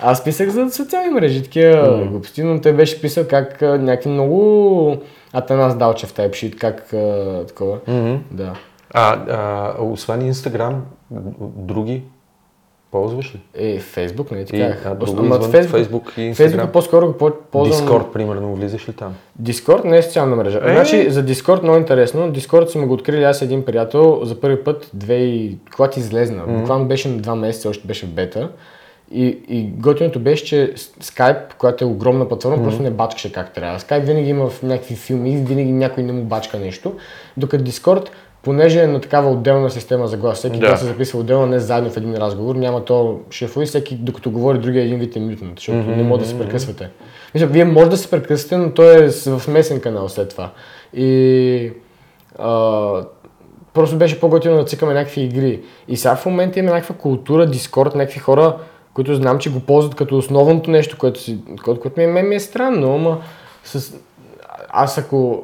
аз 0.00 0.24
писах 0.24 0.48
за 0.48 0.70
социални 0.70 1.10
мрежи, 1.10 1.42
такива 1.42 2.06
глупости, 2.10 2.42
но 2.42 2.60
той 2.60 2.72
беше 2.72 3.00
писал 3.00 3.24
как 3.28 3.62
някакви 3.62 4.10
много 4.10 4.96
Атанас 5.32 5.76
Далчев 5.76 6.14
shit, 6.14 6.56
как 6.58 6.92
а, 6.92 7.44
такова. 7.46 7.78
Да. 8.30 8.54
А, 8.94 9.12
а, 9.28 9.82
освен 9.82 10.26
Инстаграм, 10.26 10.82
други 11.40 12.02
ползваш 12.92 13.34
ли? 13.34 13.40
Е, 13.54 13.78
Фейсбук, 13.78 14.30
не 14.30 14.44
ти 14.44 14.58
казах. 14.58 14.86
а, 14.86 14.94
друго 14.94 15.18
Ама 15.18 15.36
извън 15.36 15.50
Фейсбук, 15.50 15.70
Фейсбук 15.76 16.12
и 16.16 16.22
Инстаграм? 16.22 16.50
Фейсбук 16.50 16.72
по-скоро 16.72 17.06
го 17.06 17.12
по- 17.12 17.30
ползвам. 17.52 17.78
Дискорд, 17.78 18.12
примерно, 18.12 18.54
влизаш 18.54 18.88
ли 18.88 18.92
там? 18.92 19.14
Дискорд 19.38 19.84
не 19.84 19.98
е 19.98 20.02
социална 20.02 20.36
мрежа. 20.36 20.60
Е. 20.64 20.72
Значи 20.72 21.10
за 21.10 21.22
Дискорд 21.22 21.62
много 21.62 21.78
интересно. 21.78 22.30
Дискорд 22.30 22.70
сме 22.70 22.86
го 22.86 22.94
открили 22.94 23.24
аз 23.24 23.40
и 23.40 23.44
един 23.44 23.64
приятел 23.64 24.20
за 24.24 24.40
първи 24.40 24.64
път, 24.64 24.90
две 24.94 25.16
и... 25.16 25.58
когато 25.76 25.98
излезна. 25.98 26.42
Буквално 26.46 26.84
беше 26.84 27.08
на 27.08 27.16
два 27.16 27.34
месеца, 27.34 27.68
още 27.68 27.86
беше 27.86 28.06
в 28.06 28.10
бета. 28.10 28.48
И, 29.14 29.38
и 29.48 29.62
готиното 29.62 30.20
беше, 30.20 30.44
че 30.44 30.72
Skype, 31.02 31.54
която 31.58 31.84
е 31.84 31.86
огромна 31.86 32.28
платформа, 32.28 32.62
просто 32.62 32.82
не 32.82 32.90
бачкаше 32.90 33.32
как 33.32 33.52
трябва. 33.52 33.78
Skype 33.78 34.04
винаги 34.04 34.30
има 34.30 34.48
в 34.48 34.62
някакви 34.62 34.94
филми, 34.94 35.36
винаги 35.36 35.72
някой 35.72 36.02
не 36.02 36.12
му 36.12 36.22
бачка 36.22 36.58
нещо. 36.58 36.92
Докато 37.36 37.64
Discord, 37.64 38.08
понеже 38.42 38.80
е 38.82 38.86
на 38.86 39.00
такава 39.00 39.30
отделна 39.30 39.70
система 39.70 40.06
за 40.06 40.16
глас, 40.16 40.38
всеки 40.38 40.58
Да. 40.58 40.66
глас 40.66 40.80
се 40.80 40.86
записва 40.86 41.18
отделно, 41.18 41.46
не 41.46 41.60
заедно 41.60 41.90
в 41.90 41.96
един 41.96 42.14
разговор, 42.14 42.54
няма 42.54 42.84
то 42.84 43.20
шефове, 43.30 43.66
всеки 43.66 43.94
докато 43.94 44.30
говори 44.30 44.58
другия 44.58 44.84
един 44.84 44.98
вид 44.98 45.16
е 45.16 45.20
мютнат, 45.20 45.52
защото 45.56 45.78
не 45.78 46.02
може 46.02 46.22
да 46.22 46.28
се 46.28 46.38
прекъсвате. 46.38 46.90
Мисля, 47.34 47.46
вие 47.46 47.64
може 47.64 47.90
да 47.90 47.96
се 47.96 48.10
прекъсвате, 48.10 48.56
но 48.56 48.70
той 48.70 49.04
е 49.04 49.08
в 49.08 49.40
смесен 49.40 49.80
канал 49.80 50.08
след 50.08 50.28
това. 50.28 50.50
И 50.94 51.72
а, 52.38 53.04
просто 53.74 53.96
беше 53.96 54.20
по-готино 54.20 54.56
да 54.56 54.64
цикаме 54.64 54.94
някакви 54.94 55.20
игри. 55.20 55.60
И 55.88 55.96
сега 55.96 56.16
в 56.16 56.26
момента 56.26 56.58
има 56.58 56.70
някаква 56.70 56.94
култура, 56.94 57.46
дискорд, 57.46 57.94
някакви 57.94 58.20
хора, 58.20 58.56
които 58.94 59.14
знам, 59.14 59.38
че 59.38 59.50
го 59.52 59.60
ползват 59.60 59.94
като 59.94 60.16
основното 60.16 60.70
нещо, 60.70 60.96
което, 60.98 61.20
си, 61.20 61.38
което, 61.64 61.80
което 61.80 62.00
ми, 62.00 62.20
е- 62.20 62.22
ми 62.22 62.34
е 62.34 62.40
странно, 62.40 62.94
ама 62.94 63.18
с... 63.64 63.94
аз 64.68 64.98
ако... 64.98 65.42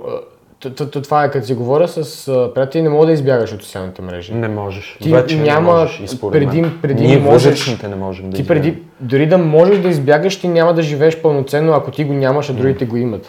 Това 0.93 1.25
е 1.25 1.31
като 1.31 1.47
си 1.47 1.55
говоря 1.55 1.89
с 1.89 2.25
приятели, 2.55 2.83
не 2.83 2.89
мога 2.89 3.07
да 3.07 3.13
избягаш 3.13 3.53
от 3.53 3.63
социалните 3.63 4.03
мрежи. 4.03 4.35
Не 4.35 4.49
можеш. 4.49 4.99
Ти 5.03 5.11
Вече 5.11 5.37
няма- 5.37 5.73
не 5.73 5.79
можеш. 5.79 6.21
Преди- 6.33 6.65
преди 6.83 7.07
Ние 7.07 7.19
можеш- 7.19 7.79
не 7.83 7.97
можем 7.97 8.31
да 8.31 8.37
Ти 8.37 8.47
преди, 8.47 8.83
дори 9.01 9.27
да 9.27 9.39
можеш 9.39 9.79
да 9.79 9.89
избягаш, 9.89 10.41
ти 10.41 10.49
няма 10.49 10.75
да 10.75 10.83
живееш 10.83 11.23
пълноценно, 11.23 11.73
ако 11.73 11.91
ти 11.91 12.05
го 12.05 12.13
нямаш, 12.13 12.51
а 12.51 12.53
другите 12.53 12.85
го 12.85 12.97
имат. 12.97 13.27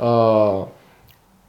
А, 0.00 0.50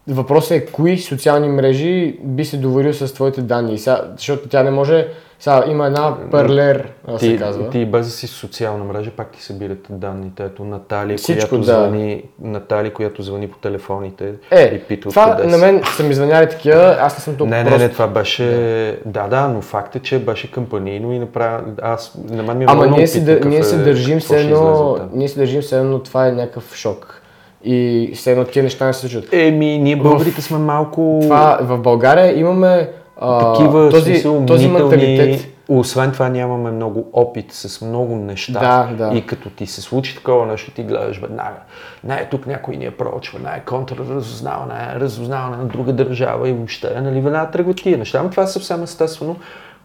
въпросът 0.08 0.52
е 0.52 0.66
кои 0.66 0.98
социални 0.98 1.50
мрежи 1.50 2.20
би 2.24 2.46
се 2.46 2.58
доверил 2.58 2.94
с 2.94 3.14
твоите 3.14 3.42
данни. 3.42 3.74
И 3.74 3.78
Сега, 3.78 4.02
защото 4.18 4.50
тя 4.50 4.64
не 4.64 4.72
може... 4.72 5.08
Сега 5.40 5.64
има 5.68 5.88
една 5.88 6.16
парлер, 6.32 6.92
а, 7.08 7.20
се 7.20 7.28
Ти, 7.28 7.38
казва. 7.38 7.70
ти 7.70 7.86
без 7.86 8.06
да 8.06 8.12
си 8.12 8.28
социална 8.28 8.84
мрежа, 8.84 9.12
пак 9.12 9.32
ти 9.32 9.44
събират 9.44 9.88
данните. 9.90 10.44
Ето 10.44 10.64
Натали, 10.64 11.18
Всичко, 11.18 11.50
която 11.50 11.66
да. 11.66 11.74
звъни, 11.74 12.24
Натали, 12.42 12.90
която 12.90 13.24
звъни 13.24 13.48
по 13.48 13.58
телефоните 13.58 14.24
и 14.26 14.30
Е, 14.52 14.80
пита 14.80 15.10
това 15.10 15.30
откъде 15.32 15.48
на 15.48 15.58
мен 15.58 15.82
са 15.98 16.04
ми 16.04 16.14
звъняли 16.14 16.50
такива, 16.50 16.98
аз 17.00 17.18
не 17.18 17.22
съм 17.22 17.36
толкова 17.36 17.58
Не, 17.58 17.64
не, 17.64 17.70
прост. 17.70 17.82
не, 17.82 17.90
това 17.90 18.08
беше... 18.08 19.00
Да, 19.06 19.28
да, 19.28 19.48
но 19.48 19.62
факт 19.62 19.96
е, 19.96 20.00
че 20.00 20.20
беше 20.20 20.52
кампанийно 20.52 21.14
и 21.14 21.20
направя... 21.20 21.62
Аз... 21.82 22.18
На 22.30 22.44
мен 22.44 22.58
ми 22.58 22.64
е 22.64 22.68
Ама 22.70 22.82
много 22.82 22.98
ние 22.98 23.08
си, 23.08 23.24
да, 23.26 23.40
ние 23.40 23.64
се 23.64 23.76
е- 23.76 23.80
държим 23.80 24.20
все 24.20 24.42
едно, 24.42 24.98
ние 25.14 25.28
се 25.28 25.40
държим 25.40 25.62
все 25.62 25.80
едно, 25.80 26.00
това 26.00 26.28
е 26.28 26.32
някакъв 26.32 26.76
шок. 26.76 27.22
И 27.70 28.12
все 28.16 28.32
едно 28.32 28.44
тия 28.44 28.64
неща 28.64 28.86
не 28.86 28.94
се 28.94 29.00
случват. 29.00 29.34
Еми, 29.34 29.78
ние 29.78 29.96
българите 29.96 30.42
сме 30.42 30.58
малко... 30.58 31.20
Това 31.22 31.60
в 31.62 31.78
България 31.78 32.40
имаме 32.40 32.90
а, 33.18 33.54
Такива, 33.54 33.88
в 33.88 33.92
този, 33.92 34.04
смисъл, 34.04 34.46
този 34.46 34.68
менталитет. 34.68 35.48
Освен 35.70 36.12
това 36.12 36.30
нямаме 36.30 36.72
много 36.72 37.10
опит 37.14 37.46
с 37.52 37.86
много 37.86 38.16
неща. 38.16 38.60
Да, 38.60 39.08
да. 39.08 39.18
И 39.18 39.26
като 39.26 39.50
ти 39.50 39.66
се 39.66 39.82
случи 39.82 40.16
такова 40.16 40.46
нещо, 40.46 40.72
ти 40.72 40.84
гледаш 40.84 41.20
веднага. 41.20 41.58
Не, 42.04 42.28
тук 42.32 42.48
някой 42.48 42.76
ни 42.76 42.86
е 42.86 42.92
прочва, 42.92 43.40
не, 43.40 43.62
контрразузнаване, 43.66 44.96
разузнаване 44.96 45.58
на 45.58 45.66
друга 45.66 45.94
държава 45.94 46.50
и 46.50 46.54
въобще, 46.54 47.02
нали, 47.02 47.22
веднага 47.22 47.52
тръгват 47.52 47.78
тия 47.78 47.98
неща. 47.98 48.24
Но 48.24 48.30
това 48.30 48.44
е 48.44 48.48
съвсем 48.48 48.84
естествено, 48.84 49.36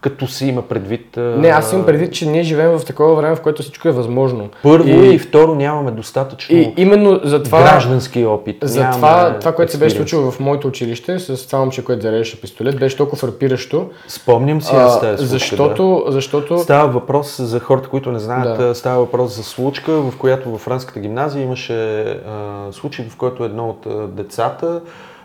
като 0.03 0.27
се 0.27 0.47
има 0.47 0.63
предвид... 0.63 1.17
Не, 1.17 1.49
аз 1.49 1.73
имам 1.73 1.87
предвид, 1.87 2.13
че 2.13 2.27
ние 2.27 2.43
живеем 2.43 2.79
в 2.79 2.85
такова 2.85 3.15
време, 3.15 3.37
в 3.37 3.41
което 3.41 3.63
всичко 3.63 3.89
е 3.89 3.93
възможно. 3.93 4.49
Първо 4.63 4.89
и, 4.89 5.15
и, 5.15 5.19
второ 5.19 5.55
нямаме 5.55 5.91
достатъчно 5.91 6.57
и 6.57 6.75
именно 6.77 7.21
за 7.25 7.43
това... 7.43 7.63
граждански 7.63 8.25
опит. 8.25 8.57
За 8.63 8.81
нямаме 8.81 8.97
това, 8.97 9.39
това, 9.39 9.53
което 9.55 9.73
се 9.73 9.79
беше 9.79 9.97
случило 9.97 10.31
в 10.31 10.41
моето 10.41 10.69
училище 10.69 11.19
с 11.19 11.47
това 11.47 11.59
момче, 11.59 11.85
което 11.85 12.03
зареждаше 12.03 12.41
пистолет, 12.41 12.79
беше 12.79 12.97
толкова 12.97 13.19
фрапиращо. 13.19 13.91
Спомням 14.09 14.63
си 14.63 14.75
аз 14.75 15.01
тази 15.01 15.17
случка, 15.17 15.39
защото, 15.39 16.05
защото 16.09 16.55
Да. 16.55 16.61
Става 16.61 16.89
въпрос 16.89 17.41
за 17.41 17.61
хората, 17.61 17.89
които 17.89 18.13
не 18.13 18.19
знаят, 18.19 18.59
Да. 18.59 18.75
става 18.75 18.99
въпрос 18.99 19.37
за 19.37 19.43
случка, 19.43 19.93
в 19.93 20.13
която 20.19 20.51
във 20.51 20.61
френската 20.61 21.01
гимназия 21.01 21.43
имаше 21.43 22.03
а, 22.03 22.73
случай, 22.73 23.05
в 23.11 23.17
който 23.17 23.45
едно 23.45 23.69
от 23.69 24.15
децата 24.17 24.81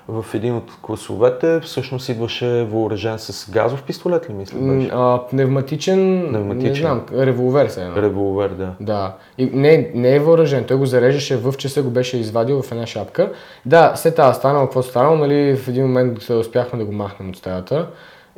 в 0.07 0.25
един 0.33 0.55
от 0.55 0.71
класовете 0.81 1.59
всъщност 1.59 2.09
идваше 2.09 2.63
въоръжен 2.63 3.19
с 3.19 3.51
газов 3.51 3.83
пистолет 3.83 4.29
ли 4.29 4.33
мисля 4.33 4.59
беше? 4.59 4.89
а, 4.93 5.19
пневматичен, 5.31 6.21
не 6.21 6.29
Пневматичен. 6.29 6.75
знам, 6.75 7.05
револвер 7.13 7.67
се 7.67 7.81
едно. 7.83 7.95
Револвер, 7.95 8.49
да. 8.49 8.73
Да. 8.79 9.15
И 9.37 9.45
не, 9.45 9.91
не 9.93 10.15
е 10.15 10.19
въоръжен. 10.19 10.63
Той 10.63 10.77
го 10.77 10.85
зареждаше 10.85 11.37
в 11.37 11.53
часа, 11.57 11.83
го 11.83 11.89
беше 11.89 12.17
извадил 12.17 12.61
в 12.61 12.71
една 12.71 12.87
шапка. 12.87 13.31
Да, 13.65 13.93
след 13.95 14.15
това 14.15 14.33
станало, 14.33 14.65
какво 14.65 14.83
станало, 14.83 15.17
нали, 15.17 15.55
в 15.55 15.67
един 15.67 15.83
момент 15.83 16.29
успяхме 16.29 16.79
да 16.79 16.85
го 16.85 16.91
махнем 16.91 17.29
от 17.29 17.37
стаята. 17.37 17.87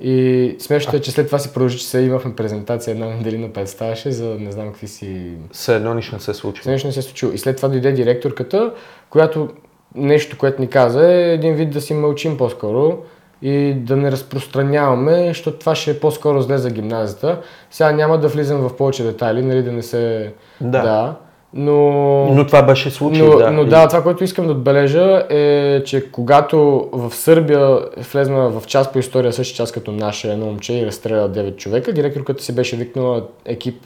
И 0.01 0.55
смешното 0.59 0.97
е, 0.97 1.01
че 1.01 1.11
след 1.11 1.25
това 1.25 1.39
си 1.39 1.53
продължи, 1.53 1.77
че 1.77 1.85
се 1.85 1.99
имахме 1.99 2.35
презентация, 2.35 2.91
една 2.91 3.07
дали 3.23 3.37
на 3.37 3.49
5 3.49 3.65
ставаше, 3.65 4.11
за 4.11 4.25
не 4.39 4.51
знам 4.51 4.67
какви 4.67 4.87
си... 4.87 5.31
Все 5.51 5.75
едно 5.75 5.93
нищо 5.93 6.15
не 6.15 6.21
се 6.21 6.33
случва. 6.33 6.61
Все 6.61 6.71
нещо 6.71 6.87
не 6.87 6.93
се 6.93 6.99
е 6.99 7.03
случило. 7.03 7.31
И 7.31 7.37
след 7.37 7.55
това 7.57 7.69
дойде 7.69 7.91
директорката, 7.91 8.73
която 9.09 9.49
нещо, 9.95 10.37
което 10.37 10.61
ни 10.61 10.67
каза 10.67 11.13
е 11.13 11.33
един 11.33 11.55
вид 11.55 11.69
да 11.69 11.81
си 11.81 11.93
мълчим 11.93 12.37
по-скоро 12.37 12.97
и 13.41 13.73
да 13.73 13.95
не 13.95 14.11
разпространяваме, 14.11 15.27
защото 15.27 15.59
това 15.59 15.75
ще 15.75 15.91
е 15.91 15.99
по-скоро 15.99 16.41
зле 16.41 16.57
за 16.57 16.69
гимназията. 16.69 17.41
Сега 17.71 17.91
няма 17.91 18.17
да 18.17 18.27
влизам 18.27 18.61
в 18.61 18.75
повече 18.75 19.03
детайли, 19.03 19.41
нали, 19.41 19.63
да 19.63 19.71
не 19.71 19.81
се... 19.81 20.33
Да. 20.61 20.81
да 20.81 21.15
но... 21.53 22.25
Но 22.35 22.47
това 22.47 22.63
беше 22.63 22.89
случай, 22.89 23.27
Но, 23.27 23.37
да. 23.37 23.51
но 23.51 23.65
да, 23.65 23.87
това, 23.87 24.03
което 24.03 24.23
искам 24.23 24.45
да 24.45 24.51
отбележа 24.51 25.25
е, 25.29 25.83
че 25.85 26.11
когато 26.11 26.89
в 26.91 27.15
Сърбия 27.15 27.79
влезна 28.11 28.49
в 28.49 28.67
час 28.67 28.91
по 28.91 28.99
история, 28.99 29.33
същия 29.33 29.57
час 29.57 29.71
като 29.71 29.91
наше 29.91 30.31
едно 30.31 30.45
момче 30.45 30.73
и 30.73 30.85
разстреля 30.85 31.29
9 31.29 31.55
човека, 31.55 31.93
директорката 31.93 32.43
си 32.43 32.55
беше 32.55 32.75
викнала 32.75 33.23
екип 33.45 33.83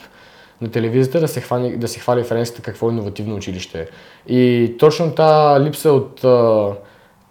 на 0.60 0.70
телевизията 0.70 1.20
да 1.20 1.28
се, 1.28 1.40
хвани, 1.40 1.76
да 1.76 1.88
се 1.88 2.00
хвали 2.00 2.24
френската 2.24 2.62
какво 2.62 2.90
иновативно 2.90 3.36
училище 3.36 3.80
е. 3.80 3.86
И 4.32 4.74
точно 4.78 5.10
тази 5.10 5.64
липса 5.64 5.92
от 5.92 6.24
а, 6.24 6.68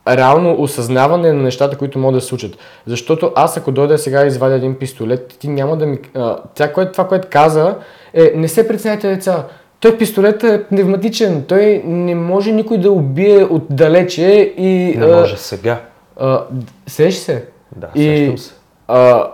реално 0.08 0.62
осъзнаване 0.62 1.34
на 1.34 1.44
нещата, 1.44 1.78
които 1.78 2.00
могат 2.00 2.16
да 2.18 2.22
се 2.22 2.28
случат. 2.28 2.58
Защото 2.88 3.32
аз 3.36 3.58
ако 3.58 3.72
дойда 3.72 3.98
сега 3.98 4.24
и 4.24 4.28
извадя 4.28 4.56
един 4.56 4.76
пистолет, 4.76 5.36
ти 5.40 5.48
няма 5.48 5.78
да 5.78 5.86
ми... 5.86 6.00
А, 6.16 6.38
тя, 6.56 6.74
което, 6.74 6.92
това, 6.92 7.08
което 7.08 7.28
каза 7.32 7.76
е 8.14 8.32
не 8.36 8.48
се 8.48 8.68
притесняйте 8.68 9.08
деца. 9.08 9.46
Той 9.80 9.98
пистолет 9.98 10.44
е 10.44 10.64
пневматичен. 10.64 11.44
Той 11.48 11.82
не 11.86 12.16
може 12.16 12.52
никой 12.52 12.78
да 12.78 12.92
убие 12.92 13.44
отдалече 13.44 14.54
и... 14.58 14.96
Не 14.98 15.06
а, 15.06 15.20
може 15.20 15.38
сега. 15.38 15.82
а, 16.20 16.44
сеш 16.88 17.16
се. 17.16 17.46
Да, 17.76 17.88
и, 17.96 18.38
се. 18.38 18.54
А, 18.88 19.28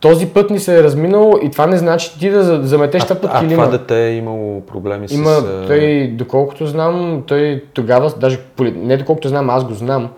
този 0.00 0.26
път 0.26 0.50
ни 0.50 0.58
се 0.58 0.78
е 0.78 0.82
разминало 0.82 1.38
и 1.42 1.50
това 1.50 1.66
не 1.66 1.76
значи 1.76 2.18
ти 2.18 2.30
да 2.30 2.42
за- 2.42 2.60
заметеш 2.62 3.02
това 3.02 3.16
под 3.16 3.30
а 3.34 3.40
килима. 3.40 3.54
това 3.54 3.78
дете 3.78 3.96
е 3.98 4.12
имало 4.12 4.60
проблеми 4.62 5.06
Има, 5.10 5.30
с... 5.30 5.38
а, 5.38 5.66
той, 5.66 6.08
доколкото 6.08 6.66
знам, 6.66 7.22
той 7.26 7.64
тогава, 7.74 8.12
даже 8.16 8.38
не 8.60 8.96
доколкото 8.96 9.28
знам, 9.28 9.50
аз 9.50 9.64
го 9.64 9.74
знам, 9.74 10.08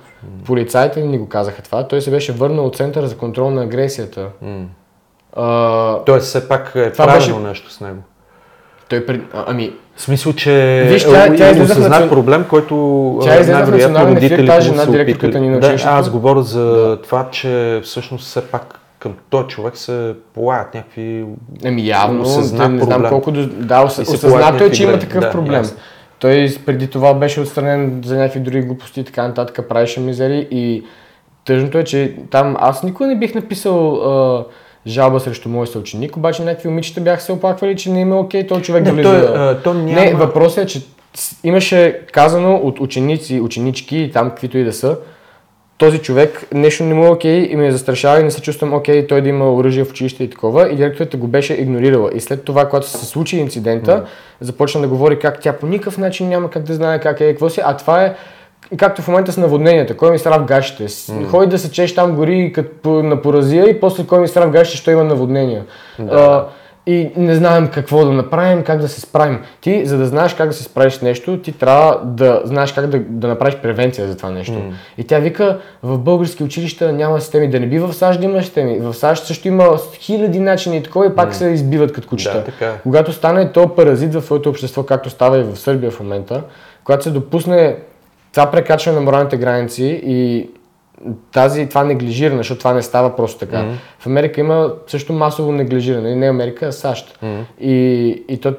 полицайите 0.45 1.01
ни 1.01 1.19
го 1.19 1.29
казаха 1.29 1.63
това, 1.63 1.89
той 1.89 2.01
се 2.01 2.11
беше 2.11 2.33
върнал 2.33 2.67
от 2.67 2.77
Центъра 2.77 3.07
за 3.07 3.17
контрол 3.17 3.51
на 3.51 3.63
агресията. 3.63 4.27
М. 4.43 4.65
А, 5.37 5.99
Тоест 5.99 6.27
все 6.27 6.49
пак 6.49 6.73
е 6.77 6.93
Това 6.93 7.05
правилно 7.07 7.35
беше- 7.35 7.49
нещо 7.49 7.73
с 7.73 7.81
него. 7.81 7.99
той 8.89 9.07
пред... 9.07 9.21
а, 9.35 9.45
ами, 9.47 9.73
В 9.97 10.03
смисъл, 10.03 10.33
че 10.33 10.85
Виж, 10.87 11.05
тя- 11.05 11.27
е, 11.27 11.37
тя 11.37 11.49
е 11.49 11.53
осъзнат 11.53 11.93
национ- 11.93 12.09
проблем, 12.09 12.45
който 12.51 12.75
Тя 13.23 13.31
в 13.33 13.49
най-вероятно 13.49 14.07
родителите 14.07 14.53
му 14.53 14.91
директорката 14.91 15.39
опитали. 15.39 15.61
Да, 15.61 15.77
аз 15.85 16.11
говоря 16.11 16.43
за 16.43 16.99
това, 17.03 17.29
че 17.31 17.81
всъщност 17.85 18.25
все 18.25 18.45
пак 18.45 18.79
към 19.03 19.15
този 19.31 19.49
човек 19.49 19.77
се 19.77 20.15
полагат 20.35 20.75
някакви... 20.75 21.25
ами 21.65 21.87
явно, 21.87 22.23
Осъзнат 22.23 22.73
не 22.73 22.79
знам 22.79 22.89
проблем. 22.91 23.11
колко... 23.11 23.33
до- 23.33 23.47
Да, 23.47 23.83
ос... 23.83 23.99
Осъзнато 23.99 24.65
е, 24.65 24.71
че 24.71 24.83
има 24.83 24.99
такъв 24.99 25.21
да, 25.21 25.31
проблем. 25.31 25.55
ясно. 25.55 25.77
Той 26.19 26.55
преди 26.67 26.87
това 26.89 27.15
беше 27.15 27.41
отстранен 27.41 28.03
за 28.05 28.17
някакви 28.17 28.41
други 28.41 28.61
глупости 28.61 29.01
и 29.01 29.05
така 29.05 29.29
нататък, 29.29 29.69
правеше 29.69 30.01
мизери 30.01 30.49
и 30.51 30.83
тъжното 31.45 31.79
е, 31.79 31.85
че 31.85 32.15
там 32.31 32.57
аз 32.61 32.83
никога 32.83 33.07
не 33.07 33.19
бих 33.19 33.35
написал 33.35 33.95
а, 33.95 34.45
жалба 34.87 35.21
срещу 35.21 35.49
мой 35.49 35.67
съученик, 35.67 36.17
обаче 36.17 36.43
някакви 36.43 36.69
момичета 36.69 37.01
бяха 37.01 37.23
се 37.23 37.33
оплаквали, 37.33 37.77
че 37.77 37.91
не 37.91 38.01
им 38.01 38.13
е 38.13 38.17
окей 38.17 38.47
този 38.47 38.63
човек 38.63 38.85
да 38.85 38.93
Не, 38.93 39.03
влиза. 39.03 39.27
той, 39.27 39.37
а, 39.39 39.63
то 39.63 39.75
няма... 39.75 40.01
Не, 40.01 40.15
въпросът 40.15 40.65
е, 40.65 40.67
че 40.67 40.83
имаше 41.45 42.01
казано 42.13 42.55
от 42.55 42.81
ученици, 42.81 43.41
ученички 43.41 43.99
и 43.99 44.11
там 44.11 44.31
каквито 44.31 44.59
и 44.59 44.65
да 44.65 44.73
са, 44.73 44.97
този 45.83 45.99
човек 45.99 46.47
нещо 46.55 46.85
не 46.85 46.95
му 46.95 47.05
е 47.05 47.09
окей 47.09 47.49
и 47.51 47.57
ме 47.57 47.71
застрашава 47.71 48.21
и 48.21 48.23
не 48.23 48.31
се 48.31 48.43
чувствам 48.43 48.75
окей 48.75 49.07
той 49.07 49.23
да 49.23 49.29
има 49.29 49.55
оръжие 49.55 49.85
в 49.85 49.91
училище 49.91 50.25
и 50.25 50.31
такова 50.31 50.73
и 50.73 50.77
директорът 50.77 51.17
го 51.17 51.27
беше 51.27 51.55
игнорирала. 51.55 52.11
И 52.15 52.21
след 52.21 52.45
това, 52.45 52.69
когато 52.69 52.89
се 52.89 53.07
случи 53.07 53.37
инцидента, 53.37 54.05
започна 54.41 54.81
да 54.81 54.89
говори 54.89 55.19
как 55.19 55.41
тя 55.41 55.53
по 55.53 55.67
никакъв 55.67 55.99
начин 55.99 56.29
няма 56.29 56.51
как 56.51 56.63
да 56.63 56.75
знае 56.75 57.01
как 57.01 57.21
е, 57.21 57.31
какво 57.31 57.51
си, 57.51 57.61
а 57.65 57.77
това 57.77 58.05
е 58.05 58.15
както 58.77 59.03
в 59.03 59.09
момента 59.09 59.33
с 59.33 59.37
наводненията, 59.37 59.97
кой 59.97 60.11
ми 60.11 60.19
сра 60.19 60.39
в 60.39 60.45
гащите. 60.45 60.89
Mm. 60.89 61.27
Ходи 61.27 61.47
да 61.47 61.59
се 61.59 61.71
чеш 61.71 61.95
там 61.95 62.17
гори 62.17 62.55
на 62.85 63.23
поразия 63.23 63.71
и 63.71 63.81
после 63.81 64.07
кой 64.07 64.21
ми 64.21 64.29
сра 64.29 64.47
в 64.47 64.51
гащите, 64.51 64.79
що 64.79 64.91
има 64.91 65.05
наводнения. 65.05 65.65
А, 66.11 66.45
и 66.87 67.11
не 67.17 67.35
знаем 67.35 67.69
какво 67.69 68.05
да 68.05 68.13
направим, 68.13 68.63
как 68.63 68.81
да 68.81 68.89
се 68.89 69.01
справим. 69.01 69.39
Ти, 69.61 69.87
за 69.87 69.99
да 69.99 70.07
знаеш 70.07 70.35
как 70.35 70.49
да 70.49 70.55
се 70.55 70.63
справиш 70.63 70.93
с 70.93 71.03
нещо, 71.03 71.39
ти 71.39 71.53
трябва 71.53 72.01
да 72.05 72.43
знаеш 72.45 72.73
как 72.73 72.87
да, 72.87 72.99
да 72.99 73.29
направиш 73.29 73.57
превенция 73.57 74.09
за 74.09 74.17
това 74.17 74.31
нещо. 74.31 74.53
М. 74.53 74.73
И 74.99 75.05
тя 75.05 75.19
вика, 75.19 75.59
в 75.83 75.99
български 75.99 76.45
училища 76.45 76.93
няма 76.93 77.21
системи, 77.21 77.51
да 77.51 77.61
не 77.61 77.67
би 77.67 77.79
в 77.79 77.93
САЩ 77.93 78.21
да 78.21 78.27
има 78.27 78.43
системи. 78.43 78.79
В 78.79 78.95
САЩ 78.95 79.27
също 79.27 79.49
има 79.49 79.79
хиляди 79.95 80.41
начини 80.41 80.77
и 80.77 80.83
такова 80.83 81.07
и 81.07 81.15
пак 81.15 81.35
се 81.35 81.49
избиват 81.49 81.93
като 81.93 82.09
кучета. 82.09 82.39
Да, 82.39 82.45
така 82.45 82.67
е. 82.67 82.79
Когато 82.83 83.13
стане 83.13 83.53
то 83.53 83.75
паразит 83.75 84.15
в 84.15 84.23
своето 84.23 84.49
общество, 84.49 84.83
както 84.83 85.11
става 85.11 85.39
и 85.39 85.43
в 85.43 85.57
Сърбия 85.57 85.91
в 85.91 86.01
момента, 86.01 86.43
когато 86.85 87.05
се 87.05 87.11
допусне 87.11 87.77
това 88.33 88.51
прекачване 88.51 88.99
на 88.99 89.05
моралните 89.05 89.37
граници 89.37 90.03
и 90.05 90.51
тази, 91.33 91.69
това 91.69 91.85
неглижиране, 91.85 92.39
защото 92.39 92.59
това 92.59 92.73
не 92.73 92.83
става 92.83 93.17
просто 93.17 93.39
така. 93.39 93.63
Мгм. 93.63 93.75
В 93.99 94.07
Америка 94.07 94.41
има 94.41 94.73
също 94.87 95.13
масово 95.13 95.53
неглижиране, 95.53 96.17
не 96.17 96.29
Америка, 96.29 96.67
а 96.67 96.73
САЩ. 96.73 97.19
Мгм. 97.23 97.41
И, 97.61 98.09
и 98.29 98.41
то, 98.41 98.55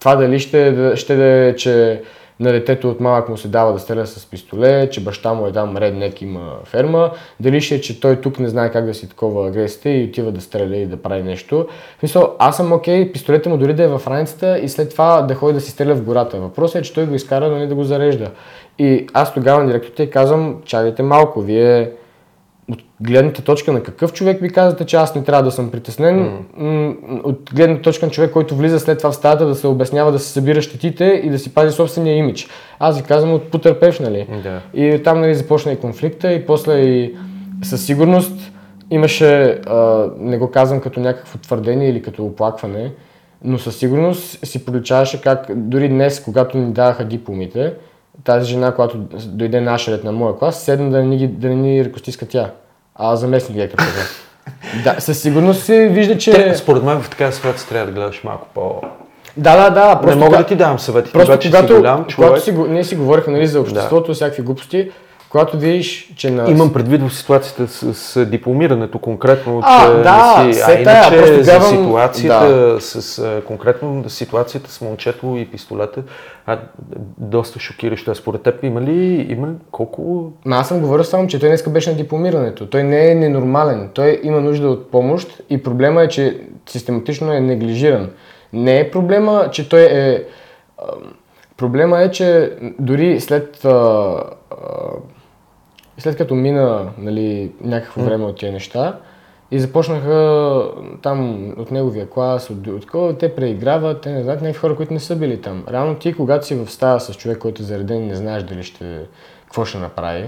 това 0.00 0.16
дали 0.16 0.38
ще, 0.38 0.92
ще 0.96 1.16
да 1.16 1.24
е, 1.24 1.56
че 1.56 2.02
на 2.40 2.52
детето 2.52 2.90
от 2.90 3.00
малък 3.00 3.28
му 3.28 3.36
се 3.36 3.48
дава 3.48 3.72
да 3.72 3.78
стреля 3.78 4.06
с 4.06 4.26
пистолет, 4.26 4.92
че 4.92 5.00
баща 5.00 5.34
му 5.34 5.46
е 5.46 5.52
там 5.52 5.76
реднек 5.76 6.22
има 6.22 6.52
ферма, 6.64 7.10
дали 7.40 7.60
ще 7.60 7.74
е, 7.74 7.80
че 7.80 8.00
той 8.00 8.16
тук 8.16 8.38
не 8.38 8.48
знае 8.48 8.70
как 8.70 8.86
да 8.86 8.94
си 8.94 9.08
такова 9.08 9.48
агресията 9.48 9.90
и 9.90 10.04
отива 10.04 10.32
да 10.32 10.40
стреля 10.40 10.76
и 10.76 10.86
да 10.86 10.96
прави 10.96 11.22
нещо. 11.22 11.66
В 11.96 12.00
смисъл, 12.00 12.36
аз 12.38 12.56
съм 12.56 12.72
окей, 12.72 13.12
пистолета 13.12 13.48
му 13.48 13.56
дори 13.56 13.74
да 13.74 13.82
е 13.82 13.88
в 13.88 14.02
раницата 14.06 14.58
и 14.58 14.68
след 14.68 14.90
това 14.90 15.22
да 15.22 15.34
ходи 15.34 15.54
да 15.54 15.60
си 15.60 15.70
стреля 15.70 15.94
в 15.94 16.02
гората. 16.02 16.40
Въпросът 16.40 16.80
е, 16.80 16.82
че 16.82 16.94
той 16.94 17.06
го 17.06 17.14
изкара 17.14 17.48
нали, 17.48 17.66
да 17.66 17.74
го 17.74 17.84
зарежда. 17.84 18.30
И 18.78 19.06
аз 19.12 19.34
тогава 19.34 19.60
на 19.60 19.66
директорите 19.66 20.10
казвам, 20.10 20.62
чакайте 20.64 21.02
малко, 21.02 21.40
вие 21.40 21.90
от 22.70 22.82
гледната 23.00 23.42
точка 23.42 23.72
на 23.72 23.82
какъв 23.82 24.12
човек 24.12 24.40
ви 24.40 24.50
казвате, 24.50 24.84
че 24.84 24.96
аз 24.96 25.14
не 25.14 25.24
трябва 25.24 25.42
да 25.42 25.50
съм 25.50 25.70
притеснен, 25.70 26.44
м- 26.56 26.94
от 27.24 27.50
гледната 27.54 27.82
точка 27.82 28.06
на 28.06 28.12
човек, 28.12 28.30
който 28.30 28.56
влиза 28.56 28.80
след 28.80 28.98
това 28.98 29.10
в 29.10 29.16
стаята 29.16 29.46
да 29.46 29.54
се 29.54 29.66
обяснява, 29.66 30.12
да 30.12 30.18
се 30.18 30.32
събира 30.32 30.62
щетите 30.62 31.04
и 31.24 31.30
да 31.30 31.38
си 31.38 31.54
пази 31.54 31.76
собствения 31.76 32.16
имидж. 32.16 32.48
Аз 32.78 32.98
ви 32.98 33.02
казвам 33.02 33.34
от 33.34 33.50
потърпевш, 33.50 33.98
нали? 33.98 34.26
Да. 34.42 34.60
И 34.74 35.02
там 35.02 35.20
нали, 35.20 35.34
започна 35.34 35.72
и 35.72 35.80
конфликта 35.80 36.32
и 36.32 36.46
после 36.46 36.78
и 36.78 37.14
със 37.62 37.86
сигурност 37.86 38.52
имаше, 38.90 39.60
а, 39.66 40.08
не 40.18 40.38
го 40.38 40.50
казвам 40.50 40.80
като 40.80 41.00
някакво 41.00 41.38
твърдение 41.38 41.90
или 41.90 42.02
като 42.02 42.24
оплакване, 42.24 42.92
но 43.44 43.58
със 43.58 43.76
сигурност 43.76 44.46
си 44.46 44.64
проличаваше 44.64 45.20
как 45.20 45.46
дори 45.54 45.88
днес, 45.88 46.20
когато 46.20 46.58
ни 46.58 46.72
даваха 46.72 47.04
дипломите, 47.04 47.74
тази 48.24 48.50
жена, 48.50 48.74
която 48.74 48.96
дойде 49.26 49.60
наша 49.60 49.92
ред 49.92 50.04
на 50.04 50.12
моя 50.12 50.38
клас, 50.38 50.62
седна 50.62 50.90
да 50.90 50.98
не 50.98 51.06
ни, 51.06 51.28
да 51.28 51.48
не 51.48 51.54
ни 51.54 51.84
ръкостиска 51.84 52.28
тя, 52.28 52.50
а 52.94 53.16
заместник 53.16 53.56
директорката. 53.56 54.00
да, 54.84 55.00
със 55.00 55.22
сигурност 55.22 55.64
се 55.64 55.88
вижда, 55.88 56.18
че... 56.18 56.32
Те, 56.32 56.54
според 56.54 56.82
мен 56.82 57.02
в 57.02 57.10
такава 57.10 57.32
ситуация 57.32 57.68
трябва 57.68 57.86
да 57.86 57.92
гледаш 57.92 58.24
малко 58.24 58.46
по... 58.54 58.80
Да, 59.36 59.70
да, 59.70 59.94
да. 59.94 60.06
не 60.06 60.14
мога 60.14 60.36
да 60.36 60.46
ти 60.46 60.56
давам 60.56 60.78
съвети, 60.78 61.12
Просто 61.12 61.38
когато, 61.42 61.66
си 61.66 61.74
голям 61.74 62.04
човек. 62.06 62.28
когато 62.28 62.44
си, 62.44 62.52
ние 62.52 62.84
си 62.84 62.96
говорихме 62.96 63.32
нали, 63.32 63.46
за 63.46 63.60
обществото, 63.60 64.14
всякакви 64.14 64.42
глупости, 64.42 64.90
когато 65.30 65.58
видиш, 65.58 66.12
че 66.16 66.30
на... 66.30 66.50
Имам 66.50 66.72
предвид 66.72 67.02
в 67.02 67.14
ситуацията 67.14 67.68
с, 67.68 67.94
с 67.94 68.26
дипломирането 68.26 68.98
конкретно, 68.98 69.60
А, 69.62 69.86
че 69.86 70.02
да, 70.02 70.44
не 70.46 70.54
си, 70.54 70.60
а 70.64 70.66
тая, 70.66 70.80
иначе 70.82 71.16
просто 71.16 71.42
за 71.44 71.52
гледам- 71.52 71.68
ситуацията 71.68 72.76
с, 72.80 73.18
а, 73.18 73.42
конкретно 73.46 74.04
ситуацията 74.08 74.70
с 74.70 74.80
момчето 74.80 75.36
и 75.38 75.50
пистолета, 75.50 76.02
а, 76.46 76.58
доста 77.18 77.60
шокиращо. 77.60 78.10
А 78.10 78.14
според 78.14 78.42
теб 78.42 78.64
има 78.64 78.80
ли, 78.80 79.26
има 79.30 79.46
ли 79.46 79.52
колко... 79.70 80.32
Ма 80.44 80.56
аз 80.56 80.68
съм 80.68 80.80
говорил 80.80 81.04
само, 81.04 81.26
че 81.26 81.38
той 81.38 81.48
днес 81.48 81.68
беше 81.68 81.90
на 81.90 81.96
дипломирането. 81.96 82.66
Той 82.66 82.82
не 82.82 83.10
е 83.10 83.14
ненормален. 83.14 83.90
Той 83.94 84.20
има 84.22 84.40
нужда 84.40 84.68
от 84.68 84.90
помощ 84.90 85.42
и 85.50 85.62
проблема 85.62 86.02
е, 86.02 86.08
че 86.08 86.40
систематично 86.68 87.32
е 87.32 87.40
неглижиран. 87.40 88.10
Не 88.52 88.80
е 88.80 88.90
проблема, 88.90 89.48
че 89.52 89.68
той 89.68 89.80
е... 89.80 90.24
Проблема 91.56 92.02
е, 92.02 92.10
че 92.10 92.52
дори 92.78 93.20
след... 93.20 93.64
а, 93.64 93.68
а, 93.70 94.56
След 96.00 96.16
като 96.16 96.34
мина 96.34 96.88
нали, 96.98 97.52
някакво 97.60 98.02
време 98.02 98.24
от 98.24 98.36
тия 98.36 98.52
неща 98.52 98.98
и 99.50 99.60
започнаха 99.60 100.62
там 101.02 101.48
от 101.58 101.70
неговия 101.70 102.10
клас, 102.10 102.50
от, 102.50 102.66
от 102.66 102.86
кой, 102.86 103.18
те 103.18 103.34
преиграват, 103.34 104.00
те 104.00 104.10
не 104.10 104.22
знаят 104.22 104.40
някакви 104.40 104.60
хора, 104.60 104.76
които 104.76 104.92
не 104.92 105.00
са 105.00 105.16
били 105.16 105.40
там. 105.40 105.64
Реално 105.70 105.94
ти, 105.94 106.12
когато 106.12 106.46
си 106.46 106.54
в 106.54 106.70
стая 106.70 107.00
с 107.00 107.14
човек, 107.14 107.38
който 107.38 107.62
е 107.62 107.64
зареден, 107.64 108.06
не 108.06 108.14
знаеш 108.14 108.42
дали 108.42 108.62
ще, 108.62 109.00
какво 109.44 109.64
ще 109.64 109.78
направи. 109.78 110.24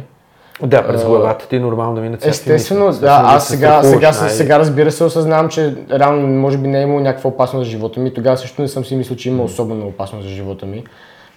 Да, 0.62 0.86
през 0.86 1.04
главата 1.04 1.48
ти 1.48 1.56
е 1.56 1.60
нормално 1.60 1.94
да 1.94 2.00
минат 2.00 2.20
всякакви 2.20 2.52
Естествено, 2.52 2.86
мисли. 2.86 3.00
да, 3.00 3.20
аз 3.24 3.46
се 3.48 3.52
сега, 3.56 3.82
сега, 3.82 4.12
най- 4.20 4.30
сега 4.30 4.58
разбира 4.58 4.90
се 4.90 5.04
осъзнавам, 5.04 5.48
че 5.48 5.74
реално 5.90 6.26
може 6.28 6.58
би 6.58 6.68
не 6.68 6.78
е 6.78 6.82
имало 6.82 7.00
някаква 7.00 7.30
опасност 7.30 7.64
за 7.64 7.70
живота 7.70 8.00
ми. 8.00 8.14
Тогава 8.14 8.36
също 8.36 8.62
не 8.62 8.68
съм 8.68 8.84
си 8.84 8.96
мислил, 8.96 9.16
че 9.16 9.28
има 9.28 9.42
особена 9.42 9.86
опасност 9.86 10.28
за 10.28 10.34
живота 10.34 10.66
ми. 10.66 10.84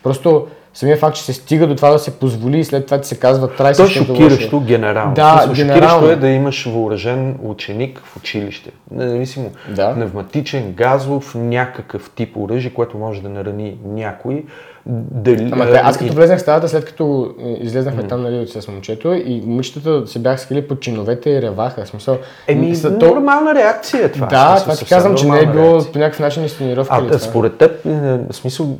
Просто 0.03 0.47
самия 0.75 0.97
факт, 0.97 1.15
че 1.15 1.23
се 1.23 1.33
стига 1.33 1.67
до 1.67 1.75
това 1.75 1.89
да 1.89 1.99
се 1.99 2.19
позволи 2.19 2.59
и 2.59 2.63
след 2.63 2.85
това 2.85 3.01
ти 3.01 3.07
се 3.07 3.19
казва 3.19 3.55
трай 3.55 3.73
То 3.73 3.83
е 3.83 3.87
шокиращо 3.87 4.59
генерално. 4.59 5.13
Да, 5.13 5.41
смисъл, 5.45 5.65
генерално. 5.65 5.99
Шокиращо 5.99 6.11
е 6.11 6.15
да 6.15 6.29
имаш 6.29 6.65
въоръжен 6.65 7.37
ученик 7.43 8.01
в 8.05 8.17
училище. 8.17 8.71
Независимо. 8.91 9.51
Да. 9.69 9.93
Пневматичен, 9.93 10.73
газов, 10.73 11.35
някакъв 11.35 12.11
тип 12.15 12.37
оръжие, 12.37 12.73
което 12.73 12.97
може 12.97 13.21
да 13.21 13.29
нарани 13.29 13.77
някой. 13.85 14.43
Дали, 14.87 15.49
Ама 15.51 15.63
а, 15.63 15.71
те, 15.71 15.77
аз 15.83 15.97
като 15.97 16.13
влезнах 16.13 16.37
в 16.37 16.41
стаята, 16.41 16.69
след 16.69 16.85
като 16.85 17.35
излезнахме 17.59 18.07
там 18.07 18.21
нали, 18.21 18.47
с 18.47 18.67
момчето 18.67 19.13
и 19.13 19.41
момичетата 19.45 20.07
се 20.07 20.19
бяха 20.19 20.37
скрили 20.37 20.67
под 20.67 20.81
чиновете 20.81 21.29
и 21.29 21.41
реваха. 21.41 21.85
Смисъл, 21.85 22.17
Еми, 22.47 22.75
са- 22.75 22.97
то- 22.97 23.05
нормална 23.05 23.55
реакция 23.55 24.11
това. 24.11 24.27
Да, 24.27 24.57
смисъл, 24.57 24.63
това 24.63 24.75
ти 24.75 24.85
казвам, 24.85 25.15
че 25.15 25.29
не 25.29 25.39
е 25.39 25.45
било 25.45 25.73
реакция. 25.73 25.91
по 25.91 25.99
някакъв 25.99 26.19
начин 26.19 26.43
инсценировка 26.43 27.07
А, 27.11 27.19
според 27.19 27.57
теб, 27.57 27.85
е, 27.85 27.89
в 27.89 28.33
смисъл, 28.33 28.77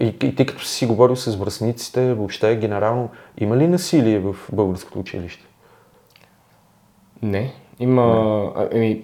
и, 0.00 0.06
и 0.22 0.34
ти 0.34 0.46
като 0.46 0.64
си 0.64 0.86
говорил 0.86 1.16
с 1.16 1.36
връзниците, 1.36 2.14
въобще 2.14 2.56
генерално, 2.56 3.08
има 3.38 3.56
ли 3.56 3.68
насилие 3.68 4.18
в 4.18 4.34
българското 4.52 4.98
училище? 4.98 5.44
Не. 7.22 7.52
Има... 7.80 8.02
а, 8.56 8.68
Еми, 8.72 9.02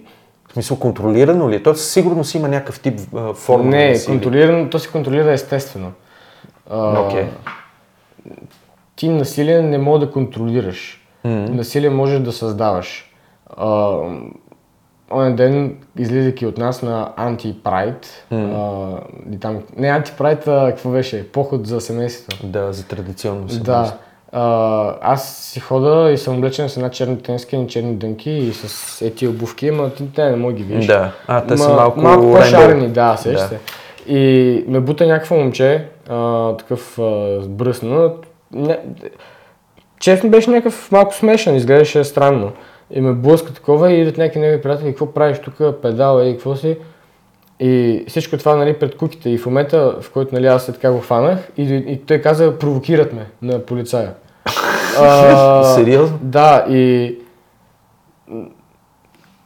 смисъл, 0.55 0.79
контролирано 0.79 1.49
ли 1.49 1.55
е? 1.55 1.63
То 1.63 1.75
със 1.75 1.91
сигурност 1.91 2.35
има 2.35 2.47
някакъв 2.47 2.79
тип 2.79 2.99
а, 3.15 3.33
форма 3.33 3.69
не, 3.69 3.89
насилие. 3.89 4.15
контролирано, 4.15 4.69
то 4.69 4.79
се 4.79 4.89
контролира 4.89 5.31
естествено. 5.31 5.91
А, 6.69 6.99
Окей. 6.99 7.25
Ти 8.95 9.09
насилие 9.09 9.61
не 9.61 9.77
можеш 9.77 10.07
да 10.07 10.11
контролираш. 10.13 11.07
Насилие 11.23 11.89
можеш 11.89 12.19
да 12.19 12.31
създаваш. 12.31 13.13
А, 13.57 13.97
Онен 15.11 15.35
ден, 15.35 15.77
излизайки 15.97 16.45
от 16.45 16.57
нас 16.57 16.81
на 16.81 17.13
Anti-Pride, 17.17 18.05
а, 18.31 18.99
и 19.31 19.39
там, 19.39 19.63
не 19.77 19.87
Anti-Pride, 19.87 20.47
а 20.47 20.69
какво 20.71 20.89
беше? 20.89 21.31
Поход 21.31 21.67
за 21.67 21.81
семейството. 21.81 22.47
Да, 22.47 22.73
за 22.73 22.87
традиционно 22.87 23.49
семейство. 23.49 23.73
Да. 23.73 23.97
А, 24.37 24.95
аз 25.01 25.35
си 25.35 25.59
хода 25.59 26.11
и 26.11 26.17
съм 26.17 26.37
облечен 26.37 26.69
с 26.69 26.77
една 26.77 26.89
черна 26.89 27.17
тенска 27.17 27.55
и 27.55 27.67
черни 27.67 27.95
дънки 27.95 28.31
и 28.31 28.53
с 28.53 29.01
ети 29.01 29.27
обувки, 29.27 29.67
ама 29.67 29.89
ти 29.89 30.13
те 30.13 30.29
не 30.29 30.35
мога 30.35 30.53
ги 30.53 30.63
видиш. 30.63 30.85
Да. 30.85 31.11
А, 31.27 31.41
те 31.45 31.57
са 31.57 31.69
Ма- 31.69 31.75
малко 31.75 31.99
малко 31.99 32.31
по-шарени, 32.33 32.87
да, 32.89 33.17
сещаш 33.17 33.41
Да. 33.41 33.47
се. 33.47 33.59
И 34.07 34.63
ме 34.67 34.79
бута 34.79 35.07
някакво 35.07 35.35
момче, 35.35 35.85
а, 36.09 36.51
такъв 36.57 36.99
а, 36.99 37.41
сбръснат. 37.41 38.27
Не, 38.51 38.79
честно 39.99 40.29
беше 40.29 40.49
някакъв 40.51 40.91
малко 40.91 41.13
смешен, 41.13 41.55
изглеждаше 41.55 42.03
странно. 42.03 42.51
И 42.91 43.01
ме 43.01 43.13
блъска 43.13 43.53
такова 43.53 43.91
и 43.91 44.01
идват 44.01 44.17
някакви 44.17 44.39
негови 44.39 44.61
приятели, 44.61 44.89
какво 44.89 45.13
правиш 45.13 45.39
тук, 45.39 45.81
педал 45.81 46.23
и 46.23 46.31
какво 46.31 46.55
си. 46.55 46.77
И 47.59 48.03
всичко 48.07 48.37
това 48.37 48.55
нали, 48.55 48.73
пред 48.73 48.97
куките. 48.97 49.29
И 49.29 49.37
в 49.37 49.45
момента, 49.45 49.95
в 50.01 50.11
който 50.11 50.35
нали, 50.35 50.47
аз 50.47 50.65
след 50.65 50.75
така 50.75 50.91
го 50.91 50.99
хванах, 50.99 51.39
и, 51.57 51.63
и 51.63 52.01
той 52.05 52.17
каза, 52.17 52.59
провокират 52.59 53.13
ме 53.13 53.25
на 53.41 53.59
полицая. 53.59 54.13
А, 54.99 55.63
Сериозно? 55.75 56.19
Да, 56.21 56.65
и... 56.69 57.15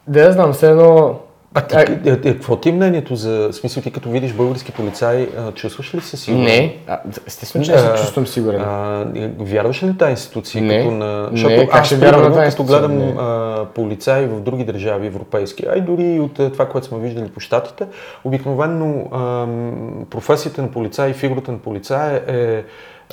Да, 0.07 0.19
я 0.19 0.31
знам, 0.31 0.53
все 0.53 0.69
едно... 0.69 1.19
А 1.53 1.61
ти, 1.61 1.75
е, 1.75 2.11
е, 2.11 2.33
какво 2.33 2.55
ти 2.55 2.69
е 2.69 2.71
мнението 2.71 3.15
за 3.15 3.49
смисъл 3.51 3.83
ти 3.83 3.91
като 3.91 4.09
видиш 4.09 4.33
български 4.33 4.71
полицай, 4.71 5.29
а, 5.37 5.51
чувстваш 5.51 5.95
ли 5.95 6.01
се 6.01 6.17
сигурен? 6.17 6.43
Не, 6.43 6.77
а, 6.87 6.99
естествено, 7.27 7.65
че 7.65 7.71
не 7.71 7.77
се 7.77 7.85
А, 7.85 7.95
чувствам 7.95 8.27
сигурен. 8.27 8.61
А, 8.61 9.05
вярваш 9.39 9.83
ли 9.83 9.87
на 9.87 9.97
тази 9.97 10.11
институция? 10.11 10.63
Не. 10.63 10.77
Като 10.77 10.91
на... 10.91 11.29
Не, 11.31 11.37
Защото 11.37 11.67
как 11.67 11.81
аз, 11.81 11.87
ще 11.87 11.95
вярвам 11.95 12.23
на 12.23 12.33
тази 12.33 12.51
като 12.51 12.63
гледам 12.63 12.97
Не. 12.97 13.15
а, 13.19 13.65
полицаи 13.75 14.25
в 14.25 14.41
други 14.41 14.63
държави, 14.63 15.07
европейски, 15.07 15.65
а 15.73 15.77
и 15.77 15.81
дори 15.81 16.19
от 16.19 16.39
а, 16.39 16.51
това, 16.51 16.69
което 16.69 16.87
сме 16.87 16.99
виждали 16.99 17.29
по 17.29 17.39
щатите, 17.39 17.87
обикновено 18.23 19.07
ам, 19.13 20.05
професията 20.09 20.61
на 20.61 20.71
полицай 20.71 21.09
и 21.09 21.13
фигурата 21.13 21.51
на 21.51 21.57
полицая 21.57 22.23
е 22.27 22.63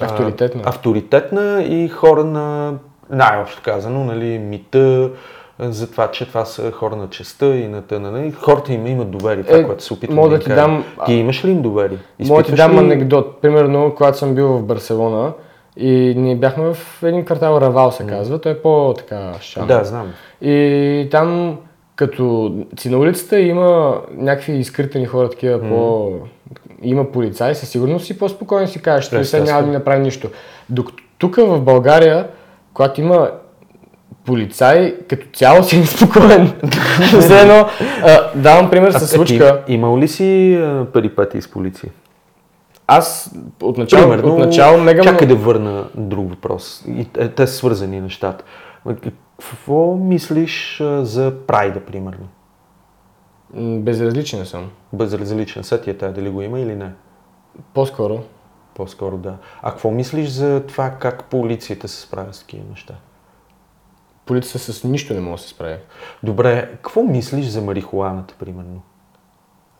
а, 0.00 0.04
Авторитетна. 0.04 0.62
авторитетна 0.64 1.62
и 1.62 1.88
хора 1.88 2.24
на, 2.24 2.74
най-общо 3.10 3.62
казано, 3.64 4.04
нали, 4.04 4.38
мита, 4.38 5.10
а, 5.58 5.72
за 5.72 5.90
това, 5.90 6.10
че 6.10 6.26
това 6.26 6.44
са 6.44 6.72
хора 6.72 6.96
на 6.96 7.08
честа 7.08 7.46
и 7.46 7.68
на 7.68 7.82
тъна. 7.82 8.10
Нали? 8.10 8.32
Хората 8.32 8.72
им 8.72 8.86
имат 8.86 9.10
доверие, 9.10 9.44
това, 9.44 9.58
Е, 9.58 9.64
което 9.64 9.84
се 9.84 9.94
опитвам 9.94 10.16
мога 10.16 10.28
да, 10.28 10.34
да 10.34 10.40
ти 10.40 10.46
кажа. 10.46 10.56
дам- 10.56 10.84
Ти 11.06 11.12
имаш 11.12 11.44
ли 11.44 11.50
им 11.50 11.62
доверие? 11.62 11.98
Мога 12.20 12.42
да 12.42 12.48
ти 12.48 12.54
дам 12.54 12.72
ли- 12.72 12.78
анекдот. 12.78 13.40
Примерно, 13.40 13.94
когато 13.96 14.18
съм 14.18 14.34
бил 14.34 14.48
в 14.48 14.62
Барселона 14.62 15.32
и 15.76 16.14
ние 16.16 16.36
бяхме 16.36 16.74
в 16.74 17.02
един 17.02 17.24
квартал 17.24 17.58
Равал, 17.60 17.90
се 17.90 18.06
казва. 18.06 18.38
Той 18.38 18.52
е 18.52 18.58
по-така 18.58 19.32
шам. 19.40 19.66
Да, 19.66 19.84
знам. 19.84 20.12
И 20.40 21.08
там, 21.10 21.58
като 21.96 22.54
си 22.78 22.90
на 22.90 22.98
улицата, 22.98 23.40
има 23.40 23.96
някакви 24.10 24.52
изкритени 24.52 25.06
хора, 25.06 25.30
такива 25.30 25.60
по... 25.60 26.10
Има 26.82 27.12
полицаи, 27.12 27.54
със 27.54 27.68
сигурност 27.68 28.06
си 28.06 28.18
по-спокоен 28.18 28.68
си 28.68 28.82
кажеш, 28.82 29.10
той 29.10 29.24
сега 29.24 29.44
няма 29.44 29.60
да 29.60 29.66
ми 29.66 29.72
направи 29.72 30.00
нищо. 30.00 30.30
Докато 30.68 31.02
тук 31.18 31.36
в 31.36 31.60
България, 31.60 32.28
когато 32.74 33.00
има 33.00 33.30
полицай, 34.24 34.94
като 35.08 35.26
цяло 35.34 35.62
си 35.62 35.78
неспокоен. 35.78 36.52
Все 37.20 37.40
едно, 37.40 37.66
давам 38.34 38.70
пример 38.70 38.90
с 38.92 39.06
случка. 39.06 39.62
Ти, 39.66 39.72
имал 39.72 39.98
ли 39.98 40.08
си 40.08 40.54
а, 40.54 40.86
перипетии 40.92 41.42
с 41.42 41.50
полиция? 41.50 41.90
Аз 42.86 43.34
отначало, 43.62 44.02
Примерно, 44.02 44.32
отначало 44.32 44.78
мега 44.78 45.02
чакай 45.02 45.26
много- 45.26 45.40
да 45.40 45.46
върна 45.46 45.84
друг 45.94 46.30
въпрос. 46.30 46.84
И, 46.88 47.04
те, 47.04 47.28
те 47.28 47.46
са 47.46 47.54
свързани 47.54 48.00
нещата. 48.00 48.44
Какво 49.02 49.96
мислиш 49.96 50.82
за 51.00 51.32
прайда, 51.46 51.80
примерно? 51.80 52.28
Безразличен 53.54 54.46
съм. 54.46 54.70
Безразличен 54.92 55.64
сет 55.64 55.88
е 55.88 55.96
тая, 55.96 56.12
дали 56.12 56.30
го 56.30 56.42
има 56.42 56.60
или 56.60 56.74
не? 56.74 56.92
По-скоро. 57.74 58.20
По-скоро 58.74 59.16
да. 59.16 59.36
А 59.62 59.70
какво 59.70 59.90
мислиш 59.90 60.28
за 60.28 60.62
това 60.66 60.90
как 60.90 61.24
полицията 61.24 61.88
се 61.88 62.00
справя 62.00 62.32
с 62.32 62.40
такива 62.40 62.64
неща? 62.70 62.94
Полицията 64.26 64.72
с 64.72 64.84
нищо 64.84 65.14
не 65.14 65.20
може 65.20 65.42
да 65.42 65.48
се 65.48 65.54
справи. 65.54 65.76
Добре, 66.22 66.70
какво 66.72 67.02
мислиш 67.02 67.46
за 67.46 67.60
марихуаната, 67.60 68.34
примерно? 68.38 68.82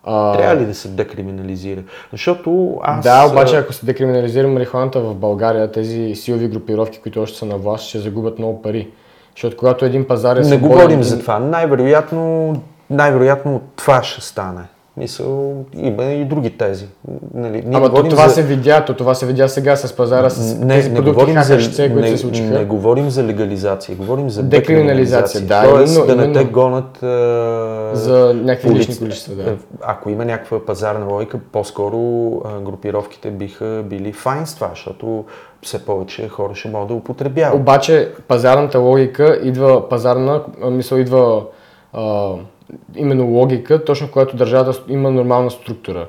А, 0.03 0.37
Трябва 0.37 0.55
ли 0.55 0.65
да 0.65 0.75
се 0.75 0.87
декриминализира? 0.87 1.83
Защото 2.11 2.79
аз... 2.83 3.03
Да, 3.03 3.27
обаче 3.31 3.55
ако 3.55 3.73
се 3.73 3.85
декриминализира 3.85 4.47
марихуаната 4.47 4.99
в 4.99 5.15
България, 5.15 5.71
тези 5.71 6.15
силови 6.15 6.47
групировки, 6.47 6.99
които 6.99 7.21
още 7.21 7.37
са 7.37 7.45
на 7.45 7.57
власт, 7.57 7.87
ще 7.87 7.99
загубят 7.99 8.39
много 8.39 8.61
пари. 8.61 8.91
Защото 9.35 9.57
когато 9.57 9.85
един 9.85 10.07
пазар 10.07 10.35
е 10.35 10.39
Не 10.39 10.45
свободен, 10.45 10.69
говорим 10.69 11.03
за 11.03 11.19
това. 11.19 11.39
Най-вероятно, 11.39 12.53
най-вероятно 12.89 13.61
това 13.75 14.03
ще 14.03 14.21
стане. 14.21 14.61
Мисъл, 14.97 15.55
има 15.73 16.03
и 16.03 16.25
други 16.25 16.57
тези. 16.57 16.85
Нали, 17.33 17.63
ние 17.65 17.77
Ама 17.77 17.93
то 17.93 18.03
това 18.03 18.27
за... 18.27 18.33
се 18.33 18.43
видя, 18.43 18.85
то 18.85 18.93
това 18.93 19.13
се 19.15 19.25
видя 19.25 19.47
сега 19.47 19.75
с 19.75 19.95
пазара, 19.95 20.29
с 20.29 20.59
не, 20.59 20.67
тези 20.75 20.89
не 20.89 20.95
продукти 20.95 21.13
говорим 21.13 21.43
за, 21.43 21.57
HHC, 21.57 21.77
които 21.77 21.99
не, 21.99 22.07
се 22.07 22.17
случиха. 22.17 22.45
не 22.53 22.65
говорим 22.65 23.09
за 23.09 23.23
легализация, 23.23 23.95
говорим 23.95 24.29
за 24.29 24.43
Декриминализация, 24.43 25.41
да, 25.41 25.63
Тоест 25.69 25.95
именно- 25.95 26.15
да 26.15 26.27
не 26.27 26.33
те 26.33 26.45
гонат 26.45 27.03
а, 27.03 27.89
За 27.93 28.33
някакви 28.43 28.75
лични 28.75 28.97
количества, 28.97 29.35
да. 29.35 29.51
Е, 29.51 29.53
Ако 29.81 30.09
има 30.09 30.25
някаква 30.25 30.65
пазарна 30.65 31.05
логика, 31.05 31.39
по-скоро 31.51 31.97
групировките 32.65 33.31
биха 33.31 33.83
били 33.89 34.13
файн 34.13 34.45
с 34.47 34.55
това, 34.55 34.69
защото 34.69 35.25
все 35.61 35.85
повече 35.85 36.27
хора 36.27 36.55
ще 36.55 36.69
могат 36.69 36.87
да 36.87 36.93
употребяват. 36.93 37.59
Обаче 37.59 38.11
пазарната 38.27 38.79
логика 38.79 39.39
идва, 39.43 39.89
пазарна 39.89 40.41
мисъл 40.71 40.97
идва 40.97 41.43
а, 41.93 42.31
именно 42.95 43.25
логика, 43.25 43.85
точно 43.85 44.11
когато 44.11 44.35
държавата 44.35 44.81
има 44.87 45.11
нормална 45.11 45.51
структура. 45.51 46.07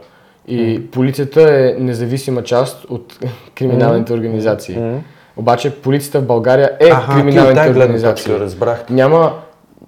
И 0.48 0.90
полицията 0.90 1.42
е 1.42 1.76
независима 1.78 2.42
част 2.42 2.84
от 2.84 3.18
криминалните 3.54 4.12
организации. 4.12 5.00
Обаче 5.36 5.82
полицията 5.82 6.20
в 6.20 6.26
България 6.26 6.76
е 6.80 6.88
Аха, 6.90 7.12
ти 7.12 7.16
криминалните 7.16 7.54
гледна 7.54 7.84
организации. 7.84 8.24
точка 8.26 8.40
разбрах. 8.40 8.88
Няма... 8.90 9.32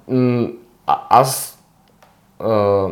М- 0.09 0.49
а, 0.87 0.99
аз... 1.11 1.59
А, 2.39 2.87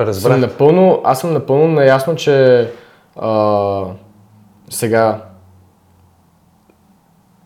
Разбрах. 0.00 0.32
съм 0.32 0.40
напълно, 0.40 1.00
аз 1.04 1.20
съм 1.20 1.32
напълно 1.32 1.68
наясно, 1.68 2.16
че 2.16 2.68
а, 3.16 3.82
сега 4.70 5.22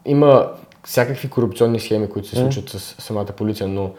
има 0.04 0.48
всякакви 0.84 1.30
корупционни 1.30 1.80
схеми, 1.80 2.08
които 2.08 2.28
се 2.28 2.36
случват 2.36 2.68
с 2.68 2.78
самата 2.78 3.24
полиция, 3.26 3.68
но 3.68 3.90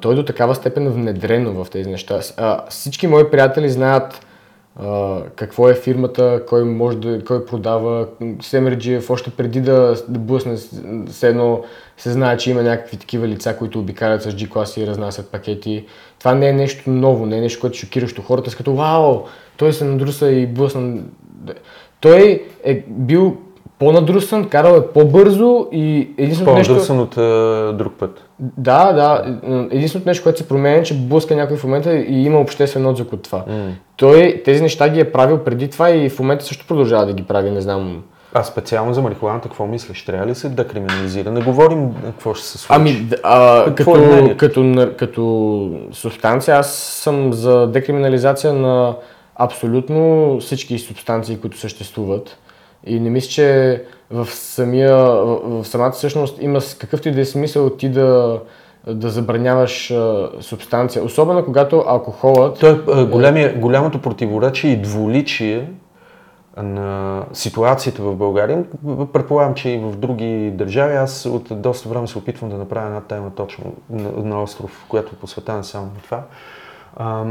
той 0.00 0.12
е 0.12 0.16
до 0.16 0.24
такава 0.24 0.54
степен 0.54 0.88
внедрено 0.88 1.64
в 1.64 1.70
тези 1.70 1.90
неща. 1.90 2.20
А, 2.36 2.64
всички 2.68 3.06
мои 3.06 3.30
приятели 3.30 3.68
знаят 3.68 4.26
а, 4.76 5.20
какво 5.36 5.68
е 5.68 5.74
фирмата, 5.74 6.42
кой 6.48 6.64
може 6.64 6.96
да, 6.96 7.24
кой 7.24 7.46
продава. 7.46 8.06
Семерджиев 8.42 9.10
още 9.10 9.30
преди 9.30 9.60
да, 9.60 9.94
да 10.08 10.18
блъсне, 10.18 10.56
с- 10.56 11.22
едно 11.22 11.62
се 11.96 12.10
знае, 12.10 12.36
че 12.36 12.50
има 12.50 12.62
някакви 12.62 12.96
такива 12.96 13.28
лица, 13.28 13.56
които 13.56 13.78
обикалят 13.80 14.22
с 14.22 14.30
G-класи 14.32 14.80
и 14.80 14.86
разнасят 14.86 15.28
пакети. 15.30 15.86
Това 16.18 16.34
не 16.34 16.48
е 16.48 16.52
нещо 16.52 16.90
ново, 16.90 17.26
не 17.26 17.38
е 17.38 17.40
нещо, 17.40 17.60
което 17.60 17.74
е 17.74 17.78
шокиращо 17.78 18.22
хората, 18.22 18.50
с 18.50 18.54
като 18.54 18.74
вау, 18.74 19.22
той 19.56 19.72
се 19.72 19.84
надруса 19.84 20.30
и 20.30 20.46
блъсна. 20.46 21.02
Той 22.00 22.46
е 22.64 22.84
бил 22.88 23.36
по-надрусан, 23.80 24.48
карал 24.48 24.76
е 24.76 24.86
по-бързо 24.86 25.66
и 25.72 26.08
единственото 26.18 26.56
нещо... 26.56 26.72
По-надрусан 26.72 27.00
от 27.00 27.18
а, 27.18 27.72
друг 27.78 27.92
път. 27.98 28.24
Да, 28.38 28.92
да. 28.92 29.38
Единственото 29.70 30.08
нещо, 30.08 30.22
което 30.22 30.38
се 30.38 30.48
променя 30.48 30.76
е, 30.76 30.82
че 30.82 30.94
блъска 30.94 31.36
някой 31.36 31.56
в 31.56 31.64
момента 31.64 31.96
и 31.96 32.24
има 32.24 32.38
обществен 32.40 32.86
отзвук 32.86 33.12
от 33.12 33.22
това. 33.22 33.44
М. 33.48 33.72
Той 33.96 34.42
тези 34.44 34.62
неща 34.62 34.88
ги 34.88 35.00
е 35.00 35.12
правил 35.12 35.38
преди 35.38 35.70
това 35.70 35.90
и 35.90 36.08
в 36.08 36.18
момента 36.18 36.44
също 36.44 36.66
продължава 36.66 37.06
да 37.06 37.12
ги 37.12 37.22
прави, 37.22 37.50
не 37.50 37.60
знам. 37.60 38.02
А 38.34 38.42
специално 38.42 38.94
за 38.94 39.02
марихуаната, 39.02 39.48
какво 39.48 39.66
мислиш? 39.66 40.04
Трябва 40.04 40.26
ли 40.26 40.34
се 40.34 40.48
да 40.48 40.68
криминализира? 40.68 41.30
Не 41.30 41.42
говорим 41.42 41.94
какво 42.04 42.34
ще 42.34 42.46
се 42.46 42.58
случи. 42.58 42.72
Ами, 42.80 43.08
а, 43.22 43.64
Какво 43.64 43.96
е 43.96 44.36
като, 44.36 44.36
като, 44.36 44.90
като 44.96 45.70
субстанция, 45.92 46.56
аз 46.56 46.74
съм 46.74 47.32
за 47.32 47.66
декриминализация 47.66 48.52
на 48.52 48.96
абсолютно 49.36 50.36
всички 50.40 50.78
субстанции, 50.78 51.36
които 51.36 51.58
съществуват. 51.58 52.38
И 52.86 53.00
не 53.00 53.10
мисля, 53.10 53.30
че 53.30 53.84
в, 54.10 54.26
самия, 54.26 54.96
в, 54.96 55.64
самата 55.64 55.92
същност 55.92 56.42
има 56.42 56.60
какъвто 56.78 57.08
и 57.08 57.12
да 57.12 57.20
е 57.20 57.24
смисъл 57.24 57.70
ти 57.70 57.88
да, 57.88 58.40
да 58.86 59.10
забраняваш 59.10 59.90
а, 59.90 60.30
субстанция. 60.40 61.04
Особено 61.04 61.44
когато 61.44 61.84
алкохолът... 61.86 62.58
То 62.60 62.66
е 62.66 62.80
а, 62.88 63.06
големия, 63.06 63.58
голямото 63.58 64.02
противоречие 64.02 64.70
и 64.70 64.82
двуличие 64.82 65.70
на 66.56 67.22
ситуацията 67.32 68.02
в 68.02 68.16
България. 68.16 68.64
Предполагам, 69.12 69.54
че 69.54 69.68
и 69.68 69.78
в 69.78 69.96
други 69.96 70.50
държави. 70.54 70.96
Аз 70.96 71.26
от 71.26 71.62
доста 71.62 71.88
време 71.88 72.06
се 72.06 72.18
опитвам 72.18 72.50
да 72.50 72.56
направя 72.56 72.86
една 72.86 73.00
тема 73.00 73.30
точно 73.36 73.64
на, 73.90 74.10
на 74.12 74.42
остров, 74.42 74.84
която 74.88 75.14
е 75.14 75.18
посветена 75.18 75.64
само 75.64 75.86
на 75.86 76.00
това. 76.04 76.22
А, 76.96 77.24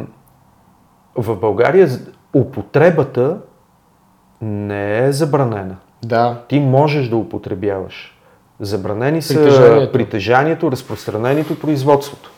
в 1.16 1.36
България 1.36 1.90
употребата 2.34 3.38
не 4.42 5.06
е 5.06 5.12
забранена. 5.12 5.76
Да, 6.06 6.42
Ти 6.48 6.60
можеш 6.60 7.08
да 7.08 7.16
употребяваш. 7.16 8.16
Забранени 8.60 9.22
са 9.22 9.34
Притежанието. 9.34 9.92
притежанието, 9.92 10.72
разпространението 10.72 11.60
производството. 11.60 12.32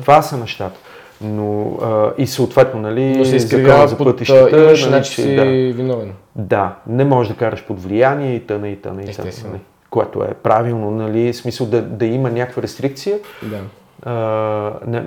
Това 0.00 0.22
са 0.22 0.36
нещата. 0.36 0.78
Но 1.20 1.78
а, 1.82 2.12
и 2.18 2.26
съответно, 2.26 2.80
нали, 2.80 3.16
но 3.18 3.24
се 3.24 3.38
за 3.38 3.96
под... 3.96 4.06
пътищата, 4.06 4.60
имаш 4.60 4.80
нали, 4.80 4.90
значи 4.90 5.22
си 5.22 5.36
да, 5.36 5.44
виновен. 5.44 6.12
да, 6.36 6.74
не 6.86 7.04
можеш 7.04 7.32
да 7.32 7.38
караш 7.38 7.64
под 7.66 7.82
влияние 7.82 8.34
и 8.34 8.40
тъна 8.40 8.68
и 8.68 8.76
тъна 8.76 9.02
и 9.02 9.06
тъна. 9.06 9.30
Нали, 9.44 9.60
което 9.90 10.22
е 10.22 10.34
правилно, 10.34 10.90
нали, 10.90 11.34
смисъл 11.34 11.66
да, 11.66 11.82
да 11.82 12.06
има 12.06 12.30
някаква 12.30 12.62
рестрикция. 12.62 13.18
Да. 13.42 13.58
А, 14.02 14.72
не, 14.86 15.04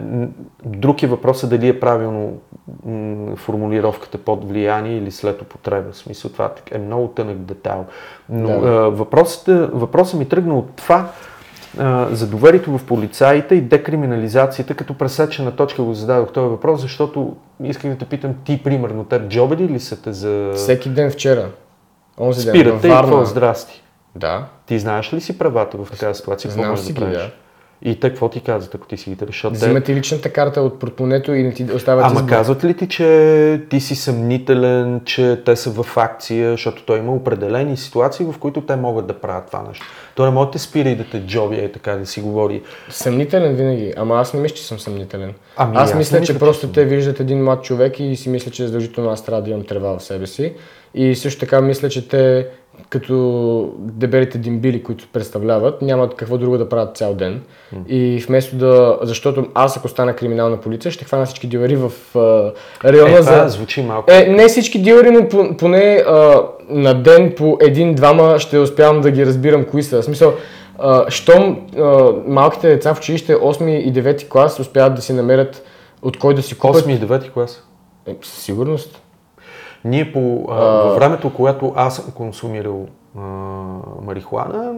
друг 0.66 1.04
е 1.04 1.08
въпросът 1.08 1.50
дали 1.50 1.68
е 1.68 1.80
правилно 1.80 2.38
м, 2.86 3.36
формулировката 3.36 4.18
под 4.18 4.50
влияние 4.50 4.98
или 4.98 5.12
след 5.12 5.42
употреба. 5.42 5.92
В 5.92 5.98
смисъл 5.98 6.32
това 6.32 6.52
е 6.72 6.78
много 6.78 7.08
тънък 7.08 7.38
детайл. 7.38 7.86
Но 8.30 8.60
Да. 8.60 8.68
а, 8.68 8.90
въпросът, 8.90 9.70
въпросът 9.74 10.20
ми 10.20 10.30
тръгна 10.30 10.58
от 10.58 10.76
това 10.76 11.10
а, 11.80 12.08
за 12.12 12.28
доверието 12.28 12.78
в 12.78 12.86
полицаите 12.86 13.56
и 13.56 13.62
декриминализацията, 13.62 14.74
като 14.74 14.94
пресечена 14.94 15.56
точка 15.56 15.84
го 15.84 15.94
зададох 15.94 16.32
този 16.32 16.50
въпрос, 16.50 16.82
защото 16.82 17.36
исках 17.64 17.92
да 17.92 17.98
те 17.98 18.06
питам 18.06 18.36
ти, 18.46 18.64
примерно, 18.64 19.04
теб 19.04 19.28
джобели 19.28 19.70
ли 19.70 19.80
са 19.80 20.02
те 20.02 20.14
за... 20.14 20.52
Всеки 20.56 20.90
ден 20.90 21.12
вчера. 21.12 21.50
Онзи 22.20 22.46
ден 22.46 22.56
Спирате 22.56 22.88
и 22.88 22.92
какво? 22.92 23.26
Здрасти. 23.26 23.84
Да. 24.16 24.46
Ти 24.66 24.80
знаеш 24.80 25.14
ли 25.14 25.22
си 25.22 25.38
правата 25.38 25.78
в 25.78 25.92
такава 25.92 26.16
ситуация? 26.16 26.52
Знам 26.52 26.78
си 26.78 26.94
ги, 26.94 27.00
да. 27.00 27.32
И 27.82 28.00
те 28.00 28.10
какво 28.10 28.30
ти 28.30 28.40
казват, 28.40 28.76
ако 28.76 28.88
ти 28.88 28.98
си 28.98 29.10
ги? 29.10 29.18
Защото 29.28 29.54
те- 29.54 29.66
Взимате 29.66 29.96
личната 29.96 30.30
карта 30.30 30.62
от 30.62 30.80
портмонето 30.80 31.34
и 31.34 31.44
не 31.44 31.54
ти 31.54 31.64
остават 31.64 32.06
Ама 32.06 32.16
избор. 32.16 32.30
казват 32.30 32.64
ли 32.64 32.74
ти, 32.74 32.88
че 32.88 33.62
ти 33.70 33.80
си 33.80 33.96
съмнителен, 33.96 35.02
че 35.06 35.42
те 35.46 35.56
са 35.56 35.70
в 35.70 35.98
акция, 35.98 36.52
защото 36.52 36.84
той 36.86 37.00
има 37.00 37.14
определени 37.14 37.78
ситуации, 37.78 38.26
в 38.26 38.38
които 38.40 38.62
те 38.62 38.76
могат 38.76 39.08
да 39.08 39.14
правят 39.14 39.48
това 39.48 39.64
нещо. 39.70 39.86
Той 40.16 40.28
не 40.28 40.34
може 40.34 40.46
да 40.46 40.52
те 40.52 40.60
спира 40.60 40.90
и 40.90 40.96
да 40.96 41.04
те 41.04 41.20
джоби, 41.20 41.56
е 41.56 41.72
така 41.72 41.92
да 41.92 42.06
си 42.06 42.22
говори. 42.22 42.62
Съмнителен 42.90 43.56
винаги, 43.56 43.94
ама 43.98 44.16
аз 44.16 44.34
не 44.34 44.40
мисля, 44.42 44.56
че 44.56 44.64
съм 44.68 44.80
съмнителен. 44.80 45.34
Ами, 45.58 45.76
аз 45.78 45.90
аз 45.90 45.98
мисля, 45.98 46.20
мисля, 46.20 46.34
че 46.34 46.40
просто 46.40 46.62
съм. 46.62 46.74
те 46.74 46.86
виждат 46.86 47.20
един 47.20 47.44
млад 47.44 47.64
човек 47.64 48.00
и 48.00 48.16
си 48.16 48.30
мислят, 48.30 48.54
че 48.54 48.66
задължително 48.66 49.10
аз 49.10 49.26
трябва 49.26 49.42
да 49.42 49.50
имам 49.50 49.64
трева 49.66 49.98
в 49.98 50.04
себе 50.04 50.28
си. 50.28 50.54
И 50.94 51.16
също 51.16 51.40
така 51.40 51.62
мисля, 51.62 51.90
че 51.90 52.08
те 52.08 52.48
като 52.90 53.74
дебелите 53.78 54.38
димбили, 54.38 54.84
които 54.84 55.08
представляват, 55.14 55.82
нямат 55.82 56.16
какво 56.16 56.38
друго 56.38 56.58
да 56.58 56.70
правят 56.70 56.98
цял 56.98 57.14
ден. 57.14 57.42
И 57.88 58.24
вместо 58.28 58.56
да... 58.56 59.00
Защото 59.02 59.46
аз 59.54 59.78
ако 59.78 59.88
стана 59.88 60.16
криминална 60.16 60.58
полиция, 60.62 60.92
ще 60.92 61.06
хвана 61.06 61.26
всички 61.26 61.48
дилери 61.48 61.76
в 61.76 61.92
а, 62.16 62.52
района 62.90 63.18
Е, 63.18 63.22
за... 63.22 63.32
това 63.32 63.48
звучи 63.48 63.82
малко. 63.82 64.12
Е, 64.12 64.28
не 64.28 64.48
всички 64.48 64.82
дилери, 64.82 65.12
но 65.12 65.28
по- 65.28 65.58
поне 65.58 66.04
а, 66.08 66.42
на 66.70 66.94
ден 67.04 67.34
по 67.38 67.58
един-двама 67.62 68.40
ще 68.40 68.60
успявам 68.60 69.02
да 69.02 69.12
ги 69.12 69.26
разбирам 69.26 69.66
кои 69.66 69.84
са. 69.84 70.02
В 70.02 70.06
смисъл, 70.06 70.34
а, 70.80 71.12
щом 71.12 71.68
а, 71.78 71.82
малките 72.28 72.70
деца 72.70 72.94
в 72.94 72.98
училище 73.00 73.36
8 73.36 73.70
и 73.70 73.94
9 73.94 74.28
клас 74.28 74.60
успяват 74.60 74.96
да 74.96 75.02
си 75.02 75.14
намерят 75.14 75.64
от 76.02 76.20
кой 76.20 76.34
да 76.34 76.42
си 76.42 76.58
купат. 76.58 76.86
8 76.86 76.92
и 76.92 77.00
9 77.08 77.32
клас. 77.32 77.64
Е, 78.08 78.16
със 78.22 78.44
сигурност. 78.44 79.02
Ние 79.86 80.12
по, 80.12 80.48
а, 80.50 80.56
във 80.56 80.96
времето, 80.96 81.34
когато 81.34 81.74
аз 81.76 81.96
съм 81.96 82.12
консумирал 82.12 82.86
а, 83.18 83.22
марихуана, 84.02 84.74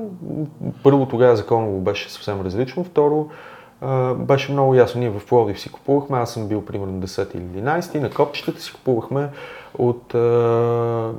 първо 0.84 1.06
тогава 1.06 1.36
законово 1.36 1.80
беше 1.80 2.12
съвсем 2.12 2.42
различно, 2.42 2.84
второ 2.84 3.28
а, 3.82 4.14
беше 4.14 4.52
много 4.52 4.76
ясно. 4.76 5.00
Ние 5.00 5.10
в 5.10 5.26
Пловдив 5.26 5.60
си 5.60 5.72
купувахме, 5.72 6.18
аз 6.18 6.34
съм 6.34 6.48
бил 6.48 6.66
примерно 6.66 6.94
10 6.94 7.36
или 7.36 7.44
11 7.44 7.96
и 7.96 8.00
на 8.00 8.10
копчетата 8.10 8.62
си 8.62 8.74
купувахме 8.74 9.30
от 9.78 10.16
а, 10.16 11.12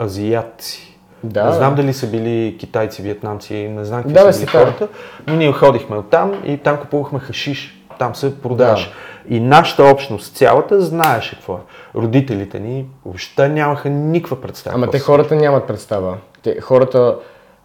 азиатци. 0.00 0.98
Да. 1.24 1.44
Не 1.44 1.52
знам 1.52 1.74
дали 1.74 1.92
са 1.92 2.06
били 2.10 2.56
китайци, 2.58 3.02
вьетнамци, 3.02 3.54
не 3.54 3.84
знам 3.84 4.02
какви 4.02 4.14
Да, 4.14 4.32
са 4.32 4.40
били 4.40 4.50
хората, 4.50 4.88
но 5.26 5.36
ние 5.36 5.52
ходихме 5.52 5.96
оттам 5.96 6.42
и 6.44 6.58
там 6.58 6.76
купувахме 6.76 7.18
хашиш. 7.18 7.76
Там 7.98 8.14
се 8.14 8.40
продаваше. 8.42 8.92
И 9.30 9.40
нашата 9.40 9.84
общност, 9.84 10.36
цялата, 10.36 10.80
знаеше 10.80 11.36
какво 11.36 11.54
е. 11.54 11.60
Родителите 11.94 12.60
ни 12.60 12.86
въобще 13.04 13.48
нямаха 13.48 13.90
никаква 13.90 14.40
представа. 14.40 14.76
Ама 14.76 14.90
те 14.90 14.98
хората 14.98 15.34
нямат 15.34 15.66
представа. 15.66 16.16
Те, 16.42 16.60
хората, 16.60 17.16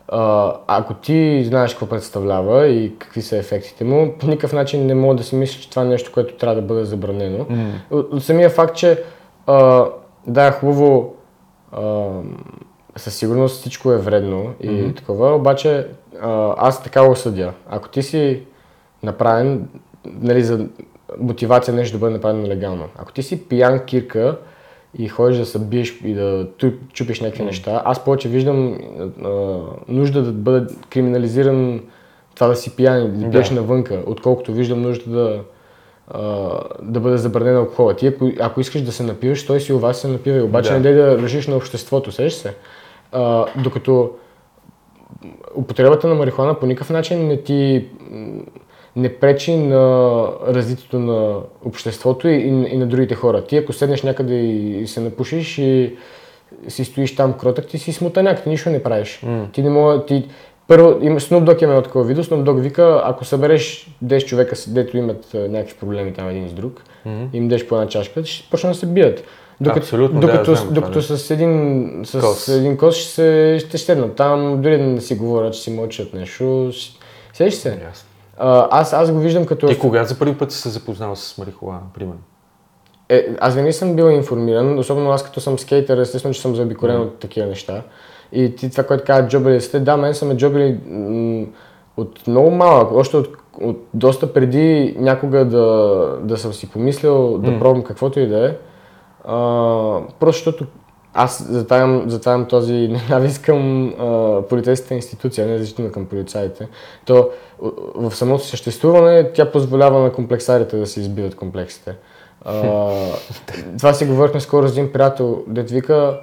а, 0.07 0.53
ако 0.67 0.93
ти 0.93 1.43
знаеш 1.45 1.71
какво 1.71 1.85
представлява 1.85 2.67
и 2.67 2.95
какви 2.97 3.21
са 3.21 3.37
ефектите 3.37 3.83
му, 3.83 4.13
по 4.19 4.27
никакъв 4.27 4.53
начин 4.53 4.85
не 4.85 4.95
мога 4.95 5.15
да 5.15 5.23
си 5.23 5.35
мисля, 5.35 5.61
че 5.61 5.69
това 5.69 5.81
е 5.81 5.85
нещо, 5.85 6.11
което 6.13 6.35
трябва 6.35 6.55
да 6.55 6.61
бъде 6.61 6.83
забранено. 6.83 7.45
От, 7.91 8.13
от 8.13 8.23
самия 8.23 8.49
факт, 8.49 8.75
че 8.75 9.03
а, 9.47 9.85
да, 10.27 10.51
хубаво, 10.51 11.15
а, 11.71 12.07
със 12.95 13.15
сигурност 13.15 13.61
всичко 13.61 13.91
е 13.91 13.97
вредно 13.97 14.53
и 14.61 14.95
такова, 14.95 15.35
обаче 15.35 15.87
а, 16.21 16.55
аз 16.57 16.83
така 16.83 17.07
го 17.07 17.15
съдя. 17.15 17.53
Ако 17.69 17.89
ти 17.89 18.03
си 18.03 18.41
направен, 19.03 19.67
нали, 20.05 20.43
за 20.43 20.67
мотивация 21.19 21.73
нещо 21.73 21.97
да 21.97 21.99
бъде 21.99 22.13
направено 22.13 22.47
легално. 22.47 22.83
Ако 22.97 23.13
ти 23.13 23.23
си 23.23 23.47
пиян 23.47 23.85
кирка 23.85 24.37
и 24.97 25.07
ходиш 25.07 25.37
да 25.37 25.45
се 25.45 25.59
биеш 25.59 26.01
и 26.03 26.13
да 26.13 26.47
чупиш 26.93 27.21
някакви 27.21 27.43
неща, 27.43 27.81
аз 27.85 28.05
повече 28.05 28.29
виждам 28.29 28.77
а, 29.23 29.29
нужда 29.87 30.21
да 30.21 30.31
бъде 30.31 30.73
криминализиран 30.89 31.81
това 32.35 32.47
да 32.47 32.55
си 32.55 32.75
пиян 32.75 33.05
и 33.05 33.25
да 33.25 33.31
пиеш 33.31 33.49
навънка, 33.49 34.03
отколкото 34.05 34.53
виждам 34.53 34.81
нужда 34.81 35.09
да, 35.09 35.41
а, 36.07 36.49
да 36.81 36.99
бъде 36.99 37.17
забранен 37.17 37.57
алкохола. 37.57 37.95
Ти 37.95 38.07
ако, 38.07 38.31
ако 38.39 38.59
искаш 38.59 38.81
да 38.81 38.91
се 38.91 39.03
напиваш, 39.03 39.45
той 39.45 39.59
си 39.59 39.73
у 39.73 39.79
вас 39.79 39.97
се 39.97 40.07
напивай, 40.07 40.41
обаче 40.41 40.69
Да. 40.69 40.75
не 40.75 40.81
дай 40.81 40.93
да 40.93 41.21
решиш 41.21 41.47
на 41.47 41.55
обществото, 41.55 42.11
сеш 42.11 42.33
се. 42.33 42.55
А, 43.11 43.45
докато 43.63 44.11
употребата 45.55 46.07
на 46.07 46.15
марихуана 46.15 46.59
по 46.59 46.65
никакъв 46.65 46.89
начин 46.89 47.27
не 47.27 47.43
ти 47.43 47.87
не 48.95 49.09
пречи 49.09 49.57
на 49.57 50.23
развитието 50.47 50.99
на 50.99 51.35
обществото 51.65 52.27
и, 52.27 52.33
и, 52.33 52.47
и 52.47 52.77
на 52.77 52.85
другите 52.87 53.15
хора. 53.15 53.43
Ти 53.43 53.57
ако 53.57 53.73
седнеш 53.73 54.03
някъде 54.03 54.33
и, 54.35 54.81
и 54.81 54.87
се 54.87 54.99
напушиш 54.99 55.57
и 55.57 55.95
си 56.67 56.85
стоиш 56.85 57.15
там 57.15 57.33
кротък, 57.33 57.67
ти 57.67 57.77
си 57.77 57.93
смутаняк, 57.93 58.43
ти 58.43 58.49
нищо 58.49 58.69
не 58.69 58.83
правиш. 58.83 59.23
Ти 59.51 59.63
не 59.63 59.69
мога, 59.69 60.05
ти... 60.05 60.25
Първо, 60.67 60.97
има, 61.01 61.19
Snoop 61.19 61.43
Dogg 61.43 61.63
има 61.63 61.71
едно 61.71 61.83
такова 61.83 62.05
видео, 62.05 62.23
Snoop 62.23 62.43
Dogg 62.43 62.59
вика, 62.59 63.01
ако 63.05 63.25
събереш 63.25 63.95
10 64.05 64.25
човека, 64.25 64.55
дето 64.67 64.97
имат 64.97 65.25
някакви 65.33 65.75
проблеми 65.79 66.13
там 66.13 66.29
един 66.29 66.49
с 66.49 66.53
друг, 66.53 66.83
им 67.33 67.47
дадеш 67.47 67.67
по 67.67 67.75
една 67.75 67.87
чашка, 67.87 68.25
ще 68.25 68.49
почнат 68.49 68.73
да 68.73 68.79
се 68.79 68.85
бият. 68.85 69.23
Докато, 69.61 69.79
Абсолютно, 69.79 70.19
да, 70.19 70.27
докато, 70.27 70.55
знам 70.55 70.63
това, 70.63 70.75
докато 70.75 70.99
да. 70.99 71.17
с 71.17 71.31
един, 71.31 71.89
с 72.05 72.19
Кос. 72.19 72.47
един 72.47 72.77
кос 72.77 72.95
ще, 72.95 73.09
се, 73.09 73.57
ще 73.67 73.77
щеднат. 73.77 74.15
Там 74.15 74.61
дори 74.61 74.77
да 74.77 74.83
не 74.83 75.01
си 75.01 75.15
говорят, 75.15 75.53
че 75.53 75.59
си 75.61 75.71
мълчат 75.71 76.13
нещо. 76.13 76.69
ще- 76.73 76.99
Сещаш 77.33 77.61
се? 77.61 77.69
Ясно. 77.69 78.04
Аз, 78.37 78.93
аз 78.93 79.11
го 79.11 79.19
виждам 79.19 79.45
като... 79.45 79.67
Ти 79.67 79.79
кога 79.79 80.03
за 80.03 80.19
първи 80.19 80.37
път 80.37 80.51
си 80.51 80.61
се 80.61 80.69
запознал 80.69 81.15
с 81.15 81.37
марихуана, 81.37 81.81
примерно? 81.93 82.21
Е, 83.09 83.27
аз 83.39 83.55
винаги 83.55 83.73
съм 83.73 83.95
бил 83.95 84.03
информиран, 84.03 84.79
особено 84.79 85.11
аз 85.11 85.23
като 85.23 85.39
съм 85.39 85.59
скейтър, 85.59 85.97
естествено, 85.97 86.33
че 86.33 86.41
съм 86.41 86.55
заобиколен 86.55 87.01
от 87.01 87.19
такива 87.19 87.47
неща. 87.47 87.81
И 88.31 88.55
ти 88.55 88.71
това, 88.71 88.83
което 88.83 89.03
каза 89.03 89.27
джобили 89.27 89.61
сте, 89.61 89.79
да, 89.79 89.97
мен 89.97 90.13
са 90.13 90.25
ме 90.25 90.37
джобили 90.37 90.79
м- 90.87 91.45
от 91.97 92.27
много 92.27 92.51
малък, 92.51 92.91
още 92.91 93.17
от, 93.17 93.27
от 93.61 93.87
доста 93.93 94.33
преди 94.33 94.95
някога 94.99 95.45
да, 95.45 95.67
да 96.21 96.37
съм 96.37 96.53
си 96.53 96.69
помислил 96.69 97.37
да 97.37 97.59
пробвам 97.59 97.83
каквото 97.83 98.19
и 98.19 98.27
да 98.27 98.49
е. 98.49 98.55
А, 99.25 99.37
просто 100.19 100.37
защото 100.37 100.65
аз 101.15 101.47
затварям, 101.49 102.03
затварям 102.07 102.45
този 102.45 102.73
ненавист 102.91 103.41
към 103.41 103.87
а, 103.99 104.41
полицейската 104.41 104.93
институция, 104.93 105.47
не 105.47 105.57
защитно 105.57 105.91
към 105.91 106.05
полицаите. 106.05 106.67
То 107.05 107.29
в 107.95 108.15
самото 108.15 108.43
съществуване 108.43 109.31
тя 109.33 109.51
позволява 109.51 109.99
на 109.99 110.11
комплексарите 110.11 110.77
да 110.77 110.87
се 110.87 110.99
избиват 110.99 111.35
комплексите. 111.35 111.95
А, 112.45 112.89
това 113.77 113.93
си 113.93 114.05
говорихме 114.05 114.39
скоро 114.39 114.67
с 114.67 114.71
един 114.71 114.91
приятел, 114.91 115.43
дет 115.47 115.71
вика, 115.71 116.19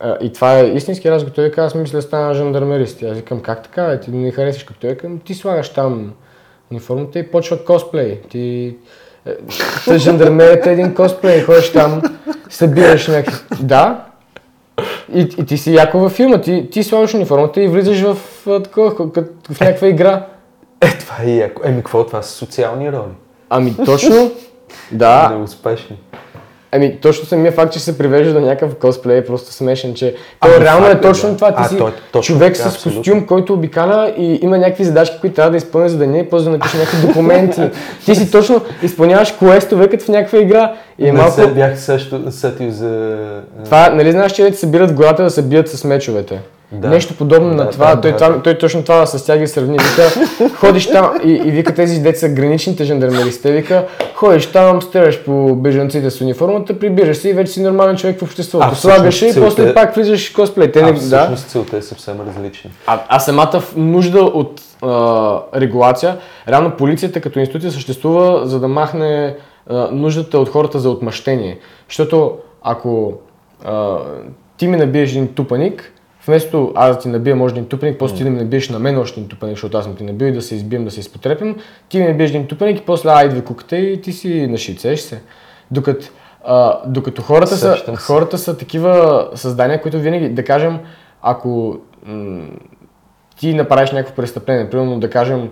а, 0.00 0.18
и 0.20 0.32
това 0.32 0.58
е 0.58 0.66
истински 0.66 1.10
разговор, 1.10 1.34
той 1.34 1.44
вика, 1.44 1.64
аз 1.64 1.74
мисля 1.74 1.98
да 1.98 2.02
стана 2.02 2.34
жандармерист. 2.34 3.02
И 3.02 3.06
Аз 3.06 3.16
викам, 3.16 3.40
как 3.40 3.62
така, 3.62 3.86
бе? 3.86 4.00
ти 4.00 4.10
не 4.10 4.30
харесваш 4.30 4.64
като 4.64 4.80
той, 4.80 4.90
викам, 4.90 5.18
ти 5.18 5.34
слагаш 5.34 5.68
там 5.68 6.12
униформата 6.70 7.18
и 7.18 7.30
почва 7.30 7.64
косплей. 7.64 8.20
Ти 8.20 8.76
е, 9.26 9.36
Та 9.84 9.98
жандармерията 9.98 10.70
е 10.70 10.72
един 10.72 10.94
косплей, 10.94 11.42
ходиш 11.42 11.72
там, 11.72 12.02
събираш 12.50 13.08
някакви... 13.08 13.64
Да. 13.64 14.04
И, 15.14 15.20
и 15.38 15.46
ти 15.46 15.58
си 15.58 15.74
яко 15.74 15.98
във 15.98 16.12
филма, 16.12 16.40
ти, 16.40 16.70
ти 16.70 16.82
слагаш 16.82 17.14
униформата 17.14 17.62
и 17.62 17.68
влизаш 17.68 18.00
в, 18.00 18.16
такова, 18.62 18.90
в 19.52 19.60
някаква 19.60 19.88
игра. 19.88 20.26
Е, 20.80 20.98
това 20.98 21.16
е 21.24 21.30
яко. 21.30 21.62
Еми, 21.64 21.76
какво 21.76 22.00
е 22.00 22.06
това? 22.06 22.22
Са 22.22 22.32
социални 22.32 22.92
роли. 22.92 23.12
Ами 23.50 23.76
точно, 23.84 24.30
да. 24.92 25.28
Неуспешни. 25.28 25.98
Ами 26.74 26.96
точно 27.00 27.26
самия 27.26 27.52
факт, 27.52 27.72
че 27.72 27.80
се 27.80 27.98
привежда 27.98 28.32
до 28.32 28.40
някакъв 28.40 28.74
косплей 28.74 29.18
е 29.18 29.24
просто 29.24 29.52
смешен, 29.52 29.94
че 29.94 30.14
то 30.40 30.48
Ами, 30.56 30.64
реално 30.64 30.86
е 30.86 30.90
е, 30.90 31.00
точно 31.00 31.28
да. 31.30 31.34
това. 31.34 31.48
Ти 31.48 31.62
А, 31.62 31.68
си 31.68 31.78
то 31.78 31.88
е 31.88 31.92
точно 32.12 32.34
човек 32.34 32.54
така, 32.54 32.70
с 32.70 32.74
абсолютно. 32.74 33.00
костюм, 33.00 33.26
който 33.26 33.52
обикаля 33.54 34.12
и 34.18 34.38
има 34.42 34.58
някакви 34.58 34.84
задачки, 34.84 35.16
които 35.20 35.36
трябва 35.36 35.50
да 35.50 35.56
изпълни 35.56 35.88
за 35.88 35.98
деня 35.98 36.18
и 36.18 36.30
после 36.30 36.44
да 36.44 36.50
напише 36.50 36.76
някакви 36.76 37.06
документи. 37.06 37.60
Ти 38.04 38.14
си 38.14 38.30
точно 38.30 38.60
изпълняваш 38.82 39.32
квестове 39.32 39.88
като 39.88 40.04
в 40.04 40.08
някаква 40.08 40.38
игра. 40.38 40.74
И 40.98 41.08
е 41.08 41.12
не 41.12 41.18
малко... 41.18 41.34
се 41.34 41.46
бях 41.46 41.80
също 41.80 42.30
сетил 42.30 42.70
за... 42.70 43.18
Това, 43.64 43.90
нали 43.90 44.12
знаеш, 44.12 44.32
че 44.32 44.50
те 44.50 44.56
се 44.56 44.66
бират 44.66 44.90
в 44.90 44.94
гората 44.94 45.22
да 45.22 45.30
се 45.30 45.42
бият 45.42 45.68
с 45.68 45.84
мечовете? 45.84 46.40
Да. 46.72 46.88
Нещо 46.88 47.14
подобно 47.14 47.48
Да, 47.48 47.54
на 47.54 47.70
това. 47.70 47.94
да, 47.94 48.00
той, 48.00 48.10
да, 48.10 48.16
това 48.16 48.28
да. 48.28 48.42
той 48.42 48.58
точно 48.58 48.82
това 48.82 49.06
с 49.06 49.26
тях 49.26 49.38
ги 49.38 49.46
сравни. 49.46 49.78
Вика, 49.78 50.26
ходиш 50.54 50.86
там 50.86 51.20
и, 51.24 51.30
и 51.30 51.50
вика 51.50 51.74
тези 51.74 52.00
деца 52.00 52.28
граничните 52.28 52.84
жандармеристи. 52.84 53.52
Вика, 53.52 53.86
ходиш 54.14 54.46
там, 54.46 54.82
стреляш 54.82 55.24
по 55.24 55.56
бежанците 55.56 56.10
с 56.10 56.20
униформата, 56.20 56.78
прибираш 56.78 57.16
се 57.16 57.28
и 57.28 57.32
вече 57.32 57.52
си 57.52 57.62
нормален 57.62 57.96
човек 57.96 58.18
в 58.18 58.22
обществото. 58.22 58.66
А, 58.70 58.74
Слагаш 58.74 59.22
и 59.22 59.32
после 59.40 59.74
пак 59.74 59.94
влизаш 59.94 60.32
в 60.32 60.34
косплей. 60.34 60.72
Те 60.72 60.80
А 60.80 60.86
не, 60.86 60.92
да. 60.92 60.98
всъщност 60.98 61.48
целта 61.48 61.76
е 61.76 61.82
съвсем 61.82 62.16
различна. 62.28 62.70
А, 62.86 63.00
а 63.08 63.18
самата 63.20 63.62
нужда 63.76 64.20
от 64.20 64.60
а, 64.82 65.38
регулация, 65.54 66.16
реално 66.48 66.70
полицията 66.70 67.20
като 67.20 67.38
институция 67.38 67.72
съществува, 67.72 68.46
за 68.46 68.60
да 68.60 68.68
махне 68.68 69.36
а, 69.70 69.88
нуждата 69.92 70.38
от 70.38 70.48
хората 70.48 70.78
за 70.78 70.90
отмъщение. 70.90 71.58
Защото 71.88 72.32
ако 72.62 73.12
а, 73.64 73.96
ти 74.56 74.68
ми 74.68 74.76
набиеш 74.76 75.10
един 75.10 75.28
тупаник, 75.28 75.92
вместо 76.26 76.72
аз 76.74 76.96
да 76.96 77.02
ти 77.02 77.08
набия 77.08 77.36
може 77.36 77.54
един 77.54 77.66
тупаник, 77.68 77.98
после 77.98 78.16
ти 78.16 78.24
да 78.24 78.30
ми 78.30 78.38
набиеш 78.38 78.68
на 78.68 78.78
мен 78.78 78.98
още 78.98 79.20
един 79.20 79.28
тупаник, 79.28 79.54
защото 79.54 79.78
аз 79.78 79.84
съм 79.84 79.96
ти 79.96 80.04
набил 80.04 80.26
и 80.26 80.32
да 80.32 80.42
се 80.42 80.54
избием, 80.54 80.84
да 80.84 80.90
се 80.90 81.00
изпотрепим, 81.00 81.56
ти 81.88 81.98
ми 81.98 82.08
набиеш 82.08 82.30
един 82.30 82.46
тупаник 82.46 82.78
и 82.78 82.84
после 82.84 83.10
а, 83.12 83.24
идва 83.24 83.42
куката 83.42 83.76
и 83.76 84.00
ти 84.00 84.12
си 84.12 84.46
нашицеш 84.46 85.00
се. 85.00 85.22
Докато, 85.70 86.06
а, 86.44 86.78
докато 86.86 87.22
хората 87.22 87.56
са, 87.56 87.76
се. 87.76 87.96
хората 87.96 88.38
са 88.38 88.56
такива 88.56 89.28
създания, 89.34 89.82
които 89.82 89.98
винаги, 90.00 90.28
да 90.28 90.44
кажем, 90.44 90.78
ако 91.22 91.78
м- 92.06 92.46
ти 93.36 93.54
направиш 93.54 93.90
някакво 93.90 94.14
престъпление, 94.14 94.70
примерно 94.70 95.00
да 95.00 95.10
кажем, 95.10 95.50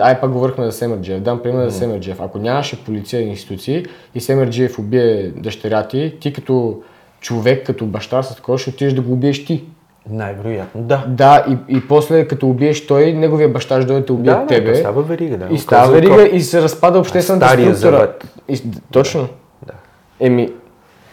ай 0.00 0.20
пак 0.20 0.30
говорихме 0.30 0.64
за 0.64 0.72
Семерджиев, 0.72 1.20
дам 1.20 1.42
пример 1.42 1.68
за 1.68 1.78
Семерджиев. 1.78 2.20
Ако 2.20 2.38
нямаше 2.38 2.84
полиция 2.84 3.22
и 3.22 3.28
институции 3.28 3.86
и 4.14 4.20
Семерджиев 4.20 4.78
убие 4.78 5.28
дъщеря 5.36 5.88
ти, 5.88 6.14
ти 6.20 6.32
като 6.32 6.80
човек, 7.20 7.66
като 7.66 7.86
баща 7.86 8.22
с 8.22 8.36
такова, 8.36 8.58
ще 8.58 8.70
отидеш 8.70 8.92
да 8.92 9.02
го 9.02 9.12
убиеш 9.12 9.44
ти. 9.44 9.64
Най-вероятно, 10.10 10.82
да. 10.82 11.04
Да, 11.08 11.44
и, 11.48 11.76
и 11.76 11.88
после 11.88 12.28
като 12.28 12.48
убиеш 12.48 12.86
той, 12.86 13.12
неговия 13.12 13.48
баща 13.48 13.76
ще 13.76 13.86
дойде 13.86 14.06
да 14.06 14.12
убие 14.12 14.32
Да, 14.32 14.46
тебе. 14.46 14.70
да, 14.70 14.76
става 14.76 15.02
верига, 15.02 15.36
да. 15.36 15.54
И 15.54 15.58
става 15.58 15.92
верига 15.92 16.28
и 16.28 16.40
се 16.40 16.62
разпада 16.62 16.98
обществената 16.98 17.46
Стария 17.46 17.76
структура. 17.76 17.96
завет. 17.96 18.24
И, 18.48 18.62
точно. 18.92 19.28
Да. 19.66 19.72
Еми, 20.20 20.52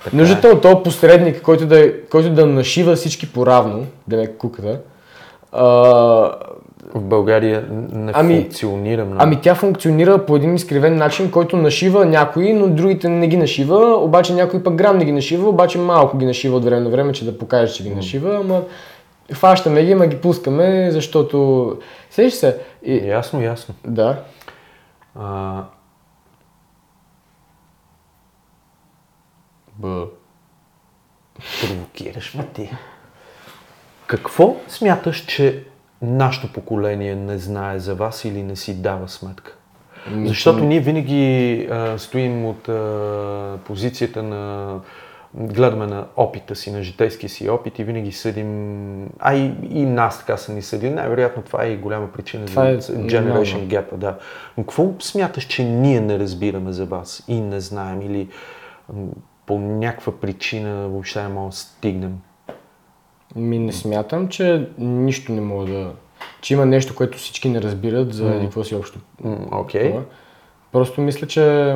Така 0.04 0.18
нуждата 0.18 0.48
от 0.48 0.62
този 0.62 0.76
посредник, 0.76 1.42
който 1.42 1.66
да, 1.66 1.80
е- 1.80 1.94
който 2.02 2.30
да 2.30 2.46
нашива 2.46 2.96
всички 2.96 3.34
поравно, 3.34 3.86
да 4.08 4.18
не 4.18 4.24
е 4.24 4.28
куката, 4.28 4.80
а, 5.52 5.66
В 6.94 7.02
България 7.02 7.68
не 7.70 8.12
Ами- 8.16 8.42
функционира 8.42 9.06
много. 9.06 9.22
ами 9.24 9.42
тя 9.42 9.56
функционира 9.56 10.26
по 10.26 10.36
един 10.36 10.56
изкривен 10.56 10.98
начин, 10.98 11.32
който 11.32 11.58
нашива 11.58 12.06
някои, 12.06 12.54
но 12.54 12.68
другите 12.68 13.10
не 13.10 13.28
ги 13.28 13.38
нашива, 13.38 13.96
обаче 13.96 14.34
някой 14.34 14.64
пък 14.64 14.76
грам 14.76 14.98
не 14.98 15.06
ги 15.06 15.12
нашива, 15.12 15.50
обаче 15.50 15.78
малко 15.78 16.18
ги 16.18 16.26
нашива 16.26 16.58
от 16.58 16.64
време 16.64 16.82
на 16.82 16.90
време, 16.90 17.14
че 17.14 17.26
да 17.26 17.38
покаже, 17.38 17.74
че 17.74 17.84
ги 17.84 17.96
нашива, 17.96 18.36
ама 18.36 18.62
хващаме 19.34 19.86
ги, 19.86 19.92
ама 19.92 20.08
ги 20.08 20.18
пускаме, 20.18 20.92
защото... 20.92 21.78
Сеш 22.10 22.34
се? 22.34 22.58
И... 22.84 22.96
Ясно, 23.08 23.42
ясно. 23.42 23.76
Да. 23.88 24.24
А... 25.20 25.64
Б. 29.76 30.06
Провокираш 31.62 32.34
ме 32.34 32.48
ти. 32.54 32.72
Какво 34.08 34.56
смяташ, 34.68 35.26
че 35.26 35.64
нашето 36.02 36.54
поколение 36.54 37.16
не 37.16 37.38
знае 37.38 37.80
за 37.80 37.96
вас 37.96 38.26
или 38.26 38.44
не 38.44 38.56
си 38.56 38.82
дава 38.82 39.08
сметка? 39.10 39.58
Защото 40.26 40.64
ние 40.64 40.80
винаги 40.80 41.68
а, 41.72 41.98
стоим 41.98 42.46
от 42.46 42.70
а, 42.70 43.58
позицията 43.66 44.24
на 44.24 44.80
гледаме 45.34 45.88
на 45.88 46.06
опита 46.16 46.56
си, 46.56 46.72
на 46.72 46.84
житейския 46.84 47.30
си 47.30 47.50
опит 47.50 47.80
и 47.80 47.84
винаги 47.84 48.12
съдим, 48.12 49.10
а 49.20 49.36
и, 49.36 49.54
и 49.70 49.86
нас 49.86 50.20
така 50.20 50.38
са 50.38 50.54
ни 50.54 50.62
съдили. 50.62 50.90
Най-вероятно 50.90 51.44
това 51.44 51.64
е 51.64 51.72
и 51.72 51.78
голяма 51.78 52.12
причина 52.12 52.46
Това 52.46 52.70
е 52.70 52.80
за 52.80 52.94
Generation 52.94 53.28
нормално. 53.28 53.68
Gap. 53.68 53.96
Да. 53.96 54.18
Но 54.58 54.64
какво 54.64 54.94
смяташ, 55.00 55.44
че 55.44 55.64
ние 55.64 56.02
не 56.02 56.20
разбираме 56.20 56.72
за 56.72 56.86
вас 56.86 57.24
и 57.28 57.40
не 57.40 57.60
знаем 57.60 58.02
или 58.02 58.28
по 59.46 59.60
някаква 59.60 60.20
причина 60.20 60.88
въобще 60.88 61.24
не 61.24 61.30
можем 61.30 61.50
да 61.50 61.56
стигнем? 61.56 62.18
Ми 63.36 63.60
не 63.60 63.72
смятам, 63.72 64.28
че 64.28 64.68
нищо 64.78 65.32
не 65.32 65.42
мога 65.42 65.66
да... 65.66 65.92
Че 66.42 66.54
има 66.54 66.66
нещо, 66.66 66.96
което 66.96 67.18
всички 67.18 67.50
не 67.50 67.62
разбират 67.62 68.14
за 68.14 68.26
mm. 68.26 68.42
какво 68.42 68.64
си 68.64 68.76
общо. 68.76 69.00
Окей. 69.52 69.90
това. 69.90 70.02
Просто 70.72 71.02
мисля, 71.02 71.28
че 71.28 71.76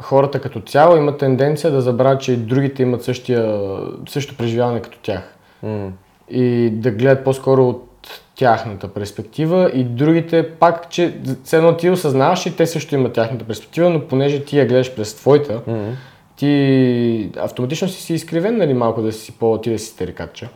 хората 0.00 0.40
като 0.40 0.60
цяло 0.60 0.96
имат 0.96 1.18
тенденция 1.18 1.70
да 1.70 1.80
забравят, 1.80 2.20
че 2.20 2.32
и 2.32 2.36
другите 2.36 2.82
имат 2.82 3.04
същия, 3.04 3.70
същото 4.08 4.38
преживяване 4.38 4.82
като 4.82 4.98
тях. 4.98 5.34
М, 5.62 5.90
И 6.28 6.70
да 6.72 6.90
гледат 6.90 7.24
по-скоро 7.24 7.68
от 7.68 7.94
тяхната 8.34 8.88
перспектива 8.88 9.70
и 9.74 9.84
другите 9.84 10.50
пак, 10.50 10.90
че 10.90 11.18
все 11.44 11.56
едно 11.56 11.76
ти 11.76 11.90
осъзнаваш 11.90 12.46
и 12.46 12.56
те 12.56 12.66
също 12.66 12.94
имат 12.94 13.12
тяхната 13.12 13.44
перспектива, 13.44 13.90
но 13.90 14.00
понеже 14.00 14.44
ти 14.44 14.58
я 14.58 14.66
гледаш 14.66 14.94
през 14.94 15.14
твоята, 15.14 15.60
м. 15.66 15.92
Ти 16.36 17.30
автоматично 17.36 17.88
си 17.88 18.02
си 18.02 18.14
изкривен, 18.14 18.56
нали, 18.56 18.74
малко 18.74 19.02
да 19.02 19.12
си 19.12 19.32
по 19.32 19.60
ти 19.60 19.70
да 19.70 19.78
си 19.78 19.86
старикатче. 19.86 20.48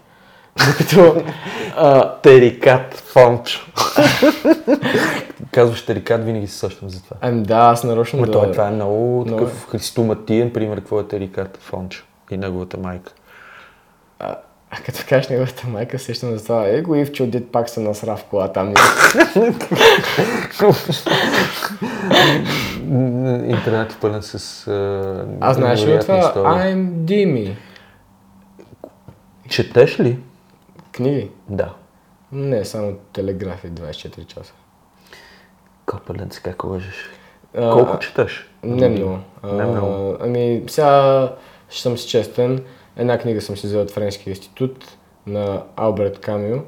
Докато 0.67 1.23
а, 1.77 2.15
Терикат 2.15 2.95
Фончо. 2.95 3.61
Казваш 5.51 5.87
терикат, 5.87 6.25
винаги 6.25 6.47
се 6.47 6.59
сещам 6.59 6.89
за 6.91 7.03
това. 7.03 7.17
ами 7.21 7.43
да, 7.43 7.57
аз 7.57 7.85
нарочно 7.85 8.21
Но 8.21 8.27
да... 8.27 8.33
той, 8.33 8.53
това 8.53 8.69
е 8.69 8.71
много 8.71 9.25
такъв 9.29 9.67
христоматиен 9.69 10.53
пример, 10.53 10.79
какво 10.79 11.01
е 11.01 11.09
терикат 11.09 11.59
Фончо 11.61 12.05
и 12.31 12.37
неговата 12.37 12.79
майка. 12.79 13.13
А, 14.19 14.37
а 14.71 14.77
като 14.77 14.99
кажеш 15.09 15.29
неговата 15.29 15.69
майка, 15.69 15.99
сещам 15.99 16.37
за 16.37 16.45
това. 16.45 16.69
Е, 16.69 16.83
го 16.83 16.95
Ивчо, 16.95 17.27
дед 17.27 17.53
пак 17.53 17.69
се 17.69 17.81
насра 17.81 18.17
в 18.17 18.25
кола 18.25 18.53
там. 18.53 18.75
Интернет 22.89 23.93
е 23.93 23.97
пълен 24.01 24.23
с 24.23 24.35
а, 24.67 25.27
Аз 25.41 25.57
знаеш 25.57 25.87
ли 25.87 25.99
това? 26.01 26.19
истории. 26.19 26.45
I'm 26.45 26.89
Dimi. 26.91 27.57
Четеш 29.49 30.01
ли? 30.01 30.19
Книги? 30.93 31.31
Да. 31.49 31.75
Не, 32.33 32.65
само 32.65 32.93
телеграфи 33.13 33.67
24 33.67 34.27
часа. 34.27 34.53
Копеленц, 35.87 36.39
как 36.39 36.65
лъжеш? 36.65 37.11
А, 37.57 37.71
Колко 37.73 37.99
четеш? 37.99 38.51
Не 38.63 38.89
много. 38.89 39.19
Не 39.45 39.63
А, 39.63 39.67
много. 39.67 40.17
Ами, 40.21 40.63
сега 40.67 41.33
ще 41.69 41.83
съм 41.83 41.99
си 41.99 42.09
честен. 42.09 42.65
Една 42.97 43.19
книга 43.19 43.41
съм 43.41 43.57
си 43.57 43.67
взел 43.67 43.81
от 43.81 43.91
Френския 43.91 44.31
институт 44.31 44.97
на 45.27 45.63
Алберт 45.77 46.19
Камю, 46.19 46.63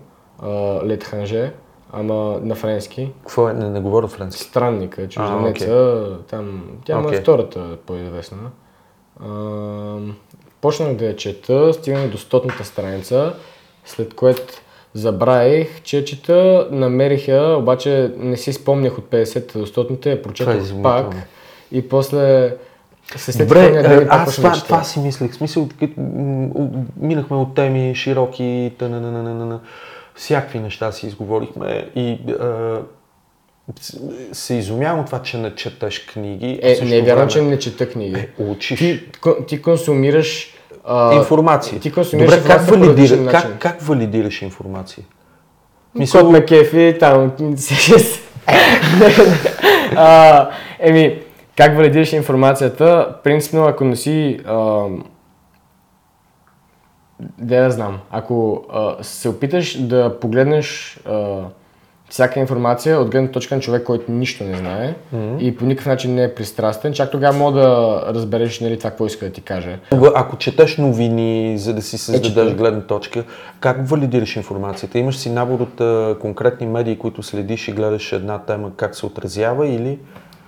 Лет 0.84 1.04
Ханже, 1.04 1.52
ама 1.92 2.38
на 2.42 2.54
френски. 2.54 3.12
Какво 3.20 3.48
е? 3.48 3.52
Не, 3.52 3.70
не 3.70 3.80
говоря 3.80 4.08
френски. 4.08 4.42
Странника, 4.42 5.08
чужденеца, 5.08 6.06
там, 6.30 6.62
тя 6.84 6.98
му 6.98 7.10
е 7.10 7.20
втората 7.20 7.76
по-известна. 7.86 8.50
Почнах 10.60 10.94
да 10.94 11.04
я 11.04 11.16
чета, 11.16 11.72
стигнах 11.72 12.08
до 12.08 12.18
стотната 12.18 12.64
страница, 12.64 13.34
след 13.84 14.14
което 14.14 14.42
забравих, 14.94 15.82
че 15.82 16.04
чета, 16.04 16.68
намерих 16.70 17.28
я, 17.28 17.56
обаче 17.56 18.12
не 18.16 18.36
си 18.36 18.52
спомнях 18.52 18.98
от 18.98 19.04
50-та 19.04 19.58
до 19.58 19.66
100-та, 19.66 20.10
я 20.10 20.14
е 20.14 20.22
прочетох 20.22 20.54
изумително. 20.54 21.10
пак 21.10 21.16
и 21.72 21.88
после 21.88 22.54
се 23.16 23.32
след 23.32 23.48
Добре, 23.48 23.66
е, 23.66 24.06
аз 24.10 24.36
това, 24.36 24.50
да 24.50 24.62
това 24.62 24.84
си 24.84 25.00
мислех. 25.00 25.30
В 25.30 25.34
смисъл, 25.34 25.68
минахме 26.96 27.36
от 27.36 27.54
теми 27.54 27.94
широки, 27.94 28.72
тъна, 28.78 29.60
всякакви 30.20 30.58
неща 30.58 30.92
си 30.92 31.06
изговорихме 31.06 31.88
и 31.94 32.18
а, 32.40 32.80
се 34.32 34.54
изумявам 34.54 35.04
това, 35.04 35.22
че 35.22 35.38
не 35.38 35.54
четеш 35.54 36.06
книги. 36.06 36.60
Е, 36.62 36.84
не 36.84 36.96
е 36.96 37.02
вярно, 37.02 37.28
че 37.28 37.42
не 37.42 37.58
чета 37.58 37.88
книги. 37.88 38.26
Учиш 38.38 38.78
Ти, 38.78 39.00
ти 39.48 39.62
консумираш 39.62 40.54
а, 40.84 41.14
информация. 41.14 41.80
Ти 41.80 41.92
консумираш 41.92 42.36
Добре, 42.36 42.46
как, 42.46 42.60
валидира, 42.62 43.30
как, 43.30 43.58
как 43.58 43.82
валидираш 43.82 44.42
информация? 44.42 45.04
Мисъл... 45.94 46.30
ме 46.30 46.44
кефи, 46.44 46.96
там... 47.00 47.32
а, 49.96 50.50
еми, 50.78 51.22
как 51.56 51.76
валидираш 51.76 52.12
информацията? 52.12 53.14
Принципно, 53.24 53.64
ако 53.64 53.84
не 53.84 53.96
си... 53.96 54.40
А, 54.46 54.86
де 57.38 57.60
да 57.60 57.70
знам. 57.70 57.98
Ако 58.10 58.64
а, 58.72 58.96
се 59.02 59.28
опиташ 59.28 59.82
да 59.82 60.20
погледнеш 60.20 61.00
а, 61.08 61.38
всяка 62.10 62.40
информация 62.40 63.00
от 63.00 63.10
гледна 63.10 63.30
точка 63.30 63.54
на 63.54 63.60
човек, 63.60 63.84
който 63.84 64.12
нищо 64.12 64.44
не 64.44 64.56
знае 64.56 64.94
и 65.38 65.56
по 65.56 65.64
никакъв 65.64 65.86
начин 65.86 66.14
не 66.14 66.24
е 66.24 66.34
пристрастен, 66.34 66.92
чак 66.92 67.10
тогава 67.10 67.38
мога 67.38 67.60
да 67.60 68.02
разбереш 68.08 68.60
нали, 68.60 68.78
това, 68.78 68.90
какво 68.90 69.06
иска 69.06 69.26
да 69.26 69.32
ти 69.32 69.40
каже. 69.40 69.78
Ако 70.14 70.36
четеш 70.36 70.76
новини, 70.76 71.58
за 71.58 71.74
да 71.74 71.82
си 71.82 71.98
създадеш 71.98 72.48
чета. 72.48 72.54
гледна 72.54 72.80
точка, 72.80 73.24
как 73.60 73.88
валидираш 73.88 74.36
информацията? 74.36 74.98
Имаш 74.98 75.16
си 75.16 75.30
набор 75.30 75.60
от 75.60 75.80
а, 75.80 76.16
конкретни 76.20 76.66
медии, 76.66 76.98
които 76.98 77.22
следиш 77.22 77.68
и 77.68 77.72
гледаш 77.72 78.12
една 78.12 78.38
тема, 78.38 78.70
как 78.76 78.96
се 78.96 79.06
отразява 79.06 79.68
или... 79.68 79.98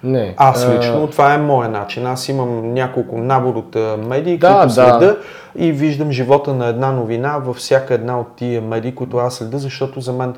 Не. 0.05 0.35
Аз 0.37 0.65
а, 0.65 0.79
лично, 0.79 1.07
това 1.07 1.35
е 1.35 1.39
моя 1.39 1.69
начин. 1.69 2.07
Аз 2.07 2.29
имам 2.29 2.75
няколко 2.75 3.19
набор 3.19 3.55
от 3.55 3.77
а, 3.77 3.97
медии, 4.09 4.39
Да, 4.39 4.49
които 4.49 4.67
да. 4.67 4.73
следа 4.73 5.17
и 5.57 5.73
виждам 5.73 6.13
живота 6.13 6.55
на 6.55 6.67
една 6.67 6.93
новина 6.93 7.39
във 7.39 7.57
всяка 7.57 7.95
една 7.95 8.21
от 8.21 8.27
тия 8.37 8.63
медии, 8.63 8.95
които 8.95 9.17
аз 9.17 9.35
следа, 9.35 9.59
защото 9.59 10.01
за 10.01 10.13
мен 10.13 10.35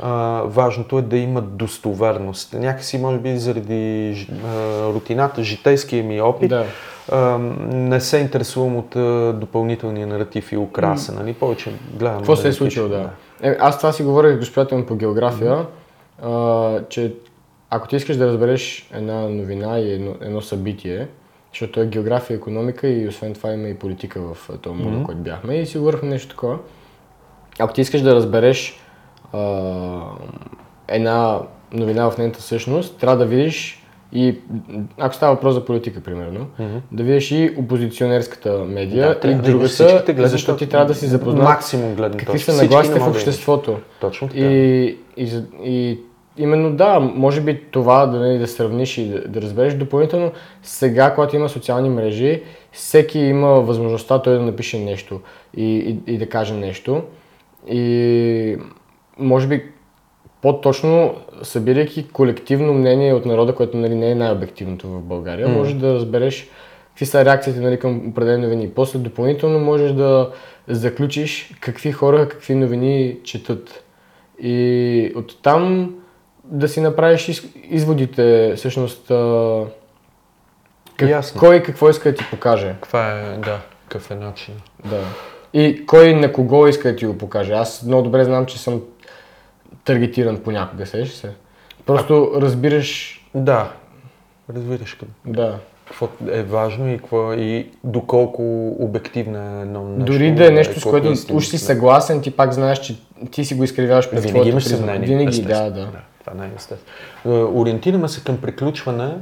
а, 0.00 0.42
важното 0.44 0.98
е 0.98 1.02
да 1.02 1.16
има 1.16 1.40
достоверност. 1.40 2.54
Някакси, 2.54 2.98
може 2.98 3.18
би, 3.18 3.38
заради 3.38 4.28
а, 4.46 4.92
рутината, 4.92 5.42
житейския 5.42 6.04
ми 6.04 6.20
опит, 6.20 6.48
Да. 6.48 6.64
а, 7.12 7.38
не 7.72 8.00
се 8.00 8.18
интересувам 8.18 8.76
от 8.76 8.96
а, 8.96 9.32
допълнителния 9.32 10.06
наратив 10.06 10.52
и 10.52 10.56
украса. 10.56 11.12
Нали? 11.12 11.32
Повече 11.32 11.72
гледам. 11.94 12.16
Какво 12.18 12.36
се 12.36 12.48
е 12.48 12.52
случило, 12.52 12.88
да. 12.88 13.10
Е, 13.42 13.56
аз 13.60 13.78
това 13.78 13.92
си 13.92 14.02
говорих 14.02 14.44
с 14.44 14.84
по 14.88 14.94
география, 14.96 15.66
а, 16.22 16.80
че 16.88 17.14
ако 17.70 17.88
ти 17.88 17.96
искаш 17.96 18.16
да 18.16 18.26
разбереш 18.26 18.90
една 18.94 19.28
новина 19.28 19.78
и 19.78 19.92
едно, 19.92 20.14
едно 20.20 20.40
събитие, 20.40 21.08
защото 21.52 21.80
е 21.80 21.86
география, 21.86 22.36
економика 22.36 22.88
и 22.88 23.08
освен 23.08 23.34
това 23.34 23.52
има 23.52 23.68
и 23.68 23.74
политика 23.74 24.20
в 24.20 24.50
този 24.62 24.82
модул, 24.82 25.04
който 25.04 25.20
бяхме 25.20 25.54
и 25.54 25.66
си 25.66 25.78
говорихме 25.78 26.08
нещо 26.08 26.28
такова. 26.28 26.58
Ако 27.58 27.72
ти 27.72 27.80
искаш 27.80 28.00
да 28.00 28.14
разбереш 28.14 28.80
а, 29.32 30.00
една 30.88 31.40
новина 31.72 32.10
в 32.10 32.18
нейната 32.18 32.42
същност, 32.42 32.98
трябва 32.98 33.16
да 33.16 33.26
видиш 33.26 33.84
и, 34.12 34.38
ако 34.98 35.14
става 35.14 35.34
въпрос 35.34 35.54
за 35.54 35.64
политика, 35.64 36.00
примерно, 36.00 36.46
да 36.92 37.02
видиш 37.02 37.30
и 37.30 37.54
опозиционерската 37.58 38.64
медия 38.64 39.18
и 39.24 39.26
да 39.26 39.30
имаш 39.30 39.46
другата, 39.46 40.12
гледни 40.12 40.28
защото 40.28 40.58
ти 40.58 40.68
трябва 40.68 40.86
да 40.86 40.94
си 40.94 41.06
запознат 41.06 41.44
Максимум 41.44 41.94
гледни 41.94 42.18
какви 42.18 42.38
точки. 42.38 42.50
са 42.50 42.62
нагласите 42.62 43.00
в 43.00 43.04
да 43.04 43.10
обществото. 43.10 43.78
Точно 44.00 44.28
така. 44.28 44.40
И, 44.40 44.96
и, 45.16 45.42
и 45.64 45.98
именно 46.38 46.72
да, 46.72 47.00
може 47.00 47.40
би 47.40 47.60
това 47.70 48.06
да, 48.06 48.18
нали, 48.18 48.38
да 48.38 48.46
сравниш 48.46 48.98
и 48.98 49.08
да, 49.08 49.28
да 49.28 49.42
разбереш 49.42 49.74
допълнително. 49.74 50.32
Сега, 50.62 51.14
когато 51.14 51.36
има 51.36 51.48
социални 51.48 51.88
мрежи, 51.88 52.42
всеки 52.72 53.18
има 53.18 53.48
възможността 53.48 54.22
той 54.22 54.34
да 54.34 54.42
напише 54.42 54.78
нещо 54.78 55.20
и, 55.56 55.64
и, 55.64 56.14
и 56.14 56.18
да 56.18 56.28
каже 56.28 56.54
нещо. 56.54 57.02
И 57.70 58.56
може 59.18 59.46
би 59.48 59.62
по-точно, 60.42 61.14
събирайки 61.42 62.08
колективно 62.08 62.74
мнение 62.74 63.14
от 63.14 63.26
народа, 63.26 63.54
което 63.54 63.76
нали, 63.76 63.94
не 63.94 64.10
е 64.10 64.14
най-обективното 64.14 64.88
в 64.88 65.02
България, 65.02 65.48
може 65.48 65.74
да 65.74 65.94
разбереш 65.94 66.48
какви 66.88 67.06
са 67.06 67.24
реакциите 67.24 67.60
нали, 67.60 67.78
към 67.78 68.08
определени 68.08 68.42
новини. 68.42 68.70
После 68.70 68.98
допълнително 68.98 69.58
можеш 69.58 69.92
да 69.92 70.30
заключиш 70.68 71.54
какви 71.60 71.92
хора 71.92 72.28
какви 72.28 72.54
новини 72.54 73.16
четат. 73.24 73.84
И 74.42 75.12
оттам 75.16 75.94
да 76.50 76.68
си 76.68 76.80
направиш 76.80 77.28
из, 77.28 77.42
изводите, 77.70 78.54
всъщност, 78.56 79.10
а, 79.10 79.64
как, 80.96 81.08
Ясно. 81.08 81.40
кой 81.40 81.62
какво 81.62 81.88
иска 81.90 82.10
да 82.10 82.16
ти 82.16 82.24
покаже. 82.30 82.74
Каква 82.80 83.12
е, 83.12 83.36
да, 83.36 83.60
какъв 83.88 84.10
е 84.10 84.14
начин? 84.14 84.54
Да. 84.84 85.00
И 85.52 85.86
кой 85.86 86.14
на 86.14 86.32
кого 86.32 86.66
иска 86.66 86.90
да 86.90 86.96
ти 86.96 87.06
го 87.06 87.18
покаже. 87.18 87.52
Аз 87.52 87.82
много 87.82 88.02
добре 88.02 88.24
знам, 88.24 88.46
че 88.46 88.58
съм 88.58 88.82
таргетиран 89.84 90.36
понякога, 90.36 90.86
сеш 90.86 91.08
се. 91.08 91.30
Просто 91.86 92.32
разбираш, 92.36 93.20
Да, 93.34 93.72
разбираш 94.54 94.94
къде. 94.94 95.12
да. 95.26 95.58
Какво 95.88 96.08
е 96.30 96.42
важно 96.42 96.92
и, 96.92 96.98
какво, 96.98 97.32
и 97.32 97.70
доколко 97.84 98.68
обективна 98.78 99.58
е 99.58 99.62
едно 99.62 99.84
нещо. 99.84 100.12
Дори 100.12 100.34
да 100.34 100.46
е 100.46 100.50
нещо, 100.50 100.80
с 100.80 100.84
което 100.84 101.10
истина. 101.10 101.36
уж 101.38 101.46
си 101.46 101.58
съгласен, 101.58 102.22
ти 102.22 102.30
пак 102.30 102.52
знаеш, 102.52 102.78
че 102.78 102.96
ти 103.30 103.44
си 103.44 103.54
го 103.54 103.64
изкривяваш 103.64 104.10
през 104.10 104.24
Винаги 104.24 104.48
имаш 104.48 104.64
съмнение. 104.64 105.08
Винаги, 105.08 105.28
естествено. 105.28 105.70
да, 105.70 105.80
да. 105.86 105.98
Това 106.28 106.44
не 106.44 106.52
е 106.52 106.54
естествено. 106.56 107.60
Ориентираме 107.60 108.08
се 108.08 108.24
към 108.24 108.40
приключване, 108.40 109.18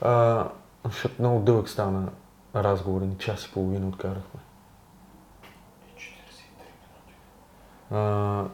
а, 0.00 0.44
защото 0.84 1.14
много 1.18 1.40
дълъг 1.40 1.68
стана 1.68 2.08
разговор, 2.54 3.00
ни 3.00 3.18
час 3.18 3.44
и 3.44 3.52
половина 3.52 3.88
откарахме. 3.88 4.40
А, 7.90 8.44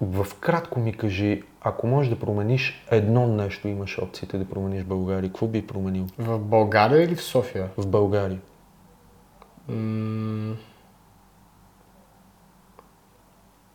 в 0.00 0.26
кратко 0.40 0.80
ми 0.80 0.96
кажи, 0.96 1.42
ако 1.60 1.86
можеш 1.86 2.10
да 2.10 2.18
промениш 2.18 2.86
едно 2.90 3.26
нещо, 3.26 3.68
имаш 3.68 3.98
опциите 3.98 4.38
да 4.38 4.48
промениш 4.48 4.84
България, 4.84 5.30
какво 5.30 5.46
би 5.46 5.66
променил 5.66 6.06
В 6.18 6.38
България 6.38 7.04
или 7.04 7.14
в 7.14 7.22
София? 7.22 7.70
в 7.76 7.86
България? 7.86 8.40
М, 9.68 10.56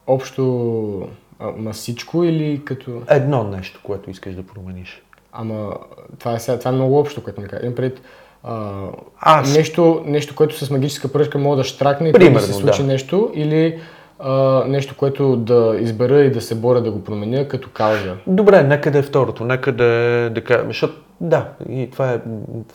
Общо, 0.07 1.07
ама 1.39 1.73
всичко 1.73 2.23
или 2.23 2.61
като... 2.65 3.01
Едно 3.09 3.43
нещо, 3.43 3.79
което 3.83 4.09
искаш 4.09 4.35
да 4.35 4.43
промениш. 4.43 5.01
Ама 5.31 5.73
това 6.19 6.33
е, 6.33 6.39
сега, 6.39 6.59
това 6.59 6.71
е 6.71 6.73
много 6.73 6.99
общо, 6.99 7.23
което 7.23 7.41
ми 7.41 7.47
кажа. 7.47 7.63
Имам 7.63 7.75
пред, 7.75 8.01
а, 8.43 8.83
Аз- 9.19 9.57
нещо, 9.57 10.03
нещо, 10.05 10.35
което 10.35 10.65
с 10.65 10.69
магическа 10.69 11.11
пръчка 11.11 11.37
мога 11.37 11.55
да 11.57 11.63
штракне 11.63 12.09
и 12.09 12.29
да 12.29 12.39
се 12.39 12.53
случи 12.53 12.81
да. 12.81 12.87
нещо, 12.87 13.31
или 13.33 13.79
а, 14.19 14.63
нещо, 14.67 14.95
което 14.97 15.35
да 15.35 15.77
избера 15.79 16.19
и 16.23 16.31
да 16.31 16.41
се 16.41 16.55
боря 16.55 16.81
да 16.81 16.91
го 16.91 17.03
променя 17.03 17.47
като 17.47 17.69
кауза. 17.73 18.15
Добре, 18.27 18.63
нека 18.63 18.91
да 18.91 18.99
е 18.99 19.01
второто, 19.01 19.45
нека 19.45 19.71
да 19.71 19.85
е, 19.85 20.29
да 20.29 20.43
кажем, 20.43 20.67
защото 20.67 20.93
да, 21.23 21.49
и 21.69 21.89
това 21.91 22.13
е 22.13 22.21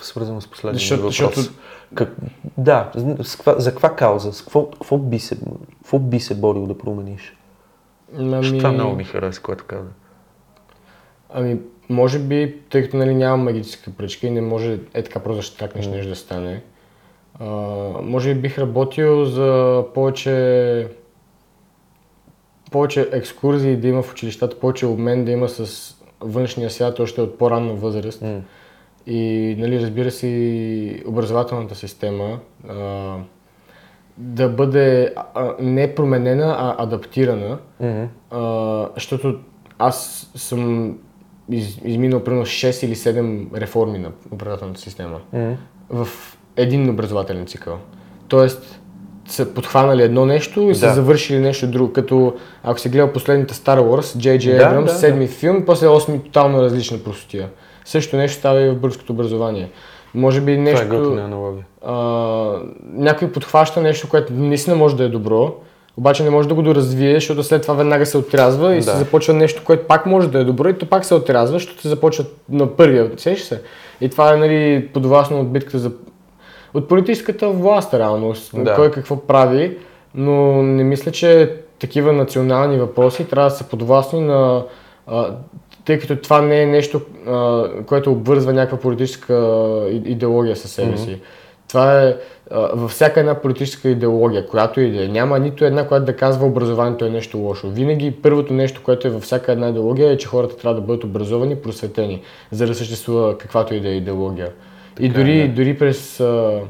свързано 0.01 0.41
с 0.41 0.49
последния 0.49 0.79
Защото- 0.79 1.03
въпрос. 1.03 1.17
защото- 1.17 1.59
Как, 1.95 2.17
да, 2.59 2.91
с 3.23 3.37
каква, 3.37 3.55
за 3.59 3.71
каква 3.71 3.97
кауза, 3.97 4.33
с 4.33 4.43
какво, 4.43 4.71
какво, 4.71 4.99
би 4.99 5.19
се, 5.19 5.39
какво 5.79 5.99
би 5.99 6.21
се 6.21 6.35
борил 6.35 6.67
да 6.67 6.79
промениш? 6.79 7.37
Ами... 8.19 8.59
Това 8.59 8.73
много 8.73 8.97
ми 8.97 9.05
хареса, 9.05 9.43
което 9.43 9.65
каза. 9.65 9.89
Ами, 11.31 11.59
може 11.89 12.19
би, 12.19 12.57
тъй 12.71 12.83
като 12.83 12.97
нали, 12.97 13.15
няма 13.15 13.45
магическа 13.45 13.91
пръчка 13.91 14.27
и 14.27 14.31
не 14.31 14.41
може 14.41 14.81
е 14.95 15.03
така 15.03 15.19
просто 15.19 15.37
да 15.37 15.43
штракнеш 15.43 15.87
нещо 15.87 16.09
да 16.09 16.17
стане. 16.17 16.63
А, 17.41 17.45
може 18.03 18.35
би 18.35 18.41
бих 18.41 18.59
работил 18.59 19.25
за 19.25 19.85
повече 19.95 20.89
повече 22.71 23.09
екскурзии 23.13 23.77
да 23.77 23.89
има 23.89 24.03
в 24.03 24.13
училищата, 24.13 24.59
повече 24.59 24.87
обмен 24.87 25.25
да 25.25 25.31
има 25.31 25.49
с 25.49 25.95
външния 26.21 26.71
свят 26.71 26.99
още 27.01 27.21
от 27.21 27.39
по-ранна 27.39 27.75
възраст. 27.75 28.23
М. 28.23 28.41
И, 29.07 29.55
нали, 29.59 29.81
разбира 29.81 30.11
се, 30.11 30.27
и 30.27 31.03
образователната 31.07 31.75
система. 31.75 32.39
А, 32.69 33.17
да 34.17 34.49
бъде 34.49 35.15
а, 35.35 35.55
не 35.61 35.95
променена, 35.95 36.57
а 36.59 36.83
адаптирана. 36.83 37.59
Мгм. 37.81 38.05
А, 38.31 38.89
защото 38.95 39.39
аз 39.79 40.31
съм 40.35 40.95
из, 41.51 41.81
изминал 41.85 42.25
примерно 42.25 42.47
6 42.47 42.87
или 42.87 42.95
7 42.95 43.61
реформи 43.61 43.99
на 43.99 44.11
образователната 44.31 44.81
система 44.81 45.21
Мгм. 45.33 45.53
в 45.91 46.09
един 46.57 46.91
образователен 46.91 47.47
цикъл. 47.47 47.79
Тоест, 48.29 48.81
са 49.29 49.55
подхванали 49.55 50.03
едно 50.03 50.27
нещо 50.27 50.61
и 50.61 50.75
са 50.75 50.87
Да. 50.87 50.93
завършили 50.95 51.39
нещо 51.39 51.67
друго. 51.67 51.93
Като 51.93 52.35
ако 52.65 52.81
се 52.81 52.89
гледа 52.89 53.13
последните 53.13 53.55
Star 53.55 53.81
Wars, 53.81 54.19
J.J. 54.19 54.57
Да, 54.57 54.63
Abrams, 54.65 54.85
да, 54.85 54.89
седми 54.93 55.27
филм, 55.27 55.63
после 55.67 55.89
осми 55.89 56.21
тотално 56.23 56.63
различна 56.63 56.99
простотия. 56.99 57.49
Също 57.85 58.17
нещо 58.17 58.39
става 58.39 58.61
и 58.61 58.71
в 58.71 58.75
българското 58.75 59.13
образование. 59.13 59.71
Може 60.15 60.41
би 60.41 60.53
Това 60.53 60.63
нещо... 60.65 60.83
е 60.85 60.99
готина 60.99 61.23
аналогия. 61.25 61.65
а, 61.87 61.95
някой 62.93 63.33
подхваща 63.33 63.81
нещо, 63.81 64.09
което 64.09 64.33
наистина 64.33 64.77
може 64.77 64.97
да 64.97 65.05
е 65.05 65.09
добро, 65.09 65.55
обаче 65.97 66.23
не 66.23 66.31
може 66.31 66.49
да 66.49 66.55
го 66.55 66.63
доразвие, 66.63 67.15
защото 67.15 67.43
след 67.43 67.63
това 67.63 67.75
веднага 67.75 68.07
се 68.07 68.19
отрязва 68.19 68.73
и 68.75 68.77
Да. 68.77 68.83
се 68.83 68.97
започва 68.97 69.35
нещо, 69.35 69.63
което 69.65 69.87
пак 69.87 70.07
може 70.07 70.29
да 70.29 70.39
е 70.39 70.45
добро 70.45 70.69
и 70.69 70.75
то 70.75 70.87
пак 70.87 71.05
се 71.05 71.15
отрязва, 71.15 71.59
защото 71.59 71.83
се 71.83 71.89
започва 71.89 72.25
на 72.51 72.67
първия, 72.67 73.11
сеш 73.17 73.41
се. 73.41 73.63
И 74.01 74.09
това 74.09 74.35
е 74.35 74.37
нали, 74.37 74.89
подвластно 74.95 75.41
от 75.41 75.53
битката 75.53 75.79
за... 75.79 75.91
от 76.75 76.89
политическата 76.89 77.49
власт 77.49 77.95
реално, 77.95 78.35
Да. 78.55 78.75
кой 78.75 78.91
какво 78.91 79.17
прави, 79.27 79.79
но 80.15 80.63
не 80.63 80.85
мисля, 80.85 81.11
че 81.11 81.57
такива 81.79 82.13
национални 82.13 82.79
въпроси 82.79 83.25
трябва 83.25 83.51
да 83.51 83.57
са 83.57 83.65
подвластни 83.65 84.21
на 84.21 84.65
а, 85.07 85.35
тъй 85.85 85.99
като 85.99 86.17
това 86.17 86.41
не 86.41 86.63
е 86.63 86.67
нещо, 86.67 87.01
а, 87.27 87.65
което 87.87 88.13
обвързва 88.13 88.53
някаква 88.53 88.79
политическа 88.79 89.35
идеология 89.91 90.57
със 90.57 90.71
себе 90.73 90.97
си. 90.97 91.21
Това 91.69 92.03
е 92.03 92.17
а, 92.51 92.61
във 92.75 92.91
всяка 92.91 93.21
една 93.21 93.35
политическа 93.35 93.89
идеология, 93.89 94.47
която 94.47 94.81
и 94.81 94.91
да 94.91 95.05
е. 95.05 95.09
Няма 95.09 95.39
нито 95.39 95.65
една, 95.65 95.89
която 95.89 96.07
да 96.07 96.17
казва 96.17 96.47
образованието 96.47 97.05
е 97.05 97.11
нещо 97.11 97.39
лошо. 97.39 97.71
Винаги 97.71 98.11
първото 98.23 98.53
нещо, 98.53 98.81
което 98.85 99.09
е 99.09 99.11
във 99.11 99.23
всяка 99.23 99.53
една 99.53 99.69
идеология 99.69 100.11
е, 100.11 100.17
че 100.17 100.29
хората 100.29 100.57
трябва 100.57 100.81
да 100.81 100.87
бъдат 100.87 101.05
образовани, 101.05 101.57
просветени, 101.57 102.23
за 102.51 102.67
да 102.67 102.75
съществува 102.75 103.39
каквато 103.39 103.75
и 103.75 103.81
да 103.81 103.89
е 103.89 103.93
идеология. 103.93 104.49
И 105.01 105.09
Така 105.09 105.21
е, 105.21 105.25
дори, 105.25 105.49
да. 105.49 105.55
дори 105.55 105.79
през 105.79 106.21
а, 106.21 106.61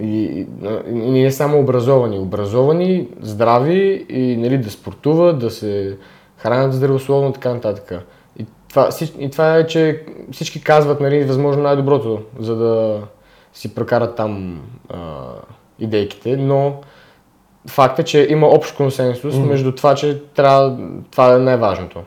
и, 0.00 0.06
и, 0.06 0.46
и 0.90 1.22
не 1.22 1.32
само 1.32 1.60
образовани, 1.60 2.18
образовани, 2.18 3.08
здрави 3.20 4.06
и 4.08 4.36
нали, 4.36 4.58
да 4.58 4.70
спортуват, 4.70 5.38
да 5.38 5.50
се 5.50 5.96
хранят 6.36 6.74
здравословно 6.74 7.30
и 7.30 7.32
така 7.32 7.54
нататък. 7.54 8.04
И 8.38 8.46
това, 8.68 8.88
и 9.18 9.30
това 9.30 9.56
е, 9.56 9.66
че 9.66 10.02
всички 10.32 10.62
казват 10.62 11.00
нали, 11.00 11.24
възможно 11.24 11.62
най-доброто, 11.62 12.22
за 12.38 12.56
да 12.56 13.00
си 13.52 13.74
прокарат 13.74 14.16
там 14.16 14.60
а, 14.88 14.98
идейките, 15.78 16.36
но 16.36 16.80
факт 17.68 17.98
е, 17.98 18.02
че 18.02 18.26
има 18.30 18.46
общ 18.46 18.76
консенсус 18.76 19.34
Мгм. 19.34 19.48
между 19.48 19.72
това, 19.72 19.94
че 19.94 20.22
трябва, 20.34 20.78
това 21.10 21.34
е 21.34 21.38
най-важното. 21.38 22.00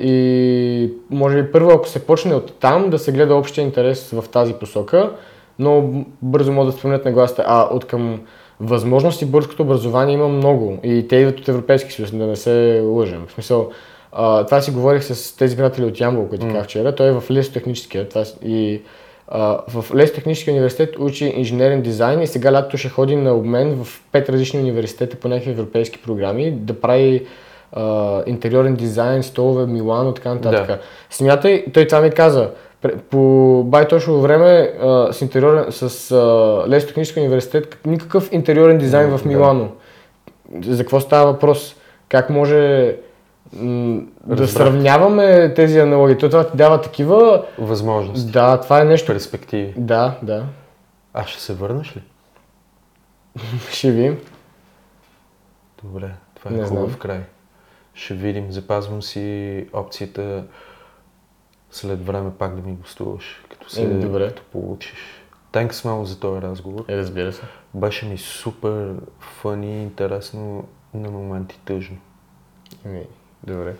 И 0.00 0.90
може 1.10 1.42
би 1.42 1.52
първо, 1.52 1.70
ако 1.70 1.88
се 1.88 2.06
почне 2.06 2.34
от 2.34 2.52
там, 2.60 2.90
да 2.90 2.98
се 2.98 3.12
гледа 3.12 3.34
общия 3.34 3.62
интерес 3.62 4.10
в 4.10 4.24
тази 4.28 4.54
посока, 4.54 5.10
но 5.58 6.04
бързо 6.22 6.52
могат 6.52 6.74
да 6.74 6.78
спомнят 6.78 7.04
на 7.04 7.12
гласите. 7.12 7.42
А 7.46 7.62
от 7.62 7.84
към 7.84 8.20
възможности 8.60 9.26
българското 9.26 9.62
образование 9.62 10.14
има 10.14 10.28
много 10.28 10.78
и 10.82 11.08
те 11.08 11.16
идват 11.16 11.40
от 11.40 11.48
Европейски 11.48 11.92
съюз, 11.92 12.10
да 12.10 12.26
не 12.26 12.36
се 12.36 12.82
лъжем. 12.84 13.26
В 13.28 13.32
смисъл, 13.32 13.70
а, 14.12 14.46
това 14.46 14.60
си 14.60 14.70
говорих 14.70 15.02
с 15.02 15.36
тези 15.36 15.56
приятели 15.56 15.84
от 15.84 16.00
Ямбол, 16.00 16.28
които 16.28 16.46
М. 16.46 16.52
казах 16.52 16.66
вчера. 16.66 16.94
Той 16.94 17.08
е 17.08 17.12
в 17.12 17.30
лесотехническия. 17.30 18.08
Това, 18.08 18.24
и 18.44 18.80
а, 19.28 19.58
в 19.68 19.94
лесотехническия 19.94 20.52
университет 20.52 20.98
учи 20.98 21.32
инженерен 21.36 21.82
дизайн 21.82 22.22
и 22.22 22.26
сега 22.26 22.52
лятото 22.52 22.76
ще 22.76 22.88
ходи 22.88 23.16
на 23.16 23.34
обмен 23.34 23.84
в 23.84 24.02
пет 24.12 24.28
различни 24.28 24.60
университета 24.60 25.16
по 25.16 25.28
някакви 25.28 25.50
европейски 25.50 25.98
програми 26.02 26.50
да 26.50 26.80
прави 26.80 27.26
а, 27.72 28.22
интериорен 28.26 28.74
дизайн, 28.74 29.22
столове, 29.22 29.66
Милано, 29.66 30.14
така 30.14 30.34
нататък. 30.34 30.66
Да. 30.66 30.78
Смятай, 31.10 31.64
той 31.74 31.86
това 31.86 32.00
ми 32.00 32.10
каза, 32.10 32.50
по 33.10 33.62
байтошово 33.66 34.20
време 34.20 34.72
а, 34.82 35.12
с, 35.12 35.20
интериорен, 35.20 35.72
с 35.72 36.10
а, 36.10 36.16
Лесотехнически 36.68 37.20
университет 37.20 37.78
никакъв 37.86 38.28
интериорен 38.32 38.78
дизайн 38.78 39.10
в 39.10 39.22
Да. 39.22 39.28
Милано. 39.28 39.68
За 40.64 40.82
какво 40.82 41.00
става 41.00 41.32
въпрос? 41.32 41.76
Как 42.08 42.30
може 42.30 42.96
м, 43.52 44.00
да 44.26 44.48
сравняваме 44.48 45.54
тези 45.54 45.78
аналогии? 45.78 46.18
То 46.18 46.30
това 46.30 46.44
ти 46.44 46.56
дава 46.56 46.80
такива... 46.80 47.44
Възможности. 47.58 48.32
Да, 48.32 48.60
това 48.60 48.80
е 48.80 48.84
нещо... 48.84 49.12
Перспективи. 49.12 49.74
Да, 49.76 50.18
да. 50.22 50.44
А 51.14 51.26
ще 51.26 51.42
се 51.42 51.54
върнеш 51.54 51.96
ли? 51.96 52.02
Ще 53.70 53.90
видим. 53.90 54.18
Добре, 55.84 56.10
това 56.34 56.50
е 56.50 56.58
Не 56.58 56.64
хубав 56.64 56.88
знам. 56.88 56.98
край. 56.98 57.20
Ще 57.94 58.14
видим. 58.14 58.52
Запазвам 58.52 59.02
си 59.02 59.66
опцията 59.72 60.44
след 61.70 62.06
време 62.06 62.30
пак 62.38 62.56
да 62.56 62.62
ми 62.62 62.76
гостуваш, 62.76 63.44
като 63.50 63.70
се 63.70 63.82
Еми, 63.82 64.00
добре. 64.00 64.28
като 64.28 64.42
получиш. 64.42 64.94
Тhanks 65.52 65.84
много 65.84 66.04
за 66.04 66.20
този 66.20 66.42
разговор. 66.42 66.84
Е, 66.88 66.96
разбира 66.96 67.32
се. 67.32 67.42
Беше 67.74 68.06
ми 68.06 68.18
супер 68.18 68.94
фъни, 69.20 69.82
интересно, 69.82 70.64
на 70.94 71.10
моменти 71.10 71.60
тъжно. 71.64 71.96
Еми, 72.86 73.02
добре. 73.42 73.74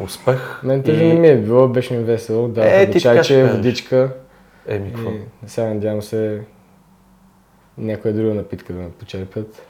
Успех. 0.00 0.62
Мен 0.62 0.82
тъжно 0.82 1.08
не 1.08 1.14
ми 1.14 1.28
е 1.28 1.36
било, 1.38 1.68
беше 1.68 1.96
ми 1.96 2.04
весело. 2.04 2.48
Да, 2.48 2.78
Е, 2.78 2.82
е, 2.82 2.90
ти 2.90 3.00
чайче, 3.00 3.44
водичка. 3.44 4.12
Еми, 4.66 4.92
какво? 4.92 5.10
И 5.10 5.18
сега 5.46 5.66
надявам 5.66 6.02
се 6.02 6.42
някоя 7.78 8.14
друга 8.14 8.34
напитка 8.34 8.72
да 8.72 8.78
ме 8.78 8.90
почерпят. 8.90 9.62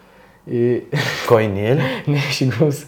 И 0.51 0.83
Кой 1.29 1.47
ни 1.47 1.71
е 1.71 1.77
ли? 1.77 1.83
не, 2.09 2.19
шегувам 2.21 2.73
се. 2.73 2.87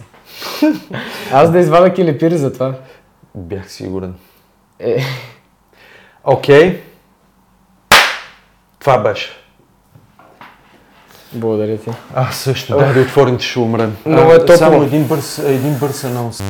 Аз 1.32 1.50
да 1.52 1.59
извадя 1.59 1.94
килипир 1.94 2.32
за 2.32 2.52
това. 2.52 2.74
Бях 3.34 3.72
сигурен. 3.72 4.14
Е, 4.80 5.02
Окей. 6.24 6.82
Това 8.78 8.98
беше. 8.98 9.30
благодаря 11.32 11.78
ти. 11.78 11.90
Аз 12.14 12.36
също. 12.36 12.78
Дай 12.78 12.94
да 12.94 13.00
отворим, 13.00 13.38
че 13.38 13.48
ще 13.48 13.59
умрем. 13.59 13.96
Много 14.06 14.32
е 14.32 14.38
топло. 14.38 14.56
Само 14.56 14.82
един 14.82 15.05
бърз, 15.05 15.38
един 15.38 15.78
бърз 15.78 16.05
анонс. 16.05 16.42